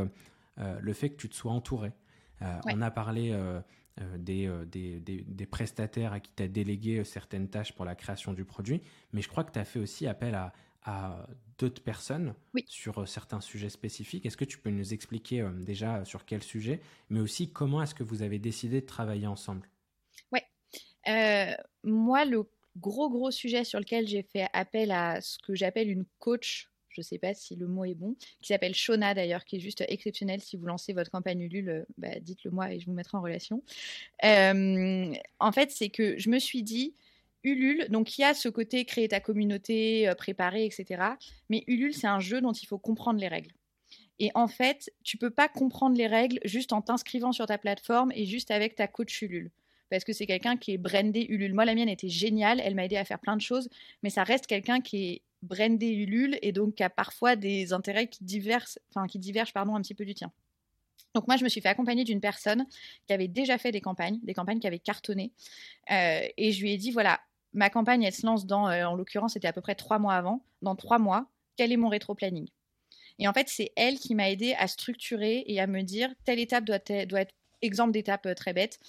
euh, 0.59 0.79
le 0.81 0.93
fait 0.93 1.09
que 1.09 1.17
tu 1.17 1.29
te 1.29 1.35
sois 1.35 1.51
entouré. 1.51 1.91
Euh, 2.41 2.59
on 2.65 2.81
a 2.81 2.91
parlé 2.91 3.31
euh, 3.31 3.61
des, 4.17 4.49
des, 4.67 5.45
prestataires 5.45 6.13
à 6.13 6.19
qui 6.19 6.31
tu 6.35 6.43
as 6.43 6.47
délégué 6.47 7.03
certaines 7.03 7.49
tâches 7.49 7.73
pour 7.73 7.85
la 7.85 7.95
création 7.95 8.33
du 8.33 8.45
produit, 8.45 8.81
mais 9.13 9.21
je 9.21 9.29
crois 9.29 9.43
que 9.43 9.51
tu 9.51 9.59
as 9.59 9.65
fait 9.65 9.79
aussi 9.79 10.07
appel 10.07 10.35
à, 10.35 10.53
à 10.83 11.27
d'autres 11.57 11.81
personnes 11.81 12.35
sur 12.67 13.07
certains 13.07 13.41
sujets 13.41 13.69
spécifiques. 13.69 14.25
Est-ce 14.25 14.37
que 14.37 14.45
tu 14.45 14.57
peux 14.57 14.69
nous 14.69 14.93
expliquer 14.93 15.47
déjà 15.59 16.03
sur 16.05 16.25
quel 16.25 16.43
sujet, 16.43 16.81
mais 17.09 17.19
aussi 17.19 17.51
comment 17.51 17.81
est-ce 17.81 17.95
que 17.95 18.03
vous 18.03 18.21
avez 18.21 18.39
décidé 18.39 18.81
de 18.81 18.85
travailler 18.85 19.27
ensemble? 19.27 19.69
Oui. 20.31 20.39
moi, 21.83 22.25
le 22.25 22.43
gros, 22.77 23.09
gros 23.09 23.31
sujet 23.31 23.63
sur 23.63 23.79
lequel 23.79 24.07
j'ai 24.07 24.23
fait 24.23 24.47
appel 24.53 24.91
à 24.91 25.21
ce 25.21 25.37
que 25.39 25.55
j'appelle 25.55 25.89
une 25.89 26.05
coach 26.19 26.69
je 26.95 27.01
ne 27.01 27.03
sais 27.03 27.17
pas 27.17 27.33
si 27.33 27.55
le 27.55 27.67
mot 27.67 27.83
est 27.83 27.93
bon, 27.93 28.15
qui 28.41 28.47
s'appelle 28.47 28.73
Shona 28.73 29.13
d'ailleurs, 29.13 29.43
qui 29.43 29.57
est 29.57 29.59
juste 29.59 29.83
exceptionnel. 29.89 30.39
Si 30.39 30.55
vous 30.55 30.65
lancez 30.65 30.93
votre 30.93 31.11
campagne 31.11 31.41
Ulule, 31.41 31.69
euh, 31.69 31.83
bah, 31.97 32.19
dites-le 32.21 32.51
moi 32.51 32.71
et 32.71 32.79
je 32.79 32.85
vous 32.85 32.93
mettrai 32.93 33.17
en 33.17 33.21
relation. 33.21 33.61
Euh, 34.23 35.13
en 35.39 35.51
fait, 35.51 35.71
c'est 35.71 35.89
que 35.89 36.17
je 36.17 36.29
me 36.29 36.39
suis 36.39 36.63
dit, 36.63 36.95
Ulule, 37.43 37.87
donc 37.89 38.17
il 38.17 38.21
y 38.21 38.23
a 38.23 38.33
ce 38.33 38.47
côté 38.47 38.85
créer 38.85 39.09
ta 39.09 39.19
communauté, 39.19 40.07
euh, 40.07 40.15
préparer, 40.15 40.65
etc. 40.65 41.03
Mais 41.49 41.65
Ulule, 41.67 41.93
c'est 41.93 42.07
un 42.07 42.21
jeu 42.21 42.39
dont 42.39 42.53
il 42.53 42.65
faut 42.65 42.79
comprendre 42.79 43.19
les 43.19 43.27
règles. 43.27 43.51
Et 44.19 44.31
en 44.33 44.47
fait, 44.47 44.89
tu 45.03 45.17
peux 45.17 45.29
pas 45.29 45.49
comprendre 45.49 45.97
les 45.97 46.07
règles 46.07 46.39
juste 46.45 46.71
en 46.71 46.81
t'inscrivant 46.81 47.33
sur 47.33 47.45
ta 47.45 47.57
plateforme 47.57 48.13
et 48.15 48.25
juste 48.25 48.51
avec 48.51 48.75
ta 48.75 48.87
coach 48.87 49.21
Ulule 49.21 49.51
parce 49.89 50.03
que 50.03 50.13
c'est 50.13 50.25
quelqu'un 50.25 50.57
qui 50.57 50.73
est 50.73 50.77
brandé 50.77 51.25
Ulule. 51.29 51.53
Moi, 51.53 51.65
la 51.65 51.75
mienne 51.75 51.89
était 51.89 52.09
géniale, 52.09 52.59
elle 52.63 52.75
m'a 52.75 52.85
aidé 52.85 52.97
à 52.97 53.05
faire 53.05 53.19
plein 53.19 53.35
de 53.35 53.41
choses, 53.41 53.69
mais 54.03 54.09
ça 54.09 54.23
reste 54.23 54.47
quelqu'un 54.47 54.81
qui 54.81 55.05
est 55.05 55.21
brandé 55.41 55.87
Ulule 55.87 56.37
et 56.41 56.51
donc 56.51 56.75
qui 56.75 56.83
a 56.83 56.89
parfois 56.89 57.35
des 57.35 57.73
intérêts 57.73 58.07
qui 58.07 58.23
divergent, 58.23 58.79
qui 59.09 59.19
divergent 59.19 59.53
pardon 59.53 59.75
un 59.75 59.81
petit 59.81 59.95
peu 59.95 60.05
du 60.05 60.13
tien. 60.13 60.31
Donc 61.13 61.27
moi, 61.27 61.37
je 61.37 61.43
me 61.43 61.49
suis 61.49 61.61
fait 61.61 61.69
accompagner 61.69 62.03
d'une 62.03 62.19
personne 62.19 62.65
qui 63.07 63.13
avait 63.13 63.29
déjà 63.29 63.57
fait 63.57 63.71
des 63.71 63.81
campagnes, 63.81 64.19
des 64.23 64.33
campagnes 64.33 64.59
qui 64.59 64.67
avaient 64.67 64.79
cartonné, 64.79 65.31
euh, 65.91 66.27
et 66.37 66.51
je 66.51 66.61
lui 66.61 66.73
ai 66.73 66.77
dit 66.77 66.91
voilà, 66.91 67.21
ma 67.53 67.69
campagne, 67.69 68.03
elle 68.03 68.13
se 68.13 68.25
lance 68.25 68.45
dans, 68.45 68.67
euh, 68.67 68.85
en 68.85 68.95
l'occurrence, 68.95 69.33
c'était 69.33 69.47
à 69.47 69.53
peu 69.53 69.61
près 69.61 69.75
trois 69.75 69.97
mois 69.97 70.15
avant. 70.15 70.43
Dans 70.61 70.75
trois 70.75 70.99
mois, 70.99 71.27
quel 71.57 71.71
est 71.71 71.77
mon 71.77 71.87
rétro-planning? 71.87 72.47
Et 73.17 73.27
en 73.27 73.33
fait, 73.33 73.47
c'est 73.47 73.71
elle 73.77 73.97
qui 73.97 74.13
m'a 74.13 74.29
aidé 74.29 74.55
à 74.59 74.67
structurer 74.67 75.45
et 75.47 75.61
à 75.61 75.67
me 75.67 75.81
dire 75.81 76.13
telle 76.25 76.39
étape 76.39 76.65
doit 76.65 76.75
être 76.75 77.33
exemple 77.61 77.91
d'étape 77.91 78.27
très 78.35 78.53
bête. 78.53 78.79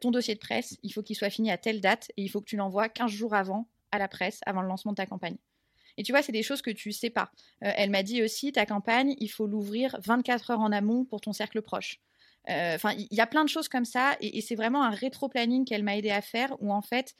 ton 0.00 0.10
dossier 0.10 0.34
de 0.34 0.40
presse, 0.40 0.76
il 0.82 0.92
faut 0.92 1.02
qu'il 1.02 1.16
soit 1.16 1.30
fini 1.30 1.50
à 1.50 1.58
telle 1.58 1.80
date 1.80 2.10
et 2.16 2.22
il 2.22 2.28
faut 2.28 2.40
que 2.40 2.46
tu 2.46 2.56
l'envoies 2.56 2.88
15 2.88 3.10
jours 3.10 3.34
avant 3.34 3.68
à 3.92 3.98
la 3.98 4.08
presse, 4.08 4.40
avant 4.46 4.62
le 4.62 4.68
lancement 4.68 4.92
de 4.92 4.96
ta 4.96 5.06
campagne. 5.06 5.36
Et 5.96 6.02
tu 6.02 6.12
vois, 6.12 6.22
c'est 6.22 6.32
des 6.32 6.42
choses 6.42 6.62
que 6.62 6.70
tu 6.70 6.92
sais 6.92 7.10
pas. 7.10 7.30
elle 7.60 7.90
m'a 7.90 8.02
dit 8.02 8.22
aussi, 8.22 8.52
ta 8.52 8.66
campagne, 8.66 9.14
il 9.18 9.28
faut 9.28 9.46
l'ouvrir 9.46 9.96
24 10.04 10.50
heures 10.52 10.60
en 10.60 10.72
amont 10.72 11.04
pour 11.04 11.20
ton 11.20 11.32
cercle 11.32 11.62
proche. 11.62 12.00
Enfin, 12.48 12.92
il 12.92 13.08
y 13.10 13.20
a 13.20 13.26
plein 13.26 13.44
de 13.44 13.48
choses 13.48 13.68
comme 13.68 13.84
ça, 13.84 14.16
et, 14.20 14.38
et 14.38 14.40
c'est 14.40 14.54
vraiment 14.54 14.82
un 14.82 14.90
rétro-planning 14.90 15.64
qu'elle 15.64 15.82
m'a 15.82 15.96
aidé 15.96 16.10
à 16.10 16.22
faire, 16.22 16.56
où 16.60 16.72
en 16.72 16.82
fait, 16.82 17.14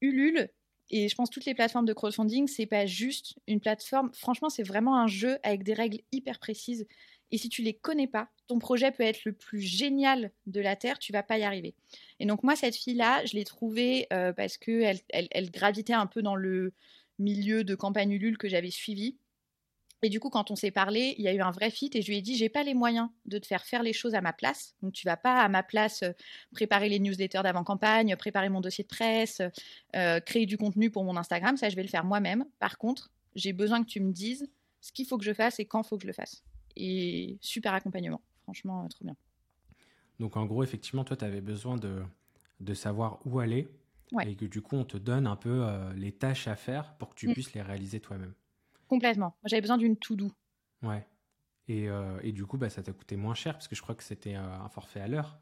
Ulule, 0.00 0.50
et 0.90 1.08
je 1.08 1.14
pense 1.14 1.30
toutes 1.30 1.46
les 1.46 1.54
plateformes 1.54 1.86
de 1.86 1.94
crowdfunding, 1.94 2.46
c'est 2.48 2.66
pas 2.66 2.84
juste 2.84 3.36
une 3.46 3.60
plateforme. 3.60 4.10
Franchement, 4.12 4.50
c'est 4.50 4.62
vraiment 4.62 4.98
un 4.98 5.06
jeu 5.06 5.38
avec 5.42 5.62
des 5.62 5.72
règles 5.72 6.00
hyper 6.12 6.38
précises. 6.38 6.86
Et 7.32 7.38
si 7.38 7.48
tu 7.48 7.62
les 7.62 7.72
connais 7.72 8.06
pas, 8.06 8.28
ton 8.46 8.58
projet 8.58 8.92
peut 8.92 9.02
être 9.02 9.24
le 9.24 9.32
plus 9.32 9.60
génial 9.60 10.30
de 10.46 10.60
la 10.60 10.76
terre, 10.76 10.98
tu 10.98 11.12
vas 11.12 11.22
pas 11.22 11.38
y 11.38 11.42
arriver. 11.42 11.74
Et 12.20 12.26
donc 12.26 12.42
moi, 12.42 12.54
cette 12.54 12.76
fille-là, 12.76 13.24
je 13.24 13.34
l'ai 13.34 13.44
trouvée 13.44 14.06
euh, 14.12 14.34
parce 14.34 14.58
que 14.58 14.82
elle, 15.08 15.50
gravitait 15.50 15.94
un 15.94 16.06
peu 16.06 16.20
dans 16.20 16.36
le 16.36 16.74
milieu 17.18 17.64
de 17.64 17.74
campagne 17.74 18.12
Ulule 18.12 18.36
que 18.36 18.48
j'avais 18.48 18.70
suivi. 18.70 19.16
Et 20.04 20.08
du 20.08 20.20
coup, 20.20 20.30
quand 20.30 20.50
on 20.50 20.56
s'est 20.56 20.72
parlé, 20.72 21.14
il 21.16 21.24
y 21.24 21.28
a 21.28 21.32
eu 21.32 21.40
un 21.40 21.52
vrai 21.52 21.70
fit 21.70 21.88
et 21.94 22.02
je 22.02 22.08
lui 22.08 22.18
ai 22.18 22.22
dit 22.22 22.36
j'ai 22.36 22.48
pas 22.48 22.64
les 22.64 22.74
moyens 22.74 23.08
de 23.24 23.38
te 23.38 23.46
faire 23.46 23.64
faire 23.64 23.82
les 23.82 23.92
choses 23.92 24.14
à 24.14 24.20
ma 24.20 24.32
place. 24.32 24.74
Donc 24.82 24.92
tu 24.92 25.06
vas 25.06 25.16
pas 25.16 25.40
à 25.40 25.48
ma 25.48 25.62
place 25.62 26.02
euh, 26.02 26.12
préparer 26.52 26.90
les 26.90 26.98
newsletters 26.98 27.42
d'avant 27.42 27.64
campagne, 27.64 28.14
préparer 28.16 28.50
mon 28.50 28.60
dossier 28.60 28.84
de 28.84 28.88
presse, 28.88 29.40
euh, 29.96 30.20
créer 30.20 30.44
du 30.44 30.58
contenu 30.58 30.90
pour 30.90 31.04
mon 31.04 31.16
Instagram. 31.16 31.56
Ça, 31.56 31.70
je 31.70 31.76
vais 31.76 31.82
le 31.82 31.88
faire 31.88 32.04
moi-même. 32.04 32.44
Par 32.58 32.76
contre, 32.76 33.10
j'ai 33.36 33.54
besoin 33.54 33.82
que 33.82 33.88
tu 33.88 34.00
me 34.00 34.12
dises 34.12 34.50
ce 34.80 34.92
qu'il 34.92 35.06
faut 35.06 35.16
que 35.16 35.24
je 35.24 35.32
fasse 35.32 35.60
et 35.60 35.64
quand 35.64 35.82
faut 35.84 35.96
que 35.96 36.02
je 36.02 36.08
le 36.08 36.12
fasse. 36.12 36.42
Et 36.76 37.38
super 37.40 37.74
accompagnement. 37.74 38.20
Franchement, 38.42 38.84
euh, 38.84 38.88
trop 38.88 39.04
bien. 39.04 39.16
Donc 40.18 40.36
en 40.36 40.46
gros, 40.46 40.62
effectivement, 40.62 41.04
toi, 41.04 41.16
tu 41.16 41.24
avais 41.24 41.40
besoin 41.40 41.76
de, 41.76 42.02
de 42.60 42.74
savoir 42.74 43.20
où 43.24 43.40
aller. 43.40 43.68
Et 44.26 44.36
que 44.36 44.44
du 44.44 44.60
coup, 44.60 44.76
on 44.76 44.84
te 44.84 44.98
donne 44.98 45.26
un 45.26 45.36
peu 45.36 45.66
les 45.96 46.12
tâches 46.12 46.46
à 46.46 46.54
faire 46.54 46.94
pour 46.96 47.08
que 47.08 47.14
tu 47.14 47.28
mm. 47.28 47.32
puisses 47.32 47.54
les 47.54 47.62
réaliser 47.62 47.98
toi-même. 47.98 48.34
Complètement. 48.86 49.34
J'avais 49.46 49.62
besoin 49.62 49.78
d'une 49.78 49.96
to-do. 49.96 50.30
Ouais. 50.82 51.06
Et, 51.68 51.88
euh, 51.88 52.18
et, 52.22 52.32
du 52.32 52.44
coup, 52.44 52.58
bah, 52.58 52.68
ça 52.68 52.82
t'a 52.82 52.92
coûté 52.92 53.16
moins 53.16 53.34
cher 53.34 53.54
parce 53.54 53.68
que 53.68 53.74
je 53.74 53.82
crois 53.82 53.94
que 53.94 54.02
c'était 54.02 54.34
euh, 54.34 54.58
un 54.60 54.68
forfait 54.68 55.00
à 55.00 55.08
l'heure. 55.08 55.38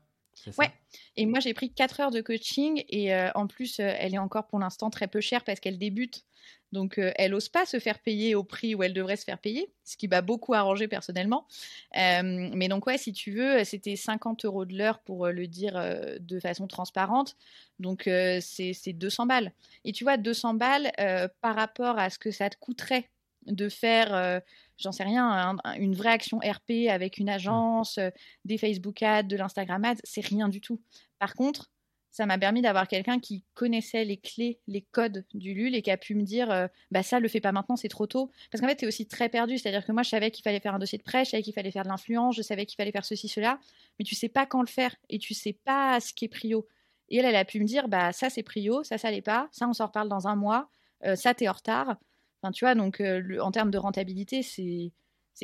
Ouais. 0.58 0.72
Et 1.16 1.26
moi, 1.26 1.40
j'ai 1.40 1.54
pris 1.54 1.72
4 1.72 2.00
heures 2.00 2.10
de 2.10 2.20
coaching 2.20 2.84
et 2.88 3.14
euh, 3.14 3.30
en 3.34 3.46
plus, 3.46 3.78
elle 3.78 4.14
est 4.14 4.18
encore 4.18 4.46
pour 4.46 4.58
l'instant 4.58 4.90
très 4.90 5.08
peu 5.08 5.20
chère 5.20 5.44
parce 5.44 5.60
qu'elle 5.60 5.78
débute. 5.78 6.24
Donc, 6.72 6.98
elle 6.98 7.32
n'ose 7.32 7.48
pas 7.48 7.66
se 7.66 7.80
faire 7.80 7.98
payer 7.98 8.36
au 8.36 8.44
prix 8.44 8.76
où 8.76 8.82
elle 8.84 8.94
devrait 8.94 9.16
se 9.16 9.24
faire 9.24 9.38
payer, 9.38 9.72
ce 9.84 9.96
qui 9.96 10.06
m'a 10.06 10.22
beaucoup 10.22 10.54
arrangé 10.54 10.86
personnellement. 10.86 11.48
mais 11.94 12.68
donc, 12.68 12.86
ouais, 12.86 12.96
si 12.96 13.12
tu 13.12 13.32
veux, 13.32 13.64
c'était 13.64 13.96
50 13.96 14.44
euros 14.44 14.64
de 14.64 14.78
l'heure 14.78 15.00
pour 15.00 15.26
le 15.26 15.48
dire 15.48 15.74
de 16.20 16.38
façon 16.38 16.68
transparente. 16.68 17.36
Donc, 17.80 18.04
c'est 18.40 18.92
200 18.92 19.26
balles. 19.26 19.52
Et 19.84 19.90
tu 19.90 20.04
vois, 20.04 20.16
200 20.16 20.54
balles 20.54 20.92
par 21.40 21.56
rapport 21.56 21.98
à 21.98 22.08
ce 22.08 22.20
que 22.20 22.30
ça 22.30 22.48
te 22.48 22.56
coûterait 22.56 23.10
de 23.46 23.68
faire, 23.68 24.14
euh, 24.14 24.40
j'en 24.78 24.92
sais 24.92 25.04
rien, 25.04 25.56
une 25.78 25.94
vraie 25.94 26.10
action 26.10 26.38
RP 26.38 26.88
avec 26.88 27.18
une 27.18 27.28
agence, 27.28 27.98
euh, 27.98 28.10
des 28.44 28.58
Facebook 28.58 29.02
ads, 29.02 29.24
de 29.24 29.36
l'Instagram 29.36 29.84
ads, 29.84 30.00
c'est 30.04 30.24
rien 30.24 30.48
du 30.48 30.60
tout. 30.60 30.80
Par 31.18 31.34
contre, 31.34 31.70
ça 32.10 32.26
m'a 32.26 32.38
permis 32.38 32.60
d'avoir 32.60 32.88
quelqu'un 32.88 33.20
qui 33.20 33.44
connaissait 33.54 34.04
les 34.04 34.16
clés, 34.16 34.58
les 34.66 34.82
codes 34.82 35.24
du 35.32 35.54
LUL 35.54 35.74
et 35.76 35.82
qui 35.82 35.90
a 35.92 35.96
pu 35.96 36.14
me 36.16 36.22
dire 36.22 36.50
euh, 36.50 36.66
bah 36.90 37.02
ça 37.02 37.20
le 37.20 37.28
fais 37.28 37.40
pas 37.40 37.52
maintenant, 37.52 37.76
c'est 37.76 37.88
trop 37.88 38.06
tôt. 38.06 38.30
Parce 38.50 38.60
qu'en 38.60 38.68
fait, 38.68 38.76
tu 38.76 38.84
es 38.84 38.88
aussi 38.88 39.06
très 39.06 39.28
perdu, 39.28 39.58
c'est-à-dire 39.58 39.86
que 39.86 39.92
moi 39.92 40.02
je 40.02 40.10
savais 40.10 40.30
qu'il 40.30 40.42
fallait 40.42 40.60
faire 40.60 40.74
un 40.74 40.80
dossier 40.80 40.98
de 40.98 41.04
prêt, 41.04 41.24
je 41.24 41.30
savais 41.30 41.42
qu'il 41.42 41.54
fallait 41.54 41.70
faire 41.70 41.84
de 41.84 41.88
l'influence, 41.88 42.36
je 42.36 42.42
savais 42.42 42.66
qu'il 42.66 42.76
fallait 42.76 42.90
faire 42.90 43.04
ceci 43.04 43.28
cela, 43.28 43.60
mais 43.98 44.04
tu 44.04 44.14
sais 44.16 44.28
pas 44.28 44.44
quand 44.44 44.60
le 44.60 44.66
faire 44.66 44.96
et 45.08 45.18
tu 45.18 45.34
sais 45.34 45.52
pas 45.52 46.00
ce 46.00 46.12
qui 46.12 46.24
est 46.24 46.28
prio. 46.28 46.66
Et 47.08 47.18
elle 47.18 47.26
elle 47.26 47.36
a 47.36 47.44
pu 47.44 47.60
me 47.60 47.64
dire 47.64 47.88
bah 47.88 48.12
ça 48.12 48.28
c'est 48.28 48.42
prio, 48.42 48.82
ça 48.82 48.98
ça 48.98 49.10
l'est 49.10 49.22
pas, 49.22 49.48
ça 49.52 49.68
on 49.68 49.72
s'en 49.72 49.86
reparle 49.86 50.08
dans 50.08 50.26
un 50.26 50.34
mois, 50.34 50.68
ça 51.02 51.16
ça 51.16 51.34
t'es 51.34 51.48
en 51.48 51.52
retard. 51.52 51.96
Enfin, 52.42 52.52
tu 52.52 52.64
vois, 52.64 52.74
donc 52.74 53.00
euh, 53.00 53.38
en 53.40 53.50
termes 53.50 53.70
de 53.70 53.78
rentabilité, 53.78 54.42
c'est 54.42 54.92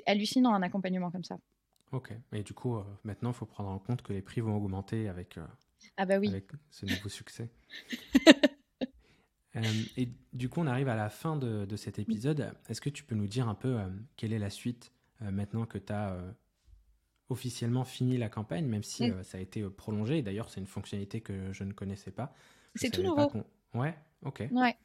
hallucinant 0.07 0.55
un 0.55 0.63
accompagnement 0.63 1.11
comme 1.11 1.25
ça. 1.25 1.39
Ok. 1.93 2.13
Et 2.33 2.43
du 2.43 2.55
coup, 2.55 2.77
euh, 2.77 2.83
maintenant, 3.05 3.31
il 3.31 3.35
faut 3.35 3.47
prendre 3.47 3.71
en 3.71 3.79
compte 3.79 4.03
que 4.03 4.13
les 4.13 4.23
prix 4.23 4.41
vont 4.41 4.57
augmenter 4.57 5.09
avec, 5.09 5.39
euh, 5.39 5.47
ah 5.97 6.07
bah 6.07 6.19
oui. 6.19 6.29
avec 6.29 6.47
ce 6.71 6.87
nouveau 6.87 7.09
succès. 7.09 7.51
et 9.97 10.09
du 10.33 10.49
coup, 10.49 10.61
on 10.61 10.67
arrive 10.67 10.89
à 10.89 10.97
la 10.97 11.11
fin 11.11 11.37
de, 11.37 11.67
de 11.67 11.77
cet 11.77 11.99
épisode. 11.99 12.53
Est-ce 12.69 12.81
que 12.81 12.91
tu 12.91 13.05
peux 13.05 13.15
nous 13.15 13.29
dire 13.29 13.49
un 13.49 13.55
peu 13.55 13.79
quelle 14.17 14.33
est 14.33 14.39
la 14.39 14.51
suite 14.51 14.93
maintenant 15.21 15.65
que 15.65 15.79
tu 15.79 15.93
as 15.93 16.17
officiellement 17.29 17.85
fini 17.85 18.19
la 18.19 18.29
campagne, 18.29 18.67
même 18.67 18.83
si 18.83 19.11
ça 19.23 19.39
a 19.39 19.41
été 19.41 19.63
prolongé? 19.71 20.21
D'ailleurs, 20.23 20.51
c'est 20.51 20.61
une 20.61 20.67
fonctionnalité 20.67 21.21
que 21.21 21.53
je 21.53 21.65
ne 21.65 21.73
connaissais 21.73 22.11
pas. 22.11 22.35
C'est 22.75 22.91
tout 22.91 23.03
nouveau. 23.03 23.31
Ouais, 23.73 23.97
ok. 24.23 24.45
Ouais. 24.51 24.77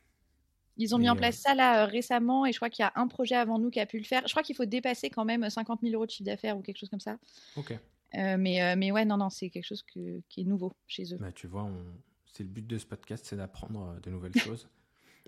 Ils 0.77 0.95
ont 0.95 0.97
mis 0.97 1.09
en 1.09 1.15
place 1.15 1.37
ça 1.37 1.53
là 1.53 1.83
euh, 1.83 1.85
récemment 1.85 2.45
et 2.45 2.51
je 2.51 2.57
crois 2.57 2.69
qu'il 2.69 2.83
y 2.83 2.85
a 2.85 2.93
un 2.95 3.07
projet 3.07 3.35
avant 3.35 3.59
nous 3.59 3.69
qui 3.69 3.79
a 3.79 3.85
pu 3.85 3.97
le 3.97 4.03
faire. 4.03 4.23
Je 4.25 4.31
crois 4.31 4.43
qu'il 4.43 4.55
faut 4.55 4.65
dépasser 4.65 5.09
quand 5.09 5.25
même 5.25 5.49
50 5.49 5.81
000 5.81 5.93
euros 5.93 6.05
de 6.05 6.11
chiffre 6.11 6.25
d'affaires 6.25 6.57
ou 6.57 6.61
quelque 6.61 6.77
chose 6.77 6.89
comme 6.89 6.99
ça. 6.99 7.17
Ok. 7.55 7.71
Euh, 8.15 8.37
mais, 8.37 8.61
euh, 8.61 8.75
mais 8.77 8.91
ouais, 8.91 9.05
non, 9.05 9.17
non, 9.17 9.29
c'est 9.29 9.49
quelque 9.49 9.65
chose 9.65 9.83
qui 9.83 10.41
est 10.41 10.43
nouveau 10.43 10.73
chez 10.87 11.13
eux. 11.13 11.17
Bah, 11.17 11.31
tu 11.31 11.47
vois, 11.47 11.69
c'est 12.25 12.43
le 12.43 12.49
but 12.49 12.65
de 12.65 12.77
ce 12.77 12.85
podcast, 12.85 13.25
c'est 13.25 13.37
d'apprendre 13.37 13.99
de 14.01 14.09
nouvelles 14.09 14.33
choses. 14.37 14.67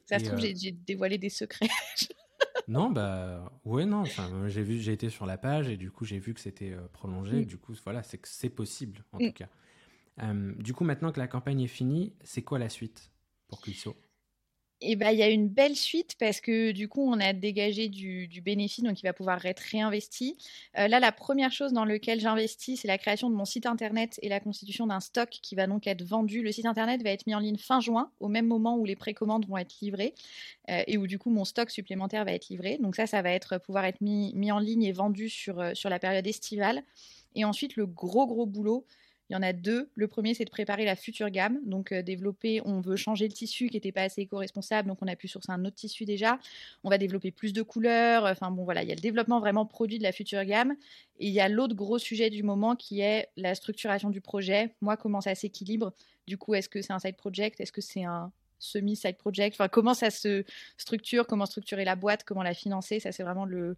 ça 0.06 0.20
se 0.20 0.26
trouve, 0.26 0.40
j'ai 0.40 0.72
dévoilé 0.72 1.18
des 1.18 1.30
secrets. 1.30 1.70
non, 2.68 2.90
bah 2.90 3.52
ouais, 3.66 3.86
non. 3.86 4.04
j'ai 4.48 4.64
vu, 4.64 4.80
j'ai 4.80 4.94
été 4.94 5.10
sur 5.10 5.26
la 5.26 5.38
page 5.38 5.70
et 5.70 5.78
du 5.78 5.92
coup, 5.92 6.04
j'ai 6.04 6.20
vu 6.20 6.34
que 6.34 6.42
c'était 6.42 6.76
prolongé. 6.92 7.42
Mm. 7.42 7.46
Du 7.46 7.58
coup, 7.58 7.74
voilà, 7.84 8.04
c'est 8.04 8.18
que 8.18 8.28
c'est 8.28 8.50
possible 8.50 9.04
en 9.14 9.18
mm. 9.18 9.28
tout 9.28 9.34
cas. 9.34 10.34
du 10.58 10.74
coup, 10.74 10.84
maintenant 10.84 11.12
que 11.12 11.20
la 11.20 11.28
campagne 11.28 11.62
est 11.62 11.68
finie, 11.68 12.14
c'est 12.24 12.42
quoi 12.42 12.60
la 12.60 12.70
suite 12.70 13.12
pour 13.48 13.62
Clisso? 13.62 13.96
Et 14.84 14.96
bah, 14.96 15.12
il 15.14 15.20
y 15.20 15.24
a 15.24 15.30
une 15.30 15.48
belle 15.48 15.76
suite 15.76 16.16
parce 16.20 16.42
que 16.42 16.72
du 16.72 16.88
coup, 16.88 17.02
on 17.02 17.20
a 17.20 17.34
dégagé 17.34 17.88
du, 17.88 18.28
bénéfice, 18.42 18.84
donc 18.84 19.00
il 19.00 19.04
va 19.04 19.14
pouvoir 19.14 19.44
être 19.46 19.62
réinvesti. 19.62 20.38
Euh, 20.78 20.88
là, 20.88 21.00
la 21.00 21.12
première 21.12 21.52
chose 21.52 21.72
dans 21.72 21.86
laquelle 21.86 22.20
j'investis, 22.20 22.82
c'est 22.82 22.88
la 22.88 22.98
création 22.98 23.30
de 23.30 23.36
mon 23.36 23.46
site 23.46 23.66
internet 23.66 24.20
et 24.22 24.30
la 24.30 24.40
constitution 24.40 24.86
d'un 24.88 25.00
stock 25.00 25.30
qui 25.30 25.56
va 25.56 25.68
donc 25.68 25.88
être 25.88 26.04
vendu. 26.04 26.44
Le 26.44 26.52
site 26.52 26.66
internet 26.66 27.02
va 27.02 27.12
être 27.12 27.26
mis 27.26 27.36
en 27.36 27.40
ligne 27.40 27.58
fin 27.58 27.80
juin, 27.80 28.12
au 28.20 28.28
même 28.28 28.46
moment 28.46 28.78
où 28.78 28.86
les 28.86 28.96
précommandes 28.96 29.48
vont 29.48 29.58
être 29.58 29.74
livrées 29.82 30.14
euh, 30.70 30.84
et 30.88 30.98
où 30.98 31.08
du 31.08 31.18
coup 31.18 31.30
mon 31.30 31.46
stock 31.46 31.70
supplémentaire 31.70 32.26
va 32.26 32.34
être 32.34 32.50
livré. 32.50 32.78
Donc 32.78 32.96
ça, 32.96 33.08
ça 33.08 33.22
va 33.22 33.32
être 33.32 33.58
pouvoir 33.60 33.86
être 33.86 34.02
mis, 34.02 34.52
en 34.52 34.60
ligne 34.60 34.84
et 34.84 34.92
vendu 34.92 35.32
euh, 35.48 35.74
sur 35.74 35.90
la 35.90 36.00
période 36.00 36.28
estivale. 36.28 36.84
Et 37.36 37.46
ensuite, 37.46 37.76
le 37.78 37.86
gros 37.86 38.28
gros 38.28 38.46
boulot, 38.46 38.86
il 39.30 39.34
y 39.34 39.36
en 39.36 39.42
a 39.42 39.54
deux. 39.54 39.90
Le 39.96 40.08
premier, 40.08 40.34
c'est 40.34 40.46
de 40.46 40.50
préparer 40.50 40.86
la 40.86 40.96
future 40.96 41.30
gamme. 41.30 41.60
Donc, 41.66 41.92
euh, 41.92 42.02
développer, 42.02 42.62
on 42.66 42.82
veut 42.82 42.98
changer 42.98 43.28
le 43.28 43.34
tissu 43.34 43.68
qui 43.68 43.78
n'était 43.78 43.92
pas 43.92 44.04
assez 44.04 44.22
éco-responsable. 44.22 44.90
Donc, 44.90 45.00
on 45.02 45.08
a 45.08 45.16
pu 45.16 45.28
sourcer 45.28 45.52
un 45.52 45.64
autre 45.66 45.76
tissu 45.76 46.06
déjà. 46.06 46.40
On 46.84 46.90
va 46.90 46.98
développer 46.98 47.32
plus 47.32 47.54
de 47.54 47.62
couleurs. 47.62 48.26
Enfin, 48.26 48.52
bon, 48.52 48.64
voilà, 48.64 48.84
il 48.84 48.90
y 48.90 48.92
a 48.92 48.96
le 48.96 49.02
développement 49.02 49.40
vraiment 49.40 49.66
produit 49.66 49.98
de 49.98 50.04
la 50.04 50.12
future 50.12 50.44
gamme. 50.44 50.76
Et 51.20 51.28
il 51.28 51.34
y 51.34 51.40
a 51.40 51.48
l'autre 51.48 51.76
gros 51.76 52.00
sujet 52.00 52.30
du 52.30 52.44
moment 52.44 52.76
qui 52.76 53.00
est 53.00 53.30
la 53.38 53.56
structuration 53.56 54.10
du 54.10 54.20
projet. 54.20 54.76
Moi, 54.82 54.98
comment 54.98 55.22
ça 55.22 55.34
s'équilibre? 55.36 55.94
Du 56.28 56.38
coup, 56.38 56.54
est-ce 56.54 56.70
que 56.70 56.82
c'est 56.82 56.94
un 56.94 57.00
side 57.00 57.16
project? 57.16 57.62
Est-ce 57.62 57.72
que 57.72 57.82
c'est 57.82 58.04
un 58.04 58.32
semi-side 58.60 59.18
project? 59.18 59.56
Enfin, 59.56 59.70
comment 59.70 59.94
ça 59.94 60.10
se 60.10 60.44
structure? 60.78 61.28
Comment 61.28 61.46
structurer 61.46 61.86
la 61.86 61.96
boîte? 61.96 62.24
Comment 62.24 62.44
la 62.44 62.54
financer? 62.54 63.00
Ça, 63.00 63.12
c'est 63.12 63.24
vraiment 63.24 63.46
le, 63.46 63.78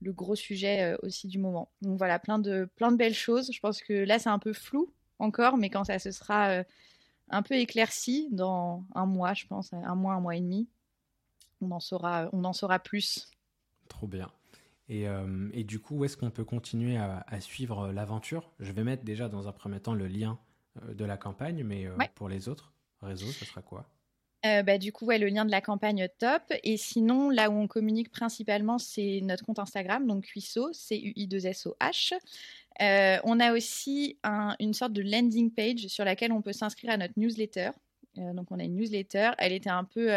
le 0.00 0.12
gros 0.12 0.34
sujet 0.34 0.82
euh, 0.82 0.96
aussi 1.02 1.28
du 1.28 1.38
moment. 1.38 1.70
Donc 1.82 1.98
voilà, 1.98 2.18
plein 2.18 2.38
de, 2.38 2.68
plein 2.76 2.92
de 2.92 2.96
belles 2.96 3.14
choses. 3.14 3.50
Je 3.52 3.60
pense 3.60 3.80
que 3.80 3.92
là, 3.92 4.18
c'est 4.18 4.28
un 4.28 4.38
peu 4.38 4.52
flou 4.52 4.92
encore, 5.18 5.56
mais 5.56 5.70
quand 5.70 5.84
ça 5.84 5.98
se 5.98 6.10
sera 6.10 6.48
euh, 6.50 6.64
un 7.30 7.42
peu 7.42 7.54
éclairci, 7.54 8.28
dans 8.32 8.84
un 8.94 9.06
mois, 9.06 9.34
je 9.34 9.46
pense, 9.46 9.72
un 9.72 9.94
mois, 9.94 10.14
un 10.14 10.20
mois 10.20 10.36
et 10.36 10.40
demi, 10.40 10.68
on 11.60 11.70
en 11.70 11.80
saura, 11.80 12.28
on 12.32 12.44
en 12.44 12.52
saura 12.52 12.78
plus. 12.78 13.30
Trop 13.88 14.06
bien. 14.06 14.30
Et, 14.88 15.08
euh, 15.08 15.48
et 15.52 15.64
du 15.64 15.80
coup, 15.80 15.96
où 15.96 16.04
est-ce 16.04 16.16
qu'on 16.16 16.30
peut 16.30 16.44
continuer 16.44 16.96
à, 16.96 17.40
suivre 17.40 17.88
l'aventure? 17.92 18.52
Je 18.60 18.70
vais 18.70 18.84
mettre 18.84 19.04
déjà 19.04 19.28
dans 19.28 19.48
un 19.48 19.52
premier 19.52 19.80
temps 19.80 19.94
le 19.94 20.06
lien 20.06 20.38
de 20.86 21.04
la 21.04 21.16
campagne, 21.16 21.64
mais 21.64 21.88
pour 22.14 22.28
les 22.28 22.48
autres 22.48 22.72
réseaux, 23.00 23.32
ce 23.32 23.44
sera 23.44 23.62
quoi? 23.62 23.88
Euh, 24.46 24.62
bah, 24.62 24.78
du 24.78 24.92
coup, 24.92 25.06
ouais, 25.06 25.18
le 25.18 25.28
lien 25.28 25.44
de 25.44 25.50
la 25.50 25.60
campagne 25.60 26.08
top. 26.18 26.42
Et 26.62 26.76
sinon, 26.76 27.30
là 27.30 27.50
où 27.50 27.54
on 27.54 27.66
communique 27.66 28.10
principalement, 28.10 28.78
c'est 28.78 29.20
notre 29.22 29.44
compte 29.44 29.58
Instagram, 29.58 30.06
donc 30.06 30.24
Cuisso, 30.24 30.72
C-U-I-2-S-O-H. 30.72 32.14
Euh, 32.82 33.18
on 33.24 33.40
a 33.40 33.52
aussi 33.52 34.18
une 34.58 34.74
sorte 34.74 34.92
de 34.92 35.02
landing 35.02 35.50
page 35.50 35.86
sur 35.88 36.04
laquelle 36.04 36.32
on 36.32 36.42
peut 36.42 36.52
s'inscrire 36.52 36.92
à 36.92 36.96
notre 36.96 37.14
newsletter. 37.16 37.70
Euh, 38.18 38.32
donc, 38.32 38.46
on 38.50 38.58
a 38.58 38.64
une 38.64 38.76
newsletter. 38.76 39.32
Elle 39.38 39.52
était 39.52 39.70
un 39.70 39.84
peu 39.84 40.10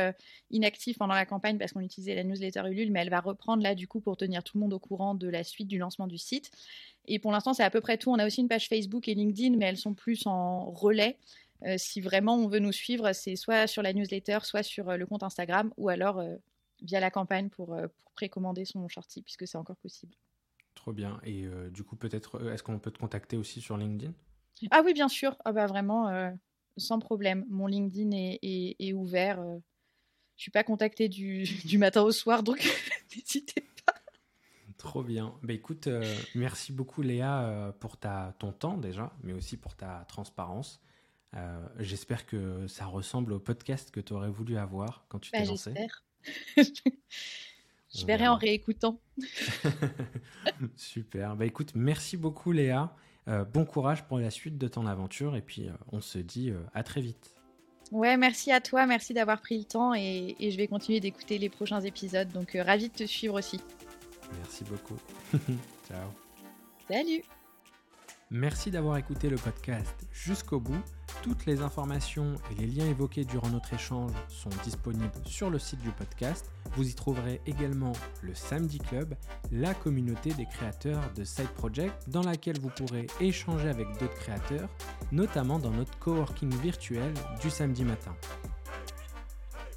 inactive 0.52 0.98
pendant 0.98 1.16
la 1.16 1.26
campagne 1.26 1.58
parce 1.58 1.74
qu'on 1.74 1.82
utilisait 1.82 2.16
la 2.16 2.24
newsletter 2.24 2.64
Ulule, 2.70 2.92
mais 2.92 3.00
elle 3.00 3.10
va 3.10 3.20
reprendre 3.22 3.64
là, 3.64 3.76
du 3.76 3.88
coup, 3.88 4.00
pour 4.00 4.18
tenir 4.18 4.44
tout 4.44 4.58
le 4.58 4.62
monde 4.62 4.74
au 4.74 4.80
courant 4.80 5.16
de 5.16 5.28
la 5.28 5.44
suite 5.44 5.68
du 5.68 5.78
lancement 5.78 6.08
du 6.08 6.18
site. 6.18 6.52
Et 7.08 7.20
pour 7.20 7.32
l'instant, 7.32 7.54
c'est 7.54 7.64
à 7.64 7.70
peu 7.70 7.82
près 7.82 7.98
tout. 7.98 8.12
On 8.12 8.20
a 8.20 8.26
aussi 8.26 8.42
une 8.42 8.48
page 8.48 8.68
Facebook 8.68 9.08
et 9.08 9.16
LinkedIn, 9.16 9.58
mais 9.58 9.66
elles 9.66 9.78
sont 9.78 9.94
plus 9.94 10.28
en 10.28 10.70
relais. 10.72 11.18
Euh, 11.66 11.76
si 11.78 12.00
vraiment 12.00 12.36
on 12.36 12.48
veut 12.48 12.60
nous 12.60 12.72
suivre, 12.72 13.12
c'est 13.14 13.36
soit 13.36 13.68
sur 13.68 13.82
la 13.82 13.94
newsletter, 13.94 14.40
soit 14.44 14.64
sur 14.64 14.90
euh, 14.90 14.98
le 14.98 15.06
compte 15.06 15.24
Instagram, 15.24 15.74
ou 15.78 15.90
alors 15.90 16.20
euh, 16.20 16.36
via 16.82 17.00
la 17.00 17.12
campagne 17.12 17.50
pour, 17.50 17.76
précommander 18.16 18.66
son 18.66 18.86
shorty, 18.90 19.22
puisque 19.22 19.48
c'est 19.48 19.58
encore 19.58 19.78
possible. 19.78 20.14
Trop 20.76 20.92
bien. 20.92 21.22
Et 21.24 21.46
du 21.72 21.84
coup, 21.84 21.96
peut-être, 21.96 22.52
est-ce 22.52 22.64
qu'on 22.64 22.78
peut 22.78 22.92
te 22.92 23.00
contacter 23.00 23.38
aussi 23.38 23.62
sur 23.62 23.78
LinkedIn? 23.78 24.12
Ah 24.72 24.82
oui, 24.84 24.94
bien 24.94 25.08
sûr. 25.08 25.38
Ah 25.46 25.54
bah 25.54 25.68
vraiment, 25.68 26.12
sans 26.76 27.00
problème. 27.00 27.46
Mon 27.50 27.68
LinkedIn 27.68 28.10
est, 28.12 28.92
ouvert. 28.92 29.42
Je 30.36 30.42
suis 30.42 30.52
pas 30.52 30.66
contactée 30.66 31.08
du, 31.08 31.44
du 31.66 31.78
matin 31.78 32.02
au 32.02 32.12
soir, 32.12 32.44
donc 32.44 32.58
n'hésitez 33.16 33.66
pas. 33.86 33.94
Trop 34.76 35.02
bien. 35.02 35.34
Bah, 35.42 35.54
écoute, 35.54 35.88
merci 36.36 36.74
beaucoup 36.74 37.02
Léa 37.02 37.74
pour 37.80 37.96
ta, 37.96 38.36
ton 38.38 38.52
temps 38.52 38.78
déjà, 38.78 39.14
mais 39.24 39.32
aussi 39.32 39.56
pour 39.56 39.76
ta 39.76 40.04
transparence. 40.10 40.82
Euh, 41.36 41.60
j'espère 41.78 42.26
que 42.26 42.68
ça 42.68 42.86
ressemble 42.86 43.34
au 43.34 43.40
podcast 43.40 43.92
que 43.92 44.00
tu 44.00 44.14
aurais 44.14 44.30
voulu 44.30 44.58
avoir 44.58 45.06
quand 45.10 45.20
tu 45.20 45.32
bah, 45.32 45.40
t'es 45.40 45.46
lancé. 45.46 45.74
J'espère. 45.76 46.04
Je 47.96 48.06
verrai 48.06 48.28
en 48.28 48.36
réécoutant. 48.36 49.00
Super. 50.76 51.36
Bah 51.36 51.46
écoute, 51.46 51.72
merci 51.76 52.18
beaucoup 52.18 52.52
Léa. 52.52 52.96
Euh, 53.28 53.44
bon 53.46 53.66
courage 53.66 54.06
pour 54.06 54.20
la 54.20 54.32
suite 54.32 54.58
de 54.58 54.68
ton 54.68 54.86
aventure 54.86 55.36
et 55.36 55.42
puis 55.42 55.68
euh, 55.68 55.74
on 55.92 56.00
se 56.00 56.20
dit 56.20 56.52
à 56.74 56.84
très 56.84 57.02
vite. 57.02 57.36
Ouais, 57.92 58.18
merci 58.18 58.52
à 58.52 58.62
toi, 58.62 58.86
merci 58.86 59.16
d'avoir 59.16 59.42
pris 59.42 59.58
le 59.58 59.64
temps 59.64 59.96
et, 59.96 60.36
et 60.40 60.52
je 60.52 60.58
vais 60.58 60.68
continuer 60.68 61.00
d'écouter 61.00 61.40
les 61.40 61.50
prochains 61.50 61.82
épisodes. 61.82 62.32
Donc 62.32 62.56
ravi 62.60 62.90
de 62.90 62.94
te 62.94 63.06
suivre 63.06 63.40
aussi. 63.40 63.60
Merci 64.38 64.64
beaucoup. 64.64 64.98
Ciao. 65.88 66.10
Salut. 66.88 67.24
Merci 68.32 68.70
d'avoir 68.70 68.98
écouté 68.98 69.28
le 69.28 69.38
podcast 69.38 70.06
jusqu'au 70.12 70.60
bout. 70.60 70.80
Toutes 71.24 71.48
les 71.48 71.62
informations 71.62 72.36
et 72.52 72.62
les 72.62 72.68
liens 72.68 72.86
évoqués 72.86 73.26
durant 73.26 73.50
notre 73.50 73.74
échange 73.74 74.12
sont 74.28 74.52
disponibles 74.64 75.10
sur 75.26 75.50
le 75.50 75.58
site 75.58 75.82
du 75.82 75.90
podcast. 75.90 76.52
Vous 76.76 76.88
y 76.88 76.94
trouverez 76.94 77.42
également 77.48 77.94
le 78.22 78.36
Samedi 78.36 78.78
Club, 78.78 79.16
la 79.52 79.74
communauté 79.74 80.32
des 80.36 80.46
créateurs 80.46 81.02
de 81.16 81.24
Side 81.24 81.50
Project 81.56 82.08
dans 82.08 82.22
laquelle 82.22 82.60
vous 82.60 82.70
pourrez 82.70 83.08
échanger 83.20 83.68
avec 83.68 83.88
d'autres 83.98 84.20
créateurs, 84.20 84.70
notamment 85.12 85.58
dans 85.58 85.72
notre 85.72 85.98
coworking 85.98 86.54
virtuel 86.62 87.12
du 87.42 87.50
samedi 87.50 87.84
matin. 87.84 88.16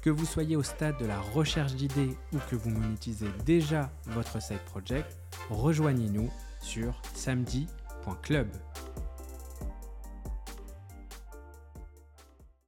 Que 0.03 0.11
vous 0.11 0.25
soyez 0.25 0.55
au 0.55 0.63
stade 0.63 0.99
de 0.99 1.07
la 1.07 1.19
recherche 1.19 1.73
d'idées 1.73 2.15
ou 2.33 2.37
que 2.51 2.55
vous 2.55 2.69
monétisez 2.69 3.29
déjà 3.45 3.91
votre 4.05 4.39
side 4.39 4.59
project, 4.59 5.17
rejoignez-nous 5.49 6.29
sur 6.61 7.01
samedi.club. 8.03 8.72